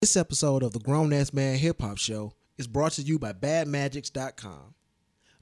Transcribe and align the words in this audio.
This 0.00 0.16
episode 0.16 0.62
of 0.62 0.72
the 0.72 0.78
Grown 0.78 1.12
Ass 1.12 1.32
Man 1.32 1.58
Hip 1.58 1.82
Hop 1.82 1.98
Show 1.98 2.32
is 2.56 2.68
brought 2.68 2.92
to 2.92 3.02
you 3.02 3.18
by 3.18 3.32
BadMagics.com. 3.32 4.76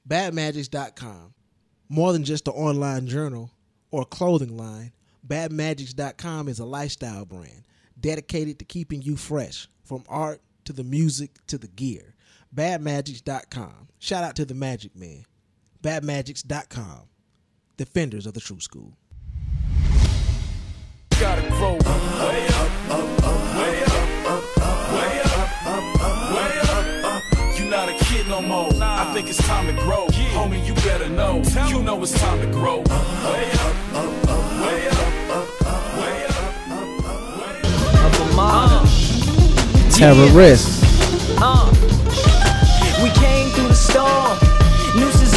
BadMagics.com. 0.09 1.35
More 1.89 2.11
than 2.11 2.23
just 2.23 2.47
an 2.47 2.55
online 2.55 3.05
journal 3.05 3.51
or 3.91 4.03
clothing 4.03 4.57
line, 4.57 4.93
BadMagics.com 5.27 6.47
is 6.47 6.57
a 6.57 6.65
lifestyle 6.65 7.23
brand 7.23 7.67
dedicated 7.99 8.57
to 8.57 8.65
keeping 8.65 9.03
you 9.03 9.15
fresh 9.15 9.67
from 9.83 10.03
art 10.09 10.41
to 10.65 10.73
the 10.73 10.83
music 10.83 11.37
to 11.45 11.59
the 11.59 11.67
gear. 11.67 12.15
BadMagics.com. 12.55 13.89
Shout 13.99 14.23
out 14.23 14.35
to 14.37 14.45
the 14.45 14.55
Magic 14.55 14.95
Man. 14.95 15.25
BadMagics.com. 15.83 17.01
Defenders 17.77 18.25
of 18.25 18.33
the 18.33 18.41
True 18.41 18.59
School. 18.59 18.97
gotta 21.19 21.43
not 28.27 28.41
no 28.41 28.47
more. 28.47 28.69
I 28.81 29.13
think 29.13 29.29
it's 29.29 29.37
time 29.45 29.67
to 29.67 29.73
grow. 29.81 30.07
Homie, 30.07 30.65
you 30.65 30.73
better 30.75 31.09
know. 31.09 31.41
You 31.67 31.81
know 31.81 32.01
it's 32.01 32.11
time 32.19 32.39
to 32.41 32.47
grow. 32.47 32.77
Way 32.79 32.83
up, 32.83 33.75
up, 33.93 34.29
up, 34.29 34.61
way 34.61 34.87
up, 34.87 34.97
up, 35.29 35.47
up, 35.65 35.97
way 35.97 36.25
up, 36.25 36.35
up, 36.69 37.05
up, 37.05 37.27
way 38.37 38.75
up. 39.83 39.91
Terrorists. 39.91 40.83
Uh, 41.39 41.71
we 43.03 43.09
came 43.11 43.49
through 43.51 43.67
the 43.69 43.75
storm, 43.75 44.37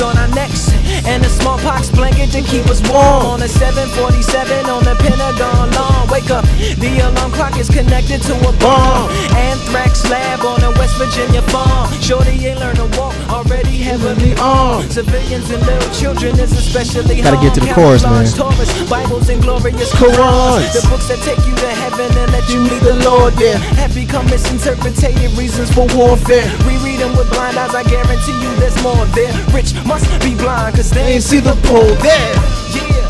nooses 0.01 0.03
on 0.03 0.17
our 0.19 0.29
necks, 0.35 0.73
and 1.07 1.25
a 1.25 1.29
smallpox 1.29 1.91
blanket 1.91 2.31
to 2.33 2.43
keep 2.43 2.67
us 2.67 2.81
warm. 2.89 3.27
On 3.27 3.43
a 3.43 3.49
747 3.49 4.67
on 4.67 4.85
the 4.85 4.95
Pentagon 4.97 5.71
lawn, 5.73 6.09
wake 6.09 6.31
up, 6.31 6.45
the 6.79 7.01
alarm 7.01 7.33
clock 7.33 7.59
is 7.59 7.69
connected 7.69 8.23
to 8.23 8.35
a 8.49 8.53
bomb. 8.59 9.11
Anthrax 9.37 10.09
lab 10.09 10.41
on 10.41 10.63
a 10.63 10.71
West 10.79 10.97
Virginia 10.97 11.43
farm. 11.43 11.91
Shorty 12.01 12.47
ain't 12.47 12.61
learned 12.61 12.79
to 12.79 12.89
walk, 12.99 13.15
already 13.29 13.79
heavily 13.79 14.35
armed. 14.39 14.93
Civilians 14.93 15.51
and 15.51 15.65
little 15.67 15.91
children 15.95 16.39
is 16.39 16.53
especially 16.53 17.23
Gotta 17.23 17.41
get 17.41 17.55
to 17.55 17.61
the 17.61 17.73
chorus, 17.73 18.03
man. 18.05 18.25
Torahs, 18.27 18.71
Bibles 18.89 19.29
and 19.29 19.43
glorious 19.43 19.93
Qurans. 19.95 20.73
The 20.73 20.87
books 20.89 21.09
that 21.09 21.21
take 21.25 21.41
you 21.47 21.55
to 21.55 21.71
heaven 21.85 22.11
and 22.19 22.33
let 22.33 22.49
you 22.49 22.61
meet 22.63 22.83
the 22.83 22.97
Lord 23.05 23.35
there 23.35 23.59
have 23.81 23.95
become 23.95 24.27
misinterpreted 24.27 25.17
reasons 25.37 25.71
for 25.73 25.87
warfare. 25.97 26.47
Reread 26.67 27.01
them 27.01 27.17
with 27.17 27.31
blind 27.31 27.57
eyes, 27.57 27.75
I 27.75 27.83
guarantee 27.85 28.37
you 28.41 28.51
there's 28.61 28.77
more 28.83 29.07
there. 29.17 29.33
Rich 29.53 29.75
must 29.91 30.23
be 30.23 30.37
blind, 30.37 30.77
cause 30.77 30.89
they 30.89 31.15
ain't 31.15 31.23
see 31.23 31.41
the 31.41 31.55
pole 31.67 31.95
there. 31.99 32.35
Yeah, 32.71 33.10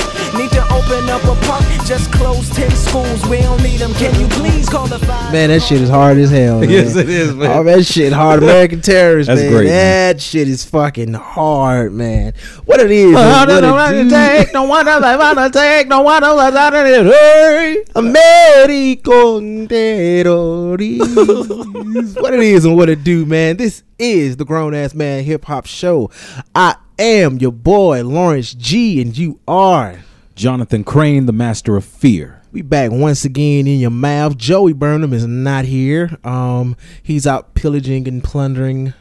open 0.70 1.08
up 1.10 1.22
a 1.24 1.34
park, 1.46 1.64
just 1.86 2.12
close 2.12 2.48
10 2.50 2.70
schools. 2.70 3.26
We 3.26 3.38
don't 3.42 3.62
need 3.62 3.78
them. 3.78 3.92
Can 3.94 4.18
you 4.20 4.26
please 4.28 4.68
call 4.68 4.86
the 4.86 4.98
five? 5.00 5.32
Man, 5.32 5.48
that 5.50 5.62
shit 5.62 5.80
is 5.80 5.88
hard 5.88 6.18
as 6.18 6.30
hell. 6.30 6.60
Man. 6.60 6.70
Yes, 6.70 6.94
it 6.96 7.08
is, 7.08 7.34
man. 7.34 7.58
Oh, 7.58 7.64
that 7.64 7.84
shit 7.84 8.12
hard. 8.12 8.42
American 8.44 8.80
terrorists, 8.80 9.28
That's 9.28 9.40
man. 9.40 9.50
great, 9.52 9.66
man. 9.66 10.14
That 10.14 10.22
shit 10.22 10.48
is 10.48 10.64
fucking 10.64 11.14
hard, 11.14 11.92
man. 11.92 12.34
What 12.64 12.80
it 12.80 12.90
is? 12.90 13.10
Is 13.10 13.14
what 13.14 13.48
it 13.50 13.60
do. 14.04 14.10
take, 14.10 14.52
no 14.52 14.64
one 14.64 14.86
else 14.86 15.04
I 15.04 15.16
wanna 15.16 15.50
take, 15.50 15.88
no 15.88 16.02
one 16.02 16.22
else 16.22 16.40
I 16.40 16.70
wanna 16.70 17.04
hey. 17.04 17.84
American 17.94 19.68
terrorists. 19.68 21.00
what 22.20 22.34
it 22.34 22.40
is 22.40 22.64
and 22.64 22.76
what 22.76 22.88
it 22.88 23.02
do, 23.04 23.26
man. 23.26 23.56
This 23.56 23.82
is 23.98 24.36
the 24.36 24.44
Grown 24.44 24.74
Ass 24.74 24.94
Man 24.94 25.24
Hip 25.24 25.44
Hop 25.46 25.66
Show. 25.66 26.10
I 26.54 26.76
am 26.98 27.38
your 27.38 27.52
boy 27.52 28.02
Lawrence 28.04 28.54
G, 28.54 29.00
and 29.00 29.16
you 29.16 29.40
are. 29.48 29.98
Jonathan 30.40 30.84
Crane, 30.84 31.26
the 31.26 31.34
master 31.34 31.76
of 31.76 31.84
fear. 31.84 32.40
We 32.50 32.62
back 32.62 32.90
once 32.90 33.26
again 33.26 33.66
in 33.66 33.78
your 33.78 33.90
mouth. 33.90 34.38
Joey 34.38 34.72
Burnham 34.72 35.12
is 35.12 35.26
not 35.26 35.66
here. 35.66 36.16
Um, 36.24 36.78
he's 37.02 37.26
out 37.26 37.52
pillaging 37.54 38.08
and 38.08 38.24
plundering, 38.24 38.94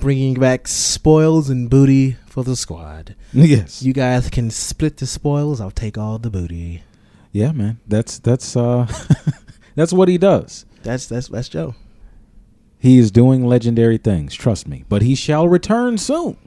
bringing 0.00 0.32
back 0.32 0.66
spoils 0.66 1.50
and 1.50 1.68
booty 1.68 2.16
for 2.26 2.42
the 2.42 2.56
squad. 2.56 3.14
Yes. 3.34 3.82
You 3.82 3.92
guys 3.92 4.30
can 4.30 4.48
split 4.48 4.96
the 4.96 5.06
spoils. 5.06 5.60
I'll 5.60 5.70
take 5.70 5.98
all 5.98 6.18
the 6.18 6.30
booty. 6.30 6.82
yeah, 7.32 7.52
man. 7.52 7.78
That's 7.86 8.18
that's 8.18 8.56
uh 8.56 8.86
that's 9.74 9.92
what 9.92 10.08
he 10.08 10.16
does. 10.16 10.64
That's 10.84 11.04
that's 11.04 11.28
that's 11.28 11.50
Joe. 11.50 11.74
He 12.78 12.96
is 12.98 13.10
doing 13.10 13.46
legendary 13.46 13.98
things, 13.98 14.34
trust 14.34 14.66
me. 14.66 14.86
But 14.88 15.02
he 15.02 15.14
shall 15.16 15.48
return 15.48 15.98
soon. 15.98 16.38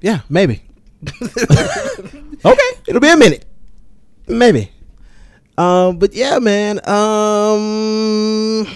Yeah, 0.00 0.22
maybe. 0.28 0.64
Okay. 2.44 2.70
It'll 2.86 3.00
be 3.00 3.10
a 3.10 3.16
minute. 3.16 3.44
Maybe. 4.28 4.70
Um, 5.56 5.98
but 5.98 6.12
yeah, 6.14 6.38
man. 6.38 6.80
Um 6.88 8.66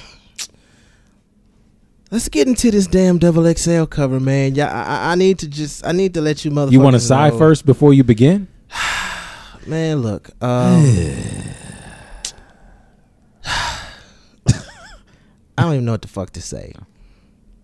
Let's 2.11 2.29
get 2.29 2.47
into 2.47 2.71
this 2.71 2.87
damn 2.87 3.17
double 3.19 3.51
XL 3.55 3.85
cover, 3.85 4.21
man. 4.21 4.55
Yeah, 4.55 4.69
I, 4.71 4.83
I- 5.09 5.13
I 5.13 5.15
need 5.15 5.39
to 5.41 5.49
just 5.49 5.87
I 5.87 5.93
need 5.93 6.13
to 6.15 6.21
let 6.21 6.45
you 6.45 6.51
motherfuckers 6.51 6.73
You 6.73 6.81
want 6.81 6.95
to 6.95 7.01
sigh 7.01 7.31
know. 7.31 7.39
first 7.39 7.65
before 7.67 7.95
you 7.95 8.05
begin? 8.05 8.49
Man, 9.67 9.99
look. 10.03 10.31
Um 10.43 10.85
I 15.57 15.63
don't 15.65 15.75
even 15.75 15.85
know 15.85 15.93
what 15.93 16.03
the 16.03 16.09
fuck 16.09 16.31
to 16.31 16.43
say 16.43 16.73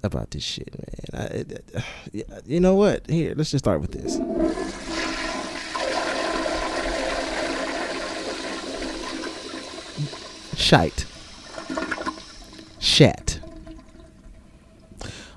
about 0.03 0.31
this 0.31 0.43
shit, 0.44 0.70
man. 1.12 1.44
I, 1.75 1.82
you 2.47 2.60
know 2.60 2.75
what? 2.76 3.09
Here, 3.10 3.34
let's 3.37 3.50
just 3.50 3.65
start 3.65 3.81
with 3.81 3.93
this. 3.93 4.16
Shite. 10.58 11.06
Shat. 12.80 13.41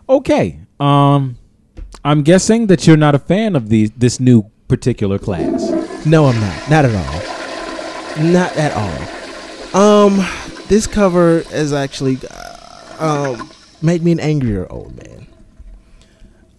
Okay. 0.09 0.59
Um 0.79 1.37
I'm 2.03 2.23
guessing 2.23 2.67
that 2.67 2.87
you're 2.87 2.97
not 2.97 3.13
a 3.15 3.19
fan 3.19 3.55
of 3.55 3.69
these 3.69 3.91
this 3.91 4.19
new 4.19 4.49
particular 4.67 5.19
class. 5.19 5.69
No, 6.05 6.25
I'm 6.25 6.39
not. 6.39 6.69
Not 6.69 6.85
at 6.85 6.95
all. 6.95 8.23
Not 8.31 8.57
at 8.57 8.73
all. 8.75 9.17
Um, 9.79 10.25
this 10.67 10.87
cover 10.87 11.43
is 11.53 11.71
actually 11.71 12.17
uh, 12.29 13.35
um 13.37 13.49
made 13.81 14.03
me 14.03 14.11
an 14.11 14.19
angrier 14.19 14.65
old 14.71 14.95
man. 14.97 15.27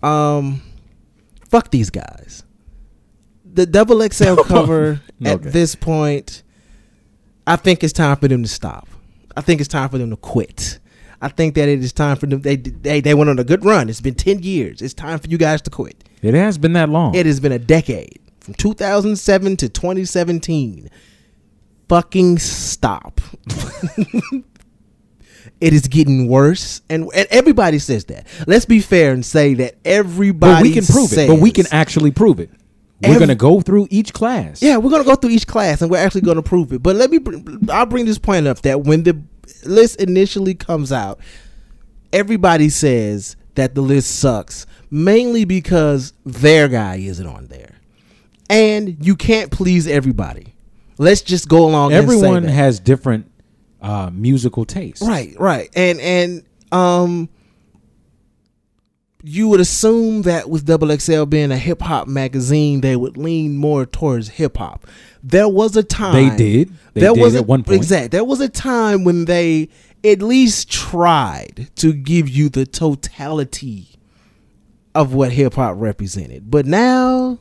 Um, 0.03 0.63
fuck 1.49 1.71
these 1.71 1.91
guys. 1.91 2.45
The 3.45 3.67
double 3.67 4.01
XL 4.09 4.37
cover 4.47 5.01
at 5.25 5.41
Okay. 5.41 5.51
this 5.51 5.75
point, 5.75 6.43
I 7.47 7.57
think 7.57 7.83
it's 7.83 7.93
time 7.93 8.17
for 8.17 8.29
them 8.29 8.43
to 8.43 8.49
stop. 8.49 8.89
I 9.37 9.41
think 9.41 9.61
it's 9.61 9.69
time 9.69 9.89
for 9.89 9.99
them 9.99 10.11
to 10.11 10.17
quit. 10.17 10.79
I 11.21 11.29
think 11.29 11.55
that 11.55 11.69
it 11.69 11.79
is 11.79 11.93
time 11.93 12.17
for 12.17 12.27
them. 12.27 12.41
They 12.43 12.57
they 12.57 13.01
they 13.01 13.15
went 13.15 13.31
on 13.31 13.39
a 13.39 13.45
good 13.45 13.65
run. 13.65 13.89
It's 13.89 14.01
been 14.01 14.15
ten 14.15 14.43
years. 14.43 14.83
It's 14.83 14.95
time 14.95 15.19
for 15.19 15.29
you 15.29 15.39
guys 15.39 15.63
to 15.63 15.71
quit. 15.71 16.05
It 16.21 16.35
has 16.35 16.59
been 16.59 16.73
that 16.75 16.89
long. 16.89 17.15
It 17.15 17.27
has 17.27 17.41
been 17.41 17.53
a 17.53 17.59
decade 17.59 18.19
from 18.41 18.55
2007 18.55 19.57
to 19.59 19.69
2017. 19.69 20.91
Fucking 21.89 22.39
stop. 22.39 23.21
it 25.61 25.73
is 25.73 25.87
getting 25.89 26.27
worse, 26.27 26.81
and, 26.89 27.09
and 27.15 27.29
everybody 27.31 27.79
says 27.79 28.07
that. 28.07 28.27
Let's 28.47 28.65
be 28.65 28.81
fair 28.81 29.13
and 29.13 29.25
say 29.25 29.55
that 29.55 29.77
everybody. 29.85 30.55
but 30.55 30.63
we 30.63 30.73
can 30.73 30.85
prove 30.87 31.13
it. 31.13 31.29
But 31.29 31.39
we 31.41 31.51
can 31.51 31.67
actually 31.71 32.11
prove 32.11 32.41
it. 32.41 32.51
We're 33.11 33.19
going 33.19 33.29
to 33.29 33.35
go 33.35 33.61
through 33.61 33.89
each 33.91 34.13
class. 34.13 34.63
Yeah, 34.63 34.77
we're 34.77 34.91
gonna 34.91 35.05
go 35.05 35.15
through 35.17 35.31
each 35.31 35.47
class, 35.47 35.83
and 35.83 35.91
we're 35.91 35.99
actually 35.99 36.21
gonna 36.23 36.43
prove 36.43 36.73
it. 36.73 36.83
But 36.83 36.97
let 36.97 37.11
me. 37.11 37.19
br- 37.19 37.37
I'll 37.71 37.87
bring 37.87 38.05
this 38.07 38.19
point 38.19 38.47
up 38.47 38.61
that 38.63 38.83
when 38.83 39.03
the 39.03 39.21
list 39.65 40.01
initially 40.01 40.55
comes 40.55 40.93
out, 40.93 41.19
everybody 42.13 42.69
says 42.69 43.37
that 43.55 43.75
the 43.75 43.81
list 43.81 44.19
sucks, 44.19 44.67
mainly 44.91 45.45
because 45.45 46.13
their 46.25 46.69
guy 46.69 46.97
isn't 46.97 47.27
on 47.27 47.47
there, 47.49 47.75
and 48.49 48.97
you 49.05 49.17
can't 49.17 49.51
please 49.51 49.87
everybody. 49.87 50.55
Let's 50.99 51.23
just 51.23 51.49
go 51.49 51.65
along. 51.67 51.93
and 51.93 52.09
say 52.09 52.15
Everyone 52.17 52.45
has 52.45 52.79
different 52.79 53.31
uh, 53.81 54.11
musical 54.13 54.65
tastes. 54.65 55.03
Right, 55.07 55.35
right. 55.39 55.69
And 55.75 56.01
and 56.01 56.45
um 56.71 57.29
you 59.23 59.49
would 59.49 59.61
assume 59.61 60.23
that 60.23 60.51
with 60.51 60.67
Double 60.67 60.97
XL 60.97 61.25
being 61.25 61.53
a 61.53 61.57
hip 61.57 61.81
hop 61.81 62.09
magazine, 62.09 62.81
they 62.81 62.97
would 62.97 63.17
lean 63.17 63.57
more 63.57 63.87
towards 63.87 64.29
hip 64.29 64.57
hop. 64.57 64.87
There 65.23 65.49
was 65.49 65.77
a 65.77 65.83
time 65.85 66.15
They 66.15 66.37
did. 66.37 66.73
They 66.95 67.03
there 67.03 67.15
did 67.15 67.21
was 67.21 67.35
at 67.37 67.43
a, 67.43 67.45
one 67.45 67.63
point. 67.63 67.77
Exact. 67.77 68.11
There 68.11 68.25
was 68.25 68.41
a 68.41 68.49
time 68.49 69.05
when 69.05 69.27
they 69.27 69.69
at 70.05 70.21
least 70.21 70.71
tried 70.71 71.69
to 71.77 71.93
give 71.93 72.29
you 72.29 72.49
the 72.49 72.67
totality 72.67 73.91
of 74.95 75.15
what 75.15 75.33
hip 75.33 75.55
hop 75.55 75.77
represented. 75.79 76.51
But 76.51 76.67
now 76.67 77.39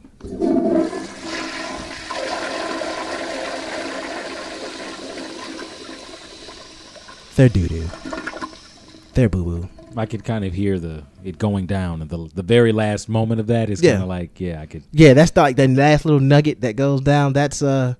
they're 7.36 7.50
doo 7.50 7.68
doo. 7.68 7.90
They're 9.14 9.30
boo 9.30 9.44
boo. 9.44 9.70
I 9.98 10.06
could 10.06 10.24
kind 10.24 10.46
of 10.46 10.54
hear 10.54 10.80
the 10.80 11.04
it 11.24 11.38
going 11.38 11.66
down, 11.66 12.02
and 12.02 12.10
the 12.10 12.30
the 12.34 12.44
very 12.44 12.72
last 12.72 13.10
moment 13.10 13.40
of 13.40 13.48
that 13.48 13.70
is 13.70 13.82
Yeah. 13.82 13.92
kind 13.94 14.04
of 14.04 14.10
like, 14.10 14.40
yeah, 14.40 14.62
I 14.62 14.66
could. 14.66 14.84
Yeah, 14.92 15.14
that's 15.14 15.36
like 15.36 15.56
the 15.56 15.68
last 15.68 16.06
little 16.06 16.20
nugget 16.20 16.62
that 16.62 16.76
goes 16.76 17.02
down. 17.02 17.34
That's 17.34 17.62
uh, 17.62 17.96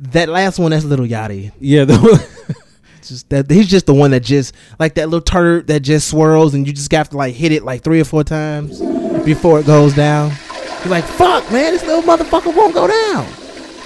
that 0.00 0.28
last 0.28 0.58
one. 0.58 0.70
That's 0.72 0.84
little 0.84 1.06
yachty. 1.06 1.52
Yeah, 1.60 1.84
the, 1.84 2.54
just 3.02 3.28
that 3.30 3.50
he's 3.50 3.68
just 3.68 3.86
the 3.86 3.94
one 3.94 4.10
that 4.10 4.20
just 4.24 4.54
like 4.78 4.94
that 4.94 5.08
little 5.08 5.20
turd 5.24 5.68
that 5.68 5.80
just 5.80 6.08
swirls 6.08 6.54
and 6.54 6.66
you 6.66 6.72
just 6.72 6.90
have 6.92 7.08
to 7.10 7.16
like 7.16 7.34
hit 7.34 7.52
it 7.52 7.62
like 7.64 7.82
three 7.82 8.00
or 8.00 8.04
four 8.04 8.24
times 8.24 8.80
before 9.24 9.60
it 9.60 9.66
goes 9.66 9.94
down. 9.94 10.32
You're 10.80 10.90
like, 10.90 11.04
fuck, 11.04 11.50
man, 11.50 11.72
this 11.72 11.84
little 11.84 12.02
motherfucker 12.02 12.54
won't 12.54 12.74
go 12.74 12.86
down, 12.86 13.26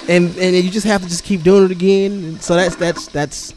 and 0.09 0.35
and 0.37 0.55
you 0.55 0.69
just 0.69 0.85
have 0.87 1.01
to 1.01 1.07
just 1.07 1.23
keep 1.23 1.43
doing 1.43 1.65
it 1.65 1.71
again. 1.71 2.11
And 2.11 2.41
so 2.41 2.55
that's 2.55 2.75
that's 2.75 3.07
that's, 3.07 3.51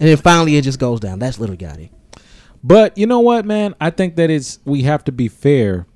and 0.00 0.08
then 0.08 0.16
finally 0.16 0.56
it 0.56 0.62
just 0.62 0.78
goes 0.78 1.00
down. 1.00 1.18
That's 1.18 1.38
Little 1.38 1.56
Yachty. 1.56 1.90
But 2.66 2.96
you 2.96 3.06
know 3.06 3.20
what, 3.20 3.44
man? 3.44 3.74
I 3.78 3.90
think 3.90 4.16
that 4.16 4.30
it's 4.30 4.58
we 4.64 4.82
have 4.84 5.04
to 5.04 5.12
be 5.12 5.28
fair. 5.28 5.86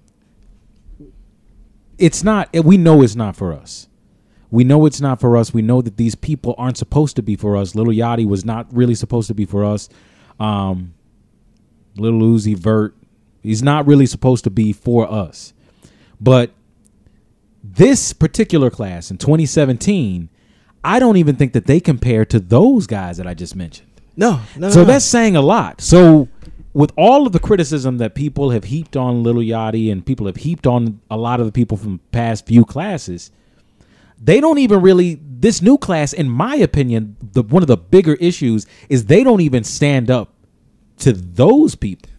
It's 1.97 2.23
not. 2.23 2.51
We 2.53 2.77
know 2.77 3.03
it's 3.03 3.17
not 3.17 3.35
for 3.35 3.53
us. 3.55 3.89
We 4.51 4.65
know 4.65 4.87
it's 4.87 5.01
not 5.01 5.19
for 5.21 5.37
us. 5.37 5.53
We 5.53 5.63
know 5.63 5.83
that 5.83 5.97
these 5.97 6.15
people 6.15 6.55
aren't 6.59 6.77
supposed 6.77 7.17
to 7.17 7.23
be 7.23 7.37
for 7.37 7.57
us. 7.57 7.75
Little 7.75 7.93
Yachty 7.93 8.27
was 8.27 8.45
not 8.45 8.67
really 8.75 8.95
supposed 8.95 9.29
to 9.29 9.35
be 9.35 9.45
for 9.47 9.65
us. 9.65 9.89
Um, 10.39 10.95
Little 11.97 12.21
Uzi 12.21 12.57
Vert, 12.57 12.95
he's 13.43 13.63
not 13.63 13.87
really 13.87 14.07
supposed 14.07 14.45
to 14.45 14.51
be 14.51 14.73
for 14.73 15.11
us. 15.11 15.53
But 16.21 16.53
this 17.63 18.13
particular 18.13 18.71
class 18.71 19.11
in 19.11 19.19
2017, 19.19 20.29
I 20.85 20.99
don't 20.99 21.17
even 21.17 21.37
think 21.37 21.53
that 21.55 21.67
they 21.67 21.81
compare 21.81 22.25
to 22.27 22.39
those 22.41 22.87
guys 22.87 23.17
that 23.17 23.27
I 23.27 23.35
just 23.35 23.55
mentioned. 23.57 23.89
No, 24.17 24.41
no, 24.57 24.71
So 24.71 24.81
no. 24.81 24.85
that's 24.87 25.05
saying 25.05 25.37
a 25.37 25.43
lot. 25.43 25.81
So 25.81 26.29
with 26.73 26.93
all 26.97 27.27
of 27.27 27.33
the 27.33 27.39
criticism 27.41 27.99
that 27.99 28.15
people 28.15 28.51
have 28.51 28.65
heaped 28.65 28.97
on 28.97 29.23
Little 29.23 29.43
Yachty 29.43 29.91
and 29.91 30.05
people 30.05 30.27
have 30.27 30.37
heaped 30.37 30.67
on 30.67 31.01
a 31.11 31.17
lot 31.17 31.41
of 31.41 31.47
the 31.47 31.53
people 31.53 31.77
from 31.77 32.01
past 32.13 32.47
few 32.47 32.65
classes, 32.65 33.31
they 34.21 34.41
don't 34.41 34.59
even 34.59 34.81
really 34.83 35.21
this 35.41 35.63
new 35.63 35.79
class, 35.79 36.13
in 36.13 36.29
my 36.29 36.57
opinion, 36.57 37.17
the 37.21 37.43
one 37.43 37.63
of 37.63 37.69
the 37.69 37.77
bigger 37.77 38.15
issues 38.15 38.67
is 38.89 39.07
they 39.07 39.23
don't 39.23 39.41
even 39.41 39.65
stand 39.65 40.11
up 40.11 40.35
to 40.99 41.13
those 41.13 41.75
people. 41.75 42.11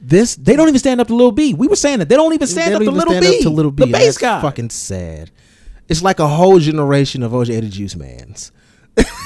this. 0.00 0.36
They 0.36 0.56
don't 0.56 0.68
even 0.68 0.78
stand 0.78 1.00
up 1.00 1.08
to 1.08 1.14
Little 1.14 1.32
B. 1.32 1.54
We 1.54 1.66
were 1.66 1.76
saying 1.76 1.98
that 1.98 2.08
they 2.08 2.16
don't 2.16 2.32
even 2.32 2.46
stand 2.46 2.74
up 2.74 2.80
don't 2.80 2.86
to 2.86 2.92
even 2.92 2.98
Little 2.98 3.12
stand 3.14 3.32
B. 3.32 3.38
up 3.38 3.42
to 3.42 3.50
Little 3.50 3.70
B. 3.72 3.84
the 3.84 3.92
Based 3.92 4.20
God. 4.20 4.42
Fucking 4.42 4.70
sad. 4.70 5.30
It's 5.88 6.02
like 6.02 6.20
a 6.20 6.28
whole 6.28 6.58
generation 6.58 7.22
of 7.22 7.32
OJ 7.32 7.56
Eddie 7.56 7.68
Juice 7.68 7.96
mans. 7.96 8.52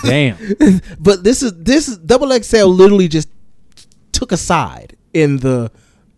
Damn. 0.02 0.36
But 0.98 1.24
this 1.24 1.42
is 1.42 1.52
this 1.62 1.88
is 1.88 1.98
double 1.98 2.30
XL 2.40 2.66
literally 2.66 3.08
just 3.08 3.28
took 4.16 4.32
a 4.32 4.36
side 4.36 4.96
in 5.12 5.38
the 5.38 5.70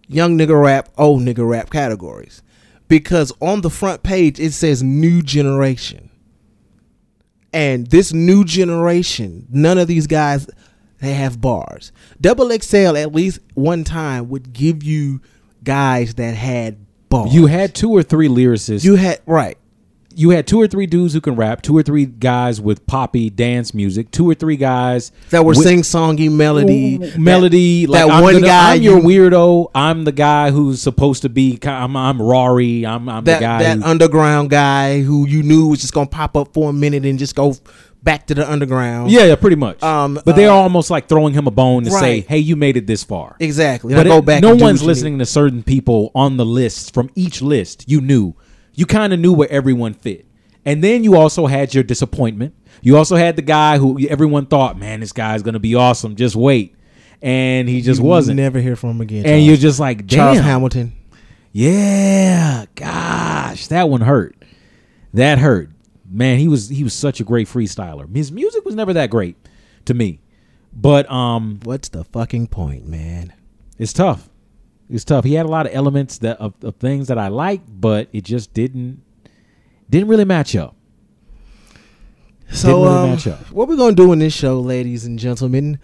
young 0.06 0.38
nigga 0.38 0.60
rap, 0.60 0.88
old 0.96 1.22
nigga 1.22 1.46
rap 1.48 1.68
categories. 1.68 2.42
Because 2.86 3.32
on 3.40 3.60
the 3.60 3.70
front 3.70 4.02
page 4.02 4.38
it 4.38 4.52
says 4.52 4.82
new 4.82 5.20
generation. 5.20 6.08
And 7.52 7.88
this 7.88 8.12
new 8.12 8.44
generation, 8.44 9.46
none 9.50 9.78
of 9.78 9.88
these 9.88 10.06
guys 10.06 10.48
they 11.00 11.14
have 11.14 11.40
bars. 11.40 11.92
Double 12.20 12.50
XL 12.50 12.96
at 12.96 13.12
least 13.12 13.40
one 13.54 13.84
time 13.84 14.28
would 14.28 14.52
give 14.52 14.82
you 14.82 15.20
guys 15.64 16.14
that 16.14 16.34
had 16.34 16.78
bars. 17.08 17.34
You 17.34 17.46
had 17.46 17.74
two 17.74 17.90
or 17.90 18.02
three 18.02 18.28
lyricists. 18.28 18.84
you 18.84 18.94
had 18.94 19.20
right. 19.26 19.58
You 20.18 20.30
had 20.30 20.46
two 20.46 20.60
or 20.60 20.66
three 20.66 20.86
dudes 20.86 21.14
who 21.14 21.20
can 21.20 21.36
rap, 21.36 21.62
two 21.62 21.76
or 21.76 21.82
three 21.82 22.04
guys 22.04 22.60
with 22.60 22.84
poppy 22.86 23.30
dance 23.30 23.72
music, 23.72 24.10
two 24.10 24.28
or 24.28 24.34
three 24.34 24.56
guys 24.56 25.12
That 25.30 25.44
were 25.44 25.54
sing 25.54 25.82
songy 25.82 26.30
melody. 26.30 26.98
melody. 27.16 27.86
That, 27.86 27.92
like 27.92 28.06
that 28.06 28.12
I'm 28.12 28.22
one 28.22 28.34
the- 28.34 28.40
guy 28.40 28.74
I'm 28.74 28.82
your 28.82 28.98
you- 28.98 29.04
weirdo. 29.30 29.70
I'm 29.74 30.04
the 30.04 30.12
guy 30.12 30.50
who's 30.50 30.82
supposed 30.82 31.22
to 31.22 31.28
be. 31.28 31.58
I'm, 31.62 31.96
I'm 31.96 32.20
Rory. 32.20 32.84
I'm, 32.84 33.08
I'm 33.08 33.24
that 33.24 33.38
the 33.38 33.40
guy. 33.40 33.62
that 33.62 33.78
who- 33.78 33.84
underground 33.84 34.50
guy 34.50 35.00
who 35.02 35.26
you 35.26 35.42
knew 35.42 35.68
was 35.68 35.80
just 35.80 35.94
gonna 35.94 36.06
pop 36.08 36.36
up 36.36 36.52
for 36.52 36.70
a 36.70 36.72
minute 36.72 37.04
and 37.06 37.18
just 37.18 37.34
go 37.34 37.54
back 38.02 38.26
to 38.28 38.34
the 38.34 38.50
underground. 38.50 39.10
yeah, 39.10 39.24
yeah, 39.24 39.34
pretty 39.36 39.56
much. 39.56 39.82
Um, 39.82 40.20
but 40.24 40.36
they're 40.36 40.50
uh, 40.50 40.54
almost 40.54 40.90
like 40.90 41.08
throwing 41.08 41.34
him 41.34 41.46
a 41.46 41.50
bone 41.50 41.84
to 41.84 41.90
say, 41.90 42.20
"Hey, 42.20 42.38
you 42.38 42.56
made 42.56 42.76
it 42.76 42.86
this 42.86 43.04
far." 43.04 43.36
exactly. 43.40 43.94
But 43.94 44.04
Now 44.06 44.16
go 44.16 44.22
back. 44.22 44.42
no 44.42 44.50
one's 44.50 44.60
what 44.62 44.68
you 44.68 44.74
need. 44.80 44.86
listening 44.86 45.18
to 45.20 45.26
certain 45.26 45.62
people 45.62 46.10
on 46.14 46.36
the 46.36 46.44
list 46.46 46.94
from 46.94 47.10
each 47.14 47.42
list. 47.42 47.84
You 47.88 48.00
knew, 48.00 48.34
you 48.78 48.86
kind 48.86 49.12
of 49.12 49.18
knew 49.18 49.32
where 49.32 49.50
everyone 49.50 49.92
fit, 49.94 50.24
and 50.64 50.82
then 50.84 51.02
you 51.04 51.16
also 51.16 51.46
had 51.46 51.74
your 51.74 51.82
disappointment. 51.82 52.54
You 52.80 52.96
also 52.96 53.16
had 53.16 53.34
the 53.36 53.42
guy 53.42 53.78
who 53.78 53.98
everyone 54.08 54.46
thought, 54.46 54.78
"Man, 54.78 55.00
this 55.00 55.12
guy's 55.12 55.42
gonna 55.42 55.58
be 55.58 55.74
awesome. 55.74 56.14
Just 56.14 56.36
wait," 56.36 56.74
and 57.20 57.68
he 57.68 57.80
just 57.80 58.00
You 58.00 58.06
wasn't. 58.06 58.36
Never 58.36 58.60
hear 58.60 58.76
from 58.76 58.90
him 58.90 59.00
again. 59.00 59.18
and 59.18 59.26
Charles. 59.26 59.46
you're 59.46 59.56
just 59.56 59.80
like, 59.80 60.06
"Damn, 60.06 60.16
Charles 60.18 60.38
Hamilton. 60.40 60.92
yeah, 61.52 62.66
gosh, 62.74 63.66
that 63.68 63.88
one 63.88 64.02
hurt. 64.02 64.36
That 65.14 65.38
hurt. 65.38 65.70
Man, 66.10 66.38
he 66.38 66.48
was 66.48 66.68
he 66.68 66.84
was 66.84 66.94
such 66.94 67.20
a 67.20 67.24
great 67.24 67.48
freestyler. 67.48 68.14
His 68.14 68.30
music 68.32 68.64
was 68.64 68.74
never 68.74 68.92
that 68.94 69.10
great 69.10 69.36
to 69.86 69.94
me, 69.94 70.20
but 70.72 71.10
um, 71.10 71.60
What's 71.64 71.88
the 71.88 72.04
fucking 72.04 72.46
point, 72.48 72.86
man? 72.86 73.32
it's 73.78 73.92
tough. 73.92 74.28
It's 74.90 75.04
tough. 75.04 75.24
He 75.24 75.34
had 75.34 75.46
a 75.46 75.50
lot 75.50 75.66
of 75.66 75.74
elements 75.74 76.18
that 76.18 76.38
of, 76.38 76.54
of 76.62 76.76
things 76.76 77.08
that 77.08 77.18
I 77.18 77.28
liked, 77.28 77.68
but 77.68 78.08
it 78.12 78.24
just 78.24 78.54
didn't 78.54 79.02
didn't 79.90 80.08
really 80.08 80.24
match 80.24 80.56
up. 80.56 80.74
So, 82.50 82.84
really 82.84 82.96
um, 82.96 83.10
match 83.10 83.26
up. 83.26 83.50
what 83.50 83.68
we're 83.68 83.76
gonna 83.76 83.94
do 83.94 84.12
in 84.12 84.18
this 84.18 84.32
show, 84.32 84.60
ladies 84.60 85.04
and 85.04 85.18
gentlemen, 85.18 85.78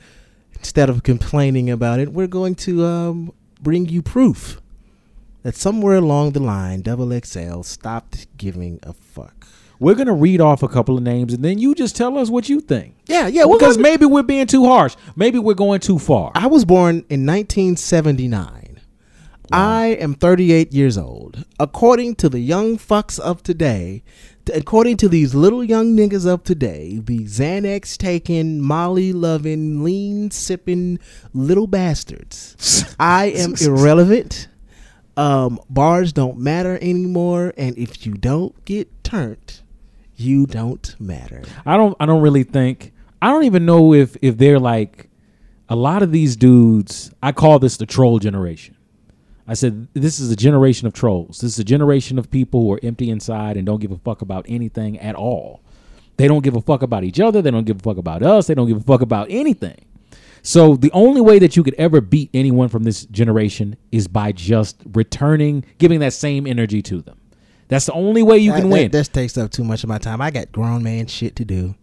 instead 0.54 0.88
of 0.88 1.02
complaining 1.02 1.68
about 1.68 2.00
it, 2.00 2.12
we're 2.12 2.26
going 2.26 2.54
to 2.56 2.84
um, 2.84 3.32
bring 3.60 3.86
you 3.88 4.00
proof 4.00 4.60
that 5.42 5.54
somewhere 5.54 5.96
along 5.96 6.32
the 6.32 6.40
line, 6.40 6.80
Double 6.80 7.12
XL 7.20 7.60
stopped 7.62 8.26
giving 8.38 8.80
a 8.82 8.94
fuck. 8.94 9.46
We're 9.78 9.94
gonna 9.94 10.14
read 10.14 10.40
off 10.40 10.62
a 10.62 10.68
couple 10.68 10.96
of 10.96 11.02
names, 11.02 11.34
and 11.34 11.44
then 11.44 11.58
you 11.58 11.74
just 11.74 11.94
tell 11.96 12.16
us 12.16 12.30
what 12.30 12.48
you 12.48 12.60
think. 12.60 12.96
Yeah, 13.06 13.26
yeah. 13.26 13.44
We're 13.44 13.58
Because 13.58 13.76
maybe 13.76 14.06
we're 14.06 14.22
being 14.22 14.46
too 14.46 14.64
harsh. 14.64 14.96
Maybe 15.16 15.38
we're 15.38 15.52
going 15.52 15.80
too 15.80 15.98
far. 15.98 16.32
I 16.34 16.46
was 16.46 16.64
born 16.64 17.04
in 17.10 17.26
1979. 17.26 18.63
I 19.52 19.86
am 20.00 20.14
38 20.14 20.72
years 20.72 20.96
old. 20.96 21.44
According 21.60 22.16
to 22.16 22.28
the 22.28 22.40
young 22.40 22.78
fucks 22.78 23.18
of 23.18 23.42
today, 23.42 24.02
according 24.52 24.96
to 24.98 25.08
these 25.08 25.34
little 25.34 25.62
young 25.62 25.96
niggas 25.96 26.26
of 26.26 26.44
today, 26.44 27.00
the 27.02 27.20
Xanax 27.20 27.96
taking, 27.96 28.60
Molly 28.60 29.12
loving, 29.12 29.84
lean 29.84 30.30
sipping 30.30 30.98
little 31.32 31.66
bastards, 31.66 32.94
I 32.98 33.26
am 33.26 33.54
irrelevant. 33.60 34.48
Um, 35.16 35.60
bars 35.70 36.12
don't 36.12 36.38
matter 36.38 36.78
anymore, 36.80 37.52
and 37.56 37.78
if 37.78 38.04
you 38.04 38.14
don't 38.14 38.64
get 38.64 39.04
turned, 39.04 39.60
you 40.16 40.46
don't 40.46 40.94
matter. 40.98 41.42
I 41.64 41.76
don't 41.76 41.96
I 42.00 42.06
don't 42.06 42.22
really 42.22 42.42
think 42.42 42.92
I 43.22 43.28
don't 43.28 43.44
even 43.44 43.64
know 43.64 43.92
if 43.94 44.16
if 44.22 44.38
they're 44.38 44.58
like 44.58 45.08
a 45.68 45.76
lot 45.76 46.02
of 46.02 46.12
these 46.12 46.36
dudes 46.36 47.12
I 47.22 47.32
call 47.32 47.58
this 47.58 47.76
the 47.76 47.86
troll 47.86 48.18
generation. 48.18 48.76
I 49.46 49.54
said 49.54 49.88
this 49.92 50.18
is 50.18 50.30
a 50.30 50.36
generation 50.36 50.86
of 50.86 50.94
trolls. 50.94 51.40
This 51.40 51.52
is 51.52 51.58
a 51.58 51.64
generation 51.64 52.18
of 52.18 52.30
people 52.30 52.62
who 52.62 52.72
are 52.72 52.80
empty 52.82 53.10
inside 53.10 53.56
and 53.56 53.66
don't 53.66 53.80
give 53.80 53.92
a 53.92 53.98
fuck 53.98 54.22
about 54.22 54.46
anything 54.48 54.98
at 54.98 55.14
all. 55.14 55.60
They 56.16 56.28
don't 56.28 56.42
give 56.42 56.56
a 56.56 56.60
fuck 56.60 56.82
about 56.82 57.04
each 57.04 57.20
other, 57.20 57.42
they 57.42 57.50
don't 57.50 57.64
give 57.64 57.78
a 57.78 57.82
fuck 57.82 57.96
about 57.96 58.22
us, 58.22 58.46
they 58.46 58.54
don't 58.54 58.68
give 58.68 58.76
a 58.76 58.80
fuck 58.80 59.02
about 59.02 59.26
anything. 59.30 59.84
So 60.42 60.76
the 60.76 60.92
only 60.92 61.20
way 61.20 61.38
that 61.38 61.56
you 61.56 61.62
could 61.62 61.74
ever 61.74 62.00
beat 62.00 62.30
anyone 62.34 62.68
from 62.68 62.84
this 62.84 63.06
generation 63.06 63.76
is 63.90 64.06
by 64.06 64.32
just 64.32 64.76
returning, 64.92 65.64
giving 65.78 66.00
that 66.00 66.12
same 66.12 66.46
energy 66.46 66.82
to 66.82 67.00
them. 67.00 67.18
That's 67.68 67.86
the 67.86 67.94
only 67.94 68.22
way 68.22 68.38
you 68.38 68.52
can 68.52 68.68
that, 68.68 68.68
win. 68.68 68.90
That 68.90 69.12
takes 69.12 69.38
up 69.38 69.50
too 69.50 69.64
much 69.64 69.82
of 69.82 69.88
my 69.88 69.98
time. 69.98 70.20
I 70.20 70.30
got 70.30 70.52
grown 70.52 70.82
man 70.82 71.06
shit 71.06 71.36
to 71.36 71.44
do. 71.44 71.74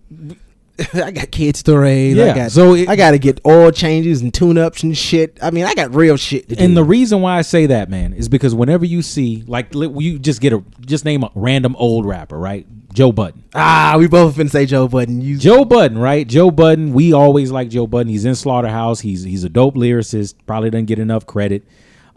I 0.93 1.11
got 1.11 1.31
kids 1.31 1.63
to 1.63 1.77
raise. 1.77 2.15
Yeah, 2.15 2.31
I 2.31 2.35
got 2.35 2.51
so 2.51 2.73
it- 2.75 2.89
I 2.89 2.95
got 2.95 3.11
to 3.11 3.19
get 3.19 3.39
oil 3.45 3.71
changes 3.71 4.21
and 4.21 4.33
tune 4.33 4.57
ups 4.57 4.83
and 4.83 4.97
shit. 4.97 5.37
I 5.41 5.51
mean, 5.51 5.65
I 5.65 5.73
got 5.73 5.93
real 5.95 6.17
shit 6.17 6.49
to 6.49 6.55
do. 6.55 6.63
And 6.63 6.75
the 6.75 6.83
reason 6.83 7.21
why 7.21 7.37
I 7.37 7.41
say 7.41 7.65
that, 7.67 7.89
man, 7.89 8.13
is 8.13 8.29
because 8.29 8.53
whenever 8.55 8.85
you 8.85 9.01
see, 9.01 9.43
like, 9.47 9.73
you 9.73 10.19
just 10.19 10.41
get 10.41 10.53
a, 10.53 10.63
just 10.81 11.05
name 11.05 11.23
a 11.23 11.31
random 11.35 11.75
old 11.77 12.05
rapper, 12.05 12.37
right? 12.37 12.65
Joe 12.93 13.11
Budden. 13.13 13.43
ah, 13.55 13.95
we 13.97 14.07
both 14.07 14.35
finna 14.35 14.49
say 14.49 14.65
Joe 14.65 14.87
Budden. 14.87 15.21
You 15.21 15.37
Joe 15.37 15.63
Budden, 15.63 15.97
right? 15.97 16.27
Joe 16.27 16.51
Budden. 16.51 16.91
We 16.93 17.13
always 17.13 17.49
like 17.49 17.69
Joe 17.69 17.87
Budden. 17.87 18.09
He's 18.11 18.25
in 18.25 18.35
Slaughterhouse. 18.35 18.99
He's 18.99 19.23
he's 19.23 19.45
a 19.45 19.49
dope 19.49 19.75
lyricist. 19.75 20.35
Probably 20.45 20.69
doesn't 20.69 20.87
get 20.87 20.99
enough 20.99 21.25
credit. 21.25 21.63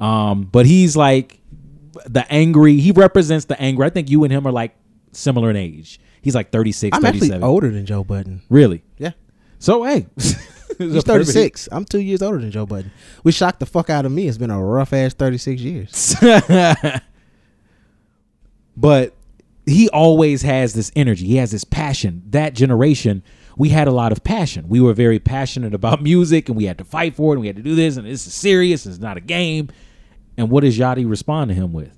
Um, 0.00 0.42
but 0.50 0.66
he's 0.66 0.96
like 0.96 1.38
the 2.06 2.26
angry. 2.30 2.78
He 2.80 2.90
represents 2.90 3.44
the 3.44 3.60
anger. 3.62 3.84
I 3.84 3.90
think 3.90 4.10
you 4.10 4.24
and 4.24 4.32
him 4.32 4.48
are 4.48 4.52
like 4.52 4.74
similar 5.12 5.48
in 5.48 5.54
age. 5.56 6.00
He's 6.24 6.34
like 6.34 6.50
36, 6.50 6.96
I'm 6.96 7.02
37. 7.02 7.34
actually 7.34 7.46
older 7.46 7.70
than 7.70 7.84
Joe 7.84 8.02
Budden. 8.02 8.40
Really? 8.48 8.82
Yeah, 8.96 9.10
So 9.58 9.84
hey, 9.84 10.06
he's 10.16 11.04
36. 11.04 11.68
I'm 11.70 11.84
two 11.84 12.00
years 12.00 12.22
older 12.22 12.38
than 12.38 12.50
Joe 12.50 12.64
Budden. 12.64 12.90
We 13.24 13.30
shocked 13.30 13.60
the 13.60 13.66
fuck 13.66 13.90
out 13.90 14.06
of 14.06 14.12
me. 14.12 14.26
It's 14.26 14.38
been 14.38 14.50
a 14.50 14.62
rough 14.64 14.94
ass 14.94 15.12
36 15.12 15.60
years. 15.60 16.16
but 18.76 19.14
he 19.66 19.90
always 19.90 20.40
has 20.40 20.72
this 20.72 20.90
energy. 20.96 21.26
He 21.26 21.36
has 21.36 21.50
this 21.50 21.64
passion. 21.64 22.22
That 22.30 22.54
generation, 22.54 23.22
we 23.58 23.68
had 23.68 23.86
a 23.86 23.92
lot 23.92 24.10
of 24.10 24.24
passion. 24.24 24.66
We 24.68 24.80
were 24.80 24.94
very 24.94 25.18
passionate 25.18 25.74
about 25.74 26.02
music 26.10 26.48
and 26.48 26.56
we 26.56 26.64
had 26.64 26.78
to 26.78 26.84
fight 26.84 27.14
for 27.14 27.32
it 27.32 27.36
and 27.36 27.40
we 27.42 27.46
had 27.48 27.56
to 27.56 27.62
do 27.62 27.74
this 27.74 27.98
and 27.98 28.06
this 28.06 28.26
is 28.26 28.32
serious. 28.32 28.86
It's 28.86 28.98
not 28.98 29.18
a 29.18 29.20
game. 29.20 29.68
And 30.38 30.50
what 30.50 30.62
does 30.62 30.78
Yachty 30.78 31.08
respond 31.08 31.50
to 31.50 31.54
him 31.54 31.74
with? 31.74 31.94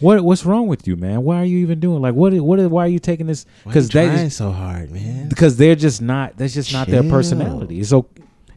What 0.00 0.22
what's 0.22 0.44
wrong 0.46 0.66
with 0.66 0.88
you, 0.88 0.96
man? 0.96 1.22
Why 1.22 1.36
are 1.36 1.44
you 1.44 1.58
even 1.58 1.78
doing 1.78 2.00
like 2.00 2.14
what? 2.14 2.32
What? 2.34 2.58
Why 2.70 2.84
are 2.84 2.88
you 2.88 2.98
taking 2.98 3.26
this? 3.26 3.46
Because 3.64 3.88
they 3.88 4.06
trying 4.06 4.30
so 4.30 4.50
hard, 4.50 4.90
man. 4.90 5.28
because 5.28 5.56
they're 5.56 5.74
just 5.74 6.00
not. 6.00 6.36
That's 6.36 6.54
just 6.54 6.72
not 6.72 6.88
their 6.88 7.02
personality. 7.02 7.84
So, 7.84 8.08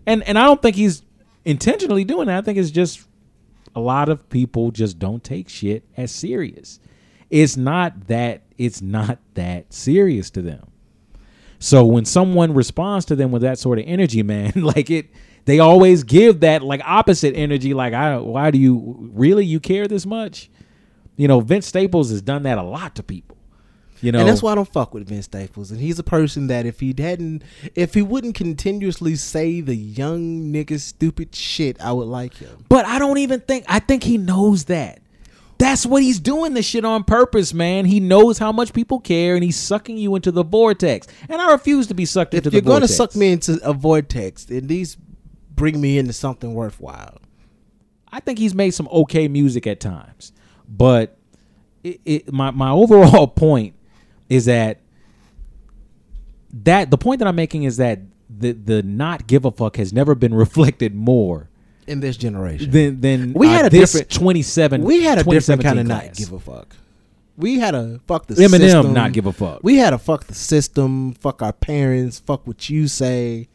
and 0.06 0.24
and 0.24 0.40
I 0.40 0.44
don't 0.44 0.62
think 0.62 0.76
he's 0.76 1.04
intentionally 1.46 2.04
doing 2.06 2.28
that. 2.28 2.38
I 2.38 2.42
think 2.42 2.58
it's 2.58 2.72
just 2.72 3.06
a 3.76 3.82
lot 3.82 4.10
of 4.10 4.30
people 4.30 4.72
just 4.72 5.00
don't 5.00 5.24
take 5.24 5.50
shit 5.50 5.84
as 5.98 6.12
serious. 6.12 6.80
It's 7.30 7.58
not 7.58 8.08
that. 8.08 8.44
It's 8.58 8.82
not 8.82 9.20
that 9.34 9.74
serious 9.74 10.30
to 10.32 10.42
them. 10.42 10.68
So 11.60 11.86
when 11.86 12.06
someone 12.06 12.54
responds 12.54 13.06
to 13.06 13.16
them 13.16 13.32
with 13.32 13.42
that 13.42 13.58
sort 13.58 13.80
of 13.80 13.86
energy, 13.88 14.22
man, 14.22 14.52
like 14.56 14.90
it, 14.90 15.08
they 15.46 15.60
always 15.60 16.04
give 16.04 16.42
that 16.42 16.62
like 16.62 16.82
opposite 16.86 17.36
energy. 17.36 17.74
Like, 17.74 17.94
I, 17.94 18.18
why 18.18 18.52
do 18.52 18.58
you 18.58 19.10
really 19.14 19.46
you 19.46 19.60
care 19.60 19.88
this 19.88 20.06
much? 20.06 20.50
You 21.15 21.27
know, 21.27 21.39
Vince 21.39 21.67
Staples 21.67 22.10
has 22.10 22.22
done 22.22 22.43
that 22.43 22.58
a 22.58 22.63
lot 22.63 22.96
to 22.96 23.03
people. 23.03 23.38
You 24.01 24.12
know, 24.12 24.20
and 24.20 24.27
that's 24.27 24.43
why 24.43 24.51
I 24.51 24.55
don't 24.55 24.67
fuck 24.67 24.93
with 24.93 25.08
Vince 25.08 25.25
Staples. 25.25 25.72
And 25.72 25.79
he's 25.79 25.98
a 25.98 26.03
person 26.03 26.48
that 26.48 26.65
if 26.65 26.82
he 26.82 26.93
hadn't, 26.98 27.41
if 27.74 27.93
he 27.93 28.01
wouldn't 28.01 28.36
continuously 28.36 29.15
say 29.15 29.62
the 29.62 29.75
young 29.75 30.51
nigga 30.51 30.77
stupid 30.77 31.34
shit, 31.34 31.79
I 31.79 31.93
would 31.93 32.10
like 32.10 32.36
him. 32.36 32.65
But 32.67 32.86
I 32.86 33.00
don't 33.00 33.20
even 33.20 33.39
think 33.39 33.63
I 33.70 33.79
think 33.79 34.03
he 34.03 34.17
knows 34.17 34.65
that. 34.65 35.00
That's 35.58 35.86
what 35.86 36.03
he's 36.03 36.20
doing 36.20 36.53
this 36.53 36.65
shit 36.65 36.84
on 36.84 37.05
purpose, 37.05 37.53
man. 37.53 37.86
He 37.86 38.01
knows 38.01 38.38
how 38.38 38.51
much 38.51 38.74
people 38.74 39.00
care 39.00 39.36
and 39.36 39.43
he's 39.43 39.55
sucking 39.55 39.98
you 39.98 40.15
into 40.15 40.32
the 40.32 40.43
vortex. 40.43 41.08
And 41.29 41.41
I 41.41 41.53
refuse 41.53 41.88
to 41.88 41.93
be 41.93 42.03
sucked 42.03 42.34
into. 42.34 42.50
If 42.50 42.53
into 42.53 42.65
you're 42.65 42.70
going 42.74 42.82
to 42.82 42.89
suck 42.89 43.15
me 43.15 43.32
into 43.32 43.58
a 43.63 43.72
vortex, 43.72 44.51
at 44.51 44.65
least 44.65 44.98
bring 45.55 45.79
me 45.79 45.98
into 45.98 46.12
something 46.12 46.53
worthwhile. 46.53 47.20
I 48.12 48.20
think 48.20 48.39
he's 48.39 48.53
made 48.53 48.72
some 48.72 48.89
okay 48.91 49.29
music 49.29 49.65
at 49.65 49.79
times. 49.79 50.34
But 50.67 51.17
it, 51.84 52.00
it, 52.05 52.34
my 52.34 52.51
my 52.51 52.70
overall 52.72 53.27
point 53.46 53.75
is 54.29 54.46
that 54.46 54.79
that 56.63 56.91
the 56.91 56.98
point 56.98 57.20
that 57.20 57.27
I'm 57.27 57.36
making 57.36 57.63
is 57.63 57.77
that 57.77 58.00
the 58.29 58.51
the 58.51 58.84
not 58.84 59.27
give 59.27 59.46
a 59.46 59.51
fuck 59.51 59.77
has 59.77 59.93
never 59.93 60.15
been 60.15 60.34
reflected 60.46 60.93
more 60.96 61.50
In 61.88 62.00
this 62.00 62.17
generation, 62.17 62.72
than 62.72 63.01
than 63.01 63.34
We 63.34 63.48
uh, 63.48 63.51
had 63.51 63.65
a 63.65 63.70
this 63.70 63.91
different- 63.93 64.12
27 64.12 64.84
we 64.84 65.03
had 65.03 65.17
a 65.20 65.24
different 65.24 65.62
kind 65.63 65.79
of 65.79 65.86
class. 65.86 66.05
not 66.05 66.15
give 66.15 66.32
a 66.32 66.39
fuck. 66.39 66.75
We 67.36 67.58
had 67.58 67.74
a 67.74 68.00
fuck 68.08 68.27
the 68.27 68.36
Eminem 68.36 68.60
system. 68.60 68.93
not 68.93 69.12
give 69.12 69.25
a 69.25 69.34
fuck. 69.34 69.62
We 69.63 69.77
had 69.77 69.91
a 69.93 69.98
fuck 69.98 70.25
the 70.25 70.36
system, 70.36 71.13
fuck 71.15 71.41
our 71.41 71.51
parents, 71.53 72.20
fuck 72.20 72.46
what 72.46 72.70
you 72.70 72.88
say, 72.88 73.48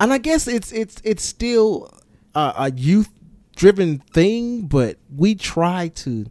and 0.00 0.12
I 0.12 0.18
guess 0.18 0.48
it's 0.48 0.72
it's 0.72 1.00
it's 1.04 1.22
still 1.24 1.92
a, 2.34 2.52
a 2.56 2.72
youth 2.72 3.10
driven 3.54 3.98
thing, 3.98 4.62
but 4.66 4.98
we 5.14 5.34
try 5.36 5.88
to. 5.88 6.26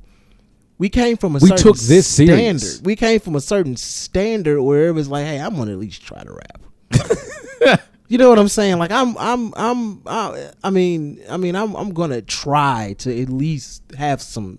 We 0.81 0.89
came 0.89 1.15
from 1.15 1.35
a 1.35 1.39
We 1.39 1.49
certain 1.49 1.57
took 1.57 1.77
this 1.77 2.07
serious. 2.07 2.71
standard. 2.71 2.87
We 2.87 2.95
came 2.95 3.19
from 3.19 3.35
a 3.35 3.39
certain 3.39 3.77
standard 3.77 4.63
where 4.63 4.87
it 4.87 4.93
was 4.93 5.07
like, 5.07 5.27
hey, 5.27 5.39
I'm 5.39 5.55
gonna 5.55 5.73
at 5.73 5.77
least 5.77 6.01
try 6.01 6.23
to 6.23 6.33
rap. 6.33 7.79
you 8.07 8.17
know 8.17 8.29
what 8.29 8.39
I'm 8.39 8.47
saying? 8.47 8.79
Like 8.79 8.89
I'm 8.89 9.15
I'm 9.19 9.53
I'm 9.55 10.01
I, 10.07 10.49
I 10.63 10.71
mean 10.71 11.21
I 11.29 11.37
mean 11.37 11.55
I'm 11.55 11.75
I'm 11.75 11.93
gonna 11.93 12.23
try 12.23 12.95
to 12.97 13.21
at 13.21 13.29
least 13.29 13.83
have 13.95 14.23
some 14.23 14.57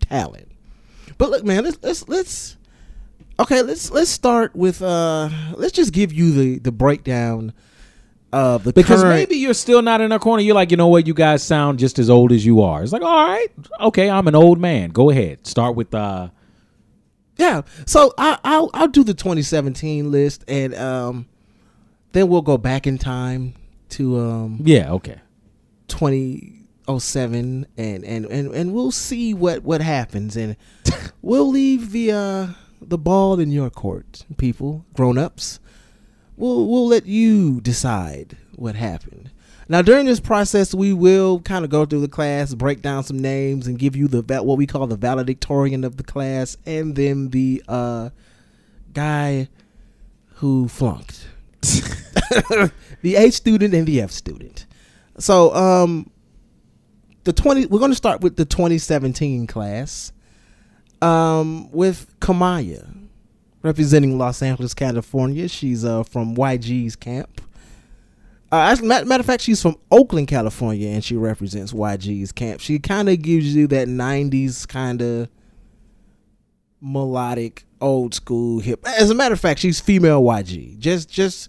talent. 0.00 0.50
But 1.16 1.30
look, 1.30 1.44
man, 1.44 1.62
let's 1.62 1.78
let's 1.80 2.08
let's 2.08 2.56
okay. 3.38 3.62
Let's 3.62 3.88
let's 3.92 4.10
start 4.10 4.56
with 4.56 4.82
uh. 4.82 5.28
Let's 5.54 5.74
just 5.74 5.92
give 5.92 6.12
you 6.12 6.32
the 6.32 6.58
the 6.58 6.72
breakdown 6.72 7.52
of 8.32 8.64
the 8.64 8.72
Because 8.72 9.02
current. 9.02 9.16
maybe 9.16 9.36
you're 9.36 9.54
still 9.54 9.82
not 9.82 10.00
in 10.00 10.10
a 10.12 10.18
corner. 10.18 10.42
You're 10.42 10.54
like, 10.54 10.70
you 10.70 10.76
know 10.76 10.88
what? 10.88 11.06
You 11.06 11.14
guys 11.14 11.42
sound 11.42 11.78
just 11.78 11.98
as 11.98 12.08
old 12.08 12.32
as 12.32 12.44
you 12.46 12.62
are. 12.62 12.82
It's 12.82 12.92
like, 12.92 13.02
all 13.02 13.28
right, 13.28 13.48
okay, 13.80 14.08
I'm 14.10 14.26
an 14.28 14.34
old 14.34 14.58
man. 14.58 14.90
Go 14.90 15.10
ahead. 15.10 15.46
Start 15.46 15.76
with 15.76 15.94
uh 15.94 16.28
yeah. 17.36 17.62
So 17.86 18.12
I 18.18 18.38
I'll 18.44 18.70
I'll 18.74 18.88
do 18.88 19.04
the 19.04 19.14
2017 19.14 20.10
list 20.10 20.44
and 20.48 20.74
um, 20.74 21.26
then 22.12 22.28
we'll 22.28 22.42
go 22.42 22.56
back 22.58 22.86
in 22.86 22.98
time 22.98 23.54
to 23.90 24.18
um 24.20 24.60
yeah, 24.64 24.92
okay. 24.92 25.20
2007 25.88 27.66
and 27.76 28.04
and 28.04 28.26
and 28.26 28.54
and 28.54 28.72
we'll 28.74 28.90
see 28.90 29.34
what 29.34 29.62
what 29.62 29.80
happens 29.80 30.36
and 30.36 30.56
we'll 31.22 31.48
leave 31.48 31.92
the 31.92 32.12
uh 32.12 32.46
the 32.80 32.98
ball 32.98 33.38
in 33.38 33.50
your 33.52 33.70
court 33.70 34.24
people 34.38 34.84
grown-ups 34.94 35.60
we'll 36.42 36.66
we'll 36.66 36.86
let 36.86 37.06
you 37.06 37.60
decide 37.60 38.36
what 38.56 38.74
happened 38.74 39.30
now 39.68 39.80
during 39.80 40.06
this 40.06 40.20
process 40.20 40.74
we 40.74 40.92
will 40.92 41.40
kind 41.40 41.64
of 41.64 41.70
go 41.70 41.84
through 41.84 42.00
the 42.00 42.08
class 42.08 42.54
break 42.54 42.82
down 42.82 43.02
some 43.02 43.18
names 43.18 43.66
and 43.66 43.78
give 43.78 43.96
you 43.96 44.08
the 44.08 44.22
what 44.42 44.58
we 44.58 44.66
call 44.66 44.86
the 44.86 44.96
valedictorian 44.96 45.84
of 45.84 45.96
the 45.96 46.02
class 46.02 46.56
and 46.66 46.96
then 46.96 47.30
the 47.30 47.62
uh 47.68 48.10
guy 48.92 49.48
who 50.36 50.68
flunked 50.68 51.28
the 53.02 53.16
A 53.16 53.30
student 53.30 53.74
and 53.74 53.86
the 53.86 54.00
F 54.00 54.10
student. 54.10 54.66
So, 55.18 55.54
um, 55.54 56.10
the 57.24 57.32
twenty. 57.32 57.66
We're 57.66 57.78
going 57.78 57.92
to 57.92 57.96
start 57.96 58.20
with 58.20 58.36
the 58.36 58.44
2017 58.44 59.46
class, 59.46 60.12
um, 61.00 61.70
with 61.70 62.18
Kamaiyah, 62.20 63.01
representing 63.62 64.18
Los 64.18 64.42
Angeles, 64.42 64.74
California. 64.74 65.48
She's 65.48 65.84
uh 65.84 66.02
from 66.02 66.36
YG's 66.36 66.96
camp. 66.96 67.40
Uh, 68.50 68.68
as 68.70 68.82
matter, 68.82 69.06
matter 69.06 69.20
of 69.22 69.26
fact, 69.26 69.42
she's 69.42 69.62
from 69.62 69.76
Oakland, 69.90 70.28
California, 70.28 70.88
and 70.90 71.02
she 71.02 71.16
represents 71.16 71.72
YG's 71.72 72.32
camp. 72.32 72.60
She 72.60 72.78
kind 72.78 73.08
of 73.08 73.22
gives 73.22 73.54
you 73.54 73.66
that 73.68 73.88
'90s 73.88 74.68
kind 74.68 75.00
of 75.00 75.28
melodic, 76.80 77.64
old 77.80 78.14
school 78.14 78.60
hip. 78.60 78.86
As 78.86 79.10
a 79.10 79.14
matter 79.14 79.32
of 79.32 79.40
fact, 79.40 79.60
she's 79.60 79.80
female 79.80 80.22
YG. 80.22 80.78
Just, 80.78 81.08
just 81.10 81.48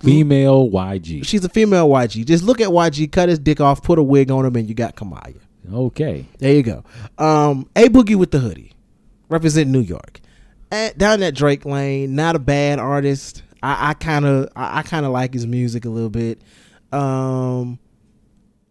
Female 0.00 0.68
YG. 0.70 1.26
She's 1.26 1.44
a 1.44 1.48
female 1.48 1.88
YG. 1.88 2.24
Just 2.24 2.44
look 2.44 2.60
at 2.60 2.68
YG, 2.68 3.10
cut 3.10 3.28
his 3.28 3.38
dick 3.38 3.60
off, 3.60 3.82
put 3.82 3.98
a 3.98 4.02
wig 4.02 4.30
on 4.30 4.46
him, 4.46 4.56
and 4.56 4.68
you 4.68 4.74
got 4.74 4.94
Kamaiyah. 4.96 5.40
Okay. 5.72 6.24
There 6.38 6.54
you 6.54 6.62
go. 6.62 6.84
Um, 7.18 7.68
a 7.74 7.88
boogie 7.88 8.14
with 8.14 8.30
the 8.30 8.38
hoodie, 8.38 8.72
represent 9.28 9.68
New 9.68 9.80
York. 9.80 10.20
At, 10.70 10.98
down 10.98 11.20
that 11.20 11.34
Drake 11.34 11.64
lane, 11.64 12.14
not 12.14 12.36
a 12.36 12.38
bad 12.38 12.78
artist. 12.78 13.42
I 13.62 13.94
kind 13.94 14.24
of, 14.24 14.48
I 14.54 14.82
kind 14.82 15.04
of 15.04 15.10
like 15.10 15.34
his 15.34 15.46
music 15.46 15.84
a 15.84 15.88
little 15.88 16.10
bit. 16.10 16.40
Um, 16.92 17.80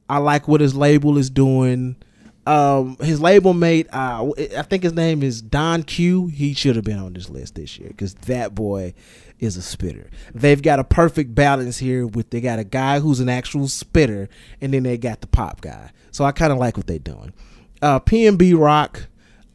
I 0.09 0.19
like 0.19 0.47
what 0.47 0.61
his 0.61 0.75
label 0.75 1.17
is 1.17 1.29
doing. 1.29 1.97
Um, 2.45 2.95
his 3.01 3.19
label 3.19 3.53
mate, 3.53 3.87
uh, 3.91 4.31
I 4.57 4.61
think 4.61 4.83
his 4.83 4.93
name 4.93 5.21
is 5.21 5.41
Don 5.41 5.83
Q. 5.83 6.27
He 6.27 6.53
should 6.53 6.77
have 6.77 6.85
been 6.85 6.99
on 6.99 7.11
this 7.11 7.29
list 7.29 7.55
this 7.55 7.77
year 7.77 7.89
because 7.89 8.13
that 8.13 8.55
boy 8.55 8.93
is 9.39 9.57
a 9.57 9.61
spitter. 9.61 10.09
They've 10.33 10.61
got 10.61 10.79
a 10.79 10.85
perfect 10.85 11.35
balance 11.35 11.77
here. 11.77 12.07
With 12.07 12.29
they 12.29 12.39
got 12.39 12.59
a 12.59 12.63
guy 12.63 13.01
who's 13.01 13.19
an 13.19 13.27
actual 13.27 13.67
spitter, 13.67 14.29
and 14.61 14.73
then 14.73 14.83
they 14.83 14.97
got 14.97 15.19
the 15.19 15.27
pop 15.27 15.59
guy. 15.59 15.91
So 16.11 16.23
I 16.23 16.31
kind 16.31 16.53
of 16.53 16.57
like 16.57 16.77
what 16.77 16.87
they're 16.87 16.99
doing. 16.99 17.33
Uh, 17.81 17.99
PNB 17.99 18.57
Rock. 18.57 19.07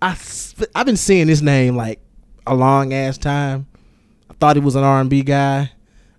I 0.03 0.17
I've 0.75 0.87
been 0.87 0.99
seeing 0.99 1.29
this 1.29 1.41
name 1.41 1.77
like 1.77 2.01
a 2.47 2.55
long 2.55 2.93
ass 2.93 3.19
time. 3.19 3.67
I 4.31 4.35
thought 4.35 4.57
he 4.57 4.63
was 4.63 4.77
an 4.77 4.85
R 4.85 5.01
and 5.01 5.11
B 5.11 5.23
guy. 5.23 5.71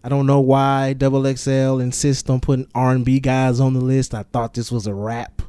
I 0.04 0.10
don't 0.10 0.26
know 0.26 0.42
why 0.42 0.94
Double 0.94 1.24
XL 1.34 1.80
insists 1.80 2.30
on 2.30 2.40
putting 2.42 2.68
R 2.76 2.92
and 2.92 3.06
B 3.06 3.20
guys 3.20 3.60
on 3.60 3.74
the 3.74 3.80
list. 3.82 4.14
I 4.14 4.24
thought 4.24 4.54
this 4.54 4.72
was 4.72 4.86
a 4.88 4.94
rap 4.94 5.42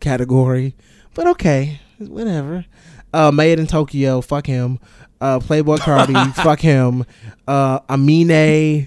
category, 0.00 0.74
but 1.14 1.26
okay, 1.26 1.80
whatever. 1.98 2.64
Uh, 3.12 3.30
Made 3.32 3.58
in 3.58 3.66
Tokyo, 3.66 4.20
fuck 4.20 4.46
him. 4.46 4.78
Uh, 5.20 5.40
Playboi 5.40 5.78
Carti, 5.78 6.34
fuck 6.42 6.60
him. 6.60 7.04
Uh, 7.46 7.80
Amine, 7.88 8.86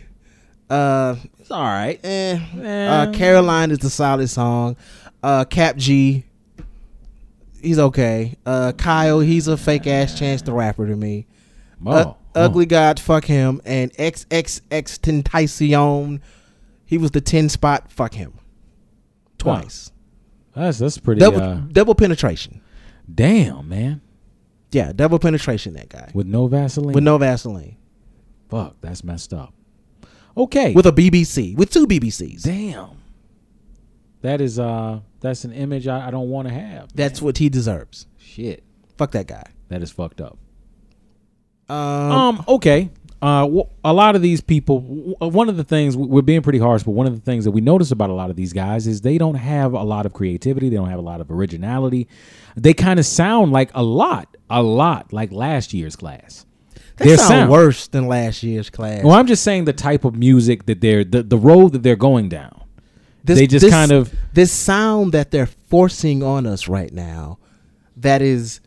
uh, 0.69 1.15
It's 1.39 1.51
all 1.51 1.59
right. 1.63 1.99
eh. 2.03 2.39
Uh, 2.63 3.11
Caroline 3.11 3.71
is 3.71 3.79
the 3.79 3.89
solid 3.89 4.29
song. 4.29 4.77
Uh, 5.23 5.43
Kap 5.45 5.75
G, 5.75 6.23
he's 7.63 7.79
okay. 7.79 8.35
Uh, 8.45 8.71
Kyle, 8.77 9.19
he's 9.19 9.47
a 9.47 9.57
fake 9.57 9.87
ass 9.87 10.17
Chance 10.17 10.43
the 10.43 10.53
Rapper 10.53 10.87
to 10.87 10.95
me. 10.95 11.27
Oh, 11.85 11.91
Uh, 11.91 12.03
oh. 12.07 12.17
Ugly 12.33 12.65
God, 12.67 12.99
fuck 12.99 13.25
him. 13.25 13.61
And 13.65 13.91
XXX 13.93 14.61
Tentacion, 14.99 16.19
he 16.85 16.97
was 16.97 17.11
the 17.11 17.21
10 17.21 17.49
spot, 17.49 17.91
fuck 17.91 18.13
him. 18.13 18.33
Twice. 19.37 19.91
That's 20.55 20.79
that's 20.79 20.97
pretty. 20.97 21.19
Double, 21.19 21.41
uh, 21.41 21.55
double 21.71 21.95
penetration. 21.95 22.61
damn, 23.13 23.67
man. 23.69 24.01
Yeah, 24.71 24.91
double 24.93 25.19
penetration, 25.19 25.73
that 25.73 25.89
guy. 25.89 26.11
With 26.13 26.27
no 26.27 26.47
Vaseline. 26.47 26.93
With 26.93 27.03
no 27.03 27.17
Vaseline. 27.17 27.75
Fuck, 28.49 28.75
that's 28.81 29.03
messed 29.03 29.33
up. 29.33 29.53
Okay. 30.37 30.73
With 30.73 30.85
a 30.85 30.91
BBC. 30.91 31.55
With 31.57 31.71
two 31.71 31.87
BBCs. 31.87 32.43
damn. 32.43 32.89
That 34.21 34.39
is 34.39 34.59
uh 34.59 34.99
that's 35.21 35.45
an 35.45 35.53
image 35.53 35.87
I, 35.87 36.07
I 36.07 36.11
don't 36.11 36.29
want 36.29 36.47
to 36.49 36.53
have. 36.53 36.93
That's 36.93 37.21
what 37.21 37.37
he 37.37 37.47
deserves. 37.49 38.07
Shit. 38.17 38.63
Fuck 38.97 39.11
that 39.11 39.27
guy. 39.27 39.43
That 39.69 39.81
is 39.81 39.89
fucked 39.91 40.19
up. 40.21 40.37
Um, 41.69 41.75
Um, 41.77 42.45
okay. 42.47 42.89
uh, 43.21 43.43
w- 43.43 43.63
a 43.85 43.93
lot 43.93 44.15
of 44.15 44.21
these 44.21 44.41
people, 44.41 44.81
one 45.19 45.47
of 45.47 45.55
the 45.57 45.63
things 45.63 45.95
we're 45.95 46.21
being 46.21 46.41
pretty 46.41 46.59
harsh, 46.59 46.83
but 46.83 46.91
one 46.91 47.07
of 47.07 47.13
the 47.15 47.21
things 47.21 47.45
that 47.45 47.51
we 47.51 47.61
notice 47.61 47.91
about 47.91 48.09
a 48.09 48.13
lot 48.13 48.29
of 48.29 48.35
these 48.35 48.51
guys 48.51 48.87
is 48.87 49.01
they 49.01 49.17
don't 49.17 49.35
have 49.35 49.73
a 49.73 49.83
lot 49.83 50.05
of 50.05 50.13
creativity. 50.13 50.69
They 50.69 50.75
don't 50.75 50.89
have 50.89 50.99
a 50.99 51.03
lot 51.03 51.21
of 51.21 51.31
originality. 51.31 52.07
They 52.57 52.73
kind 52.73 52.99
of 52.99 53.05
sound 53.05 53.51
like 53.53 53.71
a 53.73 53.83
lot, 53.83 54.35
a 54.49 54.61
lot 54.61 55.13
like 55.13 55.31
last 55.31 55.73
year's 55.73 55.95
class. 55.95 56.45
They 56.97 57.05
Their 57.07 57.17
sound 57.17 57.29
sound. 57.29 57.51
worse 57.51 57.87
than 57.87 58.07
last 58.07 58.43
year's 58.43 58.69
class. 58.69 59.03
Well, 59.03 59.15
I'm 59.15 59.25
just 59.27 59.43
saying 59.43 59.65
the 59.65 59.73
type 59.73 60.03
of 60.03 60.15
music 60.15 60.65
that 60.65 60.81
they're 60.81 61.03
the, 61.05 61.23
the 61.23 61.37
road 61.37 61.71
that 61.71 61.83
they're 61.83 61.95
going 61.95 62.27
down. 62.29 62.60
They 63.23 63.47
just 63.47 63.69
kind 63.69 63.91
of 63.91 64.13
this 64.33 64.51
sound 64.51 65.13
that 65.13 65.31
they're 65.31 65.45
forcing 65.45 66.23
on 66.23 66.45
us 66.45 66.67
right 66.67 66.91
now 66.91 67.39
that 67.97 68.21
is 68.21 68.61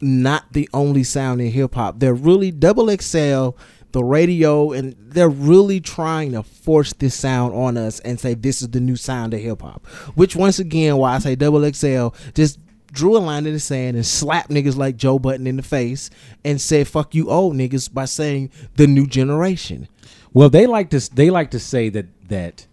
not 0.00 0.52
the 0.52 0.68
only 0.72 1.04
sound 1.04 1.40
in 1.40 1.50
hip 1.50 1.74
hop. 1.74 1.98
They're 1.98 2.14
really 2.14 2.50
double 2.50 2.94
XL, 2.94 3.50
the 3.92 4.04
radio, 4.04 4.72
and 4.72 4.94
they're 4.98 5.28
really 5.28 5.80
trying 5.80 6.32
to 6.32 6.42
force 6.42 6.92
this 6.92 7.14
sound 7.14 7.54
on 7.54 7.76
us 7.76 8.00
and 8.00 8.20
say 8.20 8.34
this 8.34 8.62
is 8.62 8.68
the 8.68 8.80
new 8.80 8.96
sound 8.96 9.34
of 9.34 9.40
hip 9.40 9.62
hop. 9.62 9.86
Which 10.14 10.36
once 10.36 10.58
again, 10.58 10.96
why 10.96 11.14
I 11.14 11.18
say 11.18 11.34
double 11.34 11.70
XL, 11.70 12.08
just 12.34 12.58
drew 12.92 13.16
a 13.16 13.18
line 13.18 13.46
in 13.46 13.52
the 13.52 13.60
sand 13.60 13.96
and 13.96 14.06
slapped 14.06 14.50
niggas 14.50 14.76
like 14.76 14.96
Joe 14.96 15.18
Budden 15.18 15.46
in 15.46 15.56
the 15.56 15.62
face 15.62 16.08
and 16.44 16.60
said 16.60 16.88
fuck 16.88 17.14
you 17.14 17.30
old 17.30 17.54
niggas 17.54 17.92
by 17.92 18.04
saying 18.04 18.50
the 18.76 18.86
new 18.86 19.06
generation. 19.06 19.88
Well, 20.32 20.50
they 20.50 20.66
like 20.66 20.90
to 20.90 21.14
they 21.14 21.30
like 21.30 21.50
to 21.52 21.58
say 21.58 21.88
that 21.90 22.06
that 22.28 22.66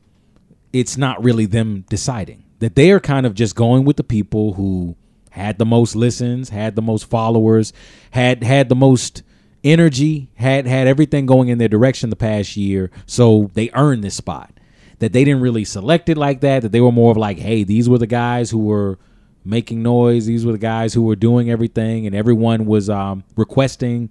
it's 0.74 0.98
not 0.98 1.24
really 1.24 1.46
them 1.46 1.86
deciding. 1.90 2.44
That 2.60 2.76
they 2.76 2.92
are 2.92 3.00
kind 3.00 3.26
of 3.26 3.36
just 3.36 3.56
going 3.56 3.86
with 3.86 3.98
the 3.98 4.04
people 4.04 4.54
who 4.54 4.96
had 5.30 5.58
the 5.58 5.66
most 5.66 5.96
listens, 5.96 6.50
had 6.50 6.76
the 6.76 6.82
most 6.82 7.10
followers, 7.10 7.72
had 8.12 8.44
had 8.44 8.70
the 8.70 8.76
most 8.76 9.24
energy, 9.64 10.30
had 10.36 10.68
had 10.68 10.88
everything 10.88 11.26
going 11.26 11.50
in 11.50 11.58
their 11.58 11.68
direction 11.68 12.10
the 12.10 12.16
past 12.16 12.58
year, 12.58 12.92
so 13.06 13.50
they 13.54 13.70
earned 13.74 14.04
this 14.04 14.16
spot. 14.16 14.52
That 15.00 15.12
they 15.12 15.24
didn't 15.24 15.42
really 15.42 15.66
select 15.66 16.08
it 16.10 16.18
like 16.18 16.42
that, 16.42 16.62
that 16.62 16.72
they 16.72 16.80
were 16.80 16.92
more 16.92 17.12
of 17.12 17.18
like, 17.18 17.40
hey, 17.40 17.64
these 17.64 17.90
were 17.90 17.98
the 17.98 18.08
guys 18.08 18.52
who 18.52 18.60
were 18.60 19.00
making 19.44 19.84
noise, 19.84 20.26
these 20.26 20.46
were 20.46 20.54
the 20.54 20.58
guys 20.58 20.94
who 20.94 21.04
were 21.04 21.16
doing 21.16 21.50
everything 21.50 22.06
and 22.06 22.16
everyone 22.16 22.66
was 22.66 22.90
um, 22.90 23.24
requesting 23.36 24.10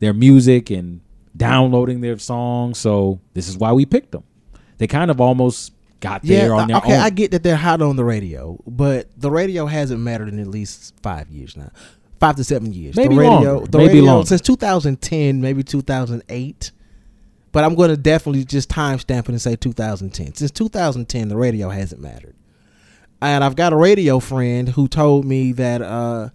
their 0.00 0.12
music 0.12 0.70
and 0.70 1.00
downloading 1.36 2.00
their 2.00 2.18
songs, 2.18 2.78
so 2.78 3.20
this 3.32 3.48
is 3.48 3.56
why 3.56 3.72
we 3.72 3.86
picked 3.86 4.12
them. 4.12 4.24
They 4.78 4.86
kind 4.86 5.10
of 5.10 5.20
almost 5.20 5.72
got 6.04 6.22
there 6.22 6.54
on 6.54 6.68
their 6.68 6.76
okay, 6.78 6.94
own. 6.94 7.00
I 7.00 7.10
get 7.10 7.30
that 7.32 7.42
they're 7.42 7.56
hot 7.56 7.82
on 7.82 7.96
the 7.96 8.04
radio, 8.04 8.58
but 8.66 9.08
the 9.16 9.30
radio 9.30 9.66
hasn't 9.66 10.00
mattered 10.00 10.28
in 10.28 10.38
at 10.38 10.46
least 10.46 10.94
five 11.02 11.30
years 11.30 11.56
now, 11.56 11.70
five 12.20 12.36
to 12.36 12.44
seven 12.44 12.72
years. 12.72 12.96
Maybe 12.96 13.14
the 13.14 13.20
radio, 13.20 13.54
longer, 13.54 13.70
the 13.70 13.78
maybe 13.78 13.94
radio 13.94 14.04
longer. 14.04 14.26
since 14.26 14.40
2010, 14.42 15.40
maybe 15.40 15.62
2008. 15.62 16.70
But 17.52 17.62
I'm 17.62 17.76
going 17.76 17.90
to 17.90 17.96
definitely 17.96 18.44
just 18.44 18.68
timestamp 18.68 19.20
it 19.20 19.28
and 19.28 19.40
say 19.40 19.54
2010. 19.54 20.34
Since 20.34 20.50
2010, 20.50 21.28
the 21.28 21.36
radio 21.36 21.70
hasn't 21.70 22.00
mattered. 22.00 22.34
And 23.22 23.44
I've 23.44 23.54
got 23.54 23.72
a 23.72 23.76
radio 23.76 24.18
friend 24.18 24.68
who 24.68 24.88
told 24.88 25.24
me 25.24 25.52
that 25.52 25.80
uh, 25.80 26.30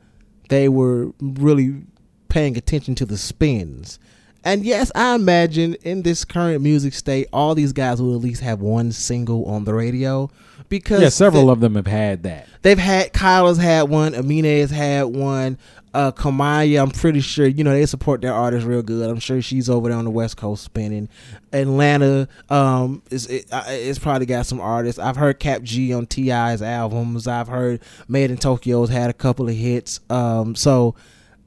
they 0.47 0.69
were 0.69 1.11
really 1.19 1.83
paying 2.29 2.57
attention 2.57 2.95
to 2.95 3.05
the 3.05 3.17
spins. 3.17 3.99
And 4.43 4.63
yes, 4.63 4.91
I 4.96 5.15
imagine 5.15 5.75
in 5.84 6.01
this 6.03 6.24
current 6.25 6.62
music 6.62 6.93
state, 6.93 7.27
all 7.34 7.55
these 7.55 7.74
guys 7.74 8.01
will 8.01 8.15
at 8.15 8.22
least 8.22 8.41
have 8.41 8.62
one 8.62 8.91
single 8.91 9.46
on 9.46 9.65
the 9.65 9.74
radio 9.74 10.29
because 10.69 11.01
yeah, 11.01 11.10
several 11.10 11.48
they- 11.48 11.51
of 11.51 11.60
them 11.60 11.75
have 11.75 11.88
had 11.88 12.24
that. 12.24 12.48
They've 12.62 12.77
had 12.77 13.13
Kyle 13.13 13.48
has 13.48 13.58
had 13.58 13.84
one, 13.84 14.13
Amine 14.13 14.43
has 14.60 14.72
had 14.72 15.03
one, 15.03 15.58
uh 15.93 16.12
Kamaiyah, 16.12 16.81
I'm 16.81 16.91
pretty 16.91 17.19
sure, 17.22 17.48
you 17.48 17.63
know, 17.63 17.72
they 17.72 17.86
support 17.86 18.22
their 18.22 18.34
artists 18.34 18.65
real 18.65 18.81
good. 18.81 19.10
I'm 19.10 19.19
sure 19.19 19.41
she's 19.41 19.69
over 19.69 19.89
there 19.89 19.98
on 19.98 20.03
the 20.05 20.12
West 20.12 20.38
Coast 20.38 20.63
spinning. 20.63 21.10
Atlanta, 21.53 22.27
um, 22.50 23.01
is 23.10 23.27
it, 23.27 23.46
it's 23.51 24.00
probably 24.00 24.25
got 24.25 24.46
some 24.46 24.62
artists. 24.62 25.00
I've 25.00 25.15
heard 25.15 25.39
Kap 25.39 25.63
G 25.63 25.93
on 25.93 26.05
T.I.'s 26.05 26.62
albums. 26.62 27.27
I've 27.27 27.48
heard 27.48 27.81
Made 28.08 28.29
in 28.31 28.38
Tokyo's 28.38 28.89
had 28.89 29.10
a 29.10 29.13
couple 29.13 29.50
of 29.50 29.55
hits. 29.55 30.00
Um, 30.10 30.55
so 30.55 30.96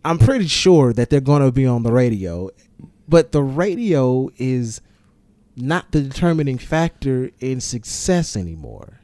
I'm 0.05 0.19
pretty 0.19 0.49
sure 0.49 0.93
that 0.95 1.11
they're 1.11 1.21
gonna 1.21 1.53
be 1.53 1.67
on 1.67 1.83
the 1.85 1.93
radio. 1.93 2.51
But 3.13 3.33
the 3.33 3.43
radio 3.43 4.31
is 4.39 4.81
not 5.55 5.93
the 5.93 6.01
determining 6.01 6.57
factor 6.57 7.31
in 7.41 7.61
success 7.61 8.37
anymore. 8.37 9.01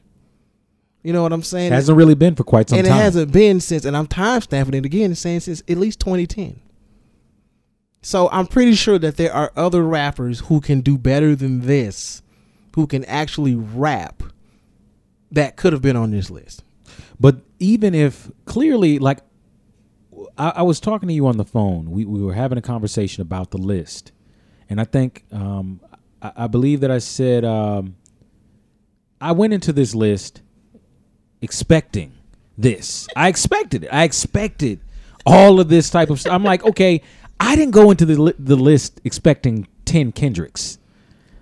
You 1.02 1.12
know 1.12 1.22
what 1.22 1.34
I'm 1.34 1.42
saying? 1.42 1.72
It 1.72 1.74
hasn't 1.74 1.98
really 1.98 2.14
been 2.14 2.34
for 2.34 2.42
quite 2.42 2.70
some 2.70 2.78
and 2.78 2.86
time. 2.86 2.96
And 2.96 3.00
it 3.02 3.04
hasn't 3.04 3.32
been 3.32 3.60
since, 3.60 3.84
and 3.84 3.94
I'm 3.94 4.06
time 4.06 4.40
stamping 4.40 4.72
it 4.72 4.86
again, 4.86 5.14
saying 5.14 5.40
since 5.40 5.62
at 5.68 5.76
least 5.76 6.00
2010. 6.00 6.58
So 8.00 8.30
I'm 8.32 8.46
pretty 8.46 8.76
sure 8.76 8.98
that 8.98 9.18
there 9.18 9.30
are 9.30 9.52
other 9.54 9.82
rappers 9.82 10.40
who 10.40 10.62
can 10.62 10.80
do 10.80 10.96
better 10.96 11.36
than 11.36 11.66
this, 11.66 12.22
who 12.76 12.86
can 12.86 13.04
actually 13.04 13.56
rap, 13.56 14.22
that 15.30 15.56
could 15.56 15.74
have 15.74 15.82
been 15.82 15.96
on 15.96 16.12
this 16.12 16.30
list. 16.30 16.64
But 17.20 17.42
even 17.58 17.94
if 17.94 18.30
clearly, 18.46 18.98
like, 18.98 19.18
I, 20.36 20.52
I 20.56 20.62
was 20.62 20.80
talking 20.80 21.08
to 21.08 21.14
you 21.14 21.26
on 21.26 21.36
the 21.36 21.44
phone, 21.44 21.90
we, 21.90 22.04
we 22.04 22.22
were 22.22 22.34
having 22.34 22.58
a 22.58 22.62
conversation 22.62 23.22
about 23.22 23.50
the 23.50 23.58
list, 23.58 24.12
and 24.68 24.80
I 24.80 24.84
think 24.84 25.24
um, 25.32 25.80
I, 26.22 26.32
I 26.36 26.46
believe 26.46 26.80
that 26.80 26.90
I 26.90 26.98
said 26.98 27.44
um, 27.44 27.96
I 29.20 29.32
went 29.32 29.52
into 29.52 29.72
this 29.72 29.94
list 29.94 30.42
expecting 31.42 32.12
this. 32.56 33.06
I 33.16 33.28
expected 33.28 33.84
it. 33.84 33.88
I 33.92 34.04
expected 34.04 34.80
all 35.26 35.60
of 35.60 35.68
this 35.68 35.90
type 35.90 36.10
of 36.10 36.20
stuff. 36.20 36.32
I'm 36.32 36.44
like, 36.44 36.64
okay, 36.64 37.02
I 37.40 37.56
didn't 37.56 37.72
go 37.72 37.90
into 37.90 38.04
the 38.04 38.20
li- 38.20 38.34
the 38.38 38.56
list 38.56 39.00
expecting 39.04 39.68
ten 39.84 40.12
Kendricks. 40.12 40.78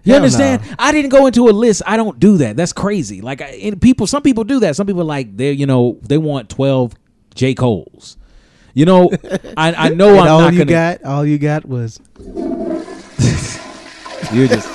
You 0.04 0.12
Hell 0.12 0.22
understand? 0.22 0.62
no. 0.64 0.74
I 0.78 0.92
didn't 0.92 1.10
go 1.10 1.26
into 1.26 1.48
a 1.48 1.50
list. 1.50 1.82
I 1.84 1.96
don't 1.96 2.20
do 2.20 2.36
that. 2.38 2.56
That's 2.56 2.72
crazy. 2.72 3.20
Like 3.20 3.40
I, 3.40 3.72
people, 3.80 4.06
some 4.06 4.22
people 4.22 4.44
do 4.44 4.60
that. 4.60 4.76
Some 4.76 4.86
people 4.86 5.04
like 5.04 5.36
they, 5.36 5.52
you 5.52 5.66
know, 5.66 5.98
they 6.02 6.18
want 6.18 6.48
twelve 6.48 6.94
J 7.34 7.54
Cole's. 7.54 8.16
You 8.76 8.84
know, 8.84 9.10
I, 9.56 9.72
I 9.72 9.88
know 9.88 10.10
and 10.10 10.18
I'm 10.20 10.28
all 10.28 10.40
not 10.40 10.52
you 10.52 10.58
gonna. 10.66 10.70
got, 10.70 11.02
all 11.04 11.24
you 11.24 11.38
got 11.38 11.64
was 11.64 11.98
You're 14.32 14.48
just. 14.48 14.68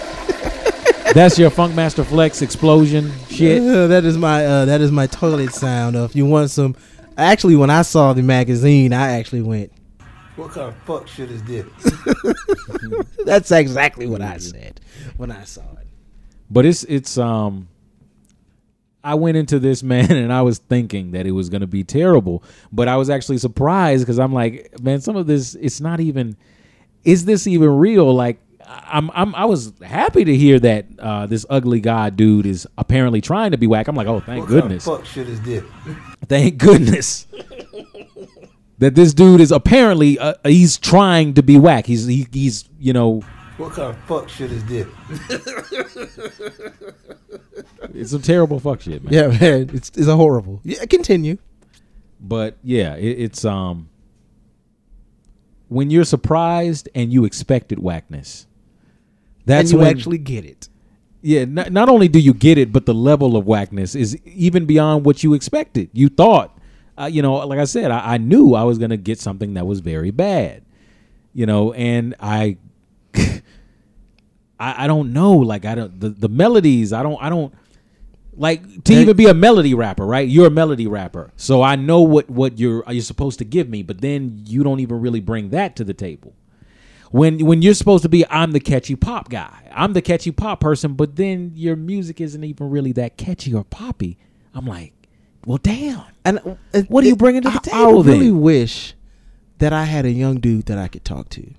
that's 1.13 1.37
your 1.37 1.51
Funkmaster 1.51 2.03
Flex 2.03 2.41
explosion 2.41 3.11
shit. 3.29 3.61
Uh, 3.71 3.85
that 3.87 4.03
is 4.03 4.17
my 4.17 4.43
uh, 4.43 4.65
that 4.65 4.81
is 4.81 4.91
my 4.91 5.05
toilet 5.05 5.53
sound. 5.53 5.95
If 5.95 6.15
you 6.15 6.25
want 6.25 6.49
some? 6.49 6.75
Actually, 7.15 7.55
when 7.57 7.69
I 7.69 7.83
saw 7.83 8.13
the 8.13 8.23
magazine, 8.23 8.91
I 8.91 9.19
actually 9.19 9.43
went. 9.43 9.71
What 10.35 10.49
kind 10.51 10.69
of 10.69 10.75
fuck 10.77 11.07
shit 11.07 11.29
is 11.29 11.43
this? 11.43 11.67
That's 13.23 13.51
exactly 13.51 14.07
what 14.07 14.23
I 14.23 14.37
said 14.39 14.81
when 15.17 15.31
I 15.31 15.43
saw 15.43 15.61
it. 15.79 15.87
But 16.49 16.65
it's 16.65 16.83
it's 16.85 17.19
um. 17.19 17.67
I 19.03 19.15
went 19.15 19.37
into 19.37 19.59
this 19.59 19.83
man 19.93 20.11
and 20.11 20.31
I 20.31 20.41
was 20.41 20.59
thinking 20.59 21.11
that 21.11 21.25
it 21.25 21.31
was 21.31 21.49
going 21.49 21.61
to 21.61 21.67
be 21.67 21.83
terrible, 21.83 22.43
but 22.71 22.87
I 22.87 22.97
was 22.97 23.09
actually 23.09 23.37
surprised 23.37 24.03
because 24.03 24.19
I'm 24.19 24.33
like, 24.33 24.81
man, 24.81 25.01
some 25.01 25.15
of 25.15 25.27
this 25.27 25.55
it's 25.55 25.81
not 25.81 25.99
even. 25.99 26.37
Is 27.03 27.25
this 27.25 27.47
even 27.47 27.77
real? 27.77 28.13
Like, 28.13 28.39
I'm 28.67 29.09
I'm 29.13 29.33
I 29.35 29.45
was 29.45 29.73
happy 29.81 30.23
to 30.23 30.35
hear 30.35 30.59
that 30.59 30.85
uh, 30.99 31.25
this 31.25 31.45
ugly 31.49 31.79
god 31.79 32.15
dude 32.15 32.45
is 32.45 32.67
apparently 32.77 33.21
trying 33.21 33.51
to 33.51 33.57
be 33.57 33.67
whack. 33.67 33.87
I'm 33.87 33.95
like, 33.95 34.07
oh, 34.07 34.19
thank 34.19 34.41
what 34.41 34.49
goodness, 34.49 34.85
kind 34.85 34.99
of 34.99 35.05
fuck 35.05 35.11
shit 35.11 35.27
is 35.29 35.41
this? 35.41 35.63
thank 36.27 36.57
goodness. 36.57 37.27
That 38.77 38.95
this 38.95 39.13
dude 39.13 39.41
is 39.41 39.51
apparently 39.51 40.17
uh, 40.17 40.33
he's 40.43 40.79
trying 40.79 41.35
to 41.35 41.43
be 41.43 41.59
whack. 41.59 41.85
He's 41.85 42.07
he, 42.07 42.25
he's 42.31 42.67
you 42.79 42.93
know 42.93 43.21
What 43.57 43.73
kind 43.73 43.95
of 43.95 43.97
fuck 44.05 44.27
shit 44.27 44.51
is 44.51 44.65
this? 44.65 44.87
It's 47.95 48.11
some 48.11 48.21
terrible 48.21 48.59
fuck 48.59 48.81
shit, 48.81 49.03
man. 49.03 49.13
Yeah, 49.13 49.27
man, 49.39 49.69
it's 49.73 49.89
it's 49.89 50.07
a 50.07 50.15
horrible. 50.15 50.61
Yeah, 50.63 50.85
continue. 50.85 51.37
but 52.19 52.57
yeah, 52.63 52.95
it, 52.95 53.19
it's 53.19 53.45
um 53.45 53.89
when 55.69 55.89
you're 55.89 56.03
surprised 56.05 56.89
and 56.95 57.13
you 57.13 57.25
expected 57.25 57.79
whackness. 57.79 58.45
That's 59.45 59.71
and 59.71 59.71
you 59.71 59.77
when 59.79 59.87
actually 59.87 60.17
get 60.19 60.45
it. 60.45 60.69
yeah. 61.21 61.45
Not, 61.45 61.71
not 61.71 61.89
only 61.89 62.07
do 62.07 62.19
you 62.19 62.33
get 62.33 62.57
it, 62.57 62.71
but 62.71 62.85
the 62.85 62.93
level 62.93 63.35
of 63.37 63.45
whackness 63.47 63.95
is 63.95 64.15
even 64.25 64.65
beyond 64.65 65.05
what 65.05 65.23
you 65.23 65.33
expected. 65.33 65.89
You 65.93 66.09
thought, 66.09 66.57
uh, 66.97 67.05
you 67.05 67.21
know, 67.21 67.35
like 67.47 67.59
I 67.59 67.63
said, 67.65 67.89
I, 67.91 68.15
I 68.15 68.17
knew 68.17 68.53
I 68.53 68.63
was 68.63 68.77
gonna 68.77 68.97
get 68.97 69.19
something 69.19 69.55
that 69.55 69.65
was 69.65 69.79
very 69.79 70.11
bad, 70.11 70.63
you 71.33 71.45
know, 71.45 71.73
and 71.73 72.15
I. 72.19 72.57
I, 74.59 74.85
I 74.85 74.87
don't 74.87 75.11
know, 75.11 75.33
like 75.33 75.65
I 75.65 75.73
don't 75.73 75.99
the, 75.99 76.09
the 76.09 76.29
melodies. 76.29 76.93
I 76.93 77.01
don't 77.01 77.17
I 77.19 77.29
don't 77.29 77.51
like 78.33 78.83
to 78.85 78.93
even 78.93 79.15
be 79.17 79.27
a 79.27 79.33
melody 79.33 79.73
rapper, 79.73 80.05
right? 80.05 80.27
You're 80.27 80.47
a 80.47 80.51
melody 80.51 80.87
rapper, 80.87 81.31
so 81.35 81.61
I 81.61 81.75
know 81.75 82.01
what 82.01 82.29
what 82.29 82.57
you're 82.59 82.83
you're 82.89 83.01
supposed 83.01 83.39
to 83.39 83.45
give 83.45 83.69
me, 83.69 83.83
but 83.83 84.01
then 84.01 84.41
you 84.45 84.63
don't 84.63 84.79
even 84.79 85.01
really 85.01 85.19
bring 85.19 85.49
that 85.49 85.75
to 85.77 85.83
the 85.83 85.93
table. 85.93 86.33
When 87.11 87.45
when 87.45 87.61
you're 87.61 87.73
supposed 87.73 88.03
to 88.03 88.09
be, 88.09 88.25
I'm 88.29 88.51
the 88.51 88.61
catchy 88.61 88.95
pop 88.95 89.29
guy. 89.29 89.69
I'm 89.73 89.91
the 89.93 90.01
catchy 90.01 90.31
pop 90.31 90.61
person, 90.61 90.93
but 90.93 91.17
then 91.17 91.51
your 91.55 91.75
music 91.75 92.21
isn't 92.21 92.43
even 92.43 92.69
really 92.69 92.93
that 92.93 93.17
catchy 93.17 93.53
or 93.53 93.65
poppy. 93.65 94.17
I'm 94.53 94.65
like, 94.65 94.93
well, 95.45 95.57
damn. 95.57 96.03
And 96.23 96.39
uh, 96.73 96.81
What 96.87 97.03
are 97.03 97.07
you 97.07 97.15
bringing 97.17 97.41
to 97.41 97.49
the 97.49 97.69
I, 97.73 97.81
I 97.81 97.91
really 97.91 98.27
then? 98.27 98.41
wish 98.41 98.93
that 99.57 99.73
I 99.73 99.83
had 99.85 100.05
a 100.05 100.11
young 100.11 100.39
dude 100.39 100.67
that 100.67 100.77
I 100.77 100.87
could 100.87 101.03
talk 101.03 101.27
to, 101.31 101.53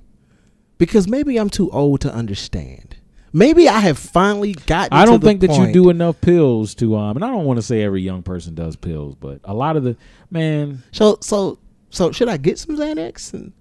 because 0.78 1.06
maybe 1.06 1.37
I'm 1.38 1.50
too 1.50 1.70
old 1.70 2.00
to 2.00 2.12
understand. 2.14 2.96
Maybe 3.33 3.68
I 3.68 3.81
have 3.81 3.99
finally 3.99 4.53
gotten. 4.53 4.92
I 4.97 5.07
don't 5.07 5.23
think 5.23 5.40
that 5.40 5.51
you 5.53 5.57
point- 5.57 5.73
do 5.73 5.88
enough 5.88 6.21
pills 6.21 6.75
to 6.77 6.97
um 6.97 7.16
and 7.16 7.25
I 7.25 7.29
don't 7.29 7.45
want 7.45 7.59
to 7.59 7.62
say 7.62 7.83
every 7.83 8.03
young 8.03 8.23
person 8.23 8.55
does 8.55 8.77
pills, 8.77 9.14
but 9.14 9.40
a 9.45 9.55
lot 9.55 9.77
of 9.77 9.85
the 9.85 9.97
man 10.31 10.83
So 10.92 11.18
so 11.21 11.59
so 11.90 12.12
should 12.12 12.29
I 12.29 12.37
get 12.37 12.59
some 12.59 12.77
Xanax 12.77 13.33
and 13.33 13.53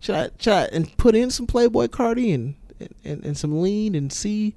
should 0.00 0.14
I 0.14 0.30
should 0.38 0.52
I 0.52 0.62
and 0.64 0.96
put 0.96 1.14
in 1.14 1.30
some 1.30 1.46
Playboi 1.46 1.88
Carti 1.88 2.34
and 2.34 2.54
and, 3.04 3.24
and 3.24 3.36
some 3.36 3.60
lean 3.60 3.94
and 3.94 4.10
see? 4.12 4.54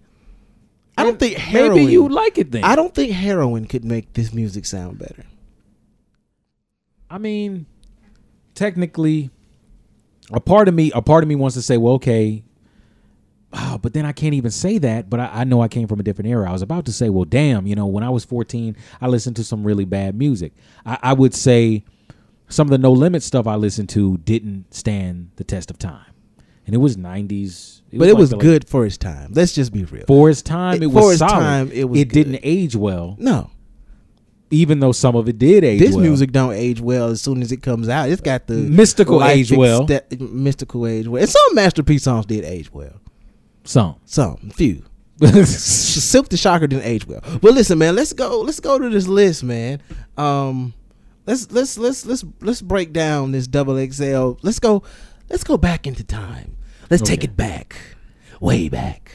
I 0.97 1.03
don't 1.03 1.19
think 1.19 1.37
heroin. 1.37 1.75
maybe 1.75 1.91
you 1.91 2.07
like 2.07 2.37
it 2.37 2.51
then. 2.51 2.63
I 2.63 2.75
don't 2.75 2.93
think 2.93 3.11
heroin 3.11 3.65
could 3.65 3.83
make 3.83 4.13
this 4.13 4.31
music 4.31 4.65
sound 4.65 4.99
better. 4.99 5.25
I 7.09 7.17
mean, 7.17 7.65
technically, 8.55 9.31
a 10.31 10.39
part 10.39 10.67
of 10.67 10.73
me, 10.75 10.91
a 10.93 11.01
part 11.01 11.23
of 11.23 11.27
me 11.27 11.35
wants 11.35 11.55
to 11.55 11.61
say, 11.61 11.77
well, 11.77 11.95
okay, 11.95 12.43
ah, 13.53 13.77
but 13.81 13.93
then 13.93 14.05
I 14.05 14.11
can't 14.11 14.33
even 14.33 14.51
say 14.51 14.77
that. 14.79 15.09
But 15.09 15.19
I, 15.19 15.29
I 15.33 15.43
know 15.43 15.61
I 15.61 15.67
came 15.67 15.87
from 15.87 15.99
a 15.99 16.03
different 16.03 16.29
era. 16.29 16.49
I 16.49 16.51
was 16.53 16.61
about 16.61 16.85
to 16.85 16.91
say, 16.91 17.09
well, 17.09 17.25
damn, 17.25 17.65
you 17.67 17.75
know, 17.75 17.85
when 17.85 18.03
I 18.03 18.09
was 18.09 18.25
14, 18.25 18.75
I 19.01 19.07
listened 19.07 19.35
to 19.37 19.43
some 19.43 19.63
really 19.63 19.85
bad 19.85 20.17
music. 20.17 20.53
I, 20.85 20.97
I 21.01 21.13
would 21.13 21.33
say 21.33 21.83
some 22.49 22.67
of 22.67 22.71
the 22.71 22.77
No 22.77 22.91
Limit 22.91 23.23
stuff 23.23 23.47
I 23.47 23.55
listened 23.55 23.89
to 23.89 24.17
didn't 24.17 24.73
stand 24.73 25.31
the 25.37 25.43
test 25.43 25.71
of 25.71 25.77
time, 25.79 26.05
and 26.65 26.75
it 26.75 26.79
was 26.79 26.97
90s. 26.97 27.81
but 27.93 28.07
it 28.07 28.13
like 28.13 28.17
was 28.19 28.33
good 28.33 28.67
for 28.67 28.85
its 28.85 28.97
time. 28.97 29.31
Let's 29.33 29.53
just 29.53 29.71
be 29.73 29.85
real. 29.85 30.05
for 30.07 30.29
its 30.29 30.41
time. 30.41 30.75
It- 30.75 30.83
It, 30.83 30.87
was 30.91 31.17
solid. 31.19 31.31
time, 31.31 31.71
it 31.71 31.85
was 31.89 32.05
didn't 32.05 32.39
age 32.43 32.75
well, 32.75 33.15
no, 33.19 33.49
even 34.51 34.79
though 34.81 34.91
some 34.91 35.15
of 35.15 35.27
it 35.27 35.39
did 35.39 35.63
age. 35.63 35.79
this 35.79 35.95
well. 35.95 36.01
music 36.03 36.31
don't 36.31 36.53
age 36.53 36.79
well 36.79 37.07
as 37.07 37.21
soon 37.21 37.41
as 37.41 37.51
it 37.51 37.63
comes 37.63 37.89
out. 37.89 38.09
It's 38.09 38.21
got 38.21 38.45
the 38.45 38.53
Mystikal 38.53 39.27
age 39.27 39.51
well. 39.51 39.87
exte- 39.87 40.09
Mystikal 40.19 40.87
age 40.91 41.07
well. 41.07 41.21
And 41.21 41.29
some 41.29 41.55
masterpiece 41.55 42.03
songs 42.03 42.27
did 42.27 42.43
age 42.45 42.71
well. 42.71 42.93
Some. 43.63 43.95
Some, 44.05 44.51
few. 44.51 44.83
Silk 45.45 46.29
the 46.29 46.37
Shocker 46.37 46.67
didn't 46.67 46.85
age 46.85 47.07
well. 47.07 47.21
But 47.41 47.53
listen, 47.53 47.77
man, 47.77 47.95
let's 47.95 48.13
go. 48.13 48.41
Let's 48.41 48.59
go 48.59 48.79
to 48.79 48.89
this 48.89 49.07
list, 49.07 49.43
man. 49.43 49.81
Um, 50.17 50.73
let's 51.25 51.51
let's 51.51 51.77
let's 51.77 52.05
let's 52.05 52.25
let's 52.41 52.61
break 52.61 52.91
down 52.91 53.31
this 53.31 53.47
double 53.47 53.75
XL. 53.75 54.33
Let's 54.41 54.59
go. 54.59 54.83
Let's 55.29 55.43
go 55.43 55.57
back 55.57 55.87
into 55.87 56.03
time. 56.03 56.57
Let's 56.89 57.01
take 57.01 57.23
it 57.23 57.37
back, 57.37 57.77
way 58.39 58.69
back, 58.69 59.11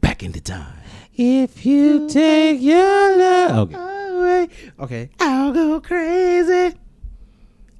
back 0.00 0.22
into 0.22 0.40
time. 0.40 0.78
If 1.14 1.66
you 1.66 2.08
take 2.08 2.60
your 2.60 3.18
love, 3.18 3.74
okay. 3.74 4.14
Away. 4.14 4.48
Okay, 4.78 5.10
I'll 5.20 5.52
go 5.52 5.80
crazy. 5.80 6.76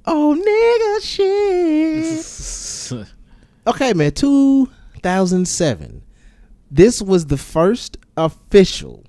Oh, 0.05 0.35
nigga, 0.35 1.03
shit. 1.03 3.05
Okay, 3.67 3.93
man. 3.93 4.11
2007. 5.03 6.03
This 6.71 7.01
was 7.01 7.25
the 7.27 7.37
first 7.37 7.97
official 8.17 9.03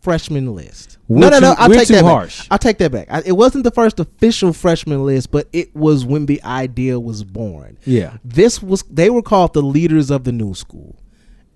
freshman 0.00 0.54
list. 0.54 0.98
We're 1.08 1.20
no, 1.20 1.28
no, 1.30 1.38
no. 1.40 1.54
too- 1.54 1.60
I'll 1.62 1.70
take 1.70 1.88
that 1.88 2.04
harsh. 2.04 2.38
back. 2.40 2.48
I'll 2.50 2.58
take 2.58 2.78
that 2.78 2.92
back. 2.92 3.06
I, 3.10 3.22
it 3.26 3.32
wasn't 3.32 3.64
the 3.64 3.70
first 3.70 3.98
official 3.98 4.52
freshman 4.52 5.04
list, 5.04 5.30
but 5.30 5.48
it 5.52 5.74
was 5.74 6.04
when 6.04 6.26
the 6.26 6.42
idea 6.44 7.00
was 7.00 7.24
born. 7.24 7.78
Yeah. 7.84 8.18
This 8.24 8.62
was 8.62 8.82
they 8.84 9.10
were 9.10 9.22
called 9.22 9.54
the 9.54 9.62
leaders 9.62 10.10
of 10.10 10.24
the 10.24 10.32
new 10.32 10.54
school, 10.54 10.96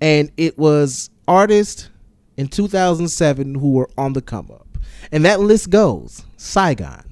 and 0.00 0.30
it 0.37 0.59
was 0.59 1.11
artists 1.28 1.90
in 2.37 2.48
2007 2.48 3.54
who 3.56 3.72
were 3.72 3.88
on 3.98 4.14
the 4.14 4.22
come 4.22 4.50
up, 4.50 4.66
and 5.12 5.24
that 5.24 5.40
list 5.40 5.70
goes: 5.70 6.24
Saigon, 6.37 7.04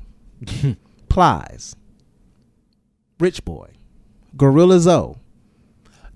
Plies, 1.09 1.77
Rich 3.21 3.45
Boy, 3.45 3.69
Gorilla 4.37 4.81
Zoe, 4.81 5.17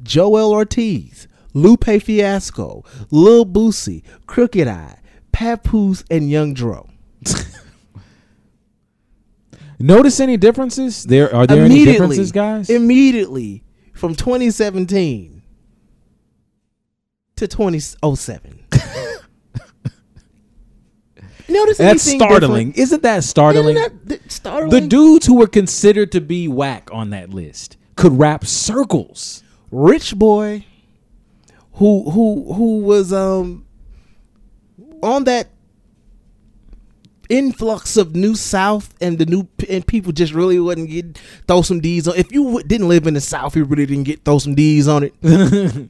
Joel 0.03 0.53
Ortiz, 0.53 1.29
Lupe 1.55 1.85
Fiasco, 2.03 2.85
Lil 3.11 3.47
Boosie, 3.47 4.03
Crooked 4.27 4.67
I, 4.69 4.99
Papoose, 5.33 6.05
and 6.11 6.31
Young 6.31 6.55
Dro. 6.55 6.88
Notice 9.79 10.21
any 10.21 10.37
differences? 10.37 11.05
There 11.05 11.35
are 11.35 11.47
there 11.47 11.65
any 11.65 11.85
differences, 11.85 12.31
guys? 12.33 12.71
Immediately 12.71 13.65
from 13.93 14.15
2017 14.15 15.43
to 17.37 17.49
2007. 17.49 18.65
Notice 21.49 21.79
That's 21.79 22.03
startling. 22.03 22.69
different? 22.69 22.79
Isn't 22.79 23.03
that 23.03 23.25
startling? 23.25 23.77
Isn't 23.77 24.07
that 24.07 24.09
th- 24.09 24.31
startling? 24.31 24.71
the 24.71 24.88
dudes 24.88 25.27
who 25.27 25.35
were 25.37 25.49
considered 25.49 26.12
to 26.12 26.21
be 26.21 26.47
whack 26.49 26.88
on 26.93 27.11
that 27.11 27.31
list 27.31 27.77
could 27.97 28.19
rap 28.19 28.47
circles. 28.47 29.41
Rich 29.72 30.14
boy 30.16 30.64
who 31.74 32.11
who 32.11 32.52
who 32.52 32.78
was 32.80 33.12
um 33.12 33.66
on 35.02 35.24
that 35.24 35.48
influx 37.28 37.96
of 37.96 38.14
new 38.14 38.35
south 38.35 38.94
and 39.00 39.18
the 39.18 39.24
new 39.24 39.48
and 39.70 39.87
people 39.87 40.12
just 40.12 40.35
really 40.35 40.61
wouldn't 40.61 40.90
get 40.90 41.18
throw 41.48 41.62
some 41.62 41.80
d's 41.80 42.06
on. 42.06 42.14
If 42.14 42.30
you 42.30 42.44
w- 42.44 42.66
didn't 42.66 42.88
live 42.88 43.06
in 43.06 43.14
the 43.14 43.22
south 43.22 43.56
you 43.56 43.64
really 43.64 43.87
didn't 43.87 44.04
get 44.04 44.22
throw 44.24 44.38
some 44.38 44.54
d's 44.54 44.87
on 44.87 45.04
it. 45.04 45.14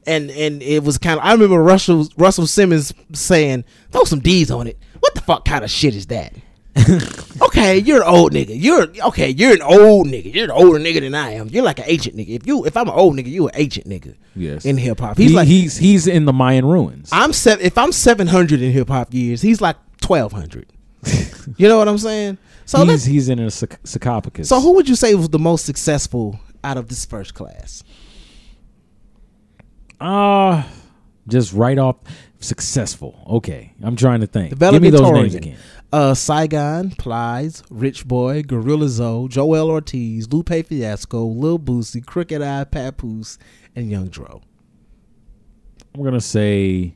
And 0.07 0.31
and 0.31 0.61
it 0.61 0.83
was 0.83 0.97
kind 0.97 1.19
of 1.19 1.25
i 1.25 1.33
remember 1.33 1.61
russell 1.61 2.07
russell 2.17 2.47
simmons 2.47 2.93
saying 3.11 3.65
throw 3.91 4.05
some 4.05 4.21
d's 4.21 4.49
on 4.49 4.67
it. 4.67 4.77
What 4.99 5.15
the 5.15 5.21
fuck 5.21 5.43
kind 5.43 5.65
of 5.65 5.69
shit 5.69 5.93
is 5.95 6.05
that 6.07 6.33
okay, 7.41 7.77
you're 7.77 8.01
an 8.01 8.07
old 8.07 8.31
nigga. 8.33 8.51
You're 8.59 8.87
okay. 9.07 9.29
You're 9.29 9.53
an 9.53 9.61
old 9.61 10.07
nigga. 10.07 10.33
You're 10.33 10.45
an 10.45 10.51
older 10.51 10.79
nigga 10.79 11.01
than 11.01 11.13
I 11.13 11.33
am. 11.33 11.47
You're 11.49 11.63
like 11.63 11.77
an 11.79 11.85
ancient 11.87 12.15
nigga. 12.15 12.29
If 12.29 12.47
you, 12.47 12.65
if 12.65 12.75
I'm 12.75 12.87
an 12.87 12.95
old 12.95 13.15
nigga, 13.15 13.27
you 13.27 13.45
an 13.47 13.51
ancient 13.55 13.87
nigga. 13.87 14.15
Yes. 14.35 14.65
In 14.65 14.77
hip 14.77 14.99
hop, 14.99 15.17
he's 15.17 15.29
He- 15.29 15.35
like 15.35 15.47
he's 15.47 15.77
he's 15.77 16.07
in 16.07 16.25
the 16.25 16.33
Mayan 16.33 16.65
ruins. 16.65 17.09
I'm 17.11 17.31
seven. 17.31 17.63
If 17.63 17.77
I'm 17.77 17.91
seven 17.91 18.25
hundred 18.27 18.61
in 18.61 18.71
hip 18.71 18.87
hop 18.87 19.13
years, 19.13 19.41
he's 19.41 19.61
like 19.61 19.75
twelve 20.01 20.31
hundred. 20.31 20.65
you 21.57 21.67
know 21.67 21.77
what 21.77 21.87
I'm 21.87 21.97
saying? 21.99 22.39
So 22.65 22.83
he's 22.85 23.05
he's 23.05 23.29
in 23.29 23.37
a 23.39 23.47
sarc- 23.47 23.85
sarcophagus. 23.85 24.49
so 24.49 24.59
who 24.59 24.73
would 24.73 24.89
you 24.89 24.95
say 24.95 25.13
was 25.15 25.29
the 25.29 25.37
most 25.39 25.65
successful 25.65 26.39
out 26.63 26.77
of 26.77 26.87
this 26.87 27.05
first 27.05 27.33
class? 27.35 27.83
Uh 29.99 30.63
just 31.27 31.53
right 31.53 31.77
off 31.77 31.97
successful. 32.39 33.23
Okay, 33.27 33.73
I'm 33.81 33.95
trying 33.95 34.21
to 34.21 34.27
think. 34.27 34.57
Give 34.59 34.81
me 34.81 34.89
those 34.89 35.11
names 35.11 35.35
again. 35.35 35.57
Uh, 35.93 36.15
Saigon, 36.15 36.89
Plies, 36.89 37.61
Rich 37.69 38.07
Boy, 38.07 38.41
Gorilla 38.41 38.89
Zoe, 38.89 39.27
Joel 39.27 39.69
Ortiz, 39.69 40.33
Lupe 40.33 40.65
Fiasco, 40.65 41.23
Lil 41.23 41.59
Boosie, 41.59 42.03
Crooked 42.03 42.41
I, 42.41 42.63
Papoose, 42.63 43.37
and 43.75 43.91
Young 43.91 44.07
Dro. 44.07 44.41
I'm 45.93 46.03
gonna 46.03 46.19
say 46.19 46.95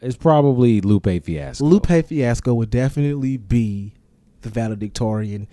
it's 0.00 0.16
probably 0.16 0.80
Lupe 0.80 1.22
Fiasco. 1.22 1.64
Lupe 1.64 2.04
Fiasco 2.06 2.52
would 2.52 2.70
definitely 2.70 3.36
be 3.36 3.94
the 4.40 4.48
valedictorian. 4.48 5.46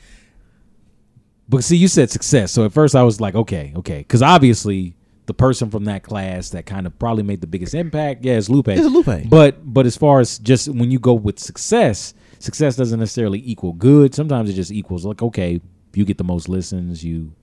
But 1.47 1.63
see, 1.63 1.77
you 1.77 1.87
said 1.87 2.09
success. 2.09 2.51
So 2.51 2.65
at 2.65 2.73
first 2.73 2.95
I 2.95 3.03
was 3.03 3.21
like, 3.21 3.35
okay, 3.35 3.71
okay, 3.75 3.99
because 3.99 4.23
obviously 4.23 4.95
the 5.25 5.33
person 5.33 5.69
from 5.69 5.85
that 5.85 6.03
class 6.03 6.49
that 6.49 6.65
kind 6.65 6.85
of 6.85 6.97
probably 6.99 7.23
made 7.23 7.41
the 7.41 7.47
biggest 7.47 7.73
impact, 7.73 8.25
yeah, 8.25 8.33
is 8.33 8.49
Lupe. 8.49 8.67
It's 8.67 8.85
Lupe. 8.85 9.29
But 9.29 9.73
but 9.73 9.85
as 9.85 9.95
far 9.95 10.19
as 10.19 10.39
just 10.39 10.67
when 10.67 10.91
you 10.91 10.99
go 10.99 11.13
with 11.13 11.39
success, 11.39 12.13
success 12.39 12.75
doesn't 12.75 12.99
necessarily 12.99 13.41
equal 13.45 13.73
good. 13.73 14.13
Sometimes 14.13 14.49
it 14.49 14.53
just 14.53 14.71
equals 14.71 15.05
like, 15.05 15.21
okay, 15.21 15.61
you 15.93 16.05
get 16.05 16.17
the 16.17 16.23
most 16.23 16.49
listens, 16.49 17.03
you 17.03 17.33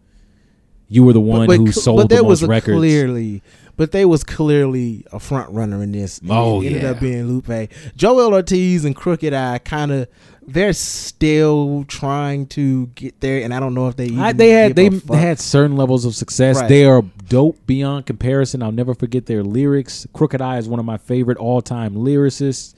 you 0.89 1.05
were 1.05 1.13
the 1.13 1.21
one 1.21 1.47
but, 1.47 1.57
who 1.57 1.71
sold 1.71 1.99
but 1.99 2.09
the 2.09 2.17
there 2.17 2.23
most 2.23 2.43
was 2.43 2.45
records. 2.49 2.77
clearly, 2.77 3.43
but 3.77 3.93
they 3.93 4.05
was 4.05 4.25
clearly 4.25 5.07
a 5.13 5.21
front 5.21 5.49
runner 5.51 5.83
in 5.83 5.93
this. 5.93 6.21
Oh, 6.29 6.61
it 6.61 6.67
ended 6.67 6.83
yeah. 6.83 6.91
up 6.91 7.01
being 7.01 7.29
Lupe, 7.29 7.71
Joel 7.97 8.35
Ortiz, 8.35 8.85
and 8.85 8.95
Crooked 8.95 9.33
I. 9.33 9.59
Kind 9.59 9.93
of, 9.93 10.09
they're 10.53 10.73
still 10.73 11.85
trying 11.89 12.47
to 12.49 12.87
get 12.89 13.21
there, 13.21 13.43
and 13.43 13.55
I 13.55 13.61
don't 13.61 13.75
know 13.75 13.89
if 13.89 13.97
they. 13.97 14.07
Even 14.07 14.19
I, 14.21 14.33
they 14.33 14.51
had 14.51 14.77
they 14.77 14.91
fuck. 14.91 15.17
had 15.17 15.39
certain 15.41 15.77
levels 15.77 16.05
of 16.05 16.15
success. 16.15 16.57
Right. 16.61 16.69
They 16.69 16.85
are 16.85 17.03
dope 17.29 17.65
beyond 17.67 18.07
comparison. 18.07 18.63
I'll 18.63 18.73
never 18.73 18.95
forget 18.95 19.27
their 19.27 19.43
lyrics. 19.43 20.07
Crooked 20.13 20.41
I 20.41 20.59
is 20.59 20.69
one 20.69 20.79
of 20.81 20.85
my 20.85 20.99
favorite 20.99 21.39
all 21.39 21.63
time 21.63 21.95
lyricists. 21.95 22.75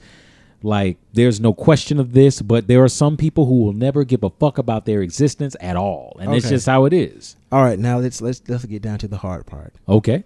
Like, 0.65 0.97
there's 1.11 1.41
no 1.41 1.53
question 1.53 1.99
of 1.99 2.13
this, 2.13 2.41
but 2.41 2.67
there 2.67 2.81
are 2.81 2.87
some 2.87 3.17
people 3.17 3.45
who 3.47 3.63
will 3.63 3.73
never 3.73 4.05
give 4.05 4.23
a 4.23 4.29
fuck 4.29 4.57
about 4.57 4.85
their 4.85 5.01
existence 5.01 5.57
at 5.59 5.75
all, 5.75 6.15
and 6.21 6.33
it's 6.33 6.47
just 6.47 6.65
how 6.67 6.85
it 6.85 6.93
is. 6.93 7.35
All 7.51 7.61
right, 7.61 7.77
now 7.77 7.99
let's 7.99 8.21
let's 8.21 8.41
let's 8.47 8.63
get 8.63 8.81
down 8.81 8.97
to 8.99 9.07
the 9.09 9.17
hard 9.17 9.45
part. 9.45 9.73
Okay, 9.89 10.23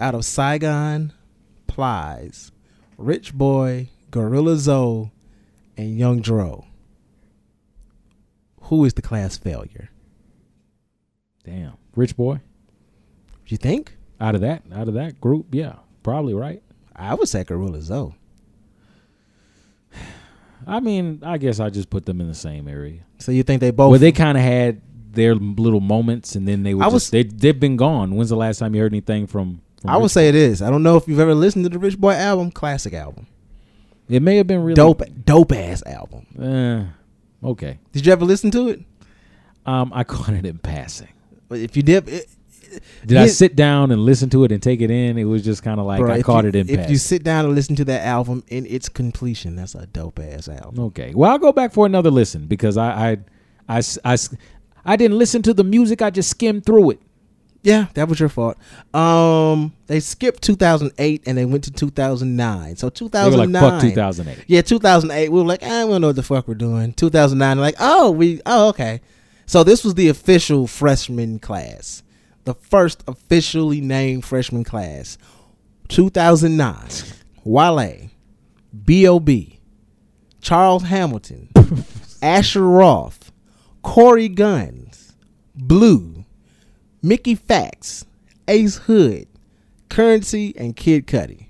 Out 0.00 0.16
of 0.16 0.24
Saigon, 0.24 1.12
Plies, 1.68 2.50
Rich 2.98 3.32
Boy, 3.34 3.90
Gorilla 4.10 4.56
Zoe, 4.56 5.12
and 5.76 5.98
Young 5.98 6.20
Dro. 6.20 6.66
Who 8.62 8.84
is 8.84 8.94
the 8.94 9.02
class 9.02 9.36
failure? 9.36 9.90
damn, 11.44 11.74
rich 11.94 12.16
boy. 12.16 12.40
You 13.46 13.58
think? 13.58 13.96
Out 14.18 14.34
of 14.34 14.40
that, 14.40 14.62
out 14.72 14.88
of 14.88 14.94
that 14.94 15.20
group, 15.20 15.48
yeah, 15.52 15.74
probably 16.02 16.32
right. 16.32 16.62
I 16.96 17.12
would 17.14 17.28
say 17.28 17.44
Gorilla 17.44 17.82
Zoe. 17.82 18.14
I 20.66 20.80
mean, 20.80 21.20
I 21.22 21.36
guess 21.36 21.60
I 21.60 21.68
just 21.68 21.90
put 21.90 22.06
them 22.06 22.20
in 22.22 22.28
the 22.28 22.34
same 22.34 22.66
area. 22.68 23.00
So 23.18 23.32
you 23.32 23.42
think 23.42 23.60
they 23.60 23.70
both? 23.70 23.90
Well, 23.90 24.00
they 24.00 24.12
kind 24.12 24.38
of 24.38 24.42
had 24.44 24.80
their 25.12 25.34
little 25.34 25.80
moments, 25.80 26.34
and 26.36 26.48
then 26.48 26.62
they 26.62 26.72
were 26.72 26.82
I 26.82 26.86
just, 26.86 26.94
was- 26.94 27.10
they 27.10 27.24
they've 27.24 27.58
been 27.60 27.76
gone. 27.76 28.14
When's 28.14 28.30
the 28.30 28.36
last 28.36 28.58
time 28.58 28.74
you 28.74 28.80
heard 28.80 28.92
anything 28.92 29.26
from? 29.26 29.60
from 29.82 29.90
I 29.90 29.96
would 29.96 30.04
Rich 30.04 30.12
say 30.12 30.28
it 30.30 30.34
is. 30.34 30.62
I 30.62 30.70
don't 30.70 30.82
know 30.82 30.96
if 30.96 31.06
you've 31.06 31.20
ever 31.20 31.34
listened 31.34 31.64
to 31.64 31.68
the 31.68 31.78
Rich 31.78 31.98
Boy 32.00 32.12
album, 32.14 32.50
classic 32.50 32.94
album, 32.94 33.24
Boy? 33.24 33.28
It 34.08 34.22
may 34.22 34.36
have 34.36 34.46
been 34.46 34.62
really 34.62 34.74
dope, 34.74 35.02
dope 35.24 35.52
ass 35.52 35.82
album. 35.86 36.26
Eh, 36.40 37.48
okay, 37.48 37.78
Did 37.92 38.06
you 38.06 38.12
ever 38.12 38.24
listen 38.24 38.50
to 38.52 38.68
it? 38.68 38.80
um, 39.66 39.92
I 39.94 40.04
caught 40.04 40.34
it 40.34 40.44
in 40.46 40.58
passing. 40.58 41.08
If 41.50 41.76
you 41.76 41.82
did, 41.82 42.08
it, 42.08 42.28
Did 43.06 43.16
I 43.18 43.26
sit 43.26 43.54
down 43.54 43.90
and 43.92 44.02
listen 44.04 44.28
to 44.30 44.44
it 44.44 44.50
and 44.52 44.62
take 44.62 44.80
it 44.80 44.90
in? 44.90 45.16
It 45.18 45.24
was 45.24 45.44
just 45.44 45.62
kind 45.62 45.78
of 45.78 45.86
like 45.86 46.00
bro, 46.00 46.12
I 46.12 46.22
caught 46.22 46.44
you, 46.44 46.48
it 46.48 46.56
in 46.56 46.68
If 46.68 46.76
passing. 46.76 46.92
you 46.92 46.98
sit 46.98 47.22
down 47.24 47.44
and 47.44 47.54
listen 47.54 47.76
to 47.76 47.84
that 47.86 48.04
album 48.04 48.42
in 48.48 48.66
its 48.66 48.88
completion, 48.88 49.54
that's 49.56 49.74
a 49.74 49.86
dope 49.86 50.18
ass 50.18 50.48
album. 50.48 50.84
Okay. 50.86 51.14
Well, 51.14 51.30
I'll 51.30 51.38
go 51.38 51.52
back 51.52 51.72
for 51.72 51.86
another 51.86 52.10
listen 52.10 52.46
because 52.46 52.76
I, 52.76 53.18
I, 53.68 53.82
I, 54.04 54.16
I 54.84 54.96
didn't 54.96 55.18
listen 55.18 55.42
to 55.42 55.54
the 55.54 55.64
music. 55.64 56.02
I 56.02 56.10
just 56.10 56.28
skimmed 56.30 56.66
through 56.66 56.90
it. 56.92 57.00
Yeah, 57.64 57.86
that 57.94 58.08
was 58.08 58.20
your 58.20 58.28
fault. 58.28 58.58
Um, 58.92 59.72
they 59.86 59.98
skipped 59.98 60.42
2008 60.42 61.22
and 61.26 61.36
they 61.38 61.46
went 61.46 61.64
to 61.64 61.70
2009. 61.72 62.76
So 62.76 62.86
They 62.90 63.04
were 63.04 63.08
2009. 63.10 63.62
like, 63.62 63.72
fuck 63.72 63.80
2008. 63.80 64.44
Yeah, 64.46 64.60
2008. 64.62 65.28
We 65.30 65.38
were 65.40 65.46
like, 65.46 65.62
I 65.62 65.68
don't 65.86 66.02
know 66.02 66.08
what 66.08 66.16
the 66.16 66.22
fuck 66.22 66.46
we're 66.46 66.54
doing. 66.54 66.92
2009, 66.92 67.58
like, 67.58 67.74
oh, 67.80 68.10
we, 68.10 68.42
oh, 68.44 68.68
okay. 68.68 69.00
So 69.46 69.64
this 69.64 69.82
was 69.82 69.94
the 69.94 70.08
official 70.08 70.66
freshman 70.66 71.38
class, 71.38 72.02
the 72.44 72.52
first 72.54 73.02
officially 73.08 73.80
named 73.80 74.24
freshman 74.26 74.62
class. 74.64 75.16
2009, 75.88 76.76
Wale, 77.44 78.10
B.O.B., 78.84 79.58
Charles 80.42 80.82
Hamilton, 80.84 81.48
Asher 82.22 82.62
Roth, 82.66 83.32
Cory 83.82 84.28
Gunz, 84.28 85.12
Blu, 85.54 86.13
Mickey 87.04 87.36
Factz, 87.36 88.06
Ace 88.48 88.76
Hood, 88.76 89.28
Currency, 89.90 90.54
and 90.56 90.74
Kid 90.74 91.06
Cudi. 91.06 91.48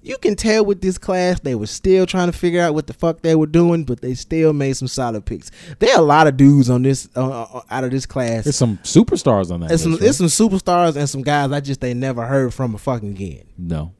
You 0.00 0.16
can 0.18 0.36
tell 0.36 0.64
with 0.64 0.80
this 0.80 0.96
class 0.96 1.40
they 1.40 1.56
were 1.56 1.66
still 1.66 2.06
trying 2.06 2.30
to 2.30 2.38
figure 2.38 2.62
out 2.62 2.74
what 2.74 2.86
the 2.86 2.92
fuck 2.92 3.22
they 3.22 3.34
were 3.34 3.48
doing, 3.48 3.82
but 3.82 4.00
they 4.00 4.14
still 4.14 4.52
made 4.52 4.76
some 4.76 4.86
solid 4.86 5.24
picks. 5.24 5.50
There 5.80 5.92
are 5.92 5.98
a 5.98 6.04
lot 6.04 6.28
of 6.28 6.36
dudes 6.36 6.70
on 6.70 6.82
this 6.84 7.08
uh, 7.16 7.42
uh, 7.42 7.62
out 7.68 7.82
of 7.82 7.90
this 7.90 8.06
class. 8.06 8.44
There's 8.44 8.54
some 8.54 8.76
superstars 8.84 9.50
on 9.50 9.58
that. 9.60 9.70
There's 9.70 9.82
some, 9.82 9.92
list, 9.92 10.02
there's 10.02 10.20
right? 10.20 10.30
some 10.30 10.48
superstars 10.48 10.94
and 10.94 11.10
some 11.10 11.22
guys 11.22 11.50
I 11.50 11.58
just 11.58 11.80
they 11.80 11.92
never 11.92 12.24
heard 12.24 12.54
from 12.54 12.76
a 12.76 12.78
fucking 12.78 13.10
again. 13.10 13.42
No. 13.58 13.92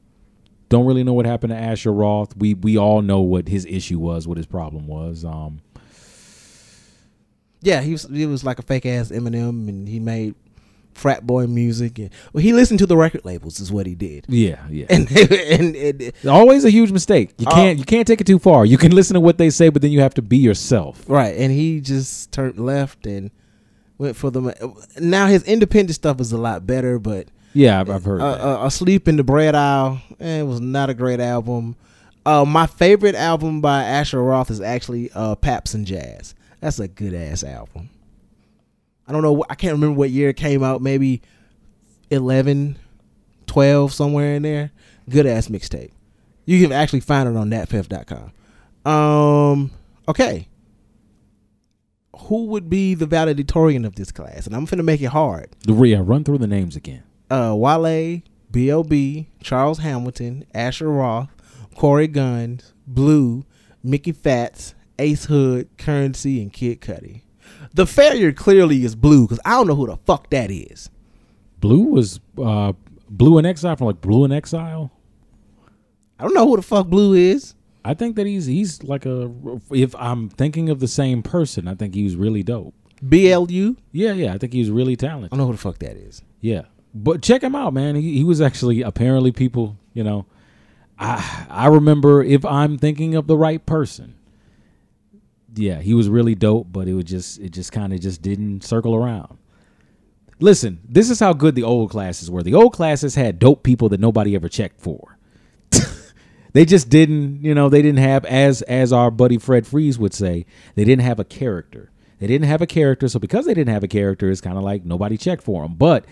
Don't 0.69 0.85
really 0.85 1.03
know 1.03 1.13
what 1.13 1.25
happened 1.25 1.51
to 1.51 1.57
Asher 1.57 1.91
Roth. 1.91 2.37
We 2.37 2.53
we 2.53 2.77
all 2.77 3.01
know 3.01 3.19
what 3.19 3.49
his 3.49 3.65
issue 3.65 3.99
was, 3.99 4.25
what 4.25 4.37
his 4.37 4.45
problem 4.45 4.87
was. 4.87 5.25
Um, 5.25 5.59
Yeah, 7.61 7.81
he 7.81 7.91
was 7.91 8.03
he 8.05 8.25
was 8.25 8.45
like 8.45 8.59
a 8.59 8.61
fake 8.61 8.85
ass 8.85 9.11
Eminem, 9.11 9.67
and 9.67 9.89
he 9.89 9.99
made 9.99 10.35
frat 10.97 11.25
boy 11.25 11.47
music. 11.47 11.99
And 11.99 12.09
well, 12.33 12.41
he 12.43 12.53
listened 12.53 12.79
to 12.79 12.85
the 12.85 12.97
record 12.97 13.23
labels, 13.25 13.59
is 13.59 13.71
what 13.71 13.85
he 13.85 13.95
did. 13.95 14.25
yeah, 14.27 14.59
yeah. 14.69 14.85
And 14.89 15.11
and, 15.11 15.75
and 15.75 16.13
Always 16.27 16.65
a 16.65 16.69
huge 16.69 16.91
mistake. 16.91 17.31
You 17.37 17.45
Oh. 17.49 17.53
can't 17.55 17.79
you 17.79 17.85
can't 17.85 18.07
take 18.07 18.21
it 18.21 18.27
too 18.27 18.39
far. 18.39 18.65
You 18.65 18.77
can 18.77 18.91
listen 18.93 19.13
to 19.13 19.19
what 19.19 19.37
they 19.37 19.49
say, 19.49 19.69
but 19.69 19.81
then 19.81 19.91
you 19.91 20.01
have 20.01 20.13
to 20.15 20.21
be 20.21 20.37
yourself. 20.37 21.03
Right, 21.07 21.35
and 21.37 21.51
he 21.51 21.79
just 21.81 22.31
turned 22.31 22.59
left 22.59 23.05
and 23.05 23.31
went 23.97 24.15
for 24.15 24.29
the. 24.29 24.75
Now 24.99 25.27
his 25.27 25.43
independent 25.43 25.95
stuff 25.95 26.19
is 26.19 26.31
a 26.31 26.37
lot 26.37 26.65
better, 26.67 26.99
but 26.99 27.27
Yeah, 27.53 27.79
I've, 27.79 27.89
I've 27.89 28.03
heard 28.05 28.21
uh, 28.21 28.61
uh, 28.61 28.65
"Asleep 28.65 29.07
in 29.07 29.15
the 29.17 29.23
Bread 29.23 29.55
Aisle" 29.55 30.01
eh, 30.19 30.39
it 30.41 30.43
was 30.43 30.59
not 30.59 30.89
a 30.89 30.93
great 30.93 31.19
album. 31.19 31.75
Uh, 32.25 32.43
my 32.43 32.67
favorite 32.67 33.15
album 33.15 33.61
by 33.61 33.83
Asher 33.83 34.21
Roth 34.21 34.51
is 34.51 34.59
actually 34.61 35.09
uh, 35.15 35.35
"Pabst 35.35 35.73
and 35.73 35.85
Jazz." 35.87 36.35
That's 36.59 36.79
a 36.79 36.87
good 36.87 37.13
ass 37.13 37.43
album. 37.43 37.89
I 39.07 39.11
don't 39.11 39.21
know. 39.21 39.43
I 39.49 39.55
can't 39.55 39.73
remember 39.73 39.97
what 39.97 40.09
year 40.09 40.29
it 40.29 40.37
came 40.37 40.63
out. 40.63 40.81
Maybe 40.81 41.21
11, 42.09 42.77
12, 43.45 43.93
somewhere 43.93 44.35
in 44.35 44.43
there. 44.43 44.71
Good 45.09 45.25
ass 45.25 45.47
mixtape. 45.47 45.91
You 46.45 46.61
can 46.61 46.71
actually 46.71 46.99
find 47.01 47.29
it 47.29 47.35
on 47.35 47.49
datpiff.com. 47.49 48.91
Um. 48.91 49.71
Okay. 50.07 50.47
Who 52.21 52.45
would 52.47 52.69
be 52.69 52.95
the 52.95 53.05
valedictorian 53.05 53.85
of 53.85 53.95
this 53.95 54.11
class? 54.11 54.47
And 54.47 54.55
I'm 54.55 54.65
finna 54.65 54.83
make 54.83 55.01
it 55.01 55.05
hard. 55.07 55.49
The 55.65 55.73
yeah, 55.83 56.01
run 56.03 56.23
through 56.23 56.39
the 56.39 56.47
names 56.47 56.75
again. 56.75 57.03
Uh, 57.29 57.53
Wale, 57.55 58.21
B.O.B., 58.49 59.29
Charles 59.41 59.79
Hamilton, 59.79 60.45
Asher 60.53 60.89
Roth, 60.89 61.29
Cory 61.75 62.07
Gunz, 62.07 62.71
Blu, 62.87 63.43
Mickey 63.83 64.13
Factz, 64.13 64.73
Ace 64.97 65.25
Hood, 65.25 65.69
Currency, 65.77 66.41
and 66.41 66.51
Kid 66.51 66.81
Cudi. 66.81 67.21
The 67.77 67.85
failure 67.85 68.31
clearly 68.31 68.83
is 68.83 68.95
Blu 68.95 69.27
because 69.27 69.39
I 69.45 69.51
don't 69.51 69.67
know 69.67 69.75
who 69.75 69.85
the 69.85 69.97
fuck 69.97 70.31
that 70.31 70.49
is. 70.49 70.89
Blu 71.59 71.83
was 71.83 72.19
uh, 72.35 72.73
Blu 73.07 73.37
in 73.37 73.45
Exile 73.45 73.75
from 73.75 73.85
like 73.85 74.01
Blu 74.01 74.25
in 74.25 74.31
Exile. 74.31 74.91
I 76.17 76.23
don't 76.23 76.33
know 76.33 76.47
who 76.47 76.55
the 76.55 76.63
fuck 76.63 76.87
Blu 76.87 77.13
is. 77.13 77.53
I 77.85 77.93
think 77.93 78.15
that 78.15 78.25
he's 78.25 78.47
he's 78.47 78.81
like 78.81 79.05
a. 79.05 79.31
If 79.69 79.93
I'm 79.95 80.27
thinking 80.27 80.71
of 80.71 80.79
the 80.79 80.87
same 80.87 81.21
person, 81.21 81.67
I 81.67 81.75
think 81.75 81.93
he 81.93 82.03
was 82.03 82.15
really 82.15 82.41
dope. 82.41 82.73
B.L.U. 83.07 83.77
Yeah, 83.91 84.13
yeah, 84.13 84.33
I 84.33 84.39
think 84.39 84.53
he 84.53 84.59
was 84.59 84.71
really 84.71 84.95
talented. 84.95 85.31
I 85.31 85.37
don't 85.37 85.41
know 85.41 85.45
who 85.45 85.51
the 85.51 85.59
fuck 85.59 85.77
that 85.77 85.97
is. 85.97 86.23
Yeah, 86.41 86.63
but 86.95 87.21
check 87.21 87.43
him 87.43 87.53
out, 87.53 87.75
man. 87.75 87.93
He, 87.93 88.17
he 88.17 88.23
was 88.23 88.41
actually 88.41 88.81
apparently 88.81 89.31
people. 89.31 89.77
You 89.93 90.03
know, 90.03 90.25
I 90.97 91.45
I 91.47 91.67
remember 91.67 92.23
if 92.23 92.43
I'm 92.43 92.79
thinking 92.79 93.13
of 93.13 93.27
the 93.27 93.37
right 93.37 93.63
person. 93.63 94.15
Yeah, 95.57 95.81
he 95.81 95.93
was 95.93 96.09
really 96.09 96.35
dope, 96.35 96.67
but 96.71 96.87
it 96.87 96.93
was 96.93 97.05
just 97.05 97.39
it 97.39 97.49
just 97.49 97.71
kind 97.71 97.93
of 97.93 97.99
just 97.99 98.21
didn't 98.21 98.63
circle 98.63 98.95
around. 98.95 99.37
Listen, 100.39 100.79
this 100.87 101.09
is 101.09 101.19
how 101.19 101.33
good 101.33 101.55
the 101.55 101.63
old 101.63 101.89
classes 101.89 102.29
were. 102.29 102.43
The 102.43 102.53
old 102.53 102.73
classes 102.73 103.15
had 103.15 103.39
dope 103.39 103.63
people 103.63 103.89
that 103.89 103.99
nobody 103.99 104.35
ever 104.35 104.47
checked 104.47 104.79
for. 104.79 105.17
they 106.53 106.63
just 106.63 106.89
didn't, 106.89 107.43
you 107.43 107.55
know, 107.55 107.69
they 107.69 107.81
didn't 107.81 107.99
have 107.99 108.23
as 108.25 108.61
as 108.63 108.93
our 108.93 109.09
buddy 109.09 109.39
Fred 109.39 109.65
Freeze 109.65 109.97
would 109.97 110.13
say, 110.13 110.45
they 110.75 110.85
didn't 110.85 111.03
have 111.03 111.19
a 111.19 111.25
character. 111.25 111.91
They 112.19 112.27
didn't 112.27 112.47
have 112.47 112.61
a 112.61 112.67
character, 112.67 113.07
so 113.07 113.19
because 113.19 113.45
they 113.45 113.53
didn't 113.53 113.73
have 113.73 113.83
a 113.83 113.87
character, 113.87 114.29
it's 114.29 114.41
kind 114.41 114.57
of 114.57 114.63
like 114.63 114.85
nobody 114.85 115.17
checked 115.17 115.43
for 115.43 115.63
them. 115.63 115.75
But 115.75 116.05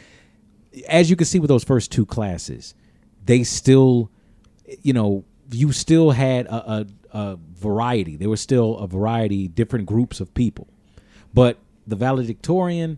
as 0.88 1.10
you 1.10 1.16
can 1.16 1.26
see 1.26 1.40
with 1.40 1.48
those 1.48 1.64
first 1.64 1.92
two 1.92 2.06
classes, 2.06 2.76
they 3.26 3.44
still, 3.44 4.12
you 4.82 4.94
know, 4.94 5.24
you 5.52 5.72
still 5.72 6.12
had 6.12 6.48
a, 6.48 6.72
a, 6.72 6.88
a 7.16 7.38
variety. 7.56 8.16
There 8.18 8.30
was 8.30 8.42
still 8.42 8.78
a 8.78 8.88
variety, 8.88 9.48
different 9.48 9.86
groups 9.86 10.20
of 10.20 10.34
people. 10.34 10.68
But 11.34 11.58
the 11.88 11.96
valedictorian, 11.96 12.98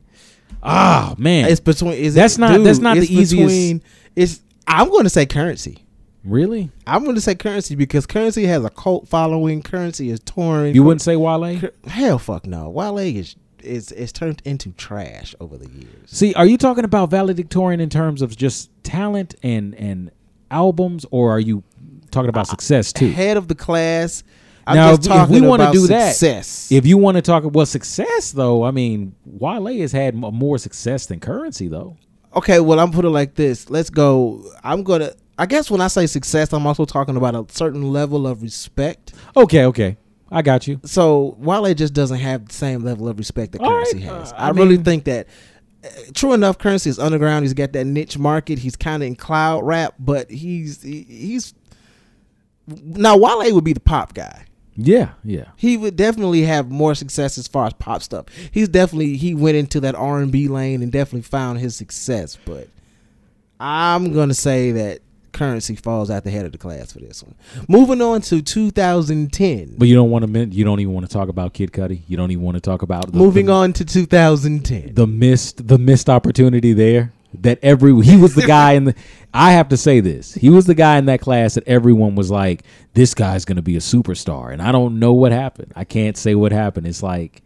ah 0.63 1.15
man, 1.17 1.49
It's 1.49 1.60
between. 1.60 1.93
Is 1.93 2.13
That's 2.15 2.36
it, 2.38 2.41
not- 2.41 2.53
dude, 2.58 2.65
that's 2.65 2.80
not 2.80 2.95
the 2.97 3.03
easiest- 3.13 3.32
Between, 3.32 3.82
it's. 4.15 4.41
I'm 4.67 4.89
going 4.89 5.03
to 5.06 5.10
say 5.10 5.25
Currency. 5.25 5.77
really? 6.25 6.69
I'm 6.86 7.03
going 7.03 7.15
to 7.15 7.21
say 7.21 7.36
Currency 7.36 7.75
because 7.75 8.06
Currency 8.06 8.45
has 8.45 8.65
a 8.65 8.69
cult 8.69 9.08
following. 9.08 9.62
Currency 9.62 10.10
is 10.10 10.19
touring. 10.19 10.75
You 10.75 10.84
wouldn't 10.84 11.01
say 11.01 11.15
Wale? 11.15 11.62
Hell, 11.88 12.19
fuck 12.19 12.45
no. 12.45 12.69
Wale 12.69 12.97
is 12.97 13.36
is 13.63 13.91
is 13.91 14.12
turned 14.12 14.41
into 14.45 14.71
trash 14.71 15.36
over 15.39 15.58
the 15.58 15.69
years. 15.69 16.08
See, 16.08 16.34
are 16.36 16.45
you 16.45 16.58
talking 16.58 16.84
about 16.86 17.10
valedictorian 17.12 17.80
in 17.80 17.89
terms 17.89 18.21
of 18.21 18.36
just 18.36 18.69
talent 18.84 19.36
and 19.43 19.73
and 19.75 20.12
albums, 20.51 21.06
or 21.12 21.32
are 21.32 21.39
you 21.39 21.63
talking 22.17 22.30
about 22.30 22.47
success 22.47 22.91
too? 22.91 23.10
Head 23.12 23.38
of 23.38 23.47
the 23.47 23.56
class. 23.56 24.23
I'm 24.65 24.75
now, 24.75 24.95
just 24.97 25.08
if, 25.10 25.15
if 25.23 25.30
we 25.30 25.39
want 25.41 25.62
to 25.62 25.71
do 25.71 25.88
that, 25.88 26.10
success. 26.15 26.69
if 26.71 26.86
you 26.86 26.97
want 26.97 27.15
to 27.15 27.21
talk 27.21 27.43
well 27.53 27.65
success 27.65 28.32
though, 28.34 28.63
I 28.65 28.71
mean, 28.71 29.15
Wale 29.25 29.65
has 29.80 29.91
had 29.93 30.13
more 30.15 30.58
success 30.58 31.06
than 31.06 31.19
Currency 31.21 31.67
though. 31.69 31.95
okay, 32.36 32.60
well, 32.60 32.80
I'm 32.80 32.91
put 32.91 33.06
it 33.06 33.10
like 33.10 33.36
this. 33.36 33.69
Let's 33.69 33.89
go. 33.89 34.43
I'm 34.63 34.84
gonna. 34.84 35.13
I 35.38 35.45
guess 35.45 35.71
when 35.71 35.80
I 35.82 35.88
say 35.88 36.06
success, 36.08 36.51
I'm 36.51 36.65
also 36.67 36.84
talking 36.84 37.15
about 37.15 37.34
a 37.36 37.45
certain 37.53 37.93
level 37.93 38.27
of 38.27 38.41
respect. 38.41 39.13
Okay, 39.38 39.63
okay, 39.65 39.95
I 40.32 40.41
got 40.41 40.67
you. 40.67 40.82
So 40.84 41.36
Wale 41.39 41.73
just 41.73 41.93
doesn't 41.93 42.19
have 42.19 42.47
the 42.49 42.53
same 42.53 42.84
level 42.84 43.08
of 43.08 43.17
respect 43.19 43.53
that 43.53 43.62
All 43.62 43.69
Currency 43.69 43.99
right, 43.99 44.17
has. 44.17 44.34
uh, 44.34 44.36
I, 44.38 44.47
I 44.47 44.49
really 44.49 44.77
think 44.77 45.06
that. 45.06 45.27
uh, 45.86 45.88
True 46.13 46.34
enough, 46.34 46.58
Currency 46.58 46.89
is 46.89 46.99
underground. 46.99 47.45
He's 47.45 47.53
got 47.53 47.71
that 47.71 47.86
niche 47.86 48.17
market. 48.17 48.60
He's 48.60 48.75
kind 48.75 49.01
of 49.01 49.08
in 49.08 49.15
cloud 49.15 49.63
rap, 49.63 49.93
but 49.97 50.30
he's 50.30 50.82
he, 50.82 51.03
he's 51.03 51.53
now 52.67 53.17
Wale 53.17 53.53
would 53.53 53.63
be 53.63 53.73
the 53.73 53.80
pop 53.80 54.13
guy. 54.13 54.43
Yeah, 54.80 55.13
yeah. 55.23 55.45
he 55.56 55.75
would 55.75 55.95
definitely 55.95 56.43
have 56.43 56.69
more 56.69 56.93
success 56.93 57.39
as 57.39 57.47
far 57.47 57.65
as 57.65 57.73
pop 57.73 58.03
stuff. 58.03 58.25
He's 58.51 58.69
definitely 58.69 59.17
he 59.17 59.34
went 59.34 59.58
into 59.58 59.80
that 59.80 59.95
R 59.95 60.19
and 60.19 60.32
B 60.32 60.47
lane 60.47 60.84
and 60.84 60.91
definitely 60.91 61.23
found 61.23 61.60
his 61.60 61.75
success. 61.75 62.38
But 62.45 62.67
I'm 63.60 64.13
gonna 64.13 64.36
say 64.36 64.71
that 64.73 65.01
currency 65.38 65.75
falls 65.75 66.10
out 66.10 66.23
the 66.23 66.32
head 66.32 66.45
of 66.45 66.51
the 66.51 66.58
class 66.58 66.91
for 66.91 66.99
this 66.99 67.23
one. 67.23 67.36
Moving 67.67 68.01
on 68.01 68.21
to 68.21 68.41
2010. 68.41 69.75
But 69.77 69.88
you 69.88 69.95
don't 69.95 70.10
want 70.10 70.32
to. 70.32 70.45
You 70.45 70.63
don't 70.63 70.80
even 70.80 70.93
want 70.93 71.08
to 71.08 71.13
talk 71.13 71.30
about 71.30 71.53
Kid 71.53 71.71
Cudi. 71.71 72.01
You 72.08 72.17
don't 72.17 72.32
even 72.32 72.43
want 72.43 72.56
to 72.56 72.62
talk 72.62 72.82
about 72.82 73.12
the, 73.12 73.17
Moving 73.17 73.47
the, 73.47 73.53
on 73.53 73.73
to 73.73 73.86
2010. 73.86 74.93
the 74.93 75.08
missed 75.08 75.67
the 75.67 75.77
missed 75.77 76.10
opportunity 76.10 76.73
there. 76.73 77.13
That 77.41 77.60
every 77.62 78.04
he 78.04 78.17
was 78.17 78.36
the 78.36 78.45
guy 78.47 78.73
in 78.73 78.86
the. 78.86 78.95
I 79.34 79.52
have 79.52 79.69
to 79.69 79.78
say 79.78 80.00
this. 80.00 80.34
He 80.34 80.50
was 80.50 80.65
the 80.65 80.73
guy 80.76 80.97
in 80.97 81.06
that 81.06 81.21
class 81.21 81.56
that 81.56 81.67
everyone 81.67 82.15
was 82.15 82.32
like, 82.32 82.63
"This 82.93 83.13
guy's 83.13 83.45
going 83.45 83.58
to 83.58 83.62
be 83.62 83.76
a 83.76 83.80
superstar," 83.80 84.52
and 84.52 84.62
I 84.62 84.71
don't 84.71 85.00
know 85.00 85.13
what 85.13 85.32
happened. 85.32 85.73
I 85.76 85.84
can't 85.84 86.17
say 86.17 86.34
what 86.36 86.52
happened. 86.52 86.88
It's 86.88 87.04
like 87.04 87.43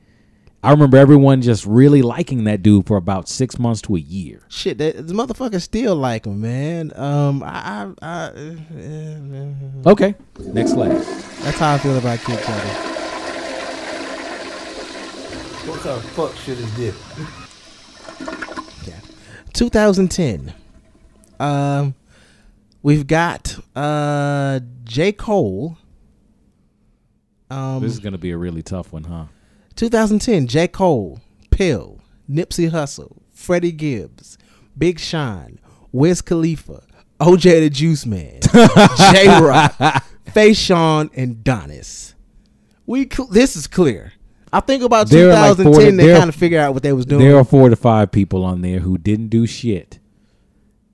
I 0.64 0.70
remember 0.70 0.98
everyone 0.98 1.42
just 1.42 1.66
really 1.66 2.04
liking 2.04 2.44
that 2.44 2.62
dude 2.62 2.86
for 2.86 2.96
about 2.96 3.28
six 3.28 3.58
months 3.58 3.82
to 3.84 3.96
a 3.96 4.00
year. 4.00 4.44
Shit, 4.48 4.78
that, 4.78 5.08
the 5.08 5.14
motherfuckers 5.14 5.64
still 5.64 5.96
like 5.96 6.26
him, 6.26 6.40
man. 6.40 6.92
Um, 6.96 7.42
I, 7.42 7.92
I, 8.00 8.08
I 8.08 8.26
uh, 8.28 9.90
Okay, 9.90 10.14
next 10.40 10.74
class. 10.74 11.04
that's 11.42 11.58
how 11.58 11.74
I 11.74 11.78
feel 11.80 11.98
about 11.98 12.20
Kid 12.20 12.38
Cudi. 12.38 12.88
What 15.68 15.80
kind 15.80 15.98
of 15.98 16.06
fuck 16.12 16.36
shit 16.36 16.60
is 16.60 16.76
this? 16.78 16.96
Yeah. 19.54 19.58
2010. 19.60 20.54
Um, 21.40 21.96
we've 22.84 23.08
got 23.08 23.58
uh 23.76 24.60
J 24.84 25.12
Cole. 25.12 25.78
Um, 27.50 27.82
This 27.82 27.92
is 27.94 28.00
gonna 28.00 28.18
be 28.18 28.32
a 28.32 28.38
really 28.38 28.62
tough 28.62 28.94
one, 28.94 29.06
huh? 29.06 29.26
2010, 29.76 30.48
J. 30.48 30.68
Cole, 30.68 31.20
Pill, 31.50 32.00
Nipsey 32.30 32.70
Hussle, 32.70 33.18
Freddie 33.34 33.72
Gibbs, 33.72 34.38
Big 34.78 35.00
Sean, 35.00 35.60
Wiz 35.92 36.22
Khalifa, 36.22 36.84
OJ 37.20 37.62
the 37.62 37.70
Juice 37.70 38.06
Man, 38.06 38.40
Jay 39.12 39.28
Rock, 39.42 39.76
Fashawn, 40.28 41.10
and 41.16 41.38
Donnis. 41.38 42.14
We 42.86 43.10
cl- 43.12 43.30
this 43.30 43.56
is 43.56 43.66
clear. 43.68 44.14
I 44.54 44.60
think 44.60 44.84
about 44.84 45.10
There 45.10 45.30
are 45.32 45.50
like 45.50 45.58
2010, 45.58 45.64
four- 45.98 46.06
they 46.06 46.18
kind 46.18 46.30
of 46.30 46.36
figure 46.36 46.60
out 46.60 46.74
what 46.74 46.84
they 46.84 46.92
was 46.94 47.06
doing. 47.06 47.24
There 47.24 47.38
are 47.38 47.44
four 47.44 47.70
to 47.70 47.76
five 47.76 48.12
people 48.12 48.44
on 48.44 48.62
there 48.62 48.80
who 48.80 48.98
didn't 48.98 49.30
do 49.30 49.46
shit, 49.48 50.00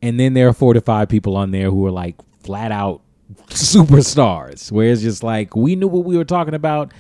and 0.02 0.20
then 0.20 0.34
there 0.34 0.48
are 0.48 0.54
four 0.54 0.74
to 0.74 0.82
five 0.82 1.10
people 1.10 1.36
on 1.36 1.52
there 1.52 1.72
who 1.72 1.86
are 1.86 1.91
like 1.91 2.15
flat 2.43 2.72
out 2.72 3.02
superstars. 3.50 4.72
Where 4.72 4.91
it's 4.91 5.02
just 5.02 5.24
like 5.24 5.56
we 5.56 5.76
knew 5.76 5.88
what 5.88 6.06
we 6.06 6.17
were 6.17 6.26
talking 6.26 6.54
about. 6.54 6.93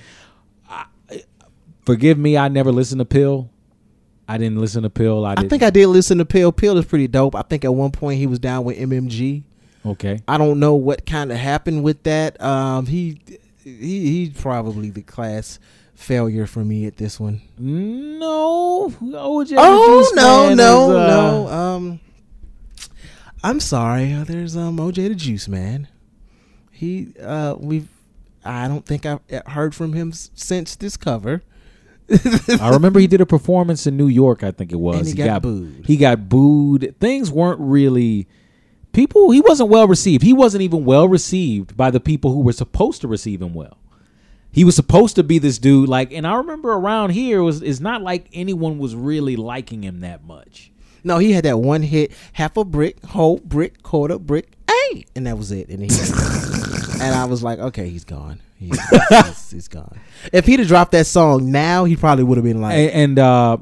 I, 0.69 0.85
forgive 1.85 2.17
me, 2.17 2.37
I 2.37 2.47
never 2.47 2.71
listened 2.71 2.99
to 2.99 3.05
Pill. 3.05 3.49
I 4.27 4.37
didn't 4.37 4.59
listen 4.59 4.83
to 4.83 4.89
Pill. 4.89 5.25
I, 5.25 5.35
I 5.37 5.47
think 5.47 5.63
I 5.63 5.69
did 5.69 5.87
listen 5.87 6.17
to 6.17 6.25
Pill. 6.25 6.51
Pill 6.51 6.77
is 6.77 6.85
pretty 6.85 7.07
dope. 7.07 7.35
I 7.35 7.43
think 7.43 7.63
at 7.63 7.73
one 7.73 7.91
point 7.91 8.17
he 8.19 8.27
was 8.27 8.39
down 8.39 8.65
with 8.65 8.77
MMG. 8.77 9.43
okay. 9.85 10.19
I 10.27 10.37
don't 10.37 10.59
know 10.59 10.75
what 10.75 11.05
kind 11.05 11.31
of 11.31 11.37
happened 11.37 11.83
with 11.83 12.03
that. 12.03 12.41
Um, 12.41 12.87
he 12.87 13.21
he 13.63 13.71
he's 14.27 14.29
probably 14.41 14.89
the 14.89 15.01
class 15.03 15.59
failure 15.97 16.45
for 16.45 16.63
me 16.63 16.85
at 16.85 16.97
this 16.97 17.19
one. 17.19 17.41
No, 17.57 18.89
OJ. 19.01 19.55
Oh 19.57 20.03
Juice 20.03 20.15
no 20.15 20.53
no 20.53 20.91
is, 20.91 20.95
uh, 20.95 21.07
no. 21.07 21.47
Um, 21.47 21.99
I'm 23.43 23.59
sorry. 23.59 24.13
Uh, 24.13 24.23
There's 24.23 24.55
um 24.55 24.77
OJ 24.77 25.09
the 25.09 25.15
Juice 25.15 25.47
Man. 25.47 25.87
He 26.71 27.13
uh 27.21 27.55
we've 27.59 27.89
I 28.45 28.67
don't 28.67 28.85
think 28.85 29.05
I've 29.05 29.19
heard 29.47 29.75
from 29.75 29.93
him 29.93 30.13
since 30.13 30.75
this 30.75 30.95
cover. 30.95 31.43
I 32.61 32.69
remember 32.69 32.99
he 33.01 33.07
did 33.07 33.19
a 33.19 33.25
performance 33.25 33.85
in 33.85 33.97
New 33.97 34.07
York. 34.07 34.43
I 34.43 34.51
think 34.51 34.71
it 34.71 34.77
was. 34.77 34.99
And 34.99 35.07
he 35.07 35.13
got 35.13 35.41
booed. 35.41 35.85
He 35.85 35.97
got 35.97 36.29
booed. 36.29 36.95
Things 37.01 37.29
weren't 37.31 37.59
really. 37.59 38.27
People. 38.93 39.31
He 39.31 39.41
wasn't 39.41 39.69
well 39.69 39.87
received. 39.87 40.23
He 40.23 40.31
wasn't 40.31 40.61
even 40.61 40.85
well 40.85 41.07
received 41.09 41.75
by 41.75 41.91
the 41.91 41.99
people 41.99 42.33
who 42.33 42.39
were 42.41 42.53
supposed 42.53 43.01
to 43.01 43.07
receive 43.09 43.41
him 43.41 43.53
well. 43.53 43.77
He 44.57 44.63
was 44.63 44.75
supposed 44.75 45.17
to 45.17 45.23
be 45.23 45.37
this 45.37 45.59
dude. 45.59 45.87
Like, 45.87 46.11
and 46.11 46.25
I 46.25 46.37
remember 46.37 46.73
around 46.73 47.11
here 47.11 47.37
it 47.37 47.43
was. 47.43 47.61
It's 47.61 47.79
not 47.79 48.01
like 48.01 48.27
anyone 48.33 48.79
was 48.79 48.95
really 48.95 49.35
liking 49.35 49.83
him 49.83 49.99
that 49.99 50.23
much. 50.23 50.71
No, 51.03 51.19
he 51.19 51.31
had 51.31 51.45
that 51.45 51.59
one 51.59 51.83
hit, 51.83 52.11
half 52.33 52.57
a 52.57 52.65
brick, 52.65 53.05
whole 53.05 53.37
brick, 53.37 53.83
quarter 53.83 54.17
brick, 54.17 54.53
hey, 54.67 55.05
and 55.15 55.27
that 55.27 55.37
was 55.37 55.51
it. 55.51 55.69
And 55.69 55.83
he, 55.83 55.87
and 57.01 57.13
I 57.13 57.25
was 57.25 57.43
like, 57.43 57.59
okay, 57.59 57.87
he's 57.87 58.03
gone. 58.03 58.39
He's, 58.57 58.79
he's, 59.09 59.51
he's 59.51 59.67
gone. 59.67 59.99
If 60.33 60.47
he'd 60.47 60.57
have 60.57 60.67
dropped 60.67 60.91
that 60.93 61.05
song 61.05 61.51
now, 61.51 61.85
he 61.85 61.95
probably 61.95 62.23
would 62.23 62.39
have 62.39 62.43
been 62.43 62.59
like, 62.59 62.73
And, 62.73 62.91
and 62.91 63.19
uh, 63.19 63.57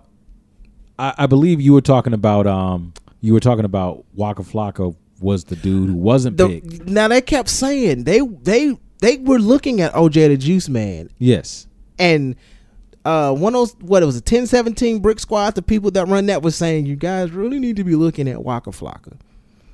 I, 0.97 1.13
I 1.17 1.25
believe 1.27 1.59
you 1.59 1.73
were 1.73 1.81
talking 1.81 2.13
about. 2.13 2.47
Um, 2.47 2.93
you 3.19 3.33
were 3.33 3.41
talking 3.41 3.65
about 3.65 4.05
Waka 4.13 4.43
Flocka 4.43 4.95
was 5.19 5.43
the 5.43 5.57
dude 5.57 5.89
who 5.89 5.95
wasn't 5.95 6.37
the, 6.37 6.61
picked. 6.61 6.85
now 6.85 7.09
they 7.09 7.21
kept 7.21 7.49
saying 7.49 8.05
they 8.05 8.19
they 8.19 8.77
they 9.05 9.17
were 9.17 9.39
looking 9.39 9.81
at 9.81 9.93
OJ 9.93 10.27
the 10.29 10.37
Juice 10.37 10.67
Man 10.69 11.09
Yes. 11.19 11.67
and 11.99 12.35
uh 13.05 13.31
one 13.33 13.53
of 13.55 13.59
those 13.59 13.75
what 13.81 14.01
it 14.01 14.05
was 14.07 14.15
a 14.15 14.19
1017 14.19 14.99
brick 14.99 15.19
squad 15.19 15.55
the 15.55 15.61
people 15.61 15.91
that 15.91 16.07
run 16.07 16.25
that 16.25 16.41
was 16.41 16.55
saying 16.55 16.85
you 16.87 16.95
guys 16.95 17.31
really 17.31 17.59
need 17.59 17.75
to 17.75 17.83
be 17.83 17.95
looking 17.95 18.27
at 18.27 18.43
Waka 18.43 18.71
Flocka 18.71 19.13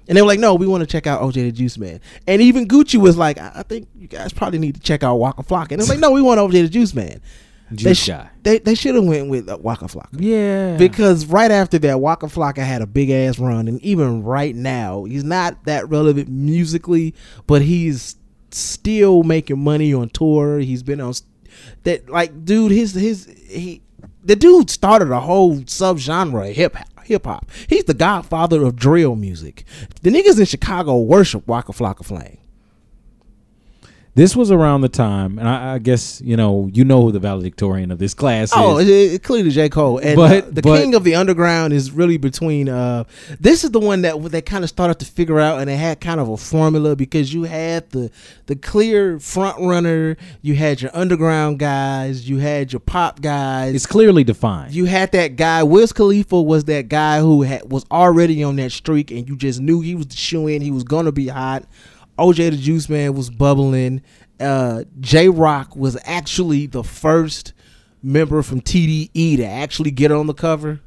and 0.08 0.18
they 0.18 0.22
were 0.22 0.28
like 0.28 0.40
no 0.40 0.54
we 0.56 0.68
want 0.68 0.82
to 0.82 0.88
check 0.88 1.08
out 1.08 1.22
OJ 1.22 1.36
the 1.36 1.52
Juice 1.52 1.78
Man 1.78 2.02
and 2.28 2.42
even 2.42 2.68
Gucci 2.68 3.00
was 3.00 3.18
like 3.18 3.38
I, 3.40 3.52
I 3.56 3.64
think 3.64 3.88
you 3.98 4.08
guys 4.08 4.34
probably 4.34 4.60
need 4.60 4.76
to 4.76 4.82
check 4.82 5.02
out 5.04 5.16
Waka 5.16 5.44
Flocka 5.44 5.72
and 5.72 5.74
it 5.74 5.78
was 5.78 5.90
like 5.90 6.00
no 6.00 6.12
we 6.12 6.22
want 6.22 6.40
OJ 6.42 6.52
the 6.64 6.68
Juice 6.70 6.94
Man 6.94 7.22
they 7.70 7.78
Juice 7.78 8.00
sh- 8.00 8.08
guy. 8.10 8.30
they 8.44 8.60
they 8.60 8.76
should 8.76 8.96
have 8.96 9.06
went 9.06 9.30
with 9.30 9.48
uh, 9.48 9.58
Waka 9.62 9.86
Flocka 9.86 10.10
Yeah. 10.20 10.76
because 10.76 11.26
right 11.28 11.52
after 11.52 11.80
that, 11.80 12.02
Waka 12.02 12.26
Flocka 12.26 12.58
had 12.66 12.82
a 12.82 12.86
big 12.86 13.10
ass 13.10 13.40
run, 13.40 13.70
and 13.70 13.80
even 13.82 14.24
right 14.24 14.54
now, 14.54 15.06
he's 15.06 15.24
not 15.24 15.64
that 15.64 15.88
relevant 15.90 16.28
musically, 16.28 17.16
but 17.48 17.62
he's 17.62 18.18
still 18.54 19.24
making 19.24 19.60
money 19.60 19.94
on 19.94 20.10
tour. 20.10 20.60
He's 20.60 20.84
been 20.84 21.02
on 21.02 21.14
that 21.84 22.10
like 22.10 22.46
dude. 22.46 22.72
His 22.72 22.94
his 22.94 23.26
he 23.48 23.82
the 24.24 24.36
dude 24.36 24.70
started 24.70 25.12
a 25.12 25.20
whole 25.20 25.58
subgenre 25.62 26.50
of 26.50 26.56
hip 26.56 26.76
hip 27.04 27.26
hop. 27.26 27.50
He's 27.68 27.86
the 27.86 27.94
godfather 27.94 28.64
of 28.64 28.76
drill 28.76 29.16
music. 29.16 29.66
The 30.02 30.10
niggas 30.10 30.40
in 30.40 30.46
Chicago 30.46 30.98
worship 31.00 31.48
Waka 31.48 31.72
Flocka 31.72 32.06
Flame. 32.06 32.38
This 34.14 34.36
was 34.36 34.52
around 34.52 34.82
the 34.82 34.90
time, 34.90 35.40
and 35.40 35.48
I, 35.48 35.76
I 35.76 35.78
guess 35.80 36.22
you 36.22 36.36
know 36.36 36.70
you 36.74 36.84
know 36.84 37.02
who 37.04 37.12
the 37.14 37.20
valedictorian 37.20 37.92
of 37.92 37.98
this 38.00 38.14
class 38.14 38.52
Oh, 38.54 38.78
is. 38.80 38.88
it, 38.90 39.14
it, 39.14 39.24
clearly 39.24 39.50
J. 39.52 39.70
Cole. 39.70 40.00
And 40.00 40.16
But- 40.18 40.44
uh, 40.44 40.48
the 40.52 40.62
but- 40.62 40.82
king 40.82 40.96
of 40.96 41.04
the 41.04 41.16
underground 41.16 41.72
is 41.74 41.92
really 41.92 42.18
between 42.18 42.68
uh 42.68 43.06
this 43.40 43.64
is 43.64 43.72
the 43.72 43.80
one 43.80 44.02
that 44.02 44.22
they 44.32 44.42
kind 44.42 44.64
of 44.66 44.70
started 44.70 45.00
to 45.00 45.06
figure 45.06 45.40
out 45.40 45.60
and 45.60 45.70
they 45.70 45.78
had 45.78 46.02
kind 46.02 46.20
of 46.20 46.28
a 46.30 46.36
formula 46.38 46.96
because 46.96 47.34
you 47.34 47.44
had 47.44 47.90
the 47.92 48.12
the 48.48 48.56
clear 48.56 49.18
front 49.20 49.58
runner, 49.62 50.18
you 50.42 50.56
had 50.56 50.82
your 50.82 50.92
underground 50.94 51.60
guys, 51.60 52.30
you 52.30 52.38
had 52.40 52.74
your 52.74 52.82
pop 52.82 53.22
guys. 53.22 53.74
It's 53.76 53.86
clearly 53.86 54.24
defined. 54.26 54.74
you 54.74 54.86
had 54.86 55.14
that 55.14 55.38
guy, 55.38 55.64
Wiz 55.64 55.94
Khalifa 55.94 56.42
was 56.42 56.66
that 56.66 56.90
guy 56.90 57.22
who 57.22 57.44
had, 57.44 57.72
was 57.72 57.86
already 57.90 58.44
on 58.44 58.58
that 58.58 58.72
streak, 58.74 59.10
and 59.12 59.28
you 59.30 59.38
just 59.38 59.62
knew 59.62 59.80
he 59.80 59.96
was 59.96 60.08
the 60.08 60.18
shoe 60.18 60.48
in. 60.48 60.62
He 60.62 60.72
was 60.72 60.84
gonna 60.84 61.12
be 61.14 61.28
hot. 61.30 61.64
OJ 62.18 62.52
the 62.52 62.58
Juice 62.58 62.90
Man 62.90 63.14
was 63.14 63.30
bubbling. 63.30 64.02
Uh, 64.40 64.84
Jay 65.00 65.30
Rock 65.30 65.76
was 65.76 65.98
actually 66.04 66.66
the 66.66 66.84
first 66.84 67.54
member 68.04 68.42
from 68.42 68.62
TDE 68.62 69.38
to 69.38 69.46
actually 69.46 69.92
get 69.92 70.12
on 70.12 70.28
the 70.28 70.34
cover. 70.34 70.82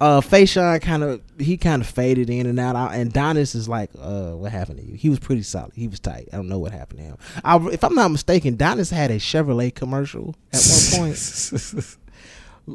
Uh, 0.00 0.20
Fashawn 0.20 0.82
kind 0.82 1.02
of 1.02 1.22
he 1.38 1.56
kind 1.56 1.80
of 1.80 1.88
faded 1.88 2.28
in 2.28 2.46
and 2.46 2.58
out, 2.58 2.92
and 2.92 3.12
Donnis 3.12 3.54
is 3.54 3.68
like, 3.68 3.90
uh, 3.98 4.32
what 4.32 4.50
happened 4.50 4.78
to 4.80 4.84
you? 4.84 4.96
He 4.96 5.08
was 5.08 5.20
pretty 5.20 5.42
solid. 5.42 5.72
He 5.74 5.86
was 5.86 6.00
tight. 6.00 6.28
I 6.32 6.36
don't 6.36 6.48
know 6.48 6.58
what 6.58 6.72
happened 6.72 6.98
to 6.98 7.04
him. 7.04 7.16
I, 7.44 7.56
if 7.68 7.84
I'm 7.84 7.94
not 7.94 8.10
mistaken, 8.10 8.56
Donnis 8.56 8.90
had 8.90 9.10
a 9.10 9.16
Chevrolet 9.16 9.74
commercial 9.74 10.34
at 10.52 10.60
one 10.92 11.14
point. 11.14 11.96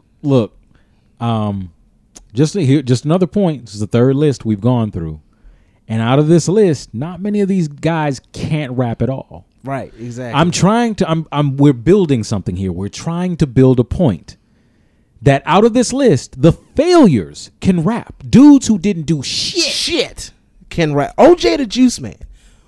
Look, 0.22 0.58
um, 1.20 1.74
just 2.34 2.54
here, 2.54 2.82
just 2.82 3.06
another 3.06 3.28
point. 3.28 3.66
This 3.66 3.76
is 3.76 3.82
the 3.82 3.88
third 3.88 4.16
list 4.16 4.46
we've 4.46 4.62
gone 4.62 4.90
through, 4.90 5.20
and 5.90 6.02
out 6.02 6.20
of 6.20 6.28
this 6.28 6.48
list, 6.48 6.94
not 6.94 7.20
many 7.20 7.42
of 7.42 7.50
these 7.50 7.68
guys 7.68 8.22
can't 8.32 8.72
rap 8.74 9.02
at 9.02 9.10
all. 9.10 9.46
right, 9.64 9.92
exactly. 10.00 10.40
I'm 10.40 10.52
trying 10.52 10.96
to. 10.96 11.10
I'm. 11.10 11.28
I'm. 11.32 11.58
We're 11.58 11.74
building 11.74 12.24
something 12.24 12.56
here. 12.56 12.72
We're 12.72 12.88
trying 12.88 13.36
to 13.38 13.48
build 13.48 13.80
a 13.80 13.84
point 13.84 14.38
that 15.22 15.44
out 15.46 15.66
of 15.66 15.74
this 15.74 15.92
list, 15.92 16.42
the 16.42 16.54
failures 16.54 17.52
can 17.60 17.84
rap. 17.84 18.24
Dudes 18.30 18.68
who 18.68 18.78
didn't 18.78 19.04
do 19.04 19.22
shit. 19.22 19.64
shit 19.64 20.32
can 20.70 20.94
rap. 20.94 21.16
OJ 21.18 21.58
the 21.58 21.66
Juice 21.66 22.00
Man. 22.00 22.16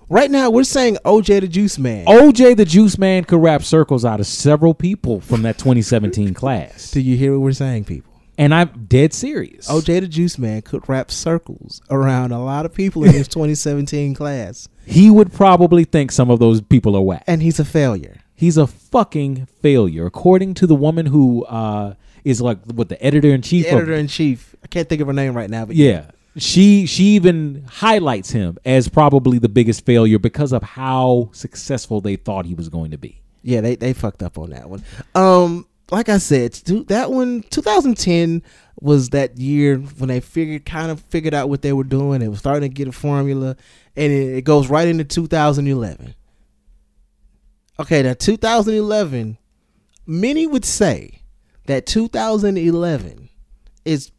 Right 0.09 0.29
now, 0.29 0.49
we're 0.49 0.65
saying 0.65 0.97
OJ 1.05 1.39
the 1.39 1.47
Juice 1.47 1.79
Man. 1.79 2.05
OJ 2.05 2.57
the 2.57 2.65
Juice 2.65 2.97
Man 2.97 3.23
could 3.23 3.41
rap 3.41 3.63
circles 3.63 4.03
out 4.03 4.19
of 4.19 4.27
several 4.27 4.73
people 4.73 5.21
from 5.21 5.43
that 5.43 5.57
2017 5.57 6.33
class, 6.41 6.91
Do 6.91 6.99
you 6.99 7.15
hear 7.15 7.31
what 7.31 7.39
we're 7.41 7.53
saying, 7.53 7.85
people? 7.85 8.10
And 8.37 8.53
I'm 8.53 8.85
dead 8.87 9.13
serious. 9.13 9.67
OJ 9.69 10.01
the 10.01 10.07
Juice 10.07 10.37
Man 10.37 10.61
could 10.61 10.87
wrap 10.89 11.11
circles 11.11 11.81
around 11.89 12.31
a 12.31 12.43
lot 12.43 12.65
of 12.65 12.73
people 12.73 13.03
in 13.03 13.11
his 13.13 13.27
2017 13.29 14.13
class, 14.13 14.67
he 14.85 15.09
would 15.09 15.31
probably 15.33 15.83
think 15.83 16.11
some 16.11 16.29
of 16.31 16.39
those 16.39 16.61
people 16.61 16.95
are 16.95 17.01
whack. 17.01 17.23
and 17.27 17.41
he's 17.41 17.59
a 17.59 17.65
failure. 17.65 18.17
He's 18.33 18.57
a 18.57 18.65
fucking 18.65 19.45
failure, 19.61 20.05
according 20.07 20.55
to 20.55 20.65
the 20.67 20.73
woman 20.73 21.05
who 21.05 21.45
uh, 21.45 21.93
is 22.23 22.41
like 22.41 22.57
what 22.65 22.89
the 22.89 23.03
editor 23.03 23.29
in 23.29 23.43
chief. 23.43 23.67
Editor 23.67 23.93
in 23.93 24.07
chief. 24.07 24.55
I 24.63 24.67
can't 24.67 24.89
think 24.89 24.99
of 25.01 25.07
her 25.07 25.13
name 25.13 25.35
right 25.35 25.49
now, 25.49 25.65
but 25.65 25.75
yeah, 25.75 26.09
she 26.37 26.87
she 26.87 27.03
even 27.15 27.65
highlights 27.69 28.31
him 28.31 28.57
as 28.65 28.89
probably 28.89 29.37
the 29.37 29.49
biggest 29.49 29.85
failure 29.85 30.17
because 30.17 30.53
of 30.53 30.63
how 30.63 31.29
successful 31.33 32.01
they 32.01 32.15
thought 32.15 32.45
he 32.47 32.55
was 32.55 32.67
going 32.69 32.89
to 32.91 32.97
be. 32.97 33.21
yeah, 33.43 33.61
they 33.61 33.75
they 33.75 33.93
fucked 33.93 34.23
up 34.23 34.39
on 34.39 34.49
that 34.51 34.67
one. 34.67 34.83
Um, 35.13 35.67
like 35.91 36.09
I 36.09 36.17
said, 36.17 36.53
that 36.87 37.11
one 37.11 37.43
2010 37.49 38.43
was 38.79 39.09
that 39.09 39.37
year 39.37 39.77
when 39.77 40.07
they 40.09 40.19
figured 40.19 40.65
kind 40.65 40.91
of 40.91 41.01
figured 41.01 41.33
out 41.33 41.49
what 41.49 41.61
they 41.61 41.73
were 41.73 41.83
doing. 41.83 42.19
They 42.19 42.27
were 42.27 42.35
starting 42.37 42.69
to 42.69 42.73
get 42.73 42.87
a 42.87 42.91
formula, 42.91 43.55
and 43.95 44.11
it, 44.11 44.37
it 44.37 44.41
goes 44.43 44.69
right 44.69 44.87
into 44.87 45.03
2011. 45.03 46.15
Okay, 47.79 48.03
now 48.03 48.13
2011, 48.13 49.37
many 50.05 50.47
would 50.47 50.65
say 50.65 51.21
that 51.65 51.85
2011 51.85 53.29
is 53.85 54.11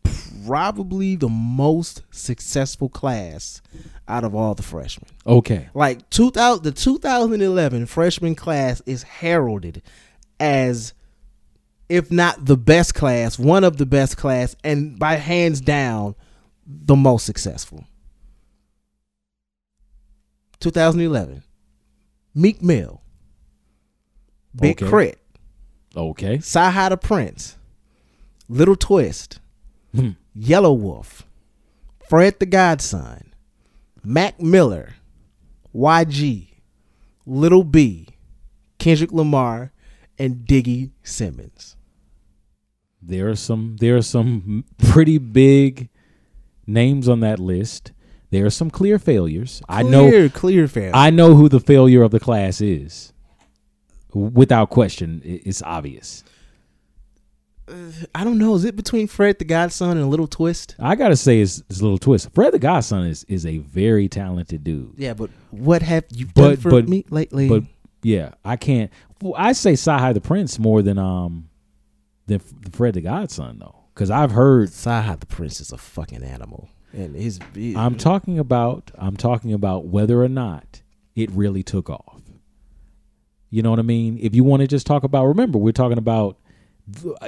probably 0.47 1.16
the 1.16 1.29
most 1.29 2.03
successful 2.11 2.89
class 2.89 3.62
out 4.09 4.25
of 4.25 4.35
all 4.35 4.55
the 4.55 4.62
freshmen. 4.62 5.09
Okay. 5.27 5.68
Like 5.75 6.09
2000, 6.11 6.64
the 6.64 6.73
2011 6.73 7.87
freshman 7.87 8.35
class 8.35 8.83
is 8.87 9.03
heralded 9.05 9.83
as, 10.41 10.95
if 11.93 12.11
not 12.11 12.45
the 12.47 12.57
best 12.57 12.95
class, 12.95 13.38
one 13.38 13.64
of 13.64 13.76
the 13.76 13.84
best 13.86 14.16
class, 14.16 14.57
and 14.64 14.99
by 14.99 15.16
hands 15.16 15.61
down, 15.61 16.14
the 16.66 16.97
most 16.97 17.26
successful. 17.26 17.84
2011, 20.61 21.43
Meek 22.34 22.62
Mill, 22.62 23.03
Big 24.55 24.82
Okay. 24.82 24.90
K.R.I.T., 24.90 25.18
Okay. 25.95 26.36
The 26.38 26.99
Prince, 27.01 27.57
Little 28.49 28.76
Twist, 28.76 29.40
Hmm. 29.95 30.11
Yelawolf, 30.38 31.22
Fred 32.09 32.38
the 32.40 32.47
Godson, 32.47 33.34
Mac 34.03 34.40
Miller, 34.40 34.95
YG, 35.74 36.49
Little 37.26 37.64
B, 37.64 38.09
Kendrick 38.78 39.12
Lamar, 39.12 39.72
and 40.18 40.47
Diggy 40.47 40.90
Simmons. 41.03 41.76
There 43.03 43.28
are 43.28 43.36
some 43.36 43.76
there 43.80 43.96
are 43.96 44.03
some 44.03 44.64
pretty 44.78 45.18
big 45.18 45.88
names 46.66 47.09
on 47.09 47.20
that 47.20 47.38
list. 47.38 47.92
There 48.30 48.46
are 48.46 48.50
some 48.50 48.70
clear 48.70 48.98
failures. 48.98 49.61
I 49.68 49.82
know 49.82 50.09
Clear, 50.09 50.28
clear 50.28 50.68
fail. 50.68 50.92
I 50.94 51.11
know 51.11 51.34
who 51.34 51.48
the 51.48 51.61
failure 51.61 52.03
of 52.03 52.12
the 52.12 52.20
class 52.20 52.61
is. 52.61 53.12
Without 54.14 54.70
question, 54.70 55.20
it's 55.24 55.62
obvious. 55.62 56.22
I 58.14 58.24
don't 58.24 58.38
know. 58.38 58.55
Is 58.55 58.64
it 58.64 58.76
between 58.76 59.07
Fred 59.07 59.38
the 59.38 59.44
Godson 59.44 59.96
and 59.96 60.11
Little 60.11 60.26
Twist? 60.26 60.74
I 60.78 60.94
gotta 60.96 61.16
say, 61.16 61.40
it's, 61.40 61.62
it's 61.70 61.80
little 61.80 61.96
twist. 61.98 62.30
Fred 62.34 62.53
the 62.53 62.59
Godson 62.59 63.07
is 63.07 63.24
is 63.24 63.46
a 63.46 63.59
very 63.59 64.09
talented 64.09 64.64
dude. 64.64 64.94
Yeah, 64.96 65.14
but 65.14 65.30
what 65.50 65.80
have 65.82 66.05
you 66.11 66.26
done 66.26 66.50
But 66.53 66.59
for 66.59 66.70
but 66.70 66.88
me 66.88 67.05
lately? 67.09 67.48
but 67.48 67.62
yeah, 68.03 68.32
I 68.44 68.57
can't. 68.57 68.90
Well, 69.22 69.34
I 69.36 69.53
say 69.53 69.74
Cyhi 69.74 70.12
the 70.12 70.20
Prynce 70.20 70.59
more 70.59 70.82
than 70.82 70.98
um 70.98 71.48
than 72.33 72.70
Fred 72.72 72.95
the 72.95 73.01
Godson 73.01 73.59
though, 73.59 73.85
because 73.95 74.11
I've 74.11 74.33
heard. 74.33 74.70
Cyhi 74.70 75.18
the 75.20 75.26
Prynce 75.26 75.61
is 75.61 75.72
a 75.72 75.78
fucking 75.78 76.22
animal, 76.22 76.68
and 76.93 77.14
his. 77.14 77.39
I'm 77.76 77.97
talking 77.97 78.39
about. 78.39 78.91
I'm 78.97 79.16
talking 79.16 79.53
about 79.53 79.87
whether 79.87 80.22
or 80.22 80.28
not 80.28 80.83
it 81.14 81.30
really 81.30 81.62
took 81.62 81.91
off. 81.91 82.22
You 83.51 83.62
know 83.62 83.70
what 83.70 83.78
I 83.78 83.83
mean? 83.83 84.18
If 84.20 84.35
you 84.35 84.45
want 84.45 84.62
to 84.62 84.66
just 84.66 84.87
talk 84.87 85.05
about, 85.05 85.26
remember 85.26 85.59
we're 85.59 85.72
talking 85.72 85.99
about. 85.99 86.39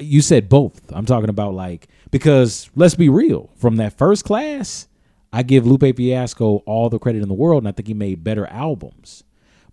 You 0.01 0.21
said 0.21 0.49
both. 0.49 0.93
I'm 0.93 1.07
talking 1.07 1.31
about 1.31 1.55
like 1.55 1.89
because 2.11 2.71
let's 2.75 2.97
be 2.97 3.09
real. 3.09 3.51
From 3.57 3.77
that 3.77 3.97
first 3.97 4.25
class, 4.25 4.89
I 5.33 5.43
give 5.43 5.67
Lupe 5.67 5.97
Fiasco 5.97 6.63
all 6.67 6.89
the 6.91 6.99
credit 6.99 7.23
in 7.23 7.29
the 7.29 7.35
world, 7.35 7.63
and 7.63 7.69
I 7.69 7.73
think 7.73 7.87
he 7.87 7.95
made 7.95 8.25
better 8.25 8.47
albums. 8.47 9.23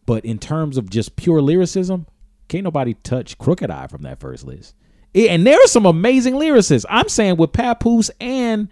But 0.06 0.26
in 0.26 0.40
terms 0.40 0.78
of 0.78 0.90
just 0.90 1.16
pure 1.16 1.42
lyricism, 1.42 2.06
can't 2.48 2.64
nobody 2.64 2.96
touch 2.96 3.38
Crooked 3.38 3.72
I 3.72 3.88
from 3.88 4.02
that 4.02 4.20
first 4.20 4.46
list. 4.46 4.76
And 5.14 5.46
there 5.46 5.58
are 5.58 5.68
some 5.68 5.86
amazing 5.86 6.36
lyricists. 6.36 6.86
I'm 6.90 7.10
saying 7.10 7.38
with 7.38 7.52
Papoose 7.52 8.10
and 8.20 8.70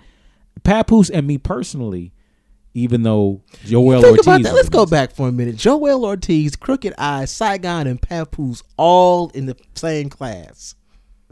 Papoose 0.63 1.09
and 1.09 1.27
me 1.27 1.37
personally, 1.37 2.13
even 2.73 3.03
though 3.03 3.41
Joel 3.65 4.01
Think 4.01 4.11
Ortiz. 4.11 4.27
about 4.27 4.43
that. 4.43 4.53
Let's 4.53 4.69
go 4.69 4.85
back 4.85 5.11
for 5.11 5.27
a 5.27 5.31
minute. 5.31 5.55
Joell 5.55 6.03
Ortiz, 6.03 6.55
Crooked 6.55 6.93
I, 6.97 7.25
Saigon, 7.25 7.87
and 7.87 8.01
Papoose 8.01 8.63
all 8.77 9.29
in 9.29 9.47
the 9.47 9.57
same 9.75 10.09
class. 10.09 10.75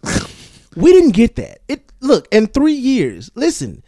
we 0.75 0.91
didn't 0.91 1.11
get 1.11 1.35
that. 1.37 1.59
It 1.67 1.91
look 2.01 2.27
in 2.31 2.47
three 2.47 2.73
years. 2.73 3.31
Listen, 3.35 3.83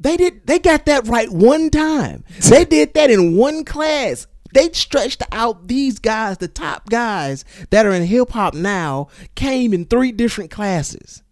they 0.00 0.16
did. 0.16 0.46
They 0.46 0.58
got 0.58 0.86
that 0.86 1.06
right 1.06 1.30
one 1.30 1.70
time. 1.70 2.24
They 2.48 2.64
did 2.66 2.94
that 2.94 3.10
in 3.10 3.36
one 3.36 3.64
class. 3.64 4.26
They 4.54 4.70
stretched 4.72 5.22
out 5.32 5.68
these 5.68 5.98
guys, 5.98 6.38
the 6.38 6.48
top 6.48 6.88
guys 6.88 7.44
that 7.70 7.86
are 7.86 7.92
in 7.92 8.04
hip 8.04 8.30
hop 8.30 8.54
now, 8.54 9.08
came 9.34 9.72
in 9.72 9.84
three 9.84 10.12
different 10.12 10.50
classes. 10.50 11.22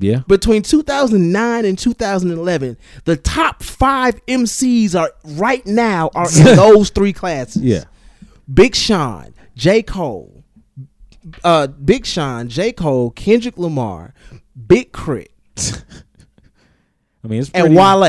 Yeah. 0.00 0.20
between 0.28 0.62
2009 0.62 1.64
and 1.64 1.76
2011 1.76 2.76
the 3.04 3.16
top 3.16 3.64
five 3.64 4.24
mcs 4.26 4.94
are 4.94 5.10
right 5.24 5.66
now 5.66 6.08
are 6.14 6.28
in 6.28 6.44
those 6.56 6.90
three 6.90 7.12
classes. 7.12 7.62
Yeah. 7.62 7.84
big 8.52 8.76
sean 8.76 9.34
j. 9.56 9.82
Cole 9.82 10.44
uh 11.42 11.66
big 11.66 12.06
sean 12.06 12.48
j. 12.48 12.70
Cole 12.70 13.10
kendrick 13.10 13.58
lamar 13.58 14.14
big 14.68 14.92
crit. 14.92 15.32
I 15.56 17.26
mean, 17.26 17.40
it's 17.40 17.50
pretty, 17.50 17.66
and 17.66 17.76
wale 17.76 18.04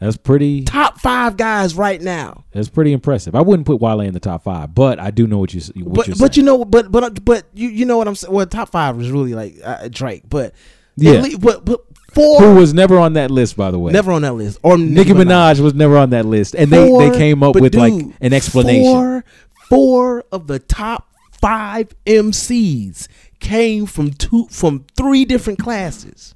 That's 0.00 0.16
pretty. 0.16 0.64
top 0.64 0.98
five 0.98 1.36
guys 1.36 1.74
right 1.76 2.00
now 2.00 2.44
That's 2.52 2.68
pretty 2.70 2.92
impressive. 2.92 3.34
I 3.34 3.42
wouldn't 3.42 3.66
put 3.66 3.80
Wale 3.80 4.00
in 4.00 4.14
the 4.14 4.20
top 4.20 4.42
five, 4.44 4.74
but 4.74 4.98
I 4.98 5.10
do 5.10 5.26
know 5.26 5.38
what 5.38 5.52
you 5.54 5.60
what 5.84 5.94
but, 5.94 6.06
you're 6.08 6.16
but 6.16 6.34
saying. 6.34 6.46
you 6.46 6.50
know 6.50 6.64
but 6.64 6.90
but 6.90 7.24
but 7.24 7.44
you 7.54 7.68
you 7.68 7.84
know 7.84 7.98
what 7.98 8.08
i'm 8.08 8.14
saying 8.14 8.32
well 8.34 8.46
top 8.46 8.70
five 8.70 9.00
is 9.00 9.10
really 9.10 9.34
like 9.34 9.56
uh, 9.62 9.88
drake 9.88 10.22
but 10.28 10.54
Yeah. 10.96 11.20
least- 11.20 11.40
but 11.40 11.64
but 11.64 11.80
four 12.12 12.40
who 12.40 12.54
was 12.56 12.74
never 12.74 12.98
on 12.98 13.12
that 13.12 13.30
list, 13.30 13.56
by 13.56 13.70
the 13.70 13.78
way. 13.78 13.92
never 13.92 14.10
on 14.10 14.22
that 14.22 14.32
list 14.34 14.58
or 14.64 14.76
Nicki 14.76 15.12
Minaj 15.12 15.60
was 15.60 15.74
never 15.74 15.96
on 15.96 16.10
that 16.10 16.26
list, 16.26 16.54
and 16.56 16.70
they 16.70 16.86
Four- 16.88 17.08
they 17.10 17.16
came 17.18 17.42
up 17.44 17.54
with 17.54 17.74
like 17.74 17.92
an 18.20 18.32
explanation. 18.32 18.82
Four, 18.84 19.24
four 19.68 20.24
of 20.32 20.46
the 20.48 20.58
top 20.58 21.06
five 21.40 21.94
MCs 22.06 23.06
came 23.38 23.86
from 23.86 24.10
two 24.12 24.46
from 24.50 24.84
three 24.96 25.24
different 25.24 25.58
classes. 25.60 26.34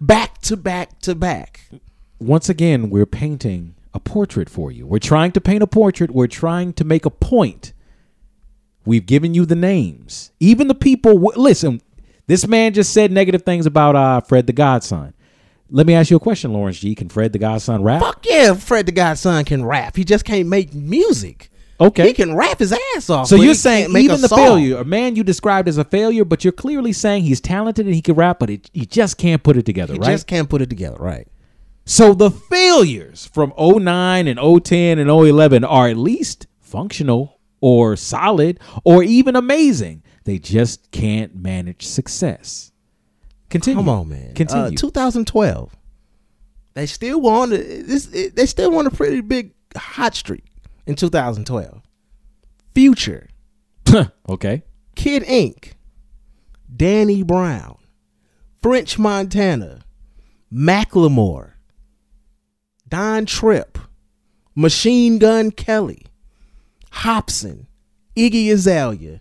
Back 0.00 0.40
to 0.42 0.56
back 0.56 1.00
to 1.00 1.14
back. 1.14 1.68
Once 2.20 2.48
again, 2.48 2.90
we're 2.90 3.06
painting 3.06 3.74
a 3.94 4.00
portrait 4.00 4.48
for 4.48 4.70
you. 4.70 4.86
We're 4.86 4.98
trying 4.98 5.32
to 5.32 5.40
paint 5.40 5.62
a 5.62 5.66
portrait. 5.66 6.10
We're 6.10 6.26
trying 6.26 6.72
to 6.74 6.84
make 6.84 7.04
a 7.04 7.10
point. 7.10 7.72
We've 8.84 9.06
given 9.06 9.34
you 9.34 9.44
the 9.44 9.54
names, 9.56 10.30
even 10.40 10.68
the 10.68 10.74
people. 10.74 11.14
w- 11.14 11.32
Listen, 11.40 11.80
this 12.26 12.46
man 12.46 12.74
just 12.74 12.92
said 12.92 13.12
negative 13.12 13.42
things 13.42 13.66
about 13.66 13.96
uh, 13.96 14.20
Fred 14.20 14.46
the 14.46 14.52
Godson. 14.52 15.14
Let 15.70 15.86
me 15.86 15.94
ask 15.94 16.10
you 16.10 16.16
a 16.16 16.20
question, 16.20 16.52
Lawrence 16.52 16.78
G. 16.78 16.94
Can 16.94 17.08
Fred 17.10 17.32
the 17.32 17.38
Godson 17.38 17.82
rap? 17.82 18.00
Fuck 18.00 18.24
yeah, 18.26 18.54
Fred 18.54 18.86
the 18.86 18.92
Godson 18.92 19.44
can 19.44 19.64
rap. 19.64 19.96
He 19.96 20.04
just 20.04 20.24
can't 20.24 20.48
make 20.48 20.72
music. 20.72 21.50
Okay. 21.80 22.08
He 22.08 22.12
can 22.12 22.34
rap 22.34 22.58
his 22.58 22.72
ass 22.96 23.08
off. 23.08 23.28
So 23.28 23.36
you're 23.36 23.54
saying 23.54 23.96
even 23.96 24.20
the 24.20 24.28
song. 24.28 24.38
failure, 24.38 24.78
a 24.78 24.84
man 24.84 25.14
you 25.14 25.22
described 25.22 25.68
as 25.68 25.78
a 25.78 25.84
failure, 25.84 26.24
but 26.24 26.42
you're 26.44 26.52
clearly 26.52 26.92
saying 26.92 27.22
he's 27.22 27.40
talented 27.40 27.86
and 27.86 27.94
he 27.94 28.02
can 28.02 28.16
rap, 28.16 28.40
but 28.40 28.50
it, 28.50 28.68
he 28.72 28.84
just 28.84 29.16
can't 29.16 29.42
put 29.42 29.56
it 29.56 29.64
together, 29.64 29.92
He 29.94 30.00
right? 30.00 30.10
just 30.10 30.26
can't 30.26 30.48
put 30.50 30.60
it 30.60 30.68
together, 30.68 30.96
right? 30.98 31.28
so 31.84 32.12
the 32.12 32.30
failures 32.30 33.30
from 33.32 33.52
09 33.58 34.26
and 34.28 34.38
010 34.64 34.98
and 34.98 35.08
011 35.08 35.64
are 35.64 35.88
at 35.88 35.96
least 35.96 36.46
functional 36.60 37.38
or 37.60 37.96
solid 37.96 38.60
or 38.84 39.02
even 39.02 39.34
amazing. 39.36 40.02
They 40.24 40.38
just 40.38 40.90
can't 40.90 41.34
manage 41.34 41.86
success. 41.86 42.72
Continue. 43.48 43.78
Come 43.78 43.88
on, 43.88 44.08
man. 44.10 44.34
Continue. 44.34 44.66
Uh, 44.66 44.70
2012. 44.76 45.74
They 46.74 46.84
still 46.84 47.20
won. 47.22 47.50
This. 47.50 48.04
They 48.06 48.44
still 48.44 48.70
won 48.70 48.86
a 48.86 48.90
pretty 48.90 49.22
big 49.22 49.52
hot 49.74 50.14
streak 50.14 50.44
in 50.88 50.96
2012. 50.96 51.82
Future, 52.74 53.28
okay. 54.28 54.62
Kid 54.96 55.22
Ink, 55.24 55.76
Danny 56.74 57.22
Brown, 57.22 57.76
French 58.62 58.98
Montana, 58.98 59.84
Macklemore, 60.52 61.52
Don 62.88 63.26
Trip, 63.26 63.78
Machine 64.54 65.18
Gun 65.18 65.50
Kelly, 65.50 66.06
Hopsin, 66.90 67.66
Iggy 68.16 68.50
Azalea, 68.50 69.20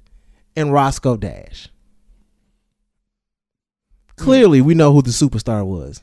and 0.56 0.72
Roscoe 0.72 1.18
Dash. 1.18 1.68
Clearly, 4.16 4.62
we 4.62 4.74
know 4.74 4.94
who 4.94 5.02
the 5.02 5.12
superstar 5.12 5.66
was. 5.66 6.02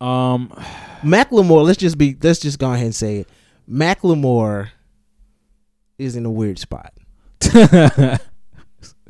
Um 0.00 0.48
Macklemore, 1.02 1.64
let's 1.64 1.78
just 1.78 1.98
be 1.98 2.16
let's 2.22 2.38
just 2.38 2.58
go 2.58 2.72
ahead 2.72 2.86
and 2.86 2.94
say 2.94 3.18
it. 3.18 3.28
Macklemore 3.70 4.70
is 5.98 6.16
in 6.16 6.24
a 6.24 6.30
weird 6.30 6.58
spot. 6.58 6.92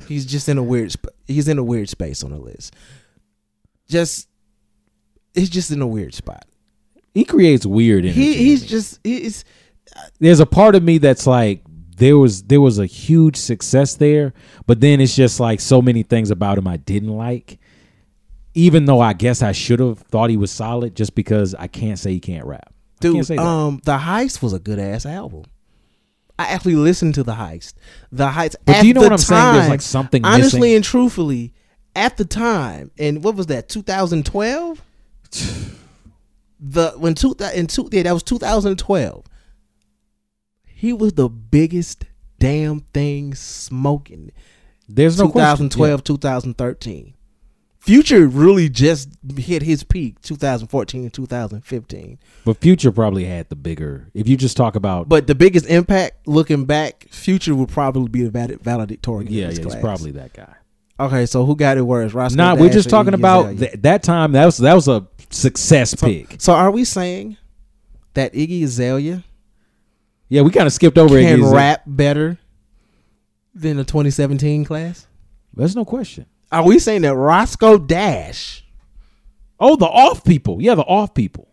He's 0.06 0.24
just 0.24 0.48
in 0.48 0.56
a 0.58 0.62
weird 0.62 0.92
sp- 0.96 1.12
he's 1.26 1.48
in 1.48 1.58
a 1.58 1.62
weird 1.62 1.88
space 1.88 2.24
on 2.24 2.30
the 2.30 2.38
list. 2.38 2.74
Just 3.88 4.28
he's 5.34 5.50
just 5.50 5.70
in 5.70 5.82
a 5.82 5.86
weird 5.86 6.14
spot. 6.14 6.46
he 7.12 7.24
creates 7.24 7.66
weird 7.66 8.04
energy. 8.04 8.20
He 8.20 8.34
he's 8.34 8.64
just 8.64 8.94
uh, 8.96 9.00
he's 9.04 9.44
there's 10.18 10.40
a 10.40 10.46
part 10.46 10.74
of 10.74 10.82
me 10.82 10.96
that's 10.98 11.26
like 11.26 11.62
there 11.96 12.16
was 12.16 12.44
there 12.44 12.60
was 12.60 12.78
a 12.78 12.86
huge 12.86 13.36
success 13.36 13.96
there, 13.96 14.32
but 14.66 14.80
then 14.80 15.00
it's 15.00 15.14
just 15.14 15.40
like 15.40 15.60
so 15.60 15.82
many 15.82 16.02
things 16.02 16.30
about 16.30 16.56
him 16.56 16.66
I 16.68 16.78
didn't 16.78 17.14
like. 17.14 17.58
Even 18.54 18.86
though 18.86 19.00
I 19.00 19.12
guess 19.12 19.42
I 19.42 19.52
should 19.52 19.80
have 19.80 19.98
thought 19.98 20.30
he 20.30 20.36
was 20.38 20.50
solid, 20.50 20.94
just 20.96 21.14
because 21.14 21.54
I 21.54 21.66
can't 21.66 21.98
say 21.98 22.12
he 22.12 22.20
can't 22.20 22.46
rap. 22.46 22.72
Dude. 23.00 23.30
Um, 23.38 23.80
the 23.84 23.98
heist 23.98 24.42
was 24.42 24.52
a 24.52 24.58
good 24.58 24.78
ass 24.78 25.06
album. 25.06 25.44
I 26.38 26.44
actually 26.46 26.76
listened 26.76 27.14
to 27.16 27.24
the 27.24 27.32
heist. 27.32 27.74
The 28.12 28.28
heist. 28.28 28.56
But 28.64 28.76
at 28.76 28.84
you 28.84 28.94
know 28.94 29.00
what 29.00 29.12
I'm 29.12 29.18
saying? 29.18 29.54
There's, 29.54 29.68
like, 29.68 29.80
something 29.80 30.24
honestly 30.24 30.60
missing. 30.60 30.76
and 30.76 30.84
truthfully 30.84 31.52
at 31.96 32.16
the 32.16 32.24
time. 32.24 32.90
And 32.98 33.24
what 33.24 33.34
was 33.34 33.46
that? 33.46 33.68
2012. 33.68 34.82
the 36.60 36.90
when 36.96 37.14
two 37.14 37.36
in 37.54 37.66
two 37.66 37.88
yeah 37.92 38.04
that 38.04 38.12
was 38.12 38.22
2012. 38.22 39.26
He 40.64 40.92
was 40.92 41.14
the 41.14 41.28
biggest 41.28 42.04
damn 42.38 42.80
thing 42.80 43.34
smoking. 43.34 44.30
There's 44.88 45.18
no 45.18 45.28
question. 45.28 45.68
2012, 45.68 46.04
2013. 46.04 47.14
Future 47.88 48.26
really 48.26 48.68
just 48.68 49.08
hit 49.38 49.62
his 49.62 49.82
peak 49.82 50.20
2014, 50.20 51.08
2015. 51.10 52.18
But 52.44 52.58
Future 52.58 52.92
probably 52.92 53.24
had 53.24 53.48
the 53.48 53.56
bigger. 53.56 54.08
If 54.12 54.28
you 54.28 54.36
just 54.36 54.58
talk 54.58 54.76
about, 54.76 55.08
But 55.08 55.26
the 55.26 55.34
biggest 55.34 55.64
impact, 55.66 56.26
looking 56.28 56.66
back, 56.66 57.06
Future 57.10 57.54
would 57.54 57.70
probably 57.70 58.08
be 58.10 58.22
the 58.28 58.58
valedictorian. 58.62 59.32
yeah, 59.32 59.44
yeah, 59.44 59.48
he's 59.48 59.58
class. 59.60 59.80
probably 59.80 60.10
that 60.10 60.34
guy. 60.34 60.54
okay. 61.00 61.24
So 61.24 61.46
who 61.46 61.56
got 61.56 61.78
it 61.78 61.82
worse? 61.82 62.12
Roscoe 62.12 62.36
Nah, 62.36 62.56
we're 62.56 62.68
just 62.68 62.90
talking 62.90 63.14
about 63.14 63.56
th- 63.56 63.76
that 63.80 64.02
time. 64.02 64.32
That 64.32 64.44
was 64.44 64.58
that 64.58 64.74
was 64.74 64.86
a 64.86 65.06
success 65.30 65.90
So, 65.98 66.06
pick. 66.06 66.36
so 66.42 66.52
are 66.52 66.70
we 66.70 66.84
saying 66.84 67.38
that 68.12 68.34
Iggy 68.34 68.64
Azalea 68.64 69.24
Yeah, 70.28 70.42
we 70.42 70.50
kind 70.50 70.66
of 70.66 70.74
skipped 70.74 70.98
over 70.98 71.18
can 71.18 71.38
Iggy 71.38 71.42
Azalea. 71.42 71.54
rap 71.56 71.82
better 71.86 72.38
than 73.54 73.78
the 73.78 73.84
2017 73.84 74.66
class? 74.66 75.06
There's 75.54 75.74
no 75.74 75.86
question. 75.86 76.26
Are 76.50 76.64
we 76.64 76.78
saying 76.78 77.02
that 77.02 77.14
Roscoe 77.14 77.78
Dash? 77.78 78.64
Oh, 79.60 79.76
the 79.76 79.86
off 79.86 80.24
people. 80.24 80.62
Yeah, 80.62 80.74
the 80.74 80.82
off 80.82 81.14
people. 81.14 81.48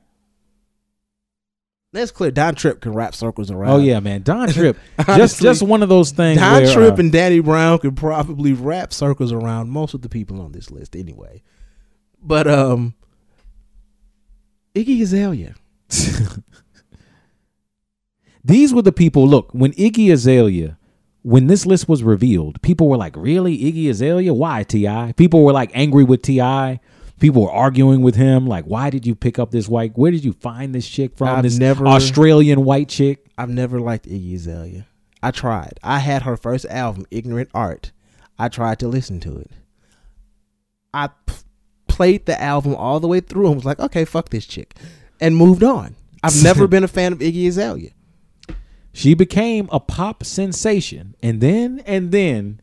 That's 1.91 2.11
clear. 2.11 2.29
Don 2.29 2.55
Trip 2.55 2.81
can 2.81 2.93
rap 2.93 3.15
circles 3.15 3.49
around. 3.49 3.71
Oh 3.71 3.77
yeah, 3.77 3.99
man. 4.01 4.21
Don 4.21 4.49
Trip. 4.51 4.77
just 4.97 5.09
Honestly, 5.09 5.43
just 5.43 5.63
one 5.63 5.81
of 5.81 5.89
those 5.89 6.11
things. 6.11 6.39
Don 6.39 6.63
where, 6.63 6.73
Trip 6.73 6.93
uh, 6.93 6.97
and 6.97 7.11
Danny 7.11 7.39
Brown 7.39 7.79
could 7.79 7.95
probably 7.95 8.53
wrap 8.53 8.91
circles 8.93 9.31
around 9.31 9.69
most 9.69 9.93
of 9.93 10.01
the 10.01 10.09
people 10.09 10.41
on 10.41 10.51
this 10.51 10.69
list 10.69 10.95
anyway. 10.95 11.41
But 12.21 12.47
um 12.47 12.95
Iggy 14.75 15.01
Azalea. 15.01 15.55
These 18.43 18.73
were 18.73 18.81
the 18.81 18.91
people. 18.91 19.27
Look, 19.27 19.49
when 19.53 19.71
Iggy 19.73 20.11
Azalea, 20.11 20.77
when 21.25 21.47
this 21.47 21.65
list 21.65 21.89
was 21.89 22.03
revealed, 22.03 22.61
people 22.61 22.87
were 22.87 22.97
like, 22.97 23.15
"Really, 23.17 23.57
Iggy 23.57 23.89
Azalea? 23.89 24.31
Why 24.33 24.61
T.I.?" 24.63 25.13
People 25.17 25.43
were 25.43 25.51
like 25.53 25.71
angry 25.73 26.03
with 26.03 26.21
Ti. 26.21 26.79
People 27.19 27.43
were 27.43 27.51
arguing 27.51 28.01
with 28.03 28.15
him, 28.15 28.45
like, 28.45 28.65
"Why 28.65 28.89
did 28.91 29.07
you 29.07 29.15
pick 29.15 29.39
up 29.39 29.49
this 29.49 29.67
white? 29.67 29.97
Where 29.97 30.11
did 30.11 30.23
you 30.23 30.33
find 30.33 30.75
this 30.75 30.87
chick 30.87 31.17
from? 31.17 31.29
I've 31.29 31.43
this 31.43 31.57
never- 31.57 31.87
Australian 31.87 32.63
white 32.63 32.89
chick?" 32.89 33.25
I've 33.37 33.49
never 33.49 33.79
liked 33.79 34.05
Iggy 34.07 34.35
Azalea. 34.35 34.85
I 35.23 35.31
tried. 35.31 35.79
I 35.81 35.97
had 35.99 36.21
her 36.21 36.37
first 36.37 36.65
album, 36.67 37.05
Ignorant 37.09 37.49
Art. 37.53 37.91
I 38.37 38.47
tried 38.47 38.77
to 38.79 38.87
listen 38.87 39.19
to 39.21 39.37
it. 39.37 39.49
I 40.93 41.07
p- 41.25 41.33
played 41.87 42.27
the 42.27 42.39
album 42.39 42.75
all 42.75 42.99
the 42.99 43.07
way 43.07 43.19
through 43.19 43.47
and 43.47 43.55
was 43.55 43.65
like, 43.65 43.79
okay, 43.79 44.05
fuck 44.05 44.29
this 44.29 44.45
chick. 44.45 44.75
And 45.19 45.35
moved 45.35 45.63
on. 45.63 45.95
I've 46.21 46.43
never 46.43 46.67
been 46.67 46.83
a 46.83 46.87
fan 46.87 47.11
of 47.13 47.19
Iggy 47.19 47.47
Azalea. 47.47 47.89
She 48.95 49.13
became 49.13 49.67
a 49.73 49.79
pop 49.81 50.23
sensation, 50.23 51.15
and 51.21 51.41
then 51.41 51.83
and 51.85 52.13
then 52.13 52.61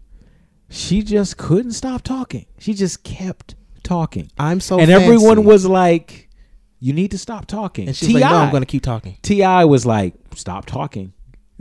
she 0.70 1.02
just 1.02 1.36
couldn't 1.36 1.72
stop 1.72 2.00
talking. 2.00 2.46
She 2.58 2.72
just 2.72 3.04
kept 3.04 3.54
talking, 3.82 4.30
I'm 4.38 4.58
so 4.60 4.80
and 4.80 4.90
everyone 4.90 5.44
was 5.44 5.66
like, 5.66 6.30
"You 6.80 6.94
need 6.94 7.10
to 7.10 7.18
stop 7.18 7.44
talking." 7.46 7.86
And 7.88 7.94
she's 7.94 8.14
like, 8.14 8.22
no, 8.22 8.38
I'm 8.38 8.50
going 8.50 8.62
to 8.62 8.66
keep 8.66 8.82
talking. 8.82 9.18
T.I. 9.20 9.66
was 9.66 9.84
like, 9.84 10.14
"Stop 10.34 10.64
talking." 10.64 11.12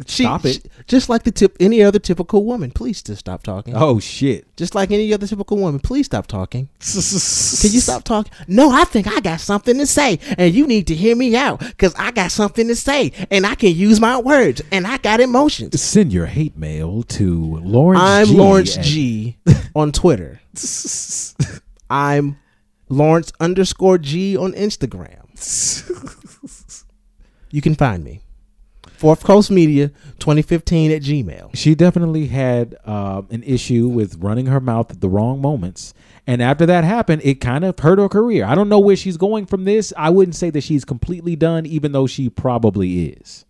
She, 0.07 0.23
Stop 0.23 0.45
it. 0.45 0.53
she- 0.53 0.61
just 0.87 1.09
like 1.09 1.23
the 1.23 1.31
tip, 1.31 1.55
any 1.59 1.83
other 1.83 1.99
typical 1.99 2.43
woman, 2.43 2.71
please 2.71 3.03
just 3.03 3.19
stop 3.19 3.43
talking. 3.43 3.75
Oh 3.75 3.99
shit! 3.99 4.47
Just 4.55 4.73
like 4.73 4.89
any 4.89 5.13
other 5.13 5.27
typical 5.27 5.57
woman, 5.57 5.79
please 5.79 6.07
stop 6.07 6.25
talking. 6.25 6.69
Can 6.79 7.71
you 7.71 7.79
stop 7.81 8.03
talking? 8.03 8.31
No, 8.47 8.71
I 8.71 8.85
think 8.85 9.07
I 9.07 9.19
got 9.19 9.41
something 9.41 9.77
to 9.77 9.85
say, 9.85 10.19
and 10.39 10.55
you 10.55 10.65
need 10.65 10.87
to 10.87 10.95
hear 10.95 11.15
me 11.15 11.35
out 11.35 11.59
because 11.59 11.93
I 11.99 12.11
got 12.11 12.31
something 12.31 12.67
to 12.69 12.75
say, 12.75 13.11
and 13.29 13.45
I 13.45 13.53
can 13.53 13.75
use 13.75 13.99
my 13.99 14.17
words, 14.17 14.61
and 14.71 14.87
I 14.87 14.97
got 14.97 15.19
emotions. 15.19 15.79
Send 15.79 16.11
your 16.11 16.25
hate 16.25 16.57
mail 16.57 17.03
to 17.03 17.57
Lawrence. 17.61 18.01
I'm 18.03 18.27
G 18.27 18.33
Lawrence 18.33 18.77
at- 18.77 18.85
G 18.85 19.37
on 19.75 19.91
Twitter. 19.91 20.39
I'm 21.91 22.37
Lawrence 22.89 23.31
underscore 23.39 23.97
G 23.99 24.35
on 24.35 24.53
Instagram. 24.53 25.17
You 27.51 27.61
can 27.61 27.75
find 27.75 28.03
me. 28.03 28.21
Fourth 29.01 29.23
Coast 29.23 29.49
Media 29.49 29.87
2015 30.19 30.91
at 30.91 31.01
Gmail. 31.01 31.55
She 31.55 31.73
definitely 31.73 32.27
had 32.27 32.75
uh, 32.85 33.23
an 33.31 33.41
issue 33.41 33.87
with 33.87 34.17
running 34.17 34.45
her 34.45 34.59
mouth 34.59 34.91
at 34.91 35.01
the 35.01 35.09
wrong 35.09 35.41
moments. 35.41 35.95
And 36.27 36.39
after 36.39 36.67
that 36.67 36.83
happened, 36.83 37.23
it 37.25 37.41
kind 37.41 37.65
of 37.65 37.79
hurt 37.79 37.97
her 37.97 38.07
career. 38.07 38.45
I 38.45 38.53
don't 38.53 38.69
know 38.69 38.77
where 38.77 38.95
she's 38.95 39.17
going 39.17 39.47
from 39.47 39.63
this. 39.63 39.91
I 39.97 40.11
wouldn't 40.11 40.35
say 40.35 40.51
that 40.51 40.61
she's 40.61 40.85
completely 40.85 41.35
done, 41.35 41.65
even 41.65 41.93
though 41.93 42.05
she 42.05 42.29
probably 42.29 43.07
is. 43.07 43.43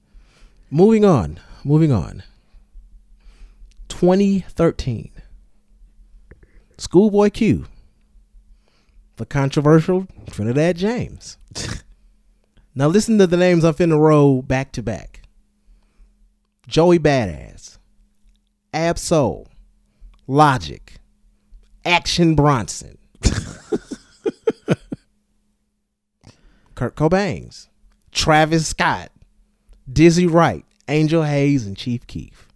Moving 0.69 1.03
on. 1.03 1.37
Moving 1.65 1.91
on. 1.91 2.23
2013. 3.89 5.11
Schoolboy 6.77 7.29
Q. 7.29 7.65
The 9.17 9.25
controversial 9.25 10.07
Trinidad 10.27 10.77
James. 10.77 11.37
now 12.73 12.87
listen 12.87 13.17
to 13.17 13.27
the 13.27 13.35
names 13.35 13.65
I'm 13.65 13.73
finna 13.73 13.99
roll 13.99 14.41
back 14.41 14.71
to 14.71 14.81
back. 14.81 15.20
Joey 16.71 16.97
Badass. 16.99 17.77
Ab 18.73 18.97
Soul. 18.97 19.49
Logic. 20.25 20.99
Action 21.83 22.33
Bronson. 22.33 22.97
Kirko 26.73 27.09
Bangz. 27.09 27.67
Travis 28.13 28.67
Scott. 28.67 29.11
Dizzy 29.91 30.27
Wright. 30.27 30.63
Angel 30.87 31.23
Haze 31.23 31.67
and 31.67 31.75
Chief 31.75 32.07
Keef. 32.07 32.47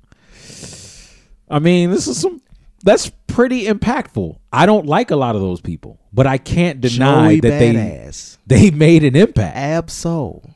I 1.49 1.59
mean, 1.59 1.91
this 1.91 2.07
is 2.07 2.17
some 2.21 2.41
that's 2.85 3.11
pretty 3.27 3.65
impactful. 3.65 4.37
I 4.53 4.65
don't 4.65 4.85
like 4.85 5.11
a 5.11 5.17
lot 5.17 5.35
of 5.35 5.41
those 5.41 5.59
people, 5.59 5.99
but 6.13 6.25
I 6.25 6.37
can't 6.37 6.79
deny 6.79 7.31
Joey 7.31 7.39
that 7.41 7.61
Badass. 7.61 8.37
they 8.47 8.69
they 8.69 8.71
made 8.71 9.03
an 9.03 9.17
impact. 9.17 9.57
Ab 9.57 9.89
Soul, 9.89 10.51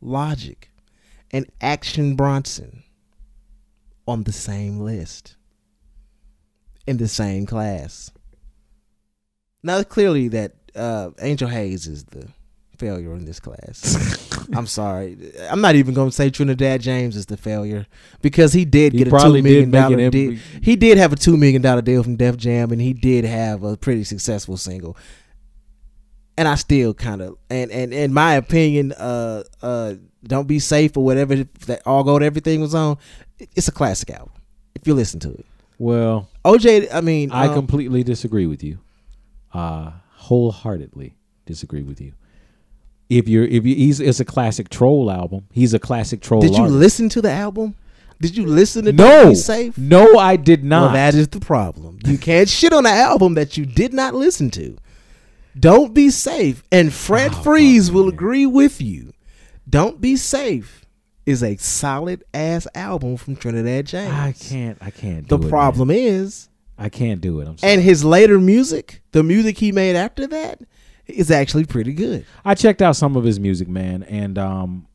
Logic, 0.00 0.70
and 1.30 1.44
Action 1.60 2.16
Bronson 2.16 2.81
on 4.06 4.24
the 4.24 4.32
same 4.32 4.80
list 4.80 5.36
in 6.86 6.96
the 6.96 7.08
same 7.08 7.46
class. 7.46 8.10
Now, 9.62 9.78
it's 9.78 9.88
clearly 9.88 10.28
that 10.28 10.54
uh, 10.74 11.10
Angel 11.20 11.48
Haze 11.48 11.86
is 11.86 12.04
the 12.04 12.28
failure 12.76 13.14
in 13.14 13.24
this 13.24 13.38
class. 13.38 14.48
I'm 14.56 14.66
sorry. 14.66 15.16
I'm 15.48 15.60
not 15.60 15.76
even 15.76 15.94
going 15.94 16.10
to 16.10 16.14
say 16.14 16.30
Trinidad 16.30 16.80
James 16.80 17.16
is 17.16 17.26
the 17.26 17.36
failure 17.36 17.86
because 18.22 18.52
he 18.52 18.64
did 18.64 18.92
He 18.92 18.98
get 18.98 19.08
a 19.08 19.10
two 19.10 19.42
million 19.42 19.70
dollar 19.70 20.10
deal. 20.10 20.36
He 20.60 20.74
did 20.74 20.98
have 20.98 21.12
a 21.12 21.16
two 21.16 21.36
million 21.36 21.62
dollar 21.62 21.82
deal 21.82 22.02
from 22.02 22.16
Def 22.16 22.36
Jam, 22.36 22.72
and 22.72 22.80
he 22.80 22.92
did 22.92 23.24
have 23.24 23.62
a 23.62 23.76
pretty 23.76 24.02
successful 24.02 24.56
single 24.56 24.96
and 26.36 26.48
I 26.48 26.54
still 26.56 26.94
kind 26.94 27.22
of 27.22 27.36
and 27.50 27.70
and 27.70 27.92
in 27.92 28.12
my 28.12 28.34
opinion, 28.34 28.92
uh, 28.92 29.44
uh, 29.62 29.94
don't 30.24 30.48
be 30.48 30.58
safe 30.58 30.96
or 30.96 31.04
whatever 31.04 31.36
that 31.36 31.82
all 31.86 32.04
gold 32.04 32.22
everything 32.22 32.60
was 32.60 32.74
on. 32.74 32.98
It's 33.38 33.68
a 33.68 33.72
classic 33.72 34.10
album 34.10 34.32
if 34.74 34.86
you 34.86 34.94
listen 34.94 35.20
to 35.20 35.30
it. 35.30 35.46
Well, 35.78 36.28
OJ, 36.44 36.88
I 36.92 37.00
mean, 37.00 37.32
I 37.32 37.46
um, 37.48 37.54
completely 37.54 38.02
disagree 38.02 38.46
with 38.46 38.62
you. 38.62 38.78
Uh 39.52 39.92
wholeheartedly 40.22 41.16
disagree 41.46 41.82
with 41.82 42.00
you. 42.00 42.12
If 43.10 43.28
you're 43.28 43.44
if 43.44 43.66
you 43.66 43.74
he's 43.74 44.00
it's 44.00 44.20
a 44.20 44.24
classic 44.24 44.68
troll 44.68 45.10
album. 45.10 45.46
He's 45.52 45.74
a 45.74 45.78
classic 45.78 46.20
troll. 46.22 46.40
did 46.40 46.52
you 46.52 46.62
artist. 46.62 46.76
listen 46.78 47.08
to 47.10 47.20
the 47.20 47.30
album? 47.30 47.74
Did 48.20 48.36
you 48.36 48.46
listen 48.46 48.84
to 48.84 48.92
Don't 48.92 49.24
No, 49.24 49.28
Be 49.30 49.34
Safe? 49.34 49.76
no, 49.76 50.16
I 50.16 50.36
did 50.36 50.62
not. 50.62 50.82
Well, 50.82 50.92
that 50.92 51.14
is 51.16 51.26
the 51.28 51.40
problem. 51.40 51.98
You 52.06 52.16
can't 52.16 52.48
shit 52.48 52.72
on 52.72 52.86
an 52.86 52.94
album 52.94 53.34
that 53.34 53.56
you 53.56 53.66
did 53.66 53.92
not 53.92 54.14
listen 54.14 54.48
to. 54.52 54.76
Don't 55.58 55.92
be 55.94 56.10
safe, 56.10 56.62
and 56.72 56.92
Fred 56.92 57.32
Oh, 57.34 57.42
Freeze 57.42 57.90
will 57.90 58.04
man. 58.06 58.14
agree 58.14 58.46
with 58.46 58.80
you. 58.80 59.12
Don't 59.68 60.00
be 60.00 60.16
safe 60.16 60.84
is 61.26 61.42
a 61.42 61.56
solid 61.56 62.24
ass 62.34 62.66
album 62.74 63.16
from 63.16 63.36
Trinidad 63.36 63.86
James. 63.86 64.12
I 64.12 64.32
can't. 64.32 64.78
I 64.80 64.90
can't. 64.90 65.28
Do 65.28 65.36
The 65.36 65.46
it, 65.46 65.50
problem 65.50 65.88
man. 65.88 65.96
is 65.98 66.48
I 66.78 66.88
can't 66.88 67.20
do 67.20 67.40
it. 67.40 67.46
I'm 67.48 67.58
sorry. 67.58 67.74
And 67.74 67.82
his 67.82 68.04
later 68.04 68.40
music, 68.40 69.02
the 69.12 69.22
music 69.22 69.58
he 69.58 69.70
made 69.72 69.94
after 69.94 70.26
that, 70.26 70.62
is 71.06 71.30
actually 71.30 71.64
pretty 71.64 71.92
good. 71.92 72.24
I 72.44 72.54
checked 72.54 72.82
out 72.82 72.96
some 72.96 73.16
of 73.16 73.24
his 73.24 73.38
music, 73.38 73.68
man, 73.68 74.02
and 74.04 74.38
um, 74.38 74.86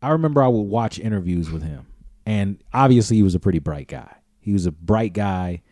I 0.00 0.10
remember 0.10 0.42
I 0.42 0.48
would 0.48 0.62
watch 0.62 0.98
interviews 0.98 1.50
with 1.50 1.62
him, 1.62 1.86
and 2.24 2.62
obviously 2.72 3.16
he 3.16 3.22
was 3.22 3.34
a 3.34 3.40
pretty 3.40 3.58
bright 3.58 3.88
guy. 3.88 4.14
He 4.40 4.52
was 4.52 4.64
a 4.66 4.72
bright 4.72 5.12
guy, 5.12 5.62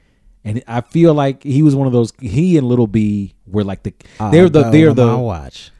and 0.47 0.63
I 0.69 0.81
feel 0.81 1.13
like 1.13 1.43
he 1.43 1.63
was 1.63 1.75
one 1.75 1.89
of 1.89 1.93
those. 1.93 2.13
He 2.21 2.57
and 2.57 2.67
Little 2.67 2.87
B 2.87 3.35
were 3.47 3.65
like 3.65 3.83
the 3.83 3.93
they're 4.31 4.49
the 4.49 4.71
they're 4.71 4.91
on 4.91 4.97
my 4.97 5.03
the 5.05 5.19
watch. 5.19 5.71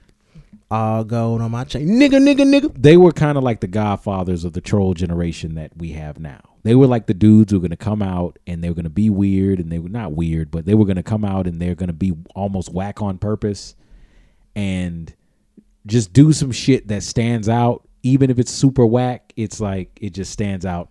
All 0.69 1.05
gold 1.05 1.41
on 1.41 1.53
my 1.53 1.63
chain, 1.63 1.87
nigga, 1.87 2.21
nigga, 2.21 2.41
nigga. 2.41 2.75
they 2.77 2.97
were 2.97 3.13
kind 3.13 3.39
of 3.39 3.45
like 3.45 3.61
the 3.61 3.69
godfathers 3.69 4.45
of 4.45 4.53
the 4.53 4.61
troll 4.61 4.95
generation 4.95 5.55
that 5.55 5.71
we 5.77 5.91
have 5.93 6.19
now. 6.19 6.41
They 6.65 6.75
were 6.75 6.89
like 6.89 7.07
the 7.07 7.15
dudes 7.15 7.53
who 7.53 7.59
were 7.59 7.69
going 7.69 7.71
to 7.71 7.77
come 7.77 8.03
out 8.03 8.41
and 8.49 8.65
they 8.65 8.69
were 8.69 8.75
going 8.75 8.83
to 8.83 8.91
be 8.91 9.09
weird 9.09 9.61
and 9.61 9.71
they 9.71 9.79
were 9.79 9.89
not 9.89 10.15
weird, 10.15 10.51
but 10.51 10.67
they 10.67 10.75
were 10.75 10.85
going 10.85 10.97
to 10.97 11.05
come 11.05 11.25
out 11.25 11.47
and 11.47 11.63
they're 11.63 11.77
going 11.77 11.87
to 11.87 11.93
be 11.93 12.15
almost 12.35 12.73
whack 12.73 13.01
on 13.01 13.19
purpose 13.19 13.77
and 14.57 15.15
just 15.87 16.13
do 16.13 16.33
some 16.33 16.51
shit 16.51 16.89
that 16.89 17.05
stands 17.05 17.49
out. 17.49 17.87
Even 18.03 18.29
if 18.29 18.41
it's 18.41 18.51
super 18.51 18.85
whack, 18.85 19.33
it's 19.37 19.61
like 19.61 19.97
it 20.01 20.11
just 20.11 20.33
stands 20.33 20.67
out 20.67 20.91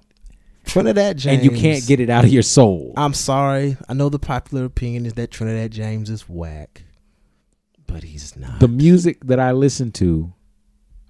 Trinidad 0.65 1.17
James, 1.17 1.43
and 1.43 1.51
you 1.51 1.57
can't 1.57 1.85
get 1.85 1.99
it 1.99 2.09
out 2.09 2.23
of 2.23 2.31
your 2.31 2.43
soul. 2.43 2.93
I'm 2.97 3.13
sorry. 3.13 3.77
I 3.87 3.93
know 3.93 4.09
the 4.09 4.19
popular 4.19 4.65
opinion 4.65 5.05
is 5.05 5.13
that 5.13 5.31
Trinidad 5.31 5.71
James 5.71 6.09
is 6.09 6.27
whack, 6.27 6.83
but 7.87 8.03
he's 8.03 8.35
not. 8.35 8.59
the 8.59 8.67
music 8.67 9.23
that 9.25 9.39
I 9.39 9.51
listened 9.51 9.93
to, 9.95 10.33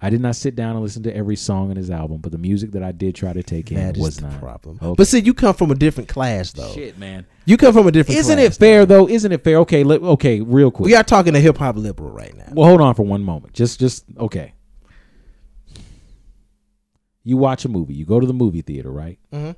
I 0.00 0.10
did 0.10 0.20
not 0.20 0.36
sit 0.36 0.54
down 0.54 0.76
and 0.76 0.82
listen 0.82 1.02
to 1.04 1.16
every 1.16 1.36
song 1.36 1.70
in 1.70 1.76
his 1.76 1.90
album, 1.90 2.18
but 2.18 2.30
the 2.30 2.38
music 2.38 2.72
that 2.72 2.82
I 2.82 2.92
did 2.92 3.14
try 3.14 3.32
to 3.32 3.42
take 3.42 3.70
in 3.72 3.78
That 3.78 3.96
is 3.96 4.02
was 4.02 4.16
the 4.18 4.28
not 4.28 4.38
problem. 4.38 4.78
Okay. 4.82 4.94
But 4.96 5.06
see, 5.06 5.20
you 5.20 5.32
come 5.32 5.54
from 5.54 5.70
a 5.70 5.74
different 5.74 6.08
class, 6.08 6.52
though. 6.52 6.72
Shit, 6.72 6.98
man. 6.98 7.26
You 7.46 7.56
come 7.56 7.72
from 7.72 7.86
a 7.86 7.90
different. 7.90 8.18
Isn't 8.20 8.36
class, 8.36 8.56
it 8.56 8.58
fair 8.58 8.84
though? 8.84 9.08
Isn't 9.08 9.32
it 9.32 9.42
fair? 9.42 9.56
Okay, 9.58 9.84
let, 9.84 10.02
okay, 10.02 10.40
real 10.42 10.70
quick. 10.70 10.86
We 10.86 10.94
are 10.94 11.02
talking 11.02 11.32
to 11.32 11.40
hip 11.40 11.56
hop 11.56 11.76
liberal 11.76 12.10
right 12.10 12.36
now. 12.36 12.48
Well, 12.52 12.68
hold 12.68 12.80
on 12.80 12.94
for 12.94 13.04
one 13.04 13.22
moment. 13.22 13.54
Just, 13.54 13.80
just 13.80 14.04
okay. 14.18 14.52
You 17.26 17.36
watch 17.36 17.64
a 17.64 17.68
movie. 17.68 17.92
You 17.94 18.04
go 18.06 18.20
to 18.20 18.26
the 18.26 18.32
movie 18.32 18.62
theater, 18.62 18.90
right? 18.90 19.18
Mhm. 19.32 19.56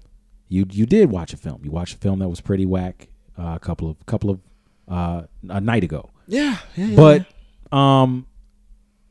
You 0.48 0.64
you 0.70 0.86
did 0.86 1.10
watch 1.10 1.32
a 1.34 1.36
film. 1.36 1.60
You 1.62 1.70
watched 1.70 1.94
a 1.94 1.98
film 1.98 2.18
that 2.20 2.28
was 2.28 2.40
pretty 2.40 2.64
whack 2.66 3.08
uh, 3.38 3.52
a 3.54 3.58
couple 3.60 3.90
of 3.90 4.04
couple 4.06 4.30
of 4.30 4.40
uh, 4.88 5.22
a 5.48 5.60
night 5.60 5.84
ago. 5.84 6.08
Yeah, 6.26 6.56
yeah, 6.76 6.86
yeah. 6.86 6.96
But 6.96 7.76
um, 7.76 8.26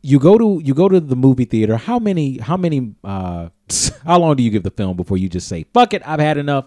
you 0.02 0.18
go 0.20 0.38
to 0.38 0.60
you 0.64 0.74
go 0.74 0.90
to 0.90 1.00
the 1.00 1.16
movie 1.16 1.46
theater. 1.46 1.78
How 1.78 2.00
many 2.00 2.40
how 2.40 2.58
many 2.58 2.96
uh, 3.04 3.50
how 4.06 4.18
long 4.20 4.36
do 4.36 4.42
you 4.44 4.50
give 4.50 4.64
the 4.64 4.72
film 4.72 4.98
before 4.98 5.18
you 5.18 5.30
just 5.30 5.48
say 5.48 5.66
fuck 5.74 5.94
it? 5.94 6.02
I've 6.06 6.20
had 6.20 6.38
enough. 6.38 6.66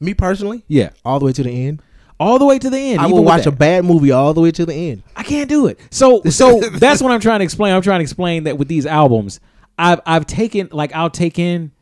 me 0.00 0.14
personally, 0.14 0.62
Yeah, 0.68 0.90
all 1.04 1.18
the 1.18 1.24
way 1.26 1.32
to 1.32 1.42
the 1.42 1.66
end. 1.66 1.82
all 2.20 2.38
the 2.38 2.44
way 2.46 2.58
to 2.60 2.70
the 2.70 2.78
end. 2.78 3.00
I 3.00 3.06
will 3.06 3.24
watch 3.24 3.46
a 3.46 3.50
bad 3.52 3.84
movie 3.84 4.12
all 4.12 4.34
the 4.34 4.40
way 4.40 4.52
to 4.52 4.64
the 4.64 4.74
end. 4.74 5.02
I 5.16 5.24
can't 5.24 5.48
do 5.48 5.66
it. 5.66 5.80
So 5.90 6.22
so 6.30 6.60
that's 6.84 7.02
what 7.02 7.10
I'm 7.10 7.20
trying 7.20 7.40
to 7.40 7.44
explain. 7.44 7.74
I'm 7.74 7.82
trying 7.82 7.98
to 7.98 8.04
explain 8.04 8.44
that 8.44 8.56
with 8.58 8.68
these 8.68 8.86
albums, 8.86 9.40
I've 9.78 10.00
I've 10.06 10.26
taken 10.26 10.68
like 10.72 10.94
I'll 10.94 11.10
take 11.10 11.38
in 11.38 11.72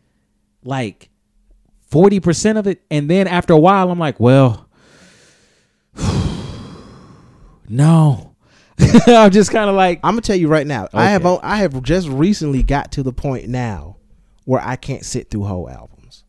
like 0.65 1.11
forty 1.89 2.21
percent 2.21 2.59
of 2.59 2.67
it, 2.67 2.83
and 2.91 3.09
then 3.09 3.27
after 3.27 3.53
a 3.53 3.59
while, 3.59 3.91
I'm 3.91 3.99
like, 3.99 4.19
well, 4.21 4.69
no. 7.69 8.29
I'm 9.07 9.31
just 9.31 9.53
kind 9.53 9.69
of 9.71 9.77
like, 9.77 10.01
I'm 10.03 10.13
gonna 10.13 10.23
tell 10.23 10.37
you 10.37 10.49
right 10.49 10.67
now. 10.67 10.89
I 10.93 11.11
have 11.11 11.25
Okay. 11.25 11.47
I 11.47 11.57
have 11.59 11.83
just 11.83 12.09
recently 12.09 12.63
got 12.63 12.93
to 12.93 13.03
the 13.03 13.13
point 13.13 13.49
now 13.49 13.97
where 14.45 14.61
I 14.61 14.77
can't 14.77 15.05
sit 15.05 15.31
through 15.31 15.45
whole 15.45 15.69
albums. 15.69 16.25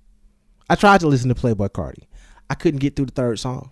I 0.70 0.76
tried 0.76 1.00
to 1.02 1.08
listen 1.08 1.30
to 1.30 1.36
Playboi 1.36 1.70
Carti. 1.70 2.04
I 2.50 2.56
couldn't 2.56 2.80
get 2.80 2.96
through 2.96 3.08
the 3.08 3.14
third 3.14 3.40
song. 3.40 3.72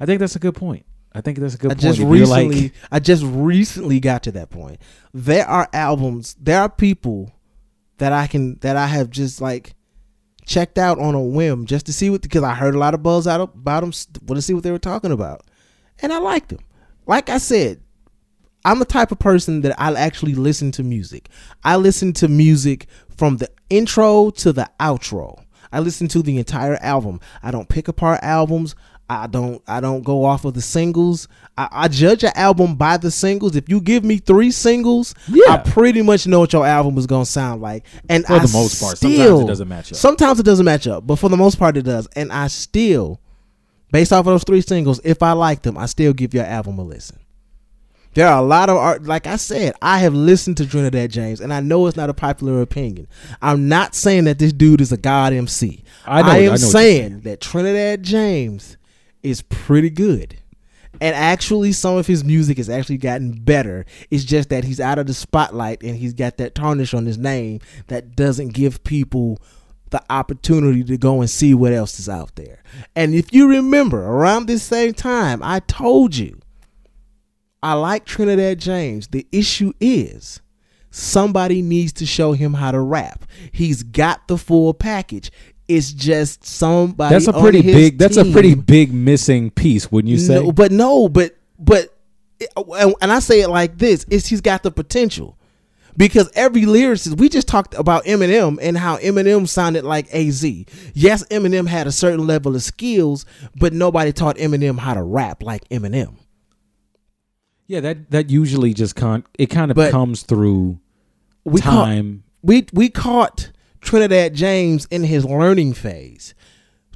I 0.00 0.06
think 0.06 0.20
that's 0.20 0.36
a 0.36 0.40
good 0.40 0.54
point. 0.54 0.84
I 1.16 1.20
think 1.22 1.38
that's 1.38 1.54
a 1.54 1.58
good 1.58 1.70
I 1.70 1.74
point. 1.74 1.82
just 1.82 2.00
If 2.00 2.08
recently 2.08 2.60
like, 2.62 2.72
I 2.92 2.98
just 2.98 3.22
recently 3.24 4.00
got 4.00 4.22
to 4.24 4.32
that 4.32 4.50
point. 4.50 4.78
There 5.14 5.46
are 5.46 5.68
albums, 5.72 6.36
there 6.40 6.60
are 6.60 6.68
people 6.68 7.32
that 7.98 8.12
I 8.12 8.26
can 8.26 8.58
that 8.60 8.76
I 8.76 8.86
have 8.86 9.10
just 9.10 9.40
like 9.40 9.74
checked 10.44 10.78
out 10.78 10.98
on 10.98 11.14
a 11.14 11.22
whim 11.22 11.66
just 11.66 11.86
to 11.86 11.92
see 11.92 12.10
what 12.10 12.22
because 12.22 12.42
I 12.42 12.54
heard 12.54 12.74
a 12.74 12.78
lot 12.78 12.94
of 12.94 13.02
buzz 13.02 13.26
out 13.26 13.40
about 13.40 13.80
them 13.80 13.92
want 14.26 14.36
to 14.36 14.42
see 14.42 14.54
what 14.54 14.62
they 14.62 14.70
were 14.70 14.78
talking 14.78 15.10
about. 15.10 15.44
And 16.00 16.12
I 16.12 16.18
liked 16.18 16.50
them. 16.50 16.60
Like 17.06 17.30
I 17.30 17.38
said, 17.38 17.80
I'm 18.64 18.78
the 18.78 18.84
type 18.84 19.12
of 19.12 19.18
person 19.18 19.62
that 19.62 19.80
I'll 19.80 19.96
actually 19.96 20.34
listen 20.34 20.72
to 20.72 20.82
music. 20.82 21.28
I 21.64 21.76
listen 21.76 22.12
to 22.14 22.28
music 22.28 22.88
from 23.16 23.38
the 23.38 23.48
intro 23.70 24.30
to 24.30 24.52
the 24.52 24.68
outro. 24.80 25.42
I 25.72 25.80
listen 25.80 26.08
to 26.08 26.22
the 26.22 26.38
entire 26.38 26.76
album. 26.76 27.20
I 27.42 27.50
don't 27.50 27.68
pick 27.68 27.88
apart 27.88 28.20
albums. 28.22 28.74
I 29.08 29.28
don't 29.28 29.62
I 29.68 29.80
don't 29.80 30.02
go 30.02 30.24
off 30.24 30.44
of 30.44 30.54
the 30.54 30.60
singles. 30.62 31.28
I, 31.56 31.68
I 31.70 31.88
judge 31.88 32.24
an 32.24 32.32
album 32.34 32.74
by 32.74 32.96
the 32.96 33.10
singles. 33.10 33.54
If 33.54 33.68
you 33.68 33.80
give 33.80 34.04
me 34.04 34.18
three 34.18 34.50
singles, 34.50 35.14
Yeah. 35.28 35.44
I 35.54 35.56
pretty 35.58 36.02
much 36.02 36.26
know 36.26 36.40
what 36.40 36.52
your 36.52 36.66
album 36.66 36.98
is 36.98 37.06
gonna 37.06 37.24
sound 37.24 37.62
like. 37.62 37.84
And 38.08 38.24
For 38.26 38.32
I 38.34 38.38
the 38.40 38.52
most 38.52 38.80
part. 38.80 38.98
Sometimes 38.98 39.40
it 39.40 39.46
doesn't 39.46 39.68
match 39.68 39.92
up. 39.92 39.98
Sometimes 39.98 40.40
it 40.40 40.42
doesn't 40.42 40.64
match 40.64 40.86
up, 40.88 41.06
but 41.06 41.16
for 41.16 41.28
the 41.28 41.36
most 41.36 41.56
part 41.58 41.76
it 41.76 41.82
does. 41.82 42.08
And 42.16 42.32
I 42.32 42.48
still, 42.48 43.20
based 43.92 44.12
off 44.12 44.20
of 44.20 44.26
those 44.26 44.44
three 44.44 44.60
singles, 44.60 45.00
if 45.04 45.22
I 45.22 45.32
like 45.32 45.62
them, 45.62 45.78
I 45.78 45.86
still 45.86 46.12
give 46.12 46.34
your 46.34 46.44
album 46.44 46.78
a 46.80 46.82
listen. 46.82 47.18
There 48.14 48.26
are 48.26 48.38
a 48.38 48.46
lot 48.46 48.70
of 48.70 48.78
art. 48.78 49.04
Like 49.04 49.26
I 49.26 49.36
said, 49.36 49.74
I 49.82 49.98
have 49.98 50.14
listened 50.14 50.56
to 50.56 50.66
Trinidad 50.66 51.10
James, 51.10 51.38
and 51.40 51.52
I 51.52 51.60
know 51.60 51.86
it's 51.86 51.98
not 51.98 52.08
a 52.08 52.14
popular 52.14 52.62
opinion. 52.62 53.08
I'm 53.42 53.68
not 53.68 53.94
saying 53.94 54.24
that 54.24 54.38
this 54.38 54.54
dude 54.54 54.80
is 54.80 54.90
a 54.90 54.96
god 54.96 55.34
MC. 55.34 55.84
I 56.06 56.22
know- 56.22 56.28
I 56.28 56.32
I 56.32 56.38
am 56.38 56.50
what 56.52 56.60
saying 56.60 57.20
that 57.20 57.42
Trinidad 57.42 58.02
James 58.02 58.78
is 59.26 59.42
pretty 59.42 59.90
good. 59.90 60.36
And 61.00 61.14
actually, 61.14 61.72
some 61.72 61.96
of 61.96 62.06
his 62.06 62.24
music 62.24 62.56
has 62.56 62.70
actually 62.70 62.96
gotten 62.96 63.32
better. 63.32 63.84
It's 64.10 64.24
just 64.24 64.48
that 64.48 64.64
he's 64.64 64.80
out 64.80 64.98
of 64.98 65.06
the 65.06 65.14
spotlight 65.14 65.82
and 65.82 65.96
he's 65.96 66.14
got 66.14 66.38
that 66.38 66.54
tarnish 66.54 66.94
on 66.94 67.04
his 67.04 67.18
name 67.18 67.60
that 67.88 68.16
doesn't 68.16 68.54
give 68.54 68.82
people 68.82 69.38
the 69.90 70.02
opportunity 70.10 70.82
to 70.84 70.96
go 70.96 71.20
and 71.20 71.28
see 71.28 71.54
what 71.54 71.72
else 71.72 71.98
is 72.00 72.08
out 72.08 72.34
there. 72.36 72.62
And 72.94 73.14
if 73.14 73.32
you 73.32 73.48
remember, 73.48 74.04
around 74.04 74.46
this 74.46 74.62
same 74.62 74.94
time, 74.94 75.42
I 75.42 75.60
told 75.60 76.16
you 76.16 76.40
I 77.62 77.74
like 77.74 78.04
Trinidad 78.04 78.58
James. 78.58 79.08
The 79.08 79.26
issue 79.32 79.72
is 79.80 80.40
somebody 80.90 81.62
needs 81.62 81.92
to 81.94 82.06
show 82.06 82.32
him 82.32 82.54
how 82.54 82.70
to 82.72 82.80
rap. 82.80 83.24
He's 83.52 83.82
got 83.82 84.28
the 84.28 84.38
full 84.38 84.72
package. 84.74 85.30
It's 85.68 85.92
just 85.92 86.44
somebody. 86.44 87.12
that's 87.14 87.26
a 87.26 87.32
pretty 87.32 87.62
big, 87.62 87.98
that's 87.98 88.16
a 88.16 88.24
pretty 88.30 88.54
big 88.54 88.92
missing 88.92 89.50
piece, 89.50 89.90
wouldn't 89.90 90.10
you 90.10 90.18
say? 90.18 90.34
no, 90.34 90.52
but 90.52 90.70
no, 90.70 91.08
but 91.08 91.36
but, 91.58 91.92
and- 92.56 92.94
I 93.12 93.18
say 93.18 93.40
it 93.40 93.48
like 93.48 93.78
this: 93.78 94.04
is 94.10 94.26
he's 94.26 94.40
got 94.40 94.62
the 94.62 94.70
potential. 94.70 95.36
Because 95.98 96.30
every 96.34 96.62
lyricist, 96.62 97.18
we 97.18 97.30
just 97.30 97.48
talked 97.48 97.72
about 97.72 98.04
Eminem 98.04 98.58
and 98.60 98.76
how 98.76 98.98
Eminem 98.98 99.48
sounded 99.48 99.82
like 99.82 100.12
AZ. 100.14 100.44
Yes, 100.92 101.24
Eminem 101.30 101.66
had 101.66 101.86
a 101.86 101.92
certain 101.92 102.26
level 102.26 102.54
of 102.54 102.62
skills, 102.62 103.24
but 103.58 103.72
nobody 103.72 104.12
taught 104.12 104.36
Eminem 104.36 104.78
how 104.78 104.92
to 104.92 105.02
rap 105.02 105.42
like 105.42 105.66
Eminem. 105.70 106.16
yeah, 107.66 107.80
that 107.80 108.10
that 108.10 108.30
usually 108.30 108.74
just 108.74 108.94
con 108.94 109.24
it 109.38 109.46
kind 109.46 109.70
of 109.70 109.74
But- 109.74 109.90
comes 109.90 110.22
through 110.22 110.78
We 111.44 111.60
caught, 111.62 111.86
time. 111.86 112.24
we 112.42 112.66
we 112.74 112.88
caught 112.90 113.50
Trinidad 113.86 114.34
James 114.34 114.86
in 114.90 115.04
his 115.04 115.24
learning 115.24 115.72
phase. 115.74 116.34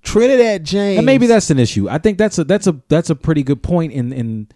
Trinidad 0.03 0.65
James, 0.65 0.99
And 0.99 1.07
maybe 1.07 1.27
that's 1.27 1.51
an 1.51 1.59
issue. 1.59 1.89
I 1.89 1.99
think 1.99 2.19
that's 2.19 2.39
a 2.39 2.45
that's 2.45 2.67
a 2.67 2.81
that's 2.89 3.11
a 3.11 3.15
pretty 3.15 3.43
good 3.43 3.63
point 3.63 3.93
in 3.93 4.13
in 4.13 4.49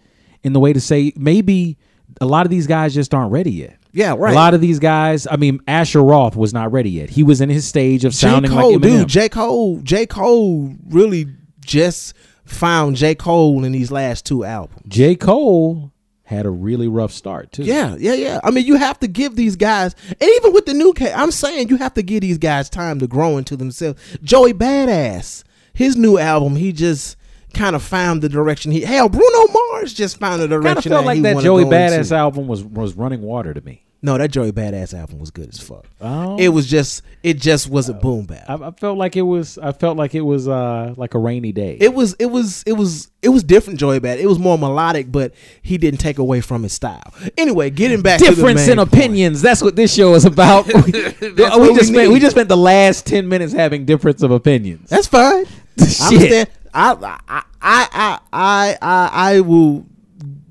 in 0.43 0.53
the 0.53 0.59
way 0.59 0.73
to 0.73 0.81
say 0.81 1.13
maybe 1.15 1.77
a 2.21 2.25
lot 2.25 2.45
of 2.45 2.49
these 2.49 2.67
guys 2.67 2.93
just 2.93 3.13
aren't 3.13 3.31
ready 3.31 3.51
yet. 3.51 3.77
yeah, 3.93 4.15
right. 4.17 4.31
A 4.33 4.35
lot 4.35 4.53
of 4.53 4.61
these 4.61 4.79
guys, 4.79 5.27
I 5.29 5.37
mean, 5.37 5.59
Asher 5.67 6.03
Roth 6.03 6.35
was 6.35 6.53
not 6.53 6.71
ready 6.71 6.89
yet. 6.91 7.09
He 7.09 7.23
was 7.23 7.41
in 7.41 7.49
his 7.49 7.65
stage 7.65 8.05
of 8.05 8.13
sounding 8.13 8.51
J. 8.51 8.57
Cole, 8.57 8.71
like 8.73 8.81
Eminem. 8.81 8.99
dude. 8.99 9.07
J. 9.07 9.29
Cole, 9.29 9.79
J. 9.81 10.05
Cole 10.05 10.75
really 10.89 11.27
just 11.61 12.13
found 12.45 12.95
J. 12.95 13.15
Cole 13.15 13.63
in 13.63 13.71
these 13.71 13.91
last 13.91 14.25
two 14.25 14.43
albums. 14.43 14.81
J. 14.87 15.15
Cole 15.15 15.91
had 16.25 16.45
a 16.45 16.49
really 16.49 16.87
rough 16.87 17.11
start 17.11 17.51
too. 17.51 17.63
Yeah, 17.63 17.95
yeah, 17.99 18.13
yeah. 18.13 18.39
I 18.43 18.51
mean, 18.51 18.65
you 18.65 18.75
have 18.75 18.99
to 18.99 19.07
give 19.07 19.35
these 19.35 19.55
guys, 19.55 19.95
and 20.09 20.29
even 20.37 20.53
with 20.53 20.65
the 20.65 20.73
new 20.73 20.91
case, 20.93 21.13
I'm 21.15 21.31
saying 21.31 21.69
you 21.69 21.77
have 21.77 21.93
to 21.93 22.01
give 22.03 22.21
these 22.21 22.39
guys 22.39 22.69
time 22.69 22.99
to 22.99 23.07
grow 23.07 23.37
into 23.37 23.55
themselves. 23.55 24.01
Joey 24.23 24.53
Badass, 24.53 25.43
his 25.73 25.95
new 25.95 26.17
album, 26.17 26.55
he 26.55 26.71
just 26.73 27.15
kind 27.53 27.75
of 27.75 27.83
found 27.83 28.21
the 28.21 28.29
direction 28.29 28.71
he. 28.71 28.81
Hell, 28.81 29.07
Bruno 29.07 29.47
Mars 29.53 29.93
just 29.93 30.17
found 30.19 30.41
the 30.41 30.47
direction. 30.47 30.73
kind 30.73 30.77
of 30.77 30.83
felt 30.83 31.01
that 31.03 31.05
like 31.05 31.21
that 31.21 31.43
Joey 31.43 31.63
Badass 31.63 31.97
into. 31.97 32.15
album 32.15 32.47
was 32.47 32.63
was 32.63 32.95
running 32.95 33.21
water 33.21 33.53
to 33.53 33.61
me. 33.61 33.84
No, 34.05 34.19
that 34.19 34.29
Joey 34.29 34.51
Badass 34.51 34.93
album 34.93 35.17
was 35.17 35.31
good 35.31 35.49
as 35.49 35.59
fuck. 35.59 35.83
Oh. 35.99 36.37
It 36.37 36.49
was 36.49 36.67
just, 36.67 37.01
it 37.23 37.39
just 37.39 37.67
was 37.67 37.89
a 37.89 37.93
boom 37.95 38.25
bap. 38.25 38.47
I, 38.47 38.67
I 38.67 38.69
felt 38.69 38.99
like 38.99 39.15
it 39.15 39.23
was. 39.23 39.57
I 39.57 39.71
felt 39.71 39.97
like 39.97 40.13
it 40.13 40.21
was 40.21 40.47
uh 40.47 40.93
like 40.95 41.15
a 41.15 41.17
rainy 41.17 41.51
day. 41.51 41.75
It 41.81 41.91
was 41.91 42.13
it 42.19 42.27
was 42.27 42.61
it 42.67 42.73
was 42.73 43.09
it 43.23 43.29
was 43.29 43.43
different 43.43 43.79
Joey 43.79 43.97
Bad. 43.97 44.19
It 44.19 44.27
was 44.27 44.37
more 44.37 44.59
melodic, 44.59 45.11
but 45.11 45.33
he 45.63 45.79
didn't 45.79 46.01
take 46.01 46.19
away 46.19 46.41
from 46.41 46.61
his 46.61 46.71
style. 46.71 47.15
Anyway, 47.35 47.71
getting 47.71 48.03
back 48.03 48.19
to 48.19 48.25
difference 48.25 48.67
in 48.67 48.77
point. 48.77 48.93
opinions. 48.93 49.41
That's 49.41 49.63
what 49.63 49.75
this 49.75 49.91
show 49.91 50.13
is 50.13 50.25
about. 50.25 50.67
we, 50.85 50.91
we 50.91 51.31
what 51.31 51.61
we 51.61 51.73
just 51.73 51.87
spent 51.87 52.11
we 52.11 52.19
just 52.19 52.35
spent 52.35 52.47
the 52.47 52.55
last 52.57 53.07
ten 53.07 53.27
minutes 53.27 53.53
having 53.53 53.85
difference 53.85 54.21
of 54.21 54.29
opinions. 54.29 54.87
That's 54.87 55.07
fine. 55.07 55.45
I 55.79 55.85
Shit. 55.85 56.13
understand. 56.13 56.49
I 56.75 56.91
I 56.91 57.19
I 57.27 57.43
I 57.59 58.19
I 58.31 58.77
I, 58.81 59.09
I 59.13 59.39
will 59.39 59.87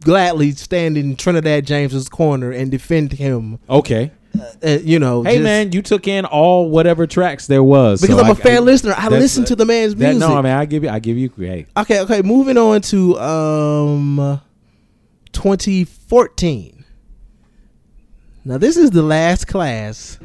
gladly 0.04 0.52
stand 0.52 0.96
in 0.96 1.16
Trinidad 1.16 1.66
James's 1.66 2.08
corner 2.08 2.50
and 2.52 2.70
defend 2.70 3.12
him. 3.14 3.58
okay. 3.68 4.12
Uh, 4.64 4.78
you 4.82 4.98
know, 4.98 5.22
Hey 5.22 5.34
just- 5.34 5.44
man, 5.44 5.70
you 5.70 5.80
took 5.80 6.08
in 6.08 6.24
all 6.24 6.68
whatever 6.68 7.06
tracks 7.06 7.46
there 7.46 7.62
was 7.62 8.00
because 8.00 8.18
so 8.18 8.24
I'm 8.24 8.32
a 8.32 8.34
fair 8.34 8.56
I- 8.56 8.60
listener. 8.60 8.92
I 8.96 9.06
listen 9.08 9.44
to 9.44 9.54
the 9.54 9.64
man's 9.64 9.94
That, 9.94 10.10
music. 10.10 10.28
no, 10.28 10.36
I 10.36 10.42
mean 10.42 10.52
I 10.52 10.64
give 10.64 10.82
you 10.82 10.90
I 10.90 10.98
give 10.98 11.16
you 11.16 11.30
hey. 11.38 11.66
Okay, 11.76 12.00
okay. 12.00 12.20
Moving 12.22 12.58
on 12.58 12.80
to 12.82 13.16
um 13.20 14.40
2014. 15.32 16.84
Now 18.44 18.58
this 18.58 18.76
is 18.76 18.90
the 18.90 19.02
last 19.02 19.46
class. 19.46 20.18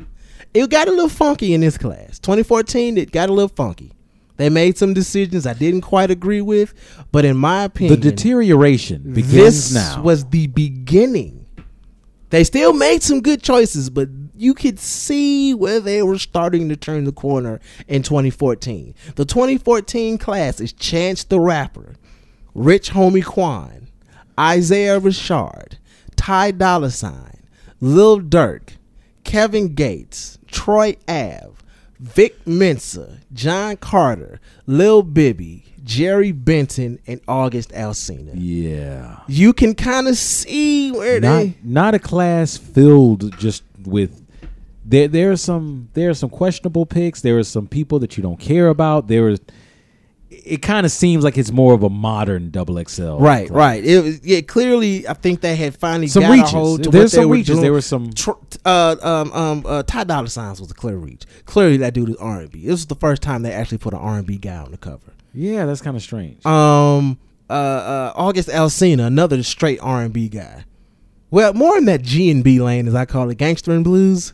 It 0.56 0.68
got 0.72 0.88
a 0.88 0.92
little 0.92 1.08
funky 1.10 1.54
in 1.54 1.62
this 1.62 1.78
class. 1.78 2.18
2014, 2.20 2.98
it 2.98 3.12
got 3.12 3.30
a 3.30 3.34
little 3.34 3.48
funky. 3.50 3.92
They 4.40 4.48
made 4.48 4.78
some 4.78 4.94
decisions 4.94 5.46
I 5.46 5.52
didn't 5.54 5.82
quite 5.82 6.10
agree 6.10 6.40
with, 6.40 6.74
but 7.12 7.26
in 7.26 7.36
my 7.36 7.66
opinion, 7.66 8.00
The 8.00 8.10
deterioration 8.12 9.02
begins 9.14 9.34
this 9.34 9.74
now. 9.74 10.02
was 10.02 10.24
the 10.30 10.48
beginning. 10.48 11.46
They 12.30 12.46
still 12.46 12.72
made 12.72 13.04
some 13.04 13.20
good 13.20 13.44
choices, 13.44 13.90
but 13.90 14.08
you 14.38 14.54
could 14.54 14.80
see 14.80 15.54
where 15.54 15.82
they 15.82 16.02
were 16.04 16.18
starting 16.18 16.70
to 16.70 16.78
turn 16.78 17.04
the 17.04 17.12
corner 17.12 17.60
in 17.90 18.02
2014. 18.02 18.96
The 19.16 19.26
2014 19.26 20.18
class 20.18 20.62
is 20.62 20.72
Chance 20.72 21.26
the 21.26 21.42
Rapper, 21.42 21.96
Rich 22.56 22.92
Homie 22.92 23.26
Quan, 23.26 23.90
Isaiah 24.40 25.02
Rashad, 25.02 25.74
Ty 26.16 26.52
Dolla 26.52 26.92
Sign, 26.92 27.44
Lil 27.82 28.22
Durk, 28.22 28.78
Kevin 29.26 29.74
Gates, 29.76 30.38
Troy 30.48 30.96
Ave, 31.10 31.50
Vic 32.00 32.48
Mensa, 32.48 33.20
John 33.34 33.78
Carter, 33.78 34.40
Lil 34.66 35.04
Bibby, 35.04 35.66
Jarren 35.84 36.44
Benton, 36.46 37.00
and 37.08 37.20
August 37.28 37.72
Alsina 37.72 38.32
yeah. 38.36 39.20
you 39.28 39.54
can 39.54 39.74
kind 39.76 40.08
of 40.08 40.16
see 40.18 40.92
where 40.92 41.20
Not 41.20 41.38
they 41.40 41.56
not 41.64 41.94
a 41.96 42.00
class 42.00 42.58
filled 42.58 43.38
just 43.38 43.64
with 43.84 44.26
there 44.90 45.08
there 45.08 45.32
are 45.32 45.38
some 45.38 45.90
there 45.94 46.10
are 46.10 46.16
some 46.16 46.30
questionable 46.30 46.86
picks. 46.86 47.22
There 47.22 47.38
are 47.38 47.44
some 47.44 47.68
people 47.68 48.00
that 48.00 48.18
you 48.18 48.24
don't 48.24 48.40
care 48.40 48.70
about. 48.70 49.08
There 49.08 49.30
is 49.30 49.40
it 50.50 50.62
kind 50.62 50.86
of 50.86 50.92
seems 50.92 51.24
like 51.24 51.38
it's 51.38 51.52
more 51.52 51.74
of 51.74 51.84
a 51.84 51.90
modern 51.90 52.50
double 52.52 52.76
XL. 52.84 53.18
right 53.18 53.48
class. 53.48 53.52
right 53.52 53.84
it 53.86 54.04
was 54.04 54.26
yeah 54.26 54.42
clearly 54.42 55.08
i 55.08 55.14
think 55.14 55.42
they 55.42 55.56
had 55.56 55.76
finally 55.78 56.08
Some 56.08 56.24
got 56.24 56.32
reaches. 56.32 56.54
a 56.54 56.58
hold 56.58 56.84
to 56.84 56.90
There's 56.90 57.12
what 57.14 57.18
they 57.18 57.22
some 57.24 57.30
were 57.30 57.36
reaches. 57.36 57.48
doing. 57.50 57.62
There 57.62 57.72
were 57.74 57.82
some- 57.82 58.12
Tr- 58.14 58.32
uh 58.66 58.96
um 59.02 59.32
um 59.34 59.64
uh 59.66 59.84
ty 59.84 60.04
Dolla 60.04 60.28
signs 60.30 60.60
was 60.60 60.72
a 60.72 60.74
clear 60.74 60.98
reach 60.98 61.24
clearly 61.46 61.78
that 61.78 61.94
dude 61.94 62.10
is 62.10 62.16
r&b 62.18 62.60
this 62.62 62.72
was 62.72 62.86
the 62.88 62.96
first 62.96 63.22
time 63.22 63.42
they 63.44 63.52
actually 63.52 63.78
put 63.78 63.94
an 63.94 64.00
r&b 64.00 64.38
guy 64.38 64.58
on 64.58 64.72
the 64.72 64.78
cover 64.78 65.14
Yeah, 65.34 65.66
that's 65.66 65.82
kind 65.82 65.96
of 65.96 66.04
strange. 66.04 66.46
um 66.46 67.18
uh 67.50 67.54
uh 67.54 68.14
august 68.16 68.50
alsina 68.50 69.06
another 69.08 69.42
straight 69.44 69.80
r&b 69.82 70.30
guy 70.30 70.66
well 71.32 71.54
more 71.54 71.78
in 71.78 71.86
that 71.86 72.02
g&b 72.02 72.60
lane 72.62 72.88
as 72.88 72.96
i 72.96 73.06
call 73.06 73.30
it 73.30 73.38
gangster 73.38 73.72
and 73.72 73.84
blues 73.84 74.34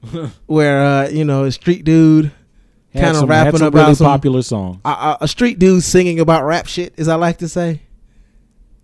where 0.46 0.82
uh 0.82 1.08
you 1.08 1.24
know 1.24 1.44
a 1.44 1.52
street 1.52 1.84
dude 1.84 2.32
kind 2.94 3.16
of 3.16 3.28
rapping 3.28 3.58
some 3.58 3.68
about 3.68 3.82
really 3.82 3.94
some 3.94 4.06
popular 4.06 4.42
song. 4.42 4.80
a, 4.84 4.88
a, 4.88 5.18
a 5.22 5.28
street 5.28 5.58
dude 5.58 5.82
singing 5.82 6.18
about 6.20 6.44
rap 6.44 6.66
shit, 6.66 6.92
as 6.98 7.08
I 7.08 7.14
like 7.16 7.38
to 7.38 7.48
say. 7.48 7.82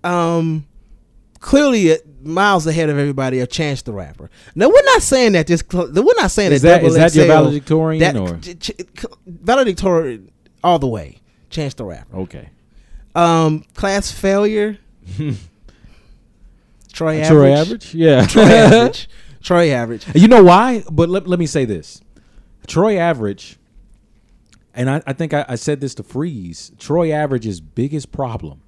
Um, 0.05 0.67
clearly 1.41 1.93
uh, 1.93 1.97
miles 2.23 2.67
ahead 2.67 2.89
of 2.91 2.99
everybody. 2.99 3.41
A 3.41 3.47
Chance 3.47 3.83
the 3.83 3.93
Rapper. 3.93 4.31
Now 4.55 4.69
we're 4.69 4.85
not 4.85 5.03
saying 5.03 5.33
that 5.33 5.47
this. 5.49 5.65
cl- 5.69 5.91
We're 5.93 6.15
not 6.21 6.31
saying 6.31 6.53
Is 6.53 6.63
that. 6.63 6.83
that- 6.83 6.87
is 6.87 6.95
that 6.95 7.15
your 7.15 7.27
valedictorian 7.27 8.01
that- 8.01 8.17
or- 8.17 8.39
ch- 8.39 8.59
ch- 8.61 9.07
valedictorian 9.27 10.31
all 10.63 10.79
the 10.79 10.87
way? 10.87 11.19
Chance 11.51 11.75
the 11.75 11.85
Rapper. 11.85 12.17
Okay. 12.19 12.51
Um, 13.15 13.65
class 13.75 14.11
failure. 14.13 14.79
Troy 16.93 17.21
average. 17.21 17.29
Troy 17.29 17.53
average? 17.53 17.95
Yeah. 17.95 18.27
Troy 18.27 18.43
average. 18.43 19.09
Troy 19.43 19.71
average. 19.71 20.07
You 20.15 20.29
know 20.29 20.43
why? 20.43 20.83
But 20.91 21.09
let, 21.09 21.27
let 21.27 21.39
me 21.39 21.47
say 21.47 21.65
this. 21.65 22.01
Troy 22.67 22.97
Average, 22.99 23.57
and 24.77 24.89
I, 24.91 25.03
I 25.07 25.13
think 25.13 25.35
I, 25.35 25.45
I 25.49 25.55
said 25.57 25.81
this 25.81 25.95
to 25.97 26.03
Freeze, 26.03 26.73
Troy 26.79 27.09
Average's 27.13 27.61
biggest 27.61 28.13
problem 28.13 28.61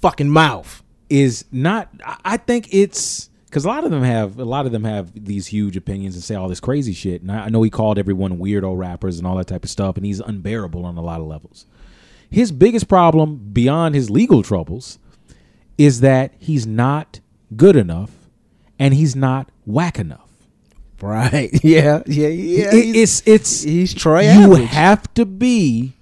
Fucking 0.00 0.30
mouth. 0.30 0.82
is 1.08 1.44
not 1.52 1.88
I- 2.06 2.18
I 2.24 2.36
think 2.38 2.72
it's 2.72 3.28
because 3.46 3.64
a 3.64 3.68
lot 3.68 3.84
of 3.84 3.90
them 3.90 4.02
have 4.04 4.38
a 4.38 4.44
lot 4.44 4.64
of 4.66 4.72
them 4.72 4.84
have 4.84 5.12
these 5.24 5.48
huge 5.48 5.76
opinions 5.76 6.14
and 6.14 6.22
say 6.24 6.34
all 6.36 6.48
this 6.48 6.60
crazy 6.60 6.92
shit. 6.92 7.20
And 7.22 7.30
I, 7.32 7.46
I 7.46 7.48
know 7.48 7.62
he 7.62 7.70
called 7.70 7.98
everyone 7.98 8.38
weirdo 8.38 8.76
rappers 8.78 9.18
and 9.18 9.26
all 9.26 9.36
that 9.36 9.48
type 9.48 9.64
of 9.64 9.70
stuff, 9.70 9.96
and 9.96 10.06
he's 10.06 10.20
unbearable 10.20 10.84
on 10.84 10.96
a 10.96 11.02
lot 11.02 11.20
of 11.20 11.26
levels. 11.26 11.66
His 12.30 12.52
biggest 12.52 12.86
problem 12.86 13.50
beyond 13.52 13.96
his 13.96 14.08
legal 14.08 14.42
troubles 14.44 14.98
is 15.76 16.00
that 16.00 16.32
he's 16.38 16.64
not 16.66 17.18
good 17.56 17.74
enough 17.74 18.12
and 18.78 18.94
he's 18.94 19.16
not 19.16 19.50
whack 19.66 19.98
enough. 19.98 20.29
Right. 21.06 21.50
Yeah. 21.64 22.02
Yeah. 22.06 22.28
Yeah. 22.28 22.74
It- 22.74 22.96
it's 22.96 23.22
it's 23.26 23.62
he's 23.62 23.94
Troy 23.94 24.22
You 24.22 24.54
average. 24.54 24.68
have 24.68 25.12
to 25.14 25.24
be 25.26 25.94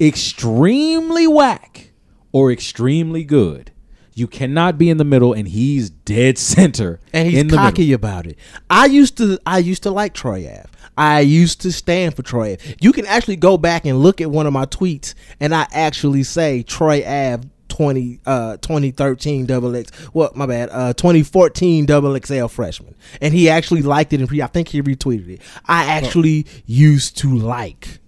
extremely 0.00 1.26
whack 1.26 1.90
or 2.32 2.50
extremely 2.52 3.24
good. 3.24 3.72
You 4.14 4.26
cannot 4.26 4.78
be 4.78 4.90
in 4.90 4.96
the 4.96 5.04
middle, 5.04 5.32
and 5.32 5.46
he's 5.46 5.90
dead 5.90 6.38
center. 6.54 6.98
and 7.12 7.28
he's 7.28 7.44
cocky 7.52 7.82
middle. 7.82 7.94
about 7.94 8.26
it. 8.26 8.36
I 8.68 8.86
used 8.86 9.16
to 9.18 9.38
I 9.46 9.58
used 9.58 9.84
to 9.84 9.90
like 9.90 10.12
Troy 10.14 10.46
Ave. 10.48 10.68
I 10.96 11.20
used 11.20 11.60
to 11.60 11.70
stand 11.70 12.16
for 12.16 12.22
Troy 12.22 12.54
Ave. 12.54 12.74
You 12.80 12.92
can 12.92 13.06
actually 13.06 13.36
go 13.36 13.56
back 13.56 13.84
and 13.86 14.00
look 14.02 14.20
at 14.20 14.30
one 14.30 14.46
of 14.46 14.52
my 14.52 14.66
tweets, 14.66 15.14
and 15.38 15.54
I 15.54 15.66
actually 15.72 16.24
say 16.24 16.62
Troy 16.64 16.98
Ave. 17.06 17.48
20 17.78 18.18
uh 18.26 18.56
2013 18.56 19.46
double 19.46 19.76
x 19.76 19.92
what 20.12 20.34
my 20.34 20.46
bad 20.46 20.68
uh 20.72 20.92
2014 20.94 21.86
double 21.86 22.18
xl 22.20 22.46
freshman 22.48 22.96
and 23.20 23.32
he 23.32 23.48
actually 23.48 23.82
liked 23.82 24.12
it 24.12 24.18
and 24.18 24.28
pre- 24.28 24.42
i 24.42 24.48
think 24.48 24.66
he 24.66 24.82
retweeted 24.82 25.28
it 25.28 25.40
i 25.66 25.84
actually 25.84 26.44
used 26.66 27.16
to 27.16 27.32
like 27.38 28.00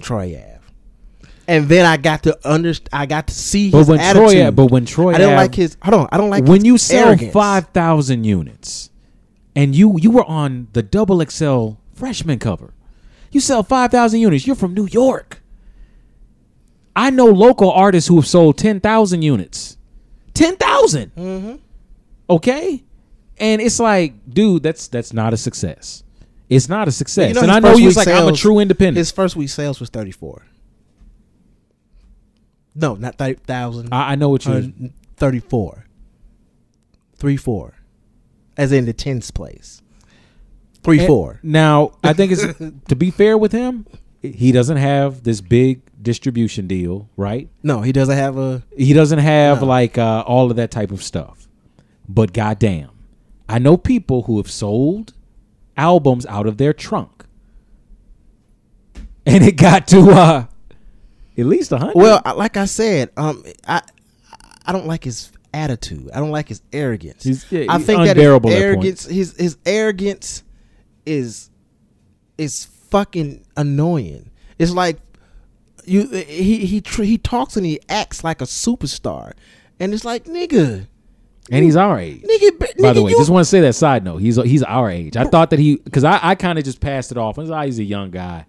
troy 0.00 0.34
ave 0.34 0.58
and 1.46 1.68
then 1.68 1.86
i 1.86 1.96
got 1.96 2.24
to 2.24 2.36
understand 2.44 2.88
i 2.92 3.06
got 3.06 3.28
to 3.28 3.34
see 3.34 3.70
But 3.70 3.78
his 3.78 3.88
when 3.88 4.00
attitude 4.00 4.30
Troy, 4.32 4.50
but 4.50 4.66
when 4.72 4.86
Troy, 4.86 5.14
i 5.14 5.18
don't 5.18 5.34
Ave- 5.34 5.36
like 5.42 5.54
his 5.54 5.76
hold 5.82 5.94
on 6.02 6.08
i 6.10 6.16
don't 6.16 6.30
like 6.30 6.42
when 6.44 6.64
you 6.64 6.76
sell 6.76 7.08
arrogance. 7.08 7.32
five 7.32 7.68
thousand 7.68 8.24
units, 8.24 8.90
and 9.54 9.72
you 9.76 9.96
you 10.00 10.10
were 10.10 10.24
on 10.24 10.66
the 10.72 10.82
double 10.82 11.24
XL 11.24 11.74
freshman 11.94 12.40
cover, 12.40 12.74
you 13.30 13.40
sell 13.40 13.62
five 13.62 13.92
thousand 13.92 14.18
units. 14.18 14.46
You're 14.48 14.56
from 14.56 14.74
New 14.74 14.86
York. 14.90 15.41
I 16.94 17.10
know 17.10 17.26
local 17.26 17.70
artists 17.70 18.08
who 18.08 18.16
have 18.16 18.26
sold 18.26 18.58
ten 18.58 18.80
thousand 18.80 19.22
units. 19.22 19.78
Ten 20.34 20.56
Mm-hmm. 20.56 21.56
Okay, 22.30 22.84
and 23.38 23.60
it's 23.60 23.78
like, 23.78 24.14
dude, 24.28 24.62
that's 24.62 24.88
that's 24.88 25.12
not 25.12 25.32
a 25.32 25.36
success. 25.36 26.04
It's 26.48 26.68
not 26.68 26.88
a 26.88 26.92
success. 26.92 27.28
You 27.28 27.34
know 27.34 27.42
and 27.42 27.50
I 27.50 27.60
know 27.60 27.76
he's 27.76 27.96
like, 27.96 28.08
I'm 28.08 28.28
a 28.28 28.32
true 28.32 28.58
independent. 28.58 28.98
His 28.98 29.10
first 29.10 29.36
week 29.36 29.48
sales 29.48 29.80
was 29.80 29.88
34. 29.88 30.44
No, 32.74 32.94
not 32.94 33.16
30,000. 33.16 33.92
I, 33.92 34.12
I 34.12 34.14
know 34.16 34.28
what 34.28 34.44
you. 34.46 34.52
Uh, 34.52 34.88
34. 35.16 35.86
3 37.16 37.36
4. 37.36 37.74
As 38.56 38.72
in 38.72 38.84
the 38.84 38.92
tens 38.92 39.30
place. 39.30 39.82
3 40.82 40.98
And 40.98 41.06
4. 41.06 41.40
Now, 41.42 41.92
I 42.02 42.12
think 42.12 42.32
it's 42.32 42.44
to 42.88 42.96
be 42.96 43.10
fair 43.10 43.38
with 43.38 43.52
him, 43.52 43.86
he 44.20 44.52
doesn't 44.52 44.76
have 44.76 45.22
this 45.22 45.40
big 45.40 45.82
distribution 46.02 46.66
deal, 46.66 47.08
right? 47.16 47.48
No, 47.62 47.80
he 47.82 47.92
doesn't 47.92 48.16
have 48.16 48.36
a. 48.36 48.62
He 48.76 48.92
doesn't 48.92 49.18
have 49.20 49.60
No. 49.60 49.66
like 49.68 49.96
uh, 49.98 50.24
all 50.26 50.50
of 50.50 50.56
that 50.56 50.70
type 50.70 50.90
of 50.90 51.02
stuff. 51.02 51.48
But 52.08 52.32
goddamn, 52.32 52.90
I 53.48 53.58
know 53.58 53.76
people 53.76 54.22
who 54.22 54.36
have 54.38 54.50
sold 54.50 55.12
albums 55.76 56.26
out 56.26 56.46
of 56.46 56.58
their 56.58 56.72
trunk, 56.72 57.24
and 59.26 59.44
it 59.44 59.56
got 59.56 59.86
to 59.88 60.10
uh, 60.10 60.46
at 61.38 61.46
least 61.46 61.72
a 61.72 61.78
hundred. 61.78 61.94
Well, 61.96 62.20
like 62.36 62.56
I 62.56 62.64
said, 62.66 63.10
um, 63.16 63.42
I 63.66 63.82
I 64.66 64.72
don't 64.72 64.86
like 64.86 65.04
his 65.04 65.30
attitude. 65.54 66.10
I 66.14 66.18
don't 66.18 66.30
like 66.30 66.48
his 66.48 66.62
arrogance. 66.72 67.22
He's- 67.24 67.46
yeah, 67.50 67.66
I 67.68 67.78
he's 67.78 67.86
think 67.86 68.04
that 68.04 68.16
unbearable 68.16 68.50
his 68.50 68.58
arrogance, 68.60 69.04
his 69.06 69.36
his 69.36 69.56
arrogance, 69.64 70.42
is 71.06 71.50
is 72.38 72.64
fucking 72.64 73.44
annoying. 73.56 74.30
It's 74.58 74.72
like 74.72 74.98
you 75.84 76.06
he 76.08 76.66
he 76.66 76.80
tr- 76.80 77.02
he 77.02 77.18
talks 77.18 77.56
and 77.56 77.66
he 77.66 77.80
acts 77.88 78.22
like 78.24 78.40
a 78.40 78.44
superstar, 78.44 79.32
and 79.80 79.92
it's 79.94 80.04
like 80.04 80.24
nigga, 80.24 80.86
and 81.50 81.64
he's 81.64 81.76
our 81.76 81.98
age. 81.98 82.22
nigga. 82.22 82.80
By 82.82 82.92
the 82.92 83.02
way, 83.02 83.10
you- 83.12 83.18
just 83.18 83.30
want 83.30 83.44
to 83.44 83.48
say 83.50 83.60
that 83.62 83.74
side 83.74 84.04
note. 84.04 84.18
He's 84.18 84.36
he's 84.36 84.62
our 84.62 84.90
age. 84.90 85.16
I 85.16 85.24
thought 85.24 85.50
that 85.50 85.58
he 85.58 85.76
because 85.76 86.04
I, 86.04 86.18
I 86.22 86.34
kind 86.34 86.58
of 86.58 86.64
just 86.64 86.80
passed 86.80 87.10
it 87.10 87.18
off. 87.18 87.38
I 87.38 87.42
was 87.42 87.50
like, 87.50 87.62
"Ah, 87.62 87.64
he's 87.66 87.78
a 87.78 87.84
young 87.84 88.10
guy. 88.10 88.46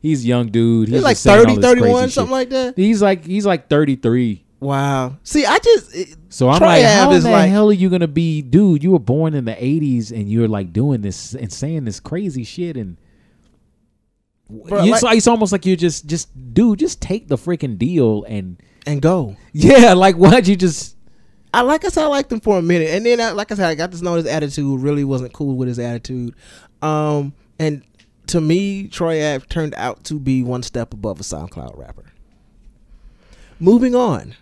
He's 0.00 0.24
a 0.24 0.26
young 0.28 0.48
dude. 0.48 0.88
He's 0.88 0.96
he's 0.96 1.04
like 1.04 1.14
just 1.16 1.24
30, 1.26 1.56
31, 1.62 2.10
something 2.10 2.26
shit. 2.26 2.30
like 2.32 2.50
that. 2.50 2.76
He's 2.76 3.00
like 3.02 3.24
he's 3.24 3.46
like 3.46 3.68
thirty 3.68 3.96
three. 3.96 4.44
Wow. 4.58 5.16
See, 5.24 5.44
I 5.44 5.58
just 5.58 5.94
it- 5.94 6.16
So 6.28 6.48
I'm 6.48 6.60
like, 6.60 6.84
how 6.84 7.10
the 7.10 7.20
like- 7.30 7.50
hell 7.50 7.68
are 7.70 7.72
you 7.72 7.90
gonna 7.90 8.06
be, 8.08 8.42
dude? 8.42 8.82
You 8.82 8.92
were 8.92 8.98
born 9.00 9.34
in 9.34 9.44
the 9.44 9.54
'80s 9.54 10.10
and 10.12 10.30
you're 10.30 10.48
like 10.48 10.72
doing 10.72 11.00
this 11.02 11.34
and 11.34 11.52
saying 11.52 11.84
this 11.84 11.98
crazy 12.00 12.44
shit, 12.44 12.76
and 12.76 12.96
Bro, 14.68 14.82
it's, 14.84 14.90
like- 14.90 15.02
like, 15.02 15.16
it's 15.18 15.26
almost 15.26 15.52
like 15.52 15.64
you're 15.66 15.76
just, 15.76 16.06
just, 16.06 16.28
dude, 16.54 16.78
just 16.78 17.00
take 17.00 17.28
the 17.28 17.36
freaking 17.36 17.78
deal 17.78 18.24
and 18.24 18.56
and 18.86 19.00
go. 19.00 19.36
yeah, 19.52 19.92
like 20.04 20.16
why'd 20.16 20.46
you 20.48 20.56
just? 20.56 20.96
I 21.54 21.60
like 21.62 21.84
I 21.84 21.88
said, 21.88 22.04
I 22.04 22.06
liked 22.06 22.32
him 22.32 22.40
for 22.40 22.58
a 22.58 22.62
minute, 22.62 22.90
and 22.90 23.04
then 23.04 23.20
I, 23.20 23.30
like 23.32 23.52
I 23.52 23.54
said, 23.54 23.66
I 23.68 23.74
got 23.74 23.92
to 23.92 24.02
know 24.02 24.14
his 24.14 24.26
attitude 24.26 24.80
really 24.80 25.04
wasn't 25.04 25.32
cool 25.32 25.56
with 25.56 25.68
his 25.68 25.78
attitude, 25.78 26.34
um, 26.80 27.34
and 27.58 27.82
to 28.28 28.40
me, 28.40 28.88
Troy 28.88 29.16
Ave 29.34 29.44
turned 29.48 29.74
out 29.76 30.04
to 30.04 30.18
be 30.18 30.42
one 30.42 30.62
step 30.62 30.94
above 30.94 31.20
a 31.20 31.22
SoundCloud 31.22 31.76
rapper. 31.78 32.04
Moving 33.60 33.94
on, 33.94 34.34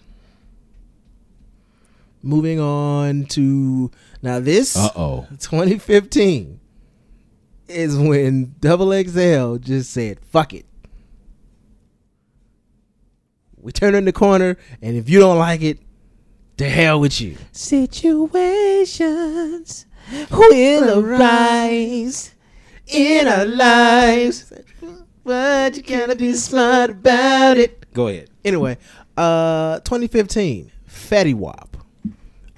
Moving 2.23 2.61
on 2.61 3.25
to 3.27 3.91
now 4.23 4.41
this 4.41 4.77
Uh 4.77 4.91
oh. 4.95 5.27
2015 5.39 6.60
is 7.71 7.97
when 7.97 8.55
Double 8.61 8.93
XL 8.93 9.57
just 9.57 9.91
said, 9.93 10.21
"Fuck 10.21 10.53
it." 10.53 10.67
We 13.57 13.73
turn 13.73 13.95
in 13.95 14.05
the 14.05 14.13
corner, 14.13 14.57
and 14.83 14.97
if 14.97 15.09
you 15.09 15.21
don't 15.21 15.39
like 15.39 15.63
it, 15.63 15.79
to 16.57 16.69
hell 16.69 17.01
with 17.01 17.21
you. 17.21 17.37
Situations 17.53 18.27
will 20.31 21.05
arise 21.05 22.35
in 22.87 23.29
our 23.29 23.47
lives, 23.47 24.53
but 25.25 25.77
you 25.77 25.83
gotta 25.83 26.17
be 26.17 26.33
smart 26.35 26.91
about 26.91 27.57
it. 27.57 27.87
Go 27.95 28.09
ahead. 28.09 28.29
Anyway, 28.45 28.77
uh, 29.17 29.81
2015, 29.81 30.71
Fetty 30.89 31.35
Wap. 31.35 31.77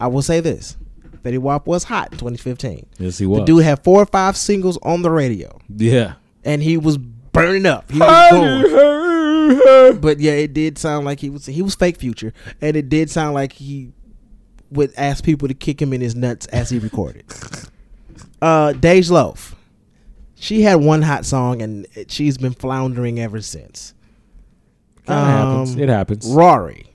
I 0.00 0.06
will 0.08 0.22
say 0.22 0.40
this: 0.40 0.76
Fetty 1.22 1.38
Wap 1.38 1.66
was 1.66 1.84
hot 1.84 2.12
in 2.12 2.18
2015. 2.18 2.86
Yes, 2.98 3.18
he 3.18 3.26
was. 3.26 3.40
The 3.40 3.44
dude 3.44 3.64
had 3.64 3.82
four 3.84 4.02
or 4.02 4.06
five 4.06 4.36
singles 4.36 4.78
on 4.82 5.02
the 5.02 5.10
radio, 5.10 5.58
Yeah. 5.74 6.14
and 6.44 6.62
he 6.62 6.76
was 6.76 6.98
burning 6.98 7.64
up. 7.66 7.90
He 7.90 7.98
was 8.00 8.70
going. 8.70 10.00
But 10.00 10.20
yeah, 10.20 10.32
it 10.32 10.52
did 10.54 10.78
sound 10.78 11.04
like 11.04 11.20
he 11.20 11.30
was 11.30 11.46
he 11.46 11.62
was 11.62 11.74
fake 11.74 11.96
future, 11.98 12.32
and 12.60 12.76
it 12.76 12.88
did 12.88 13.10
sound 13.10 13.34
like 13.34 13.52
he 13.52 13.92
would 14.70 14.92
ask 14.96 15.22
people 15.24 15.48
to 15.48 15.54
kick 15.54 15.80
him 15.82 15.92
in 15.92 16.00
his 16.00 16.14
nuts 16.16 16.46
as 16.46 16.70
he 16.70 16.78
recorded. 16.78 17.24
uh, 18.42 18.72
Dej 18.72 19.10
Loaf, 19.10 19.54
she 20.34 20.62
had 20.62 20.76
one 20.76 21.02
hot 21.02 21.24
song, 21.26 21.60
and 21.62 21.86
she's 22.08 22.38
been 22.38 22.54
floundering 22.54 23.20
ever 23.20 23.40
since. 23.42 23.94
Kinda 25.06 25.24
happens. 25.24 25.76
It 25.76 25.88
happens. 25.88 26.26
Raury, 26.28 26.86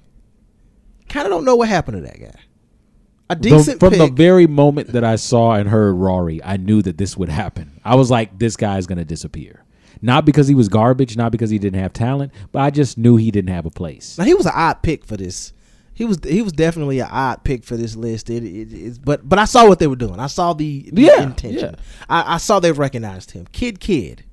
kind 1.10 1.26
of 1.28 1.32
don't 1.32 1.46
know 1.46 1.56
what 1.56 1.68
happened 1.70 1.98
to 1.98 2.02
that 2.10 2.20
guy. 2.20 2.40
A 3.30 3.36
The- 3.36 3.42
decent 3.50 3.80
from 3.80 3.98
the 3.98 4.08
very 4.08 4.48
moment 4.48 4.94
that 4.94 5.04
I 5.04 5.18
saw 5.18 5.54
and 5.54 5.68
heard 5.70 5.96
Raury, 5.96 6.40
I 6.46 6.58
knew 6.58 6.82
that 6.84 6.98
this 6.98 7.18
would 7.18 7.30
happen. 7.30 7.80
I 7.84 7.96
was 7.96 8.10
like, 8.10 8.40
this 8.40 8.56
guy's 8.56 8.88
going 8.88 9.00
to 9.00 9.06
disappear. 9.06 9.64
Not 10.02 10.26
because 10.26 10.48
he 10.48 10.56
was 10.56 10.70
garbage, 10.70 11.18
not 11.18 11.32
because 11.32 11.50
he 11.50 11.58
didn't 11.60 11.80
have 11.82 11.92
talent, 11.92 12.32
but 12.52 12.62
I 12.62 12.70
just 12.70 12.98
knew 12.98 13.16
he 13.18 13.32
didn't 13.32 13.50
have 13.54 13.66
a 13.66 13.70
place. 13.72 14.18
Now 14.18 14.26
he 14.26 14.34
was 14.34 14.46
an 14.46 14.52
odd 14.56 14.82
pick 14.84 15.04
for 15.04 15.18
this. 15.18 15.54
He 15.94 16.06
was 16.06 16.20
he 16.24 16.44
was 16.44 16.54
definitely 16.54 17.00
an 17.00 17.08
odd 17.12 17.44
pick 17.44 17.64
for 17.64 17.76
this 17.76 17.96
list. 17.96 18.30
It, 18.30 18.44
it, 18.44 18.72
it's- 18.72 18.98
but 19.00 19.28
but 19.28 19.40
I 19.40 19.46
saw 19.46 19.68
what 19.68 19.80
they 19.80 19.88
were 19.88 19.96
doing. 19.96 20.20
I 20.20 20.28
saw 20.28 20.54
the, 20.54 20.88
the 20.94 21.02
Yeah, 21.02 21.24
intention. 21.24 21.76
yeah. 21.78 21.82
I, 22.08 22.36
I 22.36 22.38
saw 22.38 22.60
they 22.60 22.72
recognized 22.72 23.32
him. 23.32 23.48
Kidd 23.52 23.80
Kidd. 23.80 24.24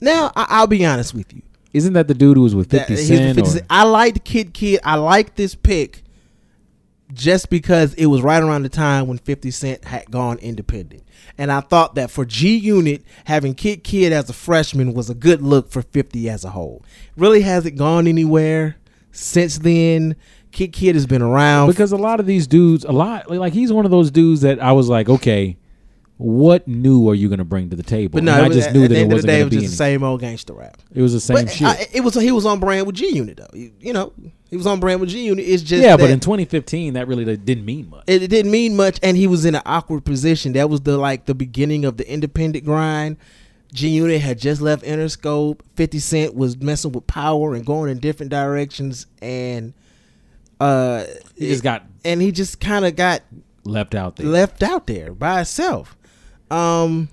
Now 0.00 0.30
I, 0.36 0.46
I'll 0.50 0.66
be 0.66 0.84
honest 0.84 1.14
with 1.14 1.32
you. 1.34 1.42
Isn't 1.72 1.94
that 1.94 2.08
the 2.08 2.14
dude 2.14 2.36
who 2.36 2.42
was 2.42 2.54
with 2.54 2.68
That- 2.70 2.88
50 2.88 2.94
he's 2.94 3.08
the 3.08 3.16
Cent? 3.16 3.34
50 3.36 3.48
or- 3.48 3.52
Cent. 3.52 3.66
I 3.70 3.82
liked 3.84 4.24
Kidd 4.24 4.52
Kidd. 4.54 4.80
I 4.84 4.96
liked 4.96 5.36
this 5.36 5.54
pick 5.54 6.02
just 7.12 7.50
because 7.50 7.94
it 7.94 8.06
was 8.06 8.22
right 8.22 8.42
around 8.42 8.62
the 8.62 8.68
time 8.68 9.06
when 9.06 9.18
50 9.18 9.50
Cent 9.50 9.84
had 9.84 10.10
gone 10.10 10.38
independent. 10.38 11.04
And 11.36 11.50
I 11.50 11.60
thought 11.60 11.94
that 11.94 12.10
for 12.10 12.24
G 12.24 12.56
Unit, 12.56 13.02
having 13.24 13.54
Kidd 13.54 13.84
Kidd 13.84 14.12
as 14.12 14.28
a 14.28 14.32
freshman 14.32 14.92
was 14.92 15.08
a 15.08 15.14
good 15.14 15.40
look 15.42 15.70
for 15.70 15.82
50 15.82 16.28
as 16.28 16.44
a 16.44 16.50
whole. 16.50 16.84
Really 17.16 17.42
hasn't 17.42 17.76
gone 17.76 18.06
anywhere 18.06 18.76
since 19.12 19.58
then. 19.58 20.16
Kidd 20.52 20.72
Kidd 20.72 20.94
has 20.94 21.06
been 21.06 21.22
around. 21.22 21.68
because 21.68 21.92
a 21.92 21.96
lot 21.96 22.20
of 22.20 22.26
these 22.26 22.46
dudes, 22.46 22.84
a 22.84 22.92
lot 22.92 23.30
like 23.30 23.52
he's 23.52 23.72
one 23.72 23.84
of 23.84 23.90
those 23.90 24.10
dudes 24.10 24.40
that 24.42 24.60
I 24.62 24.72
was 24.72 24.88
like, 24.88 25.08
okay, 25.08 25.56
what 26.18 26.66
new 26.68 27.08
are 27.08 27.14
you 27.14 27.28
going 27.28 27.38
to 27.38 27.44
bring 27.44 27.70
to 27.70 27.76
the 27.76 27.82
table? 27.82 28.12
but 28.14 28.24
no, 28.24 28.34
And 28.34 28.46
I 28.46 28.48
just 28.48 28.68
at 28.68 28.74
knew 28.74 28.82
the 28.82 28.88
that 28.88 28.94
it 28.96 29.00
end 29.02 29.10
the 29.12 29.14
wasn't 29.14 29.30
it 29.30 29.36
going 29.36 29.44
was 29.44 29.50
to 29.52 29.56
be. 29.56 29.62
just 29.62 29.72
the 29.72 29.76
same 29.76 30.02
old 30.02 30.20
gangster 30.20 30.52
rap. 30.52 30.76
It 30.92 31.00
was 31.00 31.12
the 31.12 31.20
same 31.20 31.36
But 31.36 31.50
shit. 31.50 31.66
I, 31.68 31.86
it 31.92 32.00
was 32.00 32.14
he 32.14 32.32
was 32.32 32.44
on 32.44 32.58
brand 32.60 32.86
with 32.86 32.96
G 32.96 33.08
Unit 33.14 33.36
though. 33.36 33.46
You, 33.56 33.72
you 33.80 33.92
know, 33.92 34.12
he 34.50 34.56
was 34.56 34.66
on 34.66 34.80
brand 34.80 35.00
with 35.00 35.10
G 35.10 35.24
Unit. 35.24 35.44
It's 35.46 35.62
just 35.62 35.82
yeah, 35.82 35.96
but 35.96 36.10
in 36.10 36.18
2015, 36.20 36.94
that 36.94 37.06
really 37.06 37.24
didn't 37.36 37.64
mean 37.64 37.88
much. 37.88 38.04
it, 38.08 38.22
it 38.22 38.28
didn't 38.28 38.50
mean 38.50 38.76
much 38.76 38.98
and 39.02 39.16
he 39.16 39.26
was 39.28 39.44
in 39.44 39.54
an 39.54 39.62
awkward 39.64 40.04
position 40.04 40.52
that 40.54 40.68
was 40.68 40.80
the 40.80 40.96
like 40.98 41.26
the 41.26 41.34
beginning 41.34 41.84
of 41.84 41.96
the 41.98 42.10
independent 42.12 42.64
grind 42.64 43.16
g 43.72 43.86
unit 43.90 44.20
had 44.22 44.38
just 44.38 44.62
left 44.62 44.82
interscope 44.82 45.60
50 45.76 45.98
cent 45.98 46.34
was 46.34 46.56
messing 46.56 46.90
with 46.90 47.06
power 47.06 47.54
and 47.54 47.66
going 47.66 47.90
in 47.90 47.98
different 47.98 48.30
directions 48.30 49.06
and 49.20 49.74
uh 50.58 51.04
He 51.36 51.48
just 51.48 51.62
got 51.62 51.84
and 52.02 52.22
he 52.22 52.32
just 52.32 52.60
kind 52.60 52.86
of 52.86 52.96
got 52.96 53.20
left 53.64 53.94
out 53.94 54.16
there. 54.16 54.26
left 54.26 54.62
out 54.62 54.86
there 54.86 55.12
by 55.12 55.36
himself 55.36 55.97
um 56.50 57.08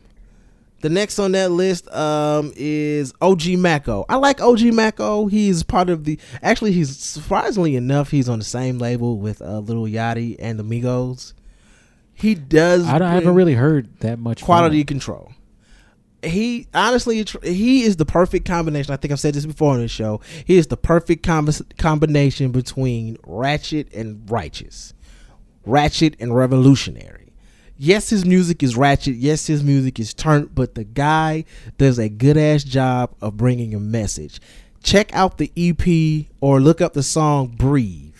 the 0.82 0.90
next 0.90 1.18
on 1.18 1.32
that 1.32 1.50
list 1.50 1.92
um, 1.96 2.54
is 2.56 3.12
OG 3.20 3.48
Maco. 3.58 4.06
I 4.08 4.18
like 4.18 4.40
OG 4.40 4.66
Maco. 4.66 5.26
He's 5.26 5.64
part 5.64 5.90
of 5.90 6.04
the. 6.04 6.20
Actually, 6.44 6.74
he's 6.74 6.96
surprisingly 6.96 7.76
enough, 7.76 8.12
he's 8.12 8.30
on 8.30 8.38
the 8.38 8.46
same 8.46 8.78
label 8.78 9.18
with 9.18 9.42
uh, 9.42 9.60
Little 9.60 9.86
Yachty 9.86 10.36
and 10.38 10.60
the 10.60 10.64
Migos. 10.64 11.34
He 12.14 12.36
does. 12.36 12.86
I, 12.88 13.00
don't- 13.00 13.08
I 13.08 13.14
haven't 13.16 13.34
really 13.34 13.56
heard 13.56 14.00
that 14.02 14.20
much. 14.20 14.44
quality 14.44 14.84
control. 14.84 15.32
He 16.22 16.68
honestly, 16.74 17.26
he 17.44 17.84
is 17.84 17.96
the 17.98 18.06
perfect 18.06 18.46
combination. 18.48 18.94
I 18.94 18.98
think 18.98 19.12
I've 19.12 19.20
said 19.20 19.34
this 19.34 19.46
before 19.46 19.74
on 19.74 19.80
the 19.80 19.88
show. 19.88 20.22
He 20.46 20.58
is 20.58 20.68
the 20.68 20.78
perfect 20.78 21.24
com- 21.24 21.50
combination 21.80 22.52
between 22.52 23.18
ratchet 23.26 23.92
and 23.94 24.30
righteous, 24.30 24.94
ratchet 25.66 26.16
and 26.20 26.36
revolutionary. 26.36 27.25
Yes, 27.78 28.10
his 28.10 28.26
music 28.26 28.64
is 28.64 28.78
ratchet. 28.78 29.16
Yes, 29.16 29.48
his 29.48 29.64
music 29.64 30.00
is 30.00 30.14
turned, 30.14 30.56
but 30.56 30.76
the 30.76 30.86
guy 30.86 31.44
does 31.78 32.00
a 32.00 32.08
good 32.08 32.38
ass 32.38 32.64
job 32.64 33.14
of 33.20 33.36
bringing 33.36 33.74
a 33.74 33.80
message. 33.80 34.40
Check 34.82 35.14
out 35.14 35.38
the 35.38 35.52
EP 35.58 36.28
or 36.40 36.62
look 36.62 36.80
up 36.80 36.94
the 36.94 37.04
song 37.04 37.48
"Breathe," 37.48 38.16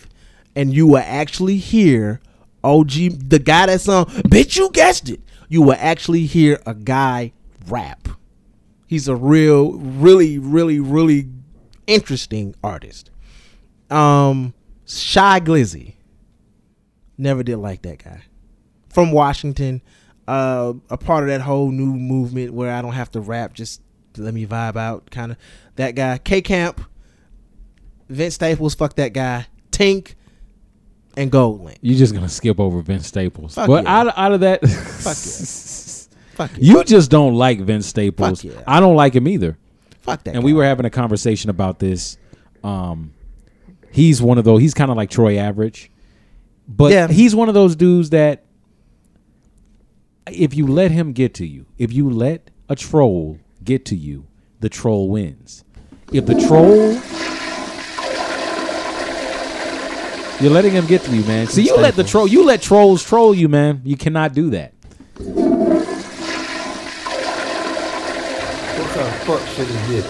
and 0.54 0.74
you 0.74 0.86
will 0.86 1.02
actually 1.04 1.56
hear 1.56 2.20
OG, 2.66 2.90
the 3.28 3.38
guy 3.38 3.66
that 3.66 3.80
song, 3.80 4.06
Bitch, 4.06 4.56
you 4.56 4.70
guessed 4.70 5.08
it. 5.08 5.20
You 5.48 5.62
will 5.62 5.76
actually 5.78 6.26
hear 6.26 6.60
a 6.66 6.74
guy 6.74 7.32
rap. 7.68 8.08
He's 8.88 9.08
a 9.08 9.14
real, 9.14 9.74
really, 9.74 10.38
really, 10.38 10.80
really 10.80 11.28
interesting 11.86 12.54
artist. 12.62 13.10
Um, 13.88 14.52
Shy 14.84 15.40
Glizzy. 15.40 15.94
Never 17.16 17.42
did 17.42 17.58
like 17.58 17.82
that 17.82 18.02
guy. 18.04 18.22
From 18.96 19.12
Washington, 19.12 19.82
uh, 20.26 20.72
a 20.88 20.96
part 20.96 21.22
of 21.24 21.28
that 21.28 21.42
whole 21.42 21.70
new 21.70 21.84
movement 21.84 22.54
where 22.54 22.72
I 22.72 22.80
don't 22.80 22.94
have 22.94 23.10
to 23.10 23.20
rap, 23.20 23.52
just 23.52 23.82
let 24.16 24.32
me 24.32 24.46
vibe 24.46 24.76
out, 24.76 25.10
kind 25.10 25.32
of. 25.32 25.38
That 25.74 25.90
guy, 25.94 26.16
K 26.16 26.40
Camp, 26.40 26.80
Vince 28.08 28.36
Staples, 28.36 28.74
fuck 28.74 28.96
that 28.96 29.12
guy, 29.12 29.48
Tink, 29.70 30.14
and 31.14 31.30
Goldlink. 31.30 31.76
You're 31.82 31.98
just 31.98 32.14
gonna 32.14 32.30
skip 32.30 32.58
over 32.58 32.80
Vince 32.80 33.06
Staples. 33.06 33.56
Fuck 33.56 33.66
but 33.66 33.84
yeah. 33.84 34.00
out, 34.00 34.06
of, 34.06 34.14
out 34.16 34.32
of 34.32 34.40
that, 34.40 34.66
Fuck 36.36 36.52
yeah. 36.56 36.78
you 36.78 36.82
just 36.84 37.10
don't 37.10 37.34
like 37.34 37.60
Vince 37.60 37.84
Staples. 37.84 38.40
Fuck 38.40 38.50
yeah. 38.50 38.62
I 38.66 38.80
don't 38.80 38.96
like 38.96 39.14
him 39.14 39.28
either. 39.28 39.58
fuck 40.00 40.24
that. 40.24 40.30
and 40.36 40.40
guy. 40.40 40.46
we 40.46 40.54
were 40.54 40.64
having 40.64 40.86
a 40.86 40.90
conversation 40.90 41.50
about 41.50 41.80
this. 41.80 42.16
Um, 42.64 43.12
he's 43.92 44.22
one 44.22 44.38
of 44.38 44.46
those. 44.46 44.62
He's 44.62 44.72
kind 44.72 44.90
of 44.90 44.96
like 44.96 45.10
Troy 45.10 45.36
Average, 45.36 45.90
but 46.66 46.92
Yeah. 46.92 47.08
he's 47.08 47.34
one 47.34 47.48
of 47.48 47.54
those 47.54 47.76
dudes 47.76 48.08
that 48.08 48.45
if 50.30 50.54
you 50.54 50.66
let 50.66 50.90
him 50.90 51.12
get 51.12 51.34
to 51.34 51.46
you, 51.46 51.66
if 51.78 51.92
you 51.92 52.10
let 52.10 52.50
a 52.68 52.74
troll 52.76 53.38
get 53.62 53.84
to 53.86 53.96
you, 53.96 54.26
the 54.60 54.68
troll 54.68 55.08
wins. 55.08 55.64
If 56.12 56.26
the 56.26 56.34
troll, 56.34 56.92
you're 60.40 60.52
letting 60.52 60.72
him 60.72 60.86
get 60.86 61.02
to 61.02 61.14
you, 61.14 61.24
man. 61.24 61.46
See, 61.46 61.62
you 61.64 61.76
let 61.76 61.94
the 61.96 62.04
troll, 62.04 62.26
you 62.26 62.44
let 62.44 62.60
trolls 62.62 63.02
troll 63.04 63.34
you, 63.34 63.48
man. 63.48 63.80
You 63.84 63.96
cannot 63.96 64.34
do 64.34 64.50
that. 64.50 64.72
What 68.76 68.88
kind 68.90 69.08
of 69.08 69.14
fuck 69.22 69.40
shit 69.48 69.68
is 69.68 69.88
this? 69.88 70.06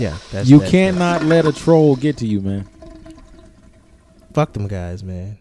yeah, 0.00 0.16
that's 0.30 0.48
You 0.48 0.58
that's- 0.58 0.70
cannot 0.70 1.24
let 1.24 1.46
a 1.46 1.52
troll 1.52 1.96
get 1.96 2.16
to 2.18 2.26
you, 2.26 2.40
man. 2.40 2.68
Fuck 4.32 4.52
them 4.52 4.66
guys, 4.68 5.02
man. 5.04 5.38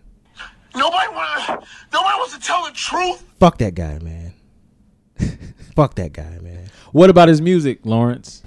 Nobody 0.75 1.07
want 1.13 1.47
nobody 1.91 2.15
wants 2.17 2.33
to 2.35 2.39
tell 2.41 2.65
the 2.65 2.71
truth. 2.71 3.23
Fuck 3.39 3.57
that 3.59 3.75
guy, 3.75 3.99
man. 3.99 4.33
Fuck 5.75 5.95
that 5.95 6.13
guy, 6.13 6.39
man. 6.41 6.69
What 6.91 7.09
about 7.09 7.27
his 7.27 7.41
music, 7.41 7.79
Lawrence? 7.83 8.43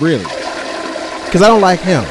Really? 0.00 0.24
Because 0.24 1.42
I 1.42 1.48
don't 1.48 1.60
like 1.60 1.80
him. 1.80 2.02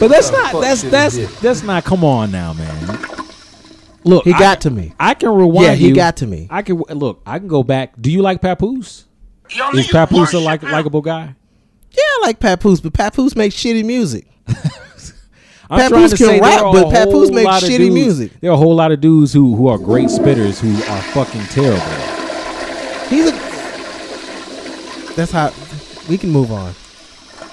But 0.00 0.08
that's 0.08 0.30
the 0.30 0.36
not 0.36 0.52
fuck 0.52 0.60
that's 0.62 0.82
that's 0.82 1.40
that's 1.40 1.62
not 1.62 1.84
come 1.84 2.04
on 2.04 2.30
now, 2.32 2.52
man. 2.52 2.98
Look, 4.02 4.24
He 4.24 4.32
I- 4.32 4.38
got 4.38 4.60
to 4.62 4.70
me. 4.70 4.92
I 4.98 5.14
can 5.14 5.30
rewind. 5.30 5.66
Yeah, 5.66 5.74
he 5.74 5.88
you. 5.88 5.94
got 5.94 6.16
to 6.18 6.26
me. 6.26 6.46
I 6.50 6.62
can 6.62 6.76
look. 6.78 7.22
I 7.24 7.38
can 7.38 7.48
go 7.48 7.62
back. 7.62 7.94
Do 8.00 8.10
you 8.10 8.20
like 8.22 8.40
Papoose? 8.42 9.04
Y'all 9.50 9.76
Is 9.76 9.86
Papoose 9.88 10.32
a 10.32 10.40
like 10.40 10.62
likable 10.62 11.00
guy? 11.00 11.34
Yeah, 11.92 12.02
I 12.02 12.18
like 12.22 12.40
Papoose, 12.40 12.80
but 12.80 12.92
Papoose 12.92 13.36
makes 13.36 13.54
shitty 13.54 13.84
music. 13.84 14.26
Papoose 15.76 16.14
can 16.18 16.40
rap, 16.40 16.60
but 16.72 16.90
Papoose 16.90 17.30
makes 17.30 17.50
shitty 17.64 17.78
dudes- 17.78 17.94
music. 17.94 18.32
There 18.40 18.50
are 18.50 18.54
a 18.54 18.56
whole 18.56 18.74
lot 18.74 18.92
of 18.92 19.00
dudes 19.00 19.32
who 19.32 19.54
who 19.56 19.68
are 19.68 19.78
great 19.78 20.08
spitters 20.08 20.58
who 20.60 20.74
are 20.92 21.02
fucking 21.12 21.42
terrible. 21.46 21.80
He's 23.08 23.28
a. 23.30 23.32
That's 25.14 25.30
how 25.32 25.52
we 26.08 26.18
can 26.18 26.30
move 26.30 26.50
on. 26.50 26.74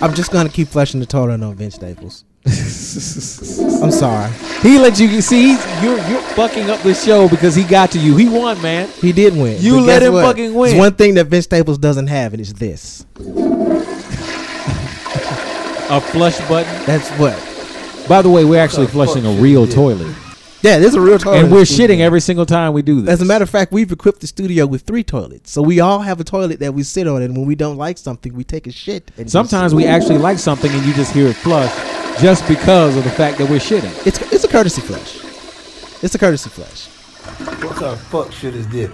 I'm 0.02 0.14
just 0.16 0.32
gonna 0.32 0.50
keep 0.50 0.68
fleshing 0.68 1.00
the 1.00 1.06
total 1.06 1.44
on 1.44 1.56
Vince 1.56 1.76
Staples. 1.76 2.24
I'm 2.48 3.92
sorry. 3.92 4.32
He 4.64 4.80
let 4.80 5.00
you 5.00 5.22
see. 5.22 5.50
he's- 5.50 5.84
You're 5.84 5.98
you're 6.10 6.22
fucking 6.34 6.72
up 6.72 6.80
the 6.82 6.96
show 6.96 7.30
because 7.30 7.54
he 7.56 7.64
got 7.64 7.92
to 7.92 8.00
you. 8.00 8.16
He 8.18 8.28
won, 8.28 8.60
man. 8.64 8.88
He 9.00 9.12
did 9.12 9.36
win. 9.38 9.62
You 9.62 9.80
let 9.80 10.02
him 10.02 10.14
what? 10.14 10.26
fucking 10.26 10.54
win. 10.56 10.72
It's 10.72 10.80
one 10.80 10.96
thing 10.96 11.14
that 11.16 11.26
Vince 11.28 11.46
Staples 11.46 11.78
doesn't 11.78 12.08
have, 12.08 12.34
and 12.34 12.42
it's 12.42 12.54
this. 12.54 13.06
A 15.94 16.00
flush 16.00 16.40
button. 16.48 16.86
That's 16.86 17.10
what. 17.20 17.34
By 18.08 18.22
the 18.22 18.30
way, 18.30 18.44
we're 18.46 18.62
actually 18.62 18.88
flushing 18.88 19.26
a 19.26 19.32
real 19.42 19.64
is 19.64 19.74
toilet, 19.74 20.14
Yeah, 20.62 20.78
this 20.80 20.90
is 20.90 20.96
a 20.96 21.02
real 21.02 21.18
toilet. 21.18 21.40
and 21.40 21.52
we're 21.52 21.60
in 21.60 21.62
the 21.62 21.66
studio. 21.66 21.96
shitting 21.96 22.00
every 22.02 22.20
single 22.22 22.46
time 22.46 22.74
we 22.74 22.82
do 22.82 23.02
this. 23.02 23.10
As 23.10 23.22
a 23.22 23.26
matter 23.26 23.44
of 23.44 23.50
fact, 23.50 23.72
we've 23.72 23.92
equipped 23.92 24.22
the 24.22 24.28
studio 24.28 24.66
with 24.66 24.82
three 24.84 25.04
toilets, 25.04 25.52
so 25.52 25.62
we 25.62 25.80
all 25.80 26.00
have 26.00 26.20
a 26.20 26.24
toilet 26.24 26.60
that 26.60 26.74
we 26.74 26.84
sit 26.84 27.08
on, 27.08 27.22
and 27.22 27.36
when 27.38 27.46
we 27.46 27.56
don't 27.56 27.78
like 27.78 27.98
something, 27.98 28.34
we 28.34 28.44
take 28.44 28.68
a 28.68 28.72
shit. 28.72 29.12
And 29.18 29.26
just- 29.26 29.32
sometimes 29.32 29.74
we 29.74 29.86
actually 29.86 30.18
like 30.18 30.40
something, 30.40 30.72
and 30.72 30.86
you 30.86 30.94
just 30.94 31.14
hear 31.14 31.28
it 31.28 31.36
flush, 31.36 31.72
just 32.22 32.48
because 32.48 32.98
of 32.98 33.04
the 33.04 33.10
fact 33.12 33.38
that 33.38 33.50
we're 33.50 33.60
shitting. 33.60 33.92
it's 34.06 34.20
it's 34.34 34.44
a 34.44 34.48
courtesy 34.48 34.82
flush. 34.82 35.20
It's 36.04 36.16
a 36.16 36.20
courtesy 36.20 36.50
flush. 36.50 36.88
What 37.64 37.76
kind 37.76 37.94
of 37.94 38.02
fuck 38.02 38.32
shit 38.32 38.56
is 38.56 38.68
this? 38.70 38.90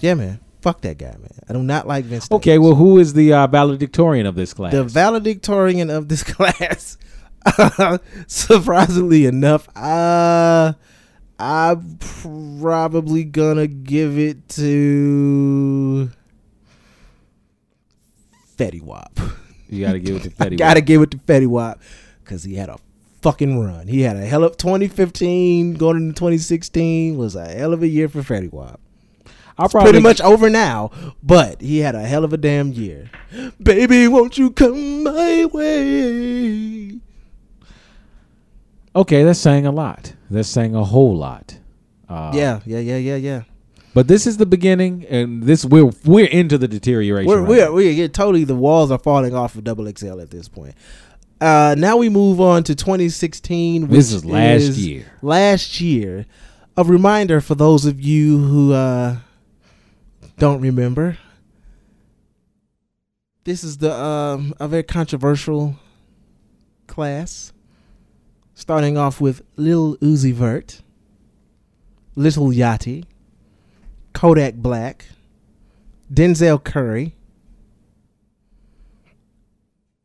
Yeah, 0.00 0.14
man. 0.14 0.40
Fuck 0.60 0.80
that 0.82 0.98
guy, 0.98 1.12
man. 1.12 1.30
I 1.48 1.52
do 1.52 1.62
not 1.62 1.86
like 1.86 2.04
Vince. 2.04 2.24
Staples. 2.24 2.40
Okay, 2.40 2.58
well, 2.58 2.74
who 2.74 2.98
is 2.98 3.12
the 3.14 3.32
uh, 3.32 3.46
valedictorian 3.46 4.26
of 4.26 4.34
this 4.34 4.52
class? 4.52 4.72
the 4.72 4.82
valedictorian 4.82 5.90
of 5.90 6.08
this 6.08 6.22
class. 6.34 6.98
surprisingly 8.26 9.26
enough, 9.26 9.68
uh, 9.76 10.72
I'm 11.38 11.98
probably 12.60 13.24
gonna 13.24 13.66
give 13.66 14.18
it 14.18 14.48
to 14.50 16.10
Fetty 18.56 18.82
Wap. 18.82 19.18
you 19.68 19.84
got 19.84 19.92
to 19.92 19.98
give 19.98 20.16
it 20.16 20.22
to 20.22 20.30
Fetty. 20.36 20.50
Wap. 20.52 20.58
Gotta 20.58 20.80
give 20.80 21.02
it 21.02 21.10
to 21.12 21.18
Fetty 21.18 21.46
Wap 21.46 21.80
because 22.24 22.44
he 22.44 22.54
had 22.54 22.68
a 22.68 22.78
fucking 23.22 23.60
run. 23.60 23.88
He 23.88 24.02
had 24.02 24.16
a 24.16 24.24
hell 24.24 24.44
of 24.44 24.56
2015 24.56 25.74
going 25.74 25.96
into 25.96 26.14
2016 26.14 27.16
was 27.16 27.34
a 27.34 27.46
hell 27.46 27.72
of 27.72 27.82
a 27.82 27.88
year 27.88 28.08
for 28.08 28.20
Fetty 28.22 28.52
Wap. 28.52 28.80
I'll 29.58 29.70
Pretty 29.70 30.00
much 30.00 30.20
over 30.20 30.50
now, 30.50 30.90
but 31.22 31.62
he 31.62 31.78
had 31.78 31.94
a 31.94 32.02
hell 32.02 32.24
of 32.24 32.32
a 32.34 32.36
damn 32.36 32.72
year. 32.72 33.10
Baby, 33.62 34.06
won't 34.06 34.36
you 34.36 34.50
come 34.50 35.02
my 35.02 35.46
way? 35.46 37.00
Okay, 38.96 39.24
that's 39.24 39.38
saying 39.38 39.66
a 39.66 39.70
lot. 39.70 40.14
That's 40.30 40.48
saying 40.48 40.74
a 40.74 40.82
whole 40.82 41.14
lot. 41.14 41.58
Uh, 42.08 42.32
yeah, 42.34 42.60
yeah, 42.64 42.78
yeah, 42.78 42.96
yeah, 42.96 43.16
yeah. 43.16 43.42
But 43.92 44.08
this 44.08 44.26
is 44.26 44.38
the 44.38 44.46
beginning, 44.46 45.04
and 45.08 45.42
this 45.42 45.66
we're 45.66 45.90
we're 46.04 46.26
into 46.26 46.56
the 46.56 46.66
deterioration. 46.66 47.28
We're 47.28 47.40
right 47.40 47.70
we're, 47.70 47.94
we're 47.94 48.08
totally 48.08 48.44
the 48.44 48.54
walls 48.54 48.90
are 48.90 48.98
falling 48.98 49.34
off 49.34 49.54
of 49.54 49.64
Double 49.64 49.90
XL 49.94 50.20
at 50.20 50.30
this 50.30 50.48
point. 50.48 50.74
Uh, 51.40 51.74
now 51.76 51.98
we 51.98 52.08
move 52.08 52.40
on 52.40 52.62
to 52.64 52.74
2016. 52.74 53.88
This 53.88 54.12
is 54.12 54.24
last 54.24 54.78
year. 54.78 55.04
Last 55.20 55.80
year, 55.80 56.24
a 56.76 56.84
reminder 56.84 57.42
for 57.42 57.54
those 57.54 57.84
of 57.84 58.00
you 58.00 58.38
who 58.38 58.72
uh, 58.72 59.16
don't 60.38 60.62
remember. 60.62 61.18
This 63.44 63.62
is 63.62 63.78
the 63.78 63.94
um, 63.94 64.54
a 64.58 64.66
very 64.66 64.82
controversial 64.82 65.76
class. 66.86 67.52
Starting 68.58 68.96
off 68.96 69.20
with 69.20 69.42
Lil 69.56 69.96
Uzi 69.98 70.32
Vert, 70.32 70.80
Little 72.14 72.48
Yachty, 72.48 73.04
Kodak 74.14 74.54
Black, 74.54 75.04
Denzel 76.12 76.64
Curry, 76.64 77.14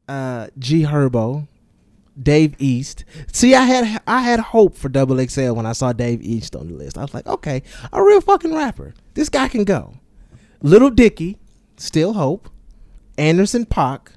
uh, 0.10 0.47
G 0.60 0.84
Herbo, 0.84 1.47
Dave 2.22 2.56
East. 2.60 3.06
See, 3.32 3.56
I 3.56 3.64
had 3.64 4.02
I 4.06 4.22
had 4.22 4.41
hope 4.41 4.76
for 4.76 4.89
Double 4.89 5.26
XL 5.26 5.54
when 5.54 5.66
I 5.66 5.72
saw 5.72 5.93
Dave 5.93 6.22
East 6.22 6.54
on 6.54 6.68
the 6.68 6.74
list. 6.74 6.97
I 6.97 7.02
was 7.04 7.14
like, 7.14 7.26
okay, 7.28 7.64
a 7.93 8.04
real 8.04 8.20
fucking 8.20 8.54
rapper. 8.54 8.93
This 9.14 9.30
guy 9.30 9.47
can 9.47 9.64
go. 9.64 9.93
Little 10.62 10.89
Dicky, 10.89 11.38
still 11.78 12.14
hope. 12.14 12.49
Anderson 13.18 13.66
Paak, 13.66 14.10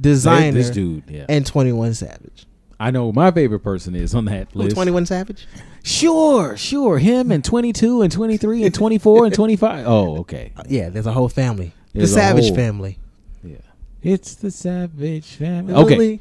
Desiigner, 0.00 0.52
This 0.52 0.70
dude, 0.70 1.04
yeah. 1.08 1.26
and 1.28 1.44
Twenty 1.44 1.72
One 1.72 1.94
Savage. 1.94 2.46
I 2.82 2.90
know 2.90 3.06
who 3.06 3.12
my 3.12 3.30
favorite 3.30 3.60
person 3.60 3.94
is 3.94 4.14
on 4.14 4.24
that 4.26 4.54
list. 4.56 4.74
Twenty 4.74 4.90
One 4.90 5.06
Savage. 5.06 5.46
Sure, 5.84 6.56
sure. 6.56 6.98
Him 6.98 7.30
and 7.32 7.44
22 7.44 8.02
and 8.02 8.12
23 8.12 8.64
and 8.64 8.74
24 8.74 9.26
and 9.26 9.34
25. 9.34 9.86
Oh, 9.86 10.18
okay. 10.18 10.52
Uh, 10.56 10.62
yeah, 10.68 10.88
there's 10.88 11.06
a 11.06 11.12
whole 11.12 11.28
family. 11.28 11.72
There's 11.92 12.10
the 12.10 12.20
Savage 12.20 12.46
whole- 12.46 12.54
family. 12.56 12.98
Yeah. 13.42 13.56
It's 14.02 14.34
the 14.36 14.50
Savage 14.50 15.26
family. 15.34 15.74
Okay. 15.74 16.20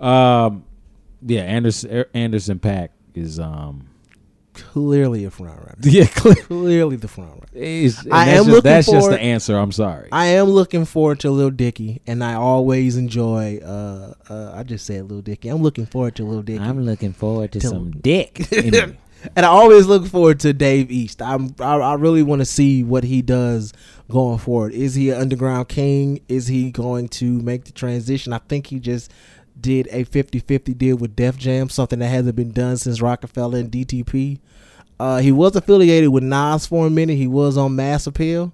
Um 0.00 0.64
yeah, 1.24 1.42
Anderson 1.42 2.04
Anderson 2.14 2.58
Paak 2.58 2.88
is 3.14 3.38
um 3.38 3.86
clearly 4.54 5.24
a 5.24 5.30
front 5.30 5.58
runner. 5.58 5.74
yeah, 5.82 6.06
clear. 6.06 6.34
Clearly 6.34 6.96
the 6.96 7.08
front 7.08 7.30
runner. 7.30 7.46
Is, 7.52 7.98
I 8.10 8.26
that's 8.26 8.28
am 8.28 8.36
just, 8.36 8.48
looking 8.48 8.70
that's 8.70 8.90
just 8.90 9.10
the 9.10 9.20
answer. 9.20 9.56
I'm 9.56 9.72
sorry. 9.72 10.08
I 10.12 10.26
am 10.26 10.46
looking 10.46 10.84
forward 10.84 11.20
to 11.20 11.30
Lil 11.30 11.50
Dicky, 11.50 12.02
and 12.06 12.22
I 12.22 12.34
always 12.34 12.96
enjoy. 12.96 13.58
Uh, 13.58 14.14
uh, 14.28 14.52
I 14.54 14.62
just 14.62 14.86
said 14.86 15.10
Lil 15.10 15.22
Dicky. 15.22 15.48
I'm 15.48 15.62
looking 15.62 15.86
forward 15.86 16.16
to 16.16 16.24
Lil 16.24 16.42
Dicky, 16.42 16.62
I'm 16.62 16.84
looking 16.84 17.12
forward 17.12 17.52
to 17.52 17.60
Tell- 17.60 17.70
some 17.70 17.90
dick. 17.92 18.46
And 19.36 19.46
I 19.46 19.48
always 19.48 19.86
look 19.86 20.06
forward 20.06 20.40
to 20.40 20.52
Dave 20.52 20.90
East. 20.90 21.22
I'm, 21.22 21.54
I, 21.60 21.76
I 21.76 21.94
really 21.94 22.22
want 22.22 22.40
to 22.40 22.44
see 22.44 22.82
what 22.82 23.04
he 23.04 23.22
does 23.22 23.72
going 24.10 24.38
forward. 24.38 24.72
Is 24.72 24.94
he 24.94 25.10
an 25.10 25.20
underground 25.20 25.68
king? 25.68 26.20
Is 26.28 26.48
he 26.48 26.70
going 26.70 27.08
to 27.10 27.40
make 27.40 27.64
the 27.64 27.72
transition? 27.72 28.32
I 28.32 28.38
think 28.38 28.66
he 28.66 28.80
just 28.80 29.12
did 29.62 29.88
a 29.90 30.04
50-50 30.04 30.76
deal 30.76 30.96
with 30.96 31.16
Def 31.16 31.36
Jam, 31.38 31.68
something 31.68 32.00
that 32.00 32.08
hasn't 32.08 32.36
been 32.36 32.52
done 32.52 32.76
since 32.76 33.00
Rockefeller 33.00 33.58
and 33.58 33.70
DTP. 33.70 34.40
Uh, 35.00 35.18
he 35.18 35.32
was 35.32 35.56
affiliated 35.56 36.10
with 36.10 36.22
Nas 36.22 36.66
for 36.66 36.86
a 36.86 36.90
minute. 36.90 37.16
He 37.16 37.26
was 37.26 37.56
on 37.56 37.74
Mass 37.74 38.06
Appeal. 38.06 38.52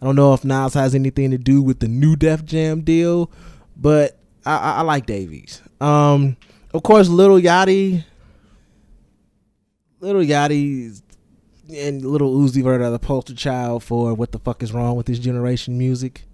I 0.00 0.06
don't 0.06 0.16
know 0.16 0.34
if 0.34 0.44
Nas 0.44 0.74
has 0.74 0.94
anything 0.94 1.30
to 1.30 1.38
do 1.38 1.62
with 1.62 1.80
the 1.80 1.88
new 1.88 2.16
Def 2.16 2.44
Jam 2.44 2.82
deal, 2.82 3.30
but 3.76 4.18
I, 4.44 4.56
I, 4.56 4.72
I 4.72 4.80
like 4.82 5.06
Dave 5.06 5.32
East. 5.32 5.62
Um, 5.80 6.36
of 6.72 6.82
course, 6.82 7.08
Little 7.08 7.38
Yachty, 7.38 8.04
Little 10.00 10.22
Yachty, 10.22 11.02
and 11.74 12.04
Little 12.04 12.34
Uzi 12.34 12.62
Vert 12.62 12.80
are 12.80 12.90
the 12.90 12.98
poster 12.98 13.34
child 13.34 13.82
for 13.82 14.14
what 14.14 14.32
the 14.32 14.38
fuck 14.38 14.62
is 14.62 14.72
wrong 14.72 14.96
with 14.96 15.06
this 15.06 15.18
generation 15.18 15.76
music. 15.76 16.24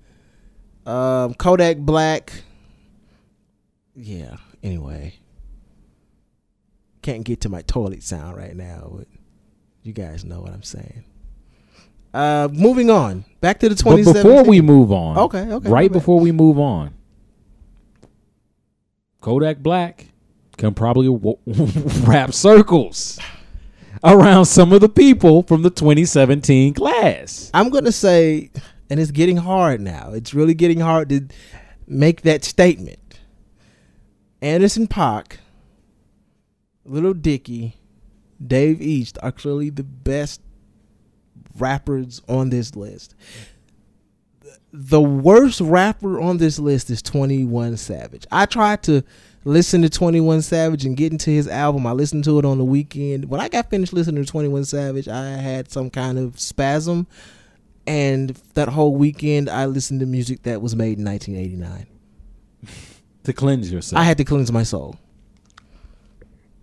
Um, 0.87 1.35
Kodak 1.35 1.79
Black, 1.79 2.45
yeah. 3.97 4.37
Anyway, 4.63 5.15
can't 7.03 7.25
get 7.25 7.41
to 7.43 7.49
my 7.49 7.63
toilet 7.63 8.03
sound 8.03 8.37
right 8.37 8.55
now, 8.57 8.91
but 8.97 9.07
you 9.83 9.93
guys 9.93 10.25
know 10.25 10.41
what 10.41 10.53
I'm 10.53 10.63
saying. 10.63 11.05
Uh, 12.15 12.49
moving 12.53 12.91
on, 12.91 13.25
back 13.41 13.59
to 13.61 13.69
the 13.69 13.75
2017. 13.75 14.05
but 14.23 14.29
before 14.29 14.45
we 14.49 14.61
move 14.61 14.91
on, 14.93 15.19
Okay, 15.19 15.41
okay, 15.53 15.69
right 15.69 15.93
before 15.93 16.19
we 16.19 16.33
move 16.33 16.59
on, 16.59 16.95
Kodak 19.21 19.59
Black 19.59 20.07
can 20.57 20.73
probably 20.75 21.09
w- 21.09 21.37
rap 22.07 22.33
circles 22.33 23.19
around 24.03 24.47
some 24.47 24.73
of 24.73 24.81
the 24.81 24.89
people 24.89 25.43
from 25.43 25.63
the 25.63 25.71
2017 25.71 26.75
class. 26.75 27.51
I'm 27.53 27.71
gonna 27.71 27.93
say, 27.93 28.51
and 28.89 28.99
it's 28.99 29.11
getting 29.11 29.37
hard 29.37 29.81
now. 29.81 30.13
It's 30.13 30.33
really 30.33 30.55
getting 30.55 30.81
hard 30.81 31.09
to 31.11 31.27
make 31.87 32.23
that 32.23 32.45
statement. 32.45 32.99
Anderson 34.43 34.87
Paak, 34.87 35.39
Little 36.85 37.15
Dicky, 37.15 37.77
Dave 38.45 38.83
East 38.83 39.19
are 39.23 39.33
clearly 39.33 39.71
the 39.71 39.83
best 39.83 40.41
rappers 41.59 42.21
on 42.29 42.51
this 42.51 42.77
list. 42.77 43.15
The 44.73 45.01
worst 45.01 45.61
rapper 45.61 46.21
on 46.21 46.37
this 46.37 46.59
list 46.59 46.91
is 46.91 47.01
21 47.01 47.79
Savage. 47.79 48.27
I 48.31 48.45
tried 48.45 48.83
to 48.85 49.03
listen 49.45 49.81
to 49.83 49.89
21 49.89 50.43
Savage 50.43 50.85
and 50.85 50.97
get 50.97 51.13
into 51.13 51.31
his 51.31 51.49
album. 51.49 51.87
I 51.87 51.93
listened 51.93 52.25
to 52.25 52.39
it 52.39 52.45
on 52.45 52.59
the 52.59 52.65
weekend. 52.65 53.31
When 53.31 53.41
I 53.41 53.49
got 53.49 53.71
finished 53.71 53.95
listening 53.95 54.23
to 54.23 54.31
21 54.31 54.67
Savage, 54.67 55.09
I 55.09 55.29
had 55.29 55.71
some 55.71 55.89
kind 55.89 56.19
of 56.19 56.39
spasm. 56.39 57.07
And 57.87 58.31
that 58.55 58.69
whole 58.69 58.97
weekend, 58.97 59.49
I 59.49 59.65
listened 59.67 60.01
to 60.01 60.07
music 60.07 60.43
that 60.43 60.61
was 60.61 60.77
made 60.77 60.99
in 60.99 61.05
1989. 61.05 61.87
To 63.27 63.33
cleanse 63.33 63.71
yourself. 63.73 64.01
I 64.01 64.05
had 64.05 64.17
to 64.19 64.25
cleanse 64.25 64.51
my 64.51 64.63
soul. 64.65 64.97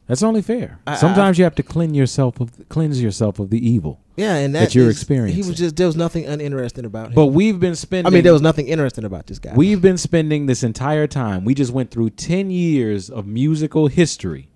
That's 0.07 0.21
only 0.23 0.41
fair. 0.41 0.79
I- 0.85 0.95
Sometimes 0.97 1.37
you 1.37 1.45
have 1.45 1.55
to 1.55 1.63
cleanse 1.63 1.95
yourself 1.95 2.39
of 2.41 2.51
cleanse 2.69 3.01
yourself 3.01 3.39
of 3.39 3.49
the 3.49 3.65
evil. 3.69 3.99
Yeah, 4.17 4.35
and 4.35 4.53
That 4.53 4.59
that 4.59 4.75
you're 4.75 4.89
is- 4.89 4.95
experiencing. 4.97 5.41
He 5.43 5.47
was 5.49 5.57
just 5.57 5.75
there 5.77 5.87
was 5.87 5.95
nothing 5.95 6.25
uninteresting 6.25 6.85
about 6.85 7.07
him. 7.07 7.13
But 7.15 7.27
we've 7.27 7.59
been 7.59 7.75
spending 7.75 8.11
I 8.11 8.13
mean, 8.13 8.23
there 8.23 8.33
was 8.33 8.41
nothing 8.41 8.67
interesting 8.67 9.05
about 9.05 9.27
this 9.27 9.39
guy. 9.39 9.53
We've 9.55 9.81
been 9.81 9.97
spending 9.97 10.45
this 10.45 10.61
entire 10.61 11.07
time. 11.07 11.45
We 11.45 11.53
just 11.53 11.71
went 11.71 11.89
through 11.89 12.11
10 12.11 12.51
years 12.51 13.09
of 13.09 13.25
musical 13.25 13.87
history 13.87 14.49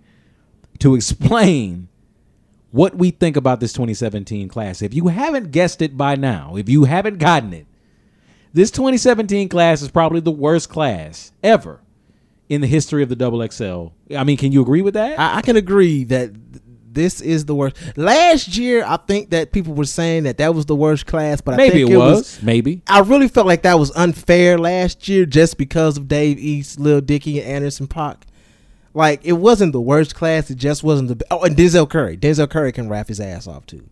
to 0.80 0.95
explain 0.95 1.88
what 2.72 2.95
we 2.95 3.10
think 3.12 3.38
about 3.38 3.60
this 3.62 3.72
2017 3.74 4.49
class. 4.49 4.82
If 4.82 4.93
you 4.93 5.08
haven't 5.08 5.51
guessed 5.51 5.82
it 5.82 5.95
by 5.97 6.16
now, 6.16 6.55
if 6.58 6.68
you 6.70 6.84
haven't 6.84 7.18
gotten 7.20 7.53
it, 7.53 7.66
this 8.53 8.70
2017 8.72 9.47
class 9.49 9.82
is 9.82 9.89
probably 9.89 10.20
the 10.20 10.30
worst 10.32 10.70
class 10.70 11.32
ever 11.41 11.80
in 12.49 12.61
the 12.61 12.67
history 12.67 13.03
of 13.03 13.09
the 13.09 13.15
double 13.15 13.45
XL. 13.47 13.87
I 14.15 14.23
mean, 14.23 14.37
can 14.37 14.51
you 14.51 14.61
agree 14.61 14.81
with 14.81 14.93
that? 14.93 15.19
I, 15.19 15.37
I 15.37 15.41
can 15.41 15.55
agree 15.55 16.03
that 16.05 16.33
th- 16.33 16.63
this 16.97 17.21
is 17.21 17.45
the 17.45 17.53
worst. 17.53 17.75
Last 17.95 18.57
year, 18.57 18.83
I 18.85 18.97
think 18.97 19.29
that 19.31 19.51
people 19.51 19.73
were 19.73 19.85
saying 19.85 20.23
that 20.23 20.37
that 20.37 20.55
was 20.55 20.65
the 20.65 20.75
worst 20.75 21.05
class, 21.05 21.41
but 21.41 21.53
I 21.53 21.57
Maybe 21.57 21.79
think 21.79 21.91
it 21.91 21.97
was. 21.97 22.41
Maybe. 22.41 22.81
I 22.87 22.99
really 23.01 23.27
felt 23.27 23.47
like 23.47 23.61
that 23.63 23.77
was 23.77 23.91
unfair 23.95 24.57
last 24.57 25.07
year 25.07 25.25
just 25.25 25.57
because 25.57 25.97
of 25.97 26.07
Dave 26.07 26.39
East, 26.39 26.79
Lil 26.79 27.01
Dicky, 27.01 27.39
and 27.39 27.47
Anderson 27.47 27.87
Paak. 27.87 28.23
Like 28.93 29.23
it 29.23 29.33
wasn't 29.33 29.73
the 29.73 29.81
worst 29.81 30.15
class. 30.15 30.49
It 30.49 30.55
just 30.55 30.83
wasn't 30.83 31.09
the. 31.09 31.25
Oh, 31.29 31.43
and 31.43 31.55
Denzel 31.55 31.87
Curry. 31.87 32.17
Denzel 32.17 32.49
Curry 32.49 32.71
can 32.71 32.89
rap 32.89 33.09
his 33.09 33.19
ass 33.19 33.45
off 33.45 33.65
too. 33.67 33.87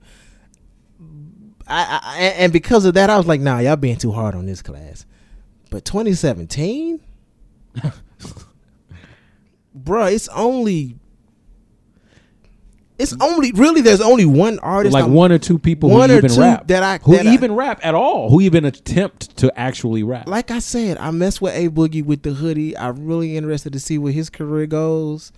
I, 1.67 1.99
I 2.01 2.19
and 2.37 2.53
because 2.53 2.85
of 2.85 2.93
that, 2.95 3.09
I 3.09 3.17
was 3.17 3.27
like, 3.27 3.41
nah, 3.41 3.59
y'all 3.59 3.75
being 3.75 3.97
too 3.97 4.11
hard 4.11 4.35
on 4.35 4.45
this 4.45 4.61
class. 4.61 5.05
But 5.69 5.85
2017, 5.85 6.99
bruh, 9.77 10.11
it's 10.13 10.27
only. 10.29 10.97
It's 12.97 13.13
only 13.19 13.51
really 13.51 13.81
there's 13.81 13.99
only 13.99 14.23
one 14.25 14.57
artist 14.59 14.93
like 14.93 15.03
I'm- 15.03 15.13
one 15.13 15.29
or 15.33 15.37
two 15.37 15.59
people 15.59 15.89
one 15.89 16.09
who 16.09 16.15
or 16.15 16.19
even 16.19 16.31
two 16.31 16.39
rap 16.39 16.67
that 16.67 16.81
I- 16.81 16.97
who 17.03 17.17
that 17.17 17.27
I- 17.27 17.33
even 17.33 17.53
rap 17.53 17.81
at 17.83 17.93
all, 17.93 18.29
who 18.29 18.39
even 18.39 18.63
attempt 18.63 19.35
to 19.37 19.51
actually 19.59 20.01
rap. 20.01 20.29
like 20.29 20.49
I 20.49 20.59
said, 20.59 20.97
I 20.97 21.11
mess 21.11 21.41
with 21.41 21.53
A 21.55 21.67
Boogie 21.67 22.05
with 22.05 22.23
the 22.23 22.31
hoodie. 22.31 22.77
I'm 22.77 23.05
really 23.05 23.35
interested 23.35 23.73
to 23.73 23.81
see 23.81 23.97
where 23.97 24.13
his 24.13 24.29
career 24.29 24.65
goes. 24.65 25.33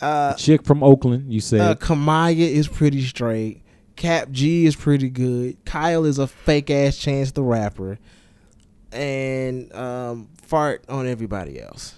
Uh, 0.00 0.34
Chick 0.34 0.62
from 0.64 0.84
Oakland, 0.84 1.32
you 1.32 1.40
said. 1.40 1.60
uh, 1.60 1.74
Kamaiyah 1.74 2.36
is 2.38 2.68
pretty 2.68 3.02
straight. 3.04 3.62
Kap 3.96 4.30
G 4.30 4.66
is 4.66 4.76
pretty 4.76 5.08
good. 5.08 5.56
Kyle 5.64 6.04
is 6.04 6.18
a 6.18 6.28
fake 6.28 6.70
ass 6.70 6.96
Chance 6.96 7.32
the 7.32 7.42
Rapper, 7.42 7.98
and 8.92 9.72
um, 9.74 10.28
fart 10.40 10.84
on 10.88 11.06
everybody 11.06 11.60
else. 11.60 11.94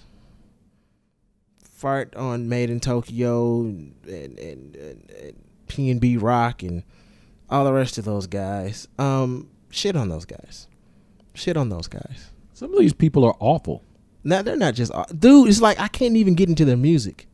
Fart 1.63 2.15
on 2.15 2.49
Made 2.49 2.69
in 2.69 2.79
Tokyo 2.79 3.61
and 3.61 3.95
and, 4.07 4.39
and, 4.75 5.43
PnB 5.67 6.21
Rock 6.21 6.63
and 6.63 6.83
all 7.49 7.63
the 7.63 7.71
rest 7.71 7.97
of 7.97 8.05
those 8.05 8.27
guys. 8.27 8.87
Um, 8.97 9.49
shit 9.69 9.95
on 9.95 10.09
those 10.09 10.25
guys. 10.25 10.67
Shit 11.35 11.55
on 11.55 11.69
those 11.69 11.87
guys. 11.87 12.31
Some 12.53 12.73
of 12.73 12.79
these 12.79 12.93
people 12.93 13.23
are 13.23 13.35
awful. 13.39 13.83
Now 14.23 14.41
they're 14.41 14.57
not 14.57 14.73
just 14.73 14.91
dude. 15.17 15.47
It's 15.47 15.61
like 15.61 15.79
I 15.79 15.87
can't 15.87 16.15
even 16.15 16.33
get 16.33 16.49
into 16.49 16.65
their 16.65 16.75
music. 16.75 17.27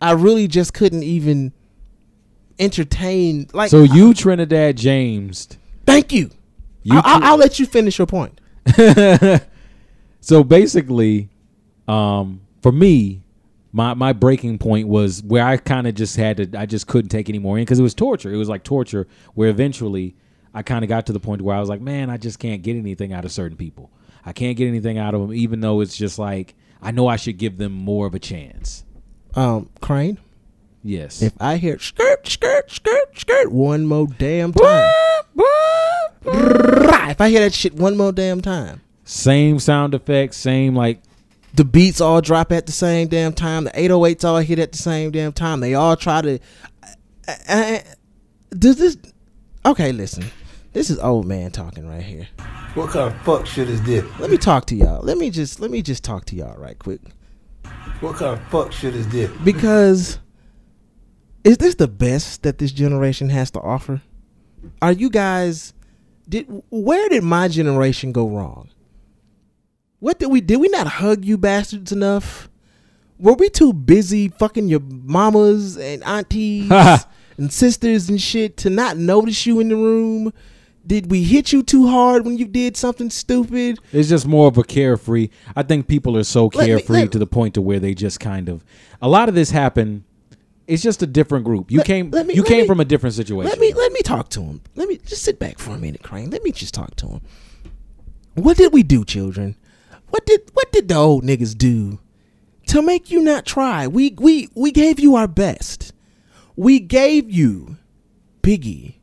I 0.00 0.12
really 0.12 0.46
just 0.46 0.74
couldn't 0.74 1.02
even 1.02 1.52
entertain. 2.58 3.48
Like, 3.52 3.70
so 3.70 3.82
you 3.82 4.14
Trinidad 4.14 4.76
James. 4.76 5.48
thank 5.86 6.12
you. 6.12 6.30
You 6.84 6.96
I, 6.96 7.02
I'll, 7.04 7.24
I'll 7.24 7.36
let 7.36 7.58
you 7.58 7.66
finish 7.66 7.98
your 7.98 8.06
point. 8.06 8.40
so 10.20 10.44
basically, 10.44 11.30
um, 11.88 12.42
for 12.62 12.70
me, 12.72 13.22
my 13.72 13.94
my 13.94 14.12
breaking 14.12 14.58
point 14.58 14.86
was 14.86 15.22
where 15.22 15.44
I 15.44 15.56
kind 15.56 15.86
of 15.86 15.94
just 15.94 16.16
had 16.16 16.36
to. 16.36 16.58
I 16.58 16.66
just 16.66 16.86
couldn't 16.86 17.08
take 17.08 17.28
any 17.28 17.40
more 17.40 17.58
in 17.58 17.64
because 17.64 17.80
it 17.80 17.82
was 17.82 17.94
torture. 17.94 18.32
It 18.32 18.36
was 18.36 18.48
like 18.48 18.62
torture. 18.62 19.08
Where 19.34 19.48
eventually, 19.48 20.14
I 20.54 20.62
kind 20.62 20.84
of 20.84 20.88
got 20.88 21.06
to 21.06 21.12
the 21.12 21.20
point 21.20 21.42
where 21.42 21.56
I 21.56 21.60
was 21.60 21.68
like, 21.68 21.80
man, 21.80 22.10
I 22.10 22.16
just 22.16 22.38
can't 22.38 22.62
get 22.62 22.76
anything 22.76 23.12
out 23.12 23.24
of 23.24 23.32
certain 23.32 23.56
people. 23.56 23.90
I 24.24 24.32
can't 24.32 24.56
get 24.56 24.68
anything 24.68 24.96
out 24.96 25.14
of 25.14 25.20
them, 25.20 25.34
even 25.34 25.60
though 25.60 25.80
it's 25.80 25.96
just 25.96 26.18
like 26.18 26.54
I 26.80 26.90
know 26.90 27.08
I 27.08 27.16
should 27.16 27.38
give 27.38 27.56
them 27.56 27.72
more 27.72 28.06
of 28.06 28.14
a 28.14 28.18
chance. 28.18 28.84
Um, 29.34 29.70
Crane. 29.80 30.18
Yes. 30.86 31.22
If 31.22 31.32
I 31.40 31.56
hear 31.56 31.78
skirt, 31.78 32.28
skirt, 32.28 32.70
skirt, 32.70 33.18
skirt 33.18 33.50
one 33.50 33.86
more 33.86 34.06
damn 34.06 34.52
time, 34.52 34.92
if 36.26 37.20
I 37.20 37.30
hear 37.30 37.40
that 37.40 37.54
shit 37.54 37.72
one 37.72 37.96
more 37.96 38.12
damn 38.12 38.42
time, 38.42 38.82
same 39.04 39.58
sound 39.58 39.94
effects, 39.94 40.36
same 40.36 40.76
like 40.76 41.00
the 41.54 41.64
beats 41.64 42.02
all 42.02 42.20
drop 42.20 42.52
at 42.52 42.66
the 42.66 42.72
same 42.72 43.08
damn 43.08 43.32
time. 43.32 43.64
The 43.64 43.70
808s 43.70 44.24
all 44.24 44.36
hit 44.38 44.58
at 44.58 44.72
the 44.72 44.78
same 44.78 45.10
damn 45.10 45.32
time. 45.32 45.60
They 45.60 45.72
all 45.72 45.96
try 45.96 46.20
to. 46.20 46.38
Uh, 47.26 47.34
uh, 47.48 47.78
does 48.50 48.76
this? 48.76 48.98
Okay, 49.64 49.90
listen. 49.90 50.24
This 50.74 50.90
is 50.90 50.98
old 50.98 51.26
man 51.26 51.50
talking 51.50 51.88
right 51.88 52.02
here. 52.02 52.28
What 52.74 52.90
kind 52.90 53.14
of 53.14 53.18
fuck 53.22 53.46
shit 53.46 53.70
is 53.70 53.80
this? 53.84 54.04
Let 54.18 54.30
me 54.30 54.36
talk 54.36 54.66
to 54.66 54.74
y'all. 54.74 55.00
Let 55.02 55.16
me 55.16 55.30
just 55.30 55.60
let 55.60 55.70
me 55.70 55.80
just 55.80 56.04
talk 56.04 56.26
to 56.26 56.36
y'all 56.36 56.58
right 56.58 56.78
quick. 56.78 57.00
What 58.00 58.16
kind 58.16 58.38
of 58.38 58.46
fuck 58.48 58.72
shit 58.72 58.94
is 58.94 59.08
this? 59.08 59.30
Because 59.44 60.18
is 61.44 61.58
this 61.58 61.74
the 61.76 61.88
best 61.88 62.42
that 62.42 62.58
this 62.58 62.72
generation 62.72 63.28
has 63.28 63.50
to 63.52 63.60
offer? 63.60 64.02
Are 64.82 64.92
you 64.92 65.10
guys 65.10 65.74
did 66.28 66.46
where 66.70 67.08
did 67.10 67.22
my 67.22 67.48
generation 67.48 68.12
go 68.12 68.28
wrong? 68.28 68.70
What 70.00 70.18
did 70.18 70.30
we 70.30 70.40
did 70.40 70.56
we 70.60 70.68
not 70.68 70.86
hug 70.86 71.24
you 71.24 71.36
bastards 71.38 71.92
enough? 71.92 72.48
Were 73.18 73.34
we 73.34 73.48
too 73.48 73.72
busy 73.72 74.28
fucking 74.28 74.68
your 74.68 74.80
mamas 74.80 75.76
and 75.76 76.02
aunties 76.04 76.70
and 77.38 77.52
sisters 77.52 78.08
and 78.08 78.20
shit 78.20 78.56
to 78.58 78.70
not 78.70 78.96
notice 78.96 79.46
you 79.46 79.60
in 79.60 79.68
the 79.68 79.76
room? 79.76 80.32
Did 80.86 81.10
we 81.10 81.22
hit 81.24 81.50
you 81.52 81.62
too 81.62 81.86
hard 81.86 82.26
when 82.26 82.36
you 82.36 82.46
did 82.46 82.76
something 82.76 83.08
stupid? 83.08 83.78
It's 83.92 84.10
just 84.10 84.26
more 84.26 84.48
of 84.48 84.58
a 84.58 84.62
carefree. 84.64 85.30
I 85.56 85.62
think 85.62 85.86
people 85.88 86.14
are 86.18 86.24
so 86.24 86.46
Let 86.52 86.56
me- 86.56 86.66
carefree 86.66 87.00
let- 87.02 87.12
to 87.12 87.18
the 87.18 87.26
point 87.26 87.54
to 87.54 87.62
where 87.62 87.78
they 87.80 87.94
just 87.94 88.20
kind 88.20 88.50
of. 88.50 88.62
A 89.00 89.08
lot 89.08 89.30
of 89.30 89.34
this 89.34 89.50
happened. 89.50 90.04
It's 90.66 90.82
just 90.82 91.02
a 91.02 91.06
different 91.06 91.44
group. 91.44 91.70
You 91.70 91.78
Let- 91.78 91.86
came. 91.86 92.10
let 92.10 92.26
me- 92.26 92.34
you 92.34 92.42
came 92.42 92.62
me- 92.62 92.66
from 92.66 92.80
a 92.80 92.84
different 92.84 93.14
situation. 93.14 93.50
Let 93.50 93.58
me 93.58 93.72
let 93.74 93.92
me 93.92 94.00
talk 94.02 94.30
to 94.30 94.42
him. 94.42 94.60
Let 94.76 94.88
me 94.88 94.98
just 95.04 95.22
sit 95.22 95.38
back 95.38 95.58
for 95.58 95.72
a 95.72 95.78
minute, 95.78 96.02
Crane. 96.02 96.30
Let 96.30 96.42
me 96.42 96.52
just 96.52 96.72
talk 96.74 96.96
to 96.96 97.06
him. 97.06 97.20
What 98.34 98.56
did 98.56 98.72
we 98.72 98.82
do, 98.82 99.04
children? 99.04 99.56
What 100.10 100.24
did 100.26 100.42
what 100.54 100.72
did 100.72 100.88
the 100.88 100.94
old 100.96 101.24
niggas 101.24 101.56
do 101.56 101.98
to 102.68 102.80
make 102.82 103.10
you 103.10 103.20
not 103.22 103.44
try? 103.44 103.86
We 103.86 104.14
we 104.18 104.48
we 104.54 104.70
gave 104.72 104.98
you 104.98 105.16
our 105.16 105.28
best. 105.28 105.92
We 106.56 106.80
gave 106.80 107.30
you 107.30 107.76
Biggie. 108.42 108.94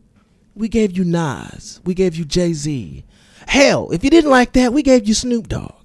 We 0.56 0.68
gave 0.68 0.98
you 0.98 1.04
Nas. 1.04 1.80
We 1.86 1.94
gave 1.94 2.16
you 2.16 2.26
Jay 2.26 2.54
Z. 2.54 3.04
Hell, 3.48 3.90
if 3.92 4.04
you 4.04 4.10
didn't 4.10 4.30
like 4.32 4.54
that, 4.54 4.74
we 4.74 4.82
gave 4.82 5.08
you 5.08 5.14
Snoop 5.14 5.48
Dogg. 5.48 5.81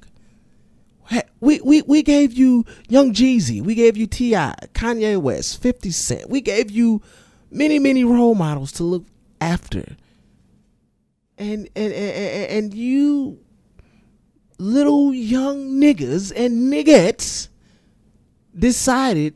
We, 1.40 1.61
we, 1.61 1.82
we 1.82 2.02
gave 2.02 2.32
you 2.32 2.64
Young 2.88 3.12
Jeezy. 3.12 3.61
We 3.62 3.74
gave 3.74 3.96
you 3.96 4.07
T.I., 4.07 4.54
Kanye 4.72 5.20
West, 5.20 5.61
50 5.62 5.90
Cent. 5.90 6.30
We 6.30 6.40
gave 6.40 6.70
you 6.70 7.02
many, 7.50 7.78
many 7.78 8.04
role 8.04 8.34
models 8.34 8.72
to 8.72 8.84
look 8.84 9.04
after. 9.40 9.96
And, 11.38 11.68
and, 11.76 11.92
and, 11.92 12.50
and 12.50 12.74
you 12.74 13.38
little 14.59 15.12
young 15.12 15.78
niggas 15.80 16.32
and 16.34 16.72
niggettes 16.72 17.48
decided 18.59 19.34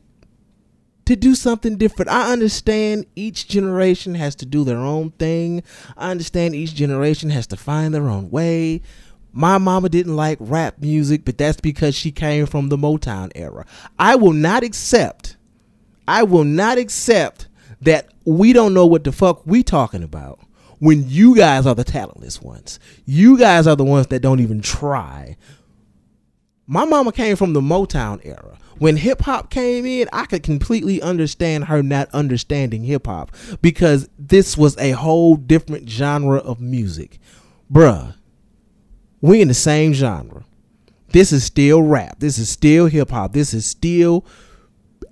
to 1.05 1.15
do 1.15 1.35
something 1.35 1.77
different. 1.77 2.09
I 2.09 2.31
understand 2.31 3.05
each 3.15 3.47
generation 3.47 4.15
has 4.15 4.35
to 4.35 4.45
do 4.45 4.63
their 4.63 4.77
own 4.79 5.11
thing. 5.11 5.63
I 5.97 6.11
understand 6.11 6.55
each 6.55 6.73
generation 6.73 7.29
has 7.31 7.47
to 7.47 7.57
find 7.57 7.93
their 7.93 8.09
own 8.09 8.31
way. 8.31 8.81
My 9.33 9.57
mama 9.57 9.89
didn't 9.89 10.15
like 10.15 10.37
rap 10.41 10.79
music, 10.79 11.23
but 11.25 11.37
that's 11.37 11.61
because 11.61 11.95
she 11.95 12.11
came 12.11 12.45
from 12.45 12.69
the 12.69 12.77
Motown 12.77 13.31
era. 13.35 13.65
I 13.97 14.15
will 14.15 14.33
not 14.33 14.63
accept 14.63 15.37
I 16.11 16.23
will 16.23 16.43
not 16.43 16.77
accept 16.77 17.47
that 17.81 18.09
we 18.25 18.53
don't 18.53 18.73
know 18.73 18.85
what 18.85 19.03
the 19.03 19.11
fuck 19.11 19.45
we 19.45 19.63
talking 19.63 20.03
about 20.03 20.39
when 20.79 21.07
you 21.07 21.35
guys 21.35 21.65
are 21.65 21.73
the 21.73 21.83
talentless 21.83 22.41
ones. 22.41 22.79
You 23.05 23.37
guys 23.37 23.65
are 23.65 23.75
the 23.77 23.85
ones 23.85 24.07
that 24.07 24.21
don't 24.21 24.39
even 24.39 24.61
try. 24.61 25.37
My 26.67 26.85
mama 26.85 27.11
came 27.11 27.35
from 27.35 27.53
the 27.53 27.61
Motown 27.61 28.19
era. 28.25 28.57
When 28.77 28.97
hip 28.97 29.21
hop 29.21 29.49
came 29.51 29.85
in, 29.85 30.09
I 30.11 30.25
could 30.25 30.43
completely 30.43 31.01
understand 31.01 31.65
her 31.65 31.83
not 31.83 32.09
understanding 32.13 32.83
hip 32.83 33.05
hop 33.05 33.31
because 33.61 34.09
this 34.17 34.57
was 34.57 34.77
a 34.79 34.91
whole 34.91 35.35
different 35.35 35.87
genre 35.87 36.39
of 36.39 36.59
music. 36.59 37.19
Bruh, 37.71 38.15
we 39.21 39.41
in 39.41 39.47
the 39.47 39.53
same 39.53 39.93
genre. 39.93 40.43
This 41.09 41.31
is 41.31 41.43
still 41.43 41.81
rap. 41.81 42.19
This 42.19 42.37
is 42.37 42.49
still 42.49 42.87
hip 42.87 43.09
hop. 43.09 43.33
This 43.33 43.53
is 43.53 43.65
still 43.65 44.25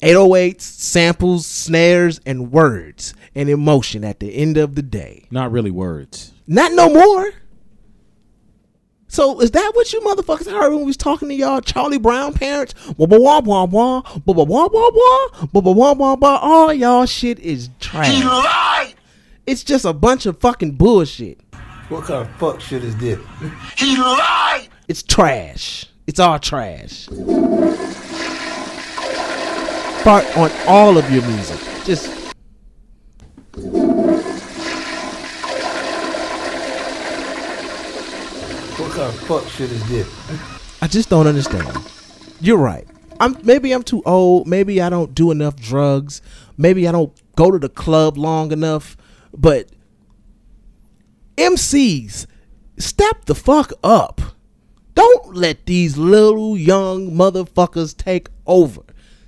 808s, 0.01 0.61
samples, 0.61 1.45
snares, 1.45 2.21
and 2.25 2.51
words 2.51 3.13
and 3.35 3.49
emotion 3.49 4.03
at 4.03 4.19
the 4.19 4.33
end 4.33 4.57
of 4.57 4.75
the 4.75 4.81
day. 4.81 5.25
Not 5.29 5.51
really 5.51 5.71
words. 5.71 6.31
Not 6.47 6.71
no 6.73 6.89
more. 6.89 7.31
So 9.07 9.41
is 9.41 9.51
that 9.51 9.71
what 9.73 9.91
you 9.91 9.99
motherfuckers 10.01 10.49
heard 10.49 10.69
when 10.69 10.81
we 10.81 10.85
was 10.85 10.97
talking 10.97 11.29
to 11.29 11.35
y'all 11.35 11.61
Charlie 11.61 11.97
Brown 11.97 12.33
parents? 12.33 12.75
Wah 12.95 13.07
wah 13.09 13.39
wah 13.39 13.65
wah 13.65 13.65
wah 13.65 14.01
wah 14.25 14.33
wah 14.33 14.43
wah 14.43 14.67
wah 14.67 14.89
wah 15.51 15.61
wah 15.61 15.71
wah 15.71 15.93
wah 15.93 16.15
wah. 16.15 16.37
All 16.37 16.71
y'all 16.71 17.07
shit 17.07 17.39
is 17.39 17.69
trash. 17.79 18.13
He 18.13 18.23
lied. 18.23 18.93
It's 19.47 19.63
just 19.63 19.83
a 19.83 19.93
bunch 19.93 20.27
of 20.27 20.39
fucking 20.39 20.73
bullshit. 20.73 21.39
What 21.89 22.03
kind 22.03 22.21
of 22.21 22.35
fuck 22.35 22.61
shit 22.61 22.83
is 22.83 22.95
this? 22.97 23.19
He 23.75 23.97
lied! 23.97 24.67
It's 24.87 25.01
trash. 25.01 25.87
It's 26.05 26.19
all 26.19 26.37
trash. 26.37 27.07
Fart 30.03 30.37
on 30.37 30.51
all 30.67 30.99
of 30.99 31.11
your 31.11 31.23
music. 31.25 31.59
Just 31.85 32.07
What 38.77 38.91
kind 38.91 39.09
of 39.09 39.19
fuck 39.21 39.47
shit 39.49 39.71
is 39.71 39.89
this? 39.89 40.07
I 40.83 40.87
just 40.87 41.09
don't 41.09 41.25
understand. 41.25 41.75
You're 42.39 42.57
right. 42.59 42.87
I'm 43.19 43.35
maybe 43.43 43.71
I'm 43.71 43.83
too 43.83 44.03
old. 44.05 44.47
Maybe 44.47 44.79
I 44.79 44.89
don't 44.89 45.15
do 45.15 45.31
enough 45.31 45.55
drugs. 45.55 46.21
Maybe 46.55 46.87
I 46.87 46.91
don't 46.91 47.11
go 47.35 47.49
to 47.49 47.57
the 47.57 47.67
club 47.67 48.15
long 48.15 48.51
enough. 48.51 48.95
But 49.35 49.69
MCs, 51.39 52.25
step 52.77 53.25
the 53.25 53.33
fuck 53.33 53.71
up. 53.83 54.21
Don't 54.93 55.35
let 55.35 55.65
these 55.65 55.97
little 55.97 56.57
young 56.57 57.11
motherfuckers 57.11 57.95
take 57.95 58.27
over. 58.45 58.81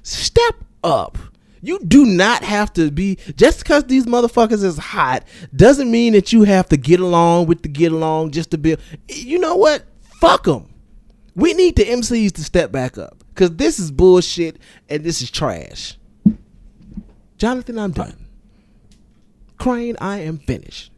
Step 0.04 0.56
up. 0.84 1.18
You 1.62 1.80
do 1.80 2.06
not 2.06 2.44
have 2.44 2.74
to 2.74 2.92
be 2.92 3.18
just 3.36 3.60
because 3.60 3.86
these 3.86 4.06
motherfuckers 4.06 4.64
is 4.64 4.78
hot 4.78 5.24
doesn't 5.56 5.90
mean 5.90 6.14
that 6.14 6.34
you 6.34 6.44
have 6.44 6.68
to 6.70 6.78
get 6.78 7.00
along 7.00 7.46
with 7.46 7.62
the 7.62 7.70
get 7.70 7.92
along 7.92 8.32
just 8.32 8.52
to 8.52 8.58
be. 8.58 8.76
You 9.08 9.40
know 9.40 9.56
what? 9.56 9.86
Fuck 10.20 10.44
them. 10.44 10.68
We 11.36 11.54
need 11.54 11.78
the 11.78 11.86
MCs 11.86 12.34
to 12.34 12.44
step 12.44 12.72
back 12.72 12.98
up 12.98 13.24
because 13.30 13.56
this 13.56 13.80
is 13.80 13.92
bullshit 13.92 14.58
and 14.90 15.04
this 15.04 15.22
is 15.22 15.32
trash. 15.32 15.98
Jonathan, 17.38 17.80
I'm 17.80 17.92
done. 17.92 18.28
Crane, 19.58 19.96
I 20.02 20.20
am 20.20 20.40
finished. 20.40 20.92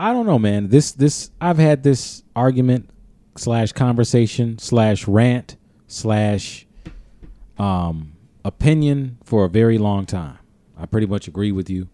I 0.00 0.14
don't 0.14 0.24
know, 0.24 0.38
man. 0.38 0.68
This 0.68 0.92
this 0.92 1.30
I've 1.42 1.58
had 1.58 1.82
this 1.82 2.22
argument 2.34 2.88
slash 3.36 3.72
conversation 3.72 4.56
slash 4.56 5.06
rant 5.06 5.58
slash 5.88 6.66
um 7.58 8.14
opinion 8.42 9.18
for 9.22 9.44
a 9.44 9.50
very 9.50 9.76
long 9.76 10.06
time. 10.06 10.38
I 10.74 10.86
pretty 10.86 11.06
much 11.06 11.28
agree 11.28 11.52
with 11.52 11.68
you. 11.68 11.90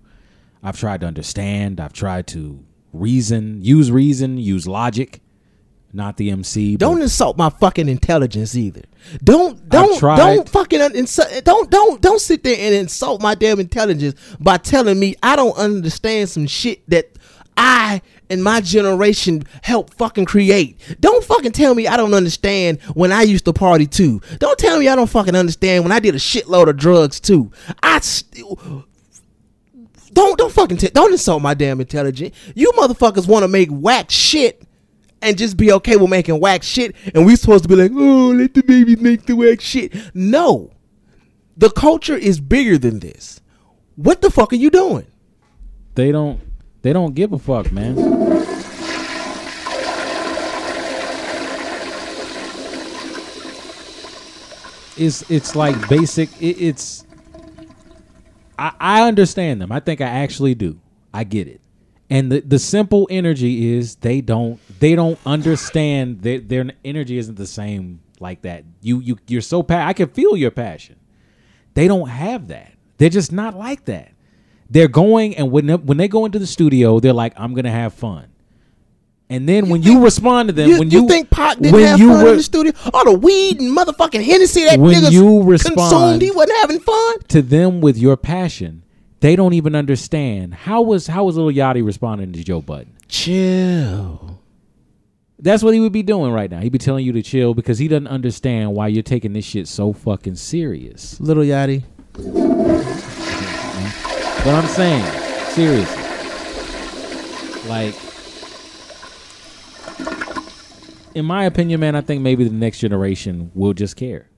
I've 0.63 0.79
tried 0.79 1.01
to 1.01 1.09
understand. 1.09 1.81
I've 1.81 1.93
tried 1.93 2.29
to 2.29 2.65
reason, 2.93 3.61
use 3.63 3.91
reason, 3.91 4.39
use 4.39 4.69
logic. 4.69 5.21
Not 5.93 6.17
the 6.17 6.31
MC. 6.31 6.77
Don't 6.77 7.01
insult 7.01 7.37
my 7.37 7.49
fucking 7.49 7.89
intelligence 7.89 8.55
either. 8.55 8.83
Don't 9.25 9.69
don't 9.69 9.99
don't 10.01 10.49
fucking 10.49 10.81
un- 10.81 10.93
insu- 10.93 11.43
don't 11.43 11.71
don't 11.71 12.01
don't 12.03 12.21
sit 12.21 12.45
there 12.45 12.57
and 12.57 12.75
insult 12.75 13.23
my 13.23 13.35
damn 13.35 13.59
intelligence 13.59 14.15
by 14.39 14.59
telling 14.59 15.01
me 15.01 15.17
I 15.23 15.35
don't 15.37 15.57
understand 15.57 16.29
some 16.29 16.47
shit 16.47 16.89
that 16.91 17.16
I 17.57 18.03
and 18.29 18.43
my 18.43 18.61
generation 18.61 19.45
helped 19.63 19.95
fucking 19.95 20.25
create. 20.25 20.79
Don't 21.01 21.25
fucking 21.25 21.53
tell 21.53 21.75
me 21.75 21.87
I 21.87 21.97
don't 21.97 22.15
understand 22.15 22.81
when 22.95 23.13
I 23.13 23.23
used 23.23 23.45
to 23.47 23.53
party 23.53 23.87
too. 23.87 24.21
Don't 24.39 24.59
tell 24.59 24.79
me 24.79 24.89
I 24.89 24.97
don't 24.97 25.09
fucking 25.09 25.37
understand 25.37 25.85
when 25.85 25.93
I 25.93 26.01
did 26.01 26.15
a 26.15 26.19
shitload 26.19 26.69
of 26.69 26.77
drugs 26.77 27.21
too. 27.21 27.51
I 27.83 28.01
still 28.01 28.85
don't 30.13 30.39
don't 30.39 30.53
fucking 30.53 30.79
t- 30.79 30.89
don't 30.89 31.13
insult 31.13 31.43
my 31.43 31.55
damn 31.55 31.81
intelligence. 31.81 32.35
You 32.55 32.73
motherfuckers 32.73 33.29
want 33.29 33.45
to 33.45 33.49
make 33.49 33.69
whack 33.71 34.11
shit 34.11 34.63
and 35.23 35.39
just 35.39 35.57
be 35.57 35.73
okay 35.73 35.97
with 35.97 36.11
making 36.11 36.41
whack 36.41 36.63
shit, 36.63 36.95
and 37.15 37.25
we 37.25 37.37
supposed 37.37 37.65
to 37.65 37.69
be 37.69 37.77
like, 37.77 37.91
oh, 37.95 38.29
let 38.29 38.55
the 38.55 38.63
babies 38.63 39.01
make 39.01 39.25
the 39.27 39.35
whack 39.35 39.61
shit. 39.61 39.93
No, 40.15 40.71
the 41.57 41.71
culture 41.71 42.17
is 42.17 42.39
bigger 42.39 42.77
than 42.79 43.01
this. 43.01 43.41
What 43.97 44.21
the 44.21 44.31
fuck 44.31 44.53
are 44.53 44.57
you 44.57 44.71
doing? 44.71 45.07
they 45.97 46.13
don't 46.13 46.41
they 46.83 46.93
don't 46.93 47.15
give 47.15 47.33
a 47.33 47.39
fuck, 47.39 47.73
man. 47.73 47.97
It's 54.99 55.31
it's 55.31 55.55
like 55.55 55.89
basic. 55.89 56.31
It, 56.41 56.57
it's 56.59 57.05
I, 58.59 58.73
I 58.81 59.09
understand 59.09 59.61
them. 59.61 59.71
I 59.71 59.81
think 59.81 60.01
I 60.01 60.07
actually 60.07 60.55
do. 60.55 60.81
I 61.13 61.25
get 61.25 61.49
it. 61.49 61.61
And 62.09 62.31
the, 62.31 62.41
the 62.41 62.59
simple 62.59 63.07
energy 63.11 63.75
is 63.75 63.97
they 63.97 64.21
don't 64.21 64.61
they 64.81 64.95
don't 64.95 65.19
understand 65.27 66.23
their 66.23 66.41
their 66.41 66.71
energy 66.85 67.19
isn't 67.19 67.37
the 67.37 67.47
same 67.47 68.01
like 68.21 68.43
that. 68.43 68.65
You 68.81 69.01
you 69.01 69.19
you're 69.27 69.41
so 69.43 69.63
pa- 69.63 69.87
I 69.87 69.93
can 69.93 70.09
feel 70.09 70.37
your 70.37 70.51
passion. 70.51 70.97
They 71.75 71.89
don't 71.89 72.09
have 72.09 72.49
that. 72.49 72.73
They're 72.97 73.11
just 73.11 73.33
not 73.33 73.55
like 73.55 73.85
that. 73.87 74.13
They're 74.71 74.89
going 74.89 75.37
and 75.37 75.51
when 75.51 75.67
they, 75.67 75.75
when 75.77 75.97
they 75.97 76.09
go 76.09 76.25
into 76.25 76.39
the 76.39 76.47
studio, 76.47 76.99
they're 77.01 77.13
like, 77.13 77.33
"I'm 77.37 77.55
gonna 77.55 77.71
have 77.71 77.95
fun." 77.95 78.27
And 79.29 79.49
then 79.49 79.69
when 79.69 79.83
you 79.83 80.05
respond 80.05 80.49
to 80.49 80.53
them, 80.53 80.69
You, 80.71 80.79
when 80.79 80.91
you 80.91 81.03
you, 81.03 81.09
think 81.09 81.31
Pac 81.31 81.57
didn't 81.59 81.73
when 81.73 81.85
have 81.85 81.99
you 81.99 82.11
fun 82.13 82.25
re- 82.25 82.31
in 82.33 82.37
the 82.37 82.43
studio? 82.45 82.73
All 82.95 83.05
the 83.05 83.13
weed 83.19 83.61
and 83.61 83.77
motherfucking 83.77 84.23
Hennessy 84.25 84.65
that 84.65 84.79
When 84.79 84.95
niggas 84.95 85.11
you 85.11 85.23
consumed, 85.23 85.49
respond- 85.49 86.23
he 86.23 86.31
wasn't 86.31 86.59
having 86.61 86.79
fun. 86.79 87.19
to 87.29 87.43
them 87.43 87.81
with 87.81 87.99
your 87.99 88.17
passion, 88.17 88.83
they 89.21 89.35
don't 89.35 89.53
even 89.55 89.75
understand 89.75 90.55
how 90.55 90.83
was 90.83 91.09
how 91.09 91.25
was 91.25 91.37
Lil 91.37 91.49
Yachty 91.49 91.85
responding 91.85 92.33
to 92.33 92.45
Joe 92.45 92.61
Budden. 92.61 92.93
Chill. 93.09 94.41
That's 95.41 95.63
what 95.63 95.75
he 95.75 95.81
would 95.81 95.93
be 95.93 96.03
doing 96.03 96.33
right 96.33 96.51
now. 96.51 96.61
He'd 96.61 96.73
be 96.73 96.79
telling 96.79 97.05
you 97.05 97.13
to 97.13 97.23
chill 97.23 97.53
because 97.53 97.79
he 97.79 97.89
doesn't 97.89 98.07
understand 98.07 98.75
why 98.75 98.89
you're 98.89 99.03
taking 99.03 99.33
this 99.33 99.45
shit 99.45 99.67
so 99.69 99.93
fucking 99.93 100.37
serious. 100.37 101.21
Little 101.21 101.43
Yachty. 101.43 101.83
But 104.47 104.55
I'm 104.55 104.69
saying, 104.69 105.05
seriously, 105.55 106.03
like, 107.69 107.97
in 111.17 111.25
my 111.25 111.47
opinion, 111.47 111.81
man, 111.81 111.97
I 111.97 112.01
think 112.01 112.23
maybe 112.23 112.45
the 112.45 112.55
next 112.55 112.79
generation 112.79 113.51
will 113.57 113.73
just 113.73 113.97
care. 113.97 114.31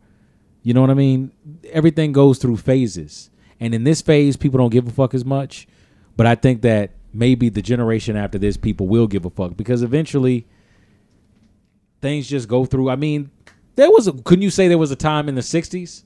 You 0.63 0.73
know 0.73 0.81
what 0.81 0.89
I 0.89 0.95
mean? 0.95 1.33
Everything 1.71 2.13
goes 2.13 2.39
through 2.39 2.57
phases, 2.57 3.29
and 3.61 3.75
in 3.75 3.85
this 3.85 4.01
phase, 4.01 4.39
people 4.39 4.57
don't 4.57 4.71
give 4.71 4.89
a 4.89 4.91
fuck 4.91 5.13
as 5.13 5.27
much. 5.27 5.69
But 6.17 6.27
I 6.27 6.37
think 6.37 6.63
that 6.63 6.93
maybe 7.13 7.51
the 7.51 7.61
generation 7.61 8.17
after 8.17 8.39
this, 8.39 8.57
people 8.57 8.89
will 8.89 9.09
give 9.09 9.27
a 9.27 9.31
fuck 9.31 9.59
because 9.59 9.83
eventually, 9.83 10.47
things 12.01 12.27
just 12.27 12.49
go 12.49 12.65
through. 12.65 12.89
I 12.89 12.97
mean, 12.97 13.31
there 13.77 13.91
was 13.91 14.09
a. 14.09 14.15
Couldn't 14.15 14.41
you 14.41 14.51
say 14.51 14.69
there 14.69 14.79
was 14.79 14.91
a 14.91 14.97
time 14.97 15.29
in 15.29 15.35
the 15.35 15.43
'60s? 15.43 16.05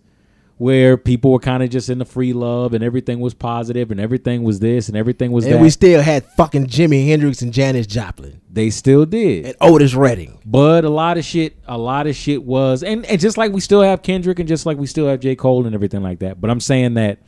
Where 0.59 0.97
people 0.97 1.33
were 1.33 1.39
kind 1.41 1.63
of 1.63 1.71
just 1.71 1.89
in 1.89 1.99
the 1.99 2.05
free 2.05 2.33
love 2.33 2.73
and 2.73 2.85
everything 2.85 3.19
was 3.19 3.35
positive 3.35 3.91
and 3.91 3.99
everything 3.99 4.43
was 4.45 4.61
this 4.61 4.87
and 4.89 4.97
everything 4.97 5.33
was 5.33 5.45
And 5.45 5.55
that. 5.55 5.61
we 5.61 5.71
still 5.71 6.01
had 6.01 6.25
fucking 6.37 6.67
Jimi 6.69 7.07
Hendrix 7.07 7.43
and 7.43 7.53
Janis 7.53 7.87
Joplin 7.87 8.41
they 8.51 8.71
still 8.71 9.05
did. 9.05 9.47
and 9.47 9.55
Otis 9.61 9.95
Redding. 9.95 10.39
But 10.45 10.85
a 10.85 10.89
lot 10.91 11.19
of 11.19 11.25
shit, 11.25 11.57
a 11.67 11.77
lot 11.79 12.07
of 12.07 12.15
shit 12.15 12.45
was, 12.45 12.83
and, 12.85 13.05
and 13.07 13.21
just 13.21 13.37
like 13.37 13.51
we 13.51 13.61
still 13.61 13.81
have 13.83 14.03
Kendrick 14.03 14.39
and 14.39 14.49
just 14.49 14.65
like 14.67 14.77
we 14.77 14.87
still 14.87 15.09
have 15.09 15.21
J. 15.21 15.35
Cole 15.35 15.67
and 15.67 15.75
everything 15.75 16.03
like 16.03 16.21
that. 16.21 16.41
But 16.41 16.51
I'm 16.51 16.61
saying 16.61 16.95
that 16.95 17.19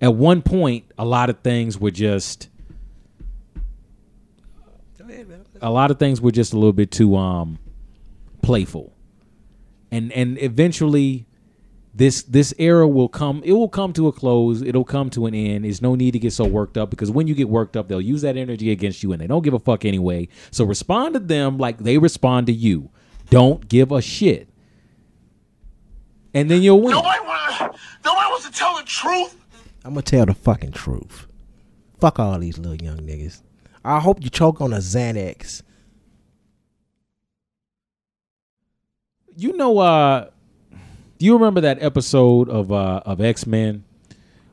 at 0.00 0.14
one 0.14 0.42
point, 0.42 0.84
a 0.98 1.04
lot 1.04 1.28
of 1.30 1.40
things 1.40 1.80
were 1.80 1.90
just, 1.90 2.48
a 5.62 5.70
lot 5.70 5.90
of 5.90 5.98
things 5.98 6.20
were 6.20 6.30
just 6.30 6.52
a 6.52 6.56
little 6.56 6.72
bit 6.72 6.90
too 6.90 7.16
um 7.16 7.58
playful, 8.42 8.92
and 9.90 10.12
and 10.12 10.38
eventually. 10.40 11.25
This 11.96 12.24
this 12.24 12.52
era 12.58 12.86
will 12.86 13.08
come. 13.08 13.40
It 13.42 13.54
will 13.54 13.70
come 13.70 13.94
to 13.94 14.06
a 14.06 14.12
close. 14.12 14.60
It'll 14.60 14.84
come 14.84 15.08
to 15.10 15.24
an 15.24 15.34
end. 15.34 15.64
There's 15.64 15.80
no 15.80 15.94
need 15.94 16.10
to 16.10 16.18
get 16.18 16.34
so 16.34 16.44
worked 16.44 16.76
up 16.76 16.90
because 16.90 17.10
when 17.10 17.26
you 17.26 17.34
get 17.34 17.48
worked 17.48 17.74
up, 17.74 17.88
they'll 17.88 18.02
use 18.02 18.20
that 18.20 18.36
energy 18.36 18.70
against 18.70 19.02
you, 19.02 19.12
and 19.12 19.22
they 19.22 19.26
don't 19.26 19.42
give 19.42 19.54
a 19.54 19.58
fuck 19.58 19.86
anyway. 19.86 20.28
So 20.50 20.66
respond 20.66 21.14
to 21.14 21.20
them 21.20 21.56
like 21.56 21.78
they 21.78 21.96
respond 21.96 22.48
to 22.48 22.52
you. 22.52 22.90
Don't 23.30 23.66
give 23.66 23.92
a 23.92 24.02
shit, 24.02 24.46
and 26.34 26.50
then 26.50 26.60
you'll 26.60 26.82
win. 26.82 26.90
Nobody 26.90 27.18
wanna, 27.24 27.72
nobody 28.04 28.30
wants 28.30 28.46
to 28.46 28.52
tell 28.52 28.76
the 28.76 28.84
truth. 28.84 29.34
I'm 29.82 29.94
gonna 29.94 30.02
tell 30.02 30.26
the 30.26 30.34
fucking 30.34 30.72
truth. 30.72 31.26
Fuck 31.98 32.18
all 32.18 32.38
these 32.38 32.58
little 32.58 32.76
young 32.76 32.98
niggas. 32.98 33.40
I 33.82 34.00
hope 34.00 34.22
you 34.22 34.28
choke 34.28 34.60
on 34.60 34.74
a 34.74 34.78
Xanax. 34.78 35.62
You 39.34 39.56
know, 39.56 39.78
uh, 39.78 40.28
do 41.18 41.26
you 41.26 41.34
remember 41.34 41.60
that 41.62 41.82
episode 41.82 42.48
of 42.48 42.72
uh, 42.72 43.02
of 43.06 43.20
X 43.20 43.46
Men 43.46 43.84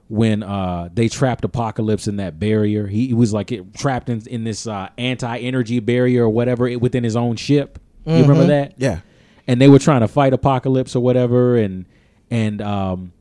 when 0.09 0.43
uh, 0.43 0.89
they 0.93 1.07
trapped 1.09 1.43
Apocalypse 1.43 2.07
in 2.07 2.17
that 2.17 2.39
barrier? 2.39 2.87
He, 2.87 3.07
he 3.07 3.13
was 3.13 3.33
like 3.33 3.51
it, 3.51 3.73
trapped 3.73 4.09
in, 4.09 4.21
in 4.27 4.43
this 4.43 4.67
uh, 4.67 4.89
anti 4.97 5.37
energy 5.39 5.79
barrier 5.79 6.23
or 6.25 6.29
whatever 6.29 6.67
it, 6.67 6.79
within 6.81 7.03
his 7.03 7.15
own 7.15 7.35
ship. 7.35 7.79
You 8.05 8.21
remember 8.21 8.47
that? 8.47 8.73
Yeah. 8.77 8.99
and 9.47 9.61
they 9.61 9.67
were 9.69 9.79
trying 9.79 10.01
to 10.01 10.07
fight 10.09 10.33
apocalypse 10.33 10.95
or 10.95 10.99
whatever 11.01 11.55
and 11.57 11.85
and 12.29 12.61
um 12.61 13.13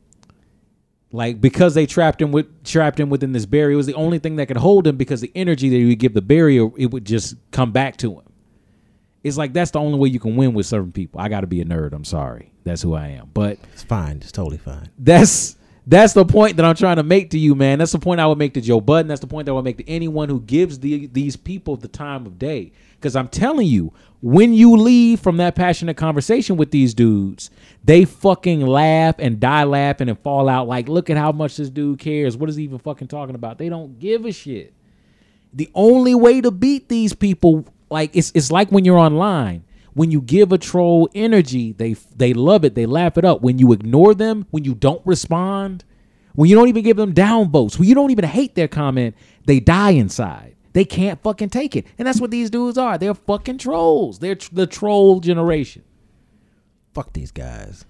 like 1.11 1.39
because 1.39 1.73
they 1.73 1.85
trapped 1.85 2.21
him 2.21 2.31
with 2.31 2.63
trapped 2.65 2.99
him 2.99 3.09
within 3.09 3.31
this 3.31 3.45
barrier 3.45 3.73
it 3.73 3.77
was 3.77 3.85
the 3.85 3.93
only 3.93 4.19
thing 4.19 4.35
that 4.37 4.47
could 4.47 4.57
hold 4.57 4.85
him 4.87 4.97
because 4.97 5.21
the 5.21 5.31
energy 5.35 5.69
that 5.69 5.75
he 5.77 5.85
would 5.85 5.99
give 5.99 6.13
the 6.13 6.21
barrier 6.21 6.69
it 6.77 6.91
would 6.91 7.05
just 7.05 7.35
come 7.51 7.71
back 7.71 7.95
to 7.97 8.13
him 8.13 8.23
it's 9.23 9.37
like 9.37 9.53
that's 9.53 9.71
the 9.71 9.79
only 9.79 9.97
way 9.97 10.09
you 10.09 10.19
can 10.19 10.35
win 10.35 10.53
with 10.53 10.65
certain 10.65 10.91
people 10.91 11.19
i 11.19 11.29
gotta 11.29 11.47
be 11.47 11.61
a 11.61 11.65
nerd 11.65 11.93
i'm 11.93 12.05
sorry 12.05 12.51
that's 12.63 12.81
who 12.81 12.93
i 12.93 13.07
am 13.07 13.29
but 13.33 13.57
It's 13.73 13.83
fine. 13.83 14.17
It's 14.17 14.31
totally 14.31 14.57
fine. 14.57 14.89
that's 14.97 15.57
that's 15.85 16.13
the 16.13 16.23
point 16.23 16.55
that 16.57 16.65
I'm 16.65 16.75
trying 16.75 16.95
to 16.95 17.03
make 17.03 17.31
to 17.31 17.37
you, 17.37 17.55
man. 17.55 17.79
That's 17.79 17.91
the 17.91 17.99
point 17.99 18.21
I 18.21 18.27
would 18.27 18.37
make 18.37 18.53
to 18.53 18.61
Joe 18.61 18.79
Budden. 18.79 19.07
That's 19.09 19.19
the 19.19 19.27
point 19.27 19.45
that 19.45 19.51
I 19.51 19.55
would 19.55 19.65
make 19.65 19.77
to 19.77 19.89
anyone 19.89 20.29
who 20.29 20.39
gives 20.39 20.79
the, 20.79 21.07
these 21.07 21.35
people 21.35 21.75
the 21.75 21.89
time 21.89 22.25
of 22.25 22.39
day. 22.39 22.71
Because 22.95 23.17
I'm 23.17 23.27
telling 23.27 23.67
you, 23.67 23.91
when 24.21 24.53
you 24.53 24.77
leave 24.77 25.19
from 25.19 25.35
that 25.37 25.55
passionate 25.55 25.97
conversation 25.97 26.55
with 26.55 26.71
these 26.71 26.93
dudes, 26.93 27.49
they 27.83 28.05
fucking 28.05 28.65
laugh 28.65 29.15
and 29.19 29.41
die 29.41 29.65
laughing 29.65 30.07
and 30.07 30.17
fall 30.19 30.47
out 30.47 30.69
like, 30.69 30.87
look 30.87 31.09
at 31.09 31.17
how 31.17 31.33
much 31.33 31.57
this 31.57 31.69
dude 31.69 31.99
cares. 31.99 32.37
What 32.37 32.49
is 32.49 32.55
he 32.55 32.63
even 32.63 32.79
fucking 32.79 33.09
talking 33.09 33.35
about? 33.35 33.57
They 33.57 33.67
don't 33.67 33.99
give 33.99 34.25
a 34.25 34.31
shit. 34.31 34.73
The 35.51 35.69
only 35.75 36.15
way 36.15 36.39
to 36.39 36.49
beat 36.49 36.87
these 36.87 37.11
people, 37.11 37.65
like 37.93 38.13
it's 38.13 38.31
it's 38.35 38.51
like 38.51 38.69
when 38.71 38.83
you're 38.83 38.97
online. 38.97 39.63
When 39.93 40.09
you 40.09 40.21
give 40.21 40.51
a 40.51 40.57
troll 40.57 41.07
energy, 41.13 41.71
they 41.71 41.93
they 41.93 42.33
love 42.33 42.65
it, 42.65 42.73
they 42.75 42.87
laugh 42.87 43.17
it 43.17 43.23
up. 43.23 43.41
When 43.41 43.59
you 43.59 43.71
ignore 43.71 44.15
them, 44.15 44.47
when 44.49 44.65
you 44.65 44.73
don't 44.73 45.05
respond, 45.05 45.85
when 46.33 46.49
you 46.49 46.55
don't 46.55 46.67
even 46.67 46.83
give 46.83 46.97
them 46.97 47.13
downvotes, 47.13 47.77
when 47.77 47.87
you 47.87 47.93
don't 47.95 48.09
even 48.09 48.25
hate 48.25 48.55
their 48.55 48.67
comment, 48.67 49.15
they 49.45 49.59
die 49.59 49.91
inside. 49.91 50.55
They 50.73 50.83
can't 50.83 51.21
fucking 51.21 51.49
take 51.49 51.75
it, 51.75 51.85
and 51.99 52.07
that's 52.07 52.19
what 52.19 52.31
these 52.31 52.49
dudes 52.49 52.79
are. 52.79 52.97
They're 52.97 53.13
fucking 53.13 53.59
trolls. 53.59 54.17
They're 54.17 54.33
tr- 54.33 54.49
the 54.51 54.65
troll 54.65 55.19
generation. 55.19 55.83
Fuck 56.95 57.13
these 57.13 57.31
guys. 57.31 57.85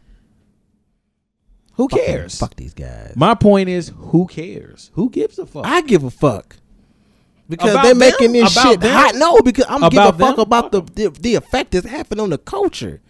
Who 1.75 1.87
Fuck 1.87 1.99
cares? 2.01 2.37
Fuck 2.37 2.55
these 2.55 2.73
guys. 2.73 3.13
My 3.15 3.33
point 3.33 3.69
is, 3.69 3.93
who 3.95 4.27
cares? 4.27 4.91
Who 4.93 5.09
gives 5.09 5.39
a 5.39 5.45
fuck? 5.45 5.65
I 5.65 5.81
give 5.81 6.03
a 6.03 6.11
fuck. 6.11 6.57
Because 7.49 7.71
About 7.71 7.83
they're 7.83 7.91
them? 7.93 7.99
making 7.99 8.31
this 8.31 8.51
About 8.55 8.69
shit 8.71 8.79
them? 8.81 8.91
hot. 8.93 9.15
No, 9.15 9.41
because 9.41 9.65
I'm 9.67 9.81
giving 9.89 9.99
a 9.99 10.13
fuck 10.13 10.35
them? 10.37 10.39
about 10.43 10.71
the, 10.71 10.81
the 10.81 11.09
the 11.19 11.35
effect 11.35 11.75
it's 11.75 11.85
having 11.87 12.19
on 12.19 12.29
the 12.29 12.37
culture. 12.37 13.01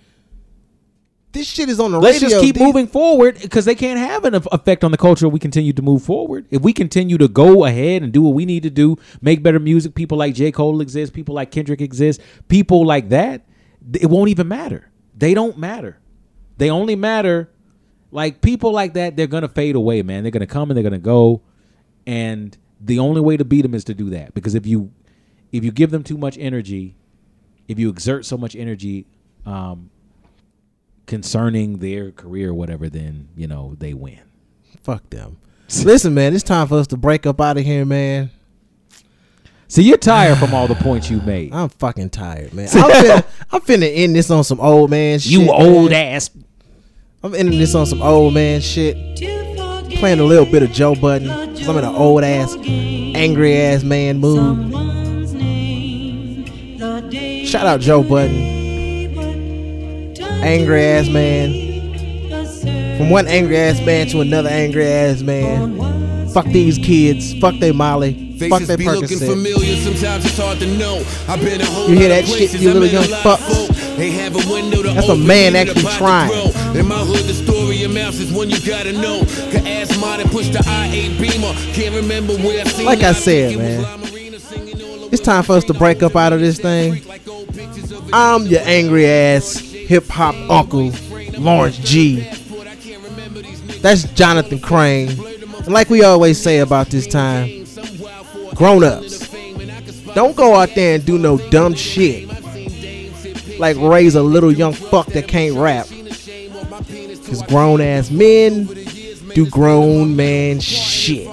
This 1.32 1.48
shit 1.48 1.68
is 1.68 1.80
on 1.80 1.92
the 1.92 2.00
Let's 2.00 2.22
radio. 2.22 2.30
just 2.30 2.44
keep 2.44 2.56
These- 2.56 2.64
moving 2.64 2.86
forward 2.86 3.40
because 3.42 3.66
they 3.66 3.74
can't 3.74 3.98
have 4.00 4.24
an 4.24 4.36
effect 4.36 4.84
on 4.84 4.92
the 4.92 4.98
culture. 4.98 5.26
if 5.26 5.34
We 5.34 5.40
continue 5.40 5.74
to 5.74 5.82
move 5.82 6.04
forward. 6.04 6.46
If 6.52 6.62
we 6.62 6.74
continue 6.74 7.18
to 7.18 7.28
go 7.28 7.66
ahead 7.66 8.04
and 8.04 8.12
do 8.14 8.22
what 8.22 8.36
we 8.36 8.46
need 8.46 8.62
to 8.64 8.70
do, 8.70 8.98
make 9.20 9.42
better 9.42 9.60
music. 9.60 9.96
People 9.96 10.18
like 10.18 10.36
J. 10.36 10.52
Cole 10.52 10.80
exist. 10.80 11.12
People 11.14 11.34
like 11.34 11.50
Kendrick 11.50 11.82
exist. 11.82 12.22
People 12.50 12.86
like 12.86 13.10
that. 13.10 13.42
It 14.00 14.12
won't 14.12 14.30
even 14.30 14.48
matter. 14.48 14.92
They 15.18 15.34
don't 15.34 15.58
matter. 15.58 15.98
They 16.58 16.70
only 16.70 16.96
matter. 16.96 17.50
Like 18.12 18.42
people 18.42 18.72
like 18.72 18.94
that, 18.94 19.16
they're 19.18 19.26
gonna 19.26 19.48
fade 19.48 19.76
away, 19.76 20.04
man. 20.04 20.22
They're 20.22 20.32
gonna 20.32 20.46
come 20.46 20.70
and 20.70 20.78
they're 20.78 20.84
gonna 20.84 21.00
go, 21.00 21.42
and 22.06 22.56
the 22.84 23.00
only 23.00 23.22
way 23.22 23.38
to 23.38 23.46
beat 23.46 23.62
them 23.62 23.74
is 23.74 23.84
to 23.86 23.94
do 23.94 24.10
that. 24.12 24.34
Because 24.34 24.56
if 24.56 24.66
you 24.66 24.92
if 25.52 25.64
you 25.64 25.72
give 25.72 25.92
them 25.92 26.04
too 26.04 26.18
much 26.18 26.38
energy, 26.38 26.96
if 27.68 27.80
you 27.80 27.90
exert 27.90 28.26
so 28.26 28.38
much 28.38 28.56
energy, 28.56 29.06
um, 29.46 29.90
concerning 31.06 31.80
their 31.80 32.12
career 32.12 32.50
or 32.50 32.54
whatever, 32.54 32.90
then 32.90 33.30
you 33.36 33.48
know 33.48 33.76
they 33.80 33.94
win. 33.94 34.22
Fuck 34.82 35.10
them. 35.10 35.38
Listen, 35.84 36.14
man, 36.14 36.36
it's 36.36 36.44
time 36.44 36.68
for 36.68 36.78
us 36.78 36.88
to 36.88 36.98
break 36.98 37.26
up 37.26 37.42
out 37.42 37.58
of 37.58 37.64
here, 37.64 37.86
man. 37.86 38.30
So 39.68 39.82
you're 39.82 39.98
tired 39.98 40.38
from 40.38 40.54
all 40.54 40.68
the 40.68 40.76
points 40.76 41.10
you 41.10 41.20
made. 41.22 41.52
I'm 41.52 41.70
fucking 41.70 42.12
tired, 42.12 42.54
man. 42.54 42.68
I'm 42.74 42.92
finna, 42.92 43.26
I'm 43.52 43.62
finna 43.62 43.92
end 43.92 44.16
this 44.16 44.30
on 44.30 44.44
some 44.44 44.60
old 44.60 44.92
man 44.92 45.20
shit. 45.20 45.32
You 45.32 45.52
old 45.52 45.92
man. 45.92 46.16
ass. 46.16 46.30
I'm 47.24 47.34
ending 47.34 47.58
this 47.58 47.74
on 47.74 47.86
some 47.86 48.02
old 48.02 48.34
man 48.34 48.62
shit. 48.62 48.96
Playing 49.92 50.20
a 50.20 50.24
little 50.24 50.46
bit 50.46 50.64
of 50.64 50.72
Joe. 50.72 50.96
'cause 50.96 51.68
I'm 51.68 51.78
in 51.78 51.84
an 51.84 51.96
old 51.96 52.24
ass, 52.24 52.56
angry 52.66 53.58
ass 53.58 53.84
man 53.84 54.20
mood. 54.20 54.74
Shout 57.46 57.66
out 57.68 57.80
Joe 57.82 58.04
Budden. 58.04 58.52
Angry 60.44 60.84
ass 60.84 61.08
man. 61.10 61.54
From 62.98 63.10
one 63.10 63.28
angry 63.28 63.58
ass 63.58 63.80
man 63.86 64.08
to 64.08 64.22
another 64.22 64.50
angry 64.50 64.86
ass 64.86 65.22
man. 65.22 65.80
Fuck 66.34 66.48
these 66.48 66.78
kids. 66.78 67.34
Fuck 67.36 67.60
they 67.60 67.72
Molly. 67.72 68.23
Fuck 68.40 68.60
Faces 68.60 68.68
they 68.68 68.76
be 68.76 68.86
looking 68.90 69.20
familiar, 69.20 69.76
sometimes 69.78 70.26
it's 70.26 70.38
hard 70.38 70.60
to 70.60 70.78
know. 70.78 71.04
I've 71.28 71.40
been 71.40 71.62
a 71.62 71.66
whole 71.66 71.90
You 71.90 71.98
hear 71.98 72.10
that 72.10 72.26
shit, 72.26 72.54
you 72.60 72.74
little 72.74 72.88
young 72.88 73.08
fuck? 73.22 73.40
They 73.98 74.12
have 74.12 74.34
a 74.34 74.52
window 74.52 74.82
to 74.82 74.90
That's 74.94 75.10
a 75.10 75.16
man 75.16 75.56
actually 75.56 75.84
trying. 75.98 76.32
In 76.76 76.88
my 76.88 77.00
hood, 77.00 77.26
the 77.26 77.34
story 77.34 77.64
mouse 77.94 78.20
is 78.20 78.32
one 78.32 78.50
you 78.50 78.60
gotta 78.66 78.92
know. 78.92 79.20
Could 79.52 79.68
ask 79.68 80.00
mine 80.00 80.22
and 80.22 80.32
push 80.32 80.50
the 80.50 80.60
I-8 80.60 81.20
beamer. 81.20 81.54
Can't 81.74 81.96
remember 81.96 82.36
where 82.38 82.62
I 82.62 82.70
seen 82.70 82.86
Like. 82.86 83.04
I 83.04 83.12
said, 83.14 83.58
man, 83.58 83.82
La 83.82 83.98
Marina 83.98 84.40
singing 84.40 84.82
all 84.82 85.14
It's 85.14 85.22
time 85.22 85.44
for 85.44 85.54
us 85.54 85.64
to 85.66 85.74
break 85.74 86.02
up 86.02 86.16
out 86.16 86.34
of 86.34 86.40
this 86.40 86.60
thing. 86.60 87.02
I'm 88.12 88.46
your 88.48 88.62
angry 88.64 89.06
ass 89.06 89.60
hip 89.60 90.08
hop 90.08 90.36
uncle, 90.50 90.92
Lawrence 91.38 91.78
G. 91.78 92.28
That's 93.82 94.04
Jonathan 94.14 94.60
Crane. 94.60 95.10
And 95.10 95.74
like 95.74 95.90
we 95.90 96.04
always 96.04 96.42
say 96.42 96.60
about 96.60 96.88
this 96.88 97.06
time, 97.06 97.63
grown 98.64 98.82
ups, 98.82 99.28
don't 100.16 100.38
go 100.38 100.56
out 100.56 100.74
there 100.74 100.96
and 100.96 101.06
do 101.06 101.18
no 101.18 101.38
dumb 101.50 101.74
shit. 101.74 102.30
Like 103.60 103.76
raise 103.76 104.16
a 104.16 104.24
little 104.24 104.54
young 104.54 104.72
fuck 104.72 105.08
that 105.08 105.28
can't 105.28 105.58
rap. 105.58 105.86
Cause 107.26 107.42
grown 107.44 107.82
ass 107.82 108.10
men 108.10 108.70
do 109.34 109.50
grown 109.50 110.16
man 110.16 110.62
shit. 110.62 111.30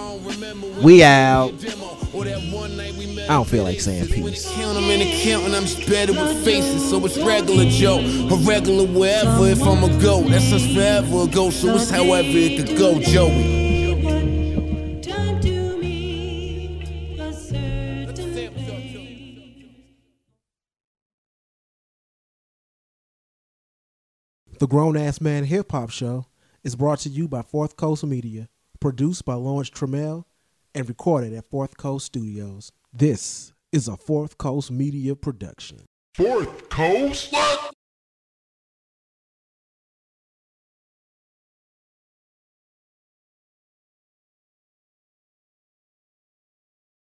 We 0.83 1.05
out. 1.05 1.53
I 2.17 3.35
don't 3.35 3.47
feel 3.47 3.63
like 3.63 3.81
saying 3.81 4.09
peace. 4.09 4.51
Count 4.51 4.77
'em 4.77 4.91
and 4.91 5.03
accounting, 5.03 5.55
I'm 5.55 5.67
just 5.67 5.89
better 5.89 6.13
with 6.13 6.45
faces, 6.45 6.91
so 6.91 7.07
it's 7.07 7.17
regular 7.17 7.67
Joe. 7.67 8.01
A 8.01 8.37
regular 8.39 8.87
wherever 8.87 9.47
if 9.47 9.63
I'm 9.63 9.85
a 9.85 10.03
go. 10.03 10.23
That's 10.23 10.53
us 10.53 10.67
forever 10.75 11.23
ago, 11.23 11.51
so 11.51 11.77
it's 11.77 11.91
however 11.91 12.29
it 12.29 12.67
could 12.67 12.77
go, 12.77 12.99
Joey. 12.99 13.70
The 24.61 24.67
Grown 24.67 24.95
Ass 24.95 25.23
Man 25.23 25.45
Hip 25.45 25.73
Hop 25.73 25.89
Show 25.89 26.27
is 26.63 26.77
brought 26.77 26.99
to 26.99 27.09
you 27.09 27.27
by 27.27 27.41
Fourth 27.41 27.77
Coast 27.77 28.05
Media, 28.05 28.51
produced 28.79 29.25
by 29.25 29.33
Lawrence 29.33 29.71
Trammell, 29.71 30.25
and 30.75 30.87
recorded 30.87 31.33
at 31.33 31.49
Fourth 31.49 31.79
Coast 31.79 32.05
Studios. 32.05 32.71
This 32.93 33.55
is 33.73 33.89
a 33.89 33.97
Fourth 33.97 34.37
Coast 34.37 34.71
Media 34.71 35.17
production. 35.17 35.79
Fourth 36.15 36.69
Coast? 36.69 37.33
What? 37.33 37.73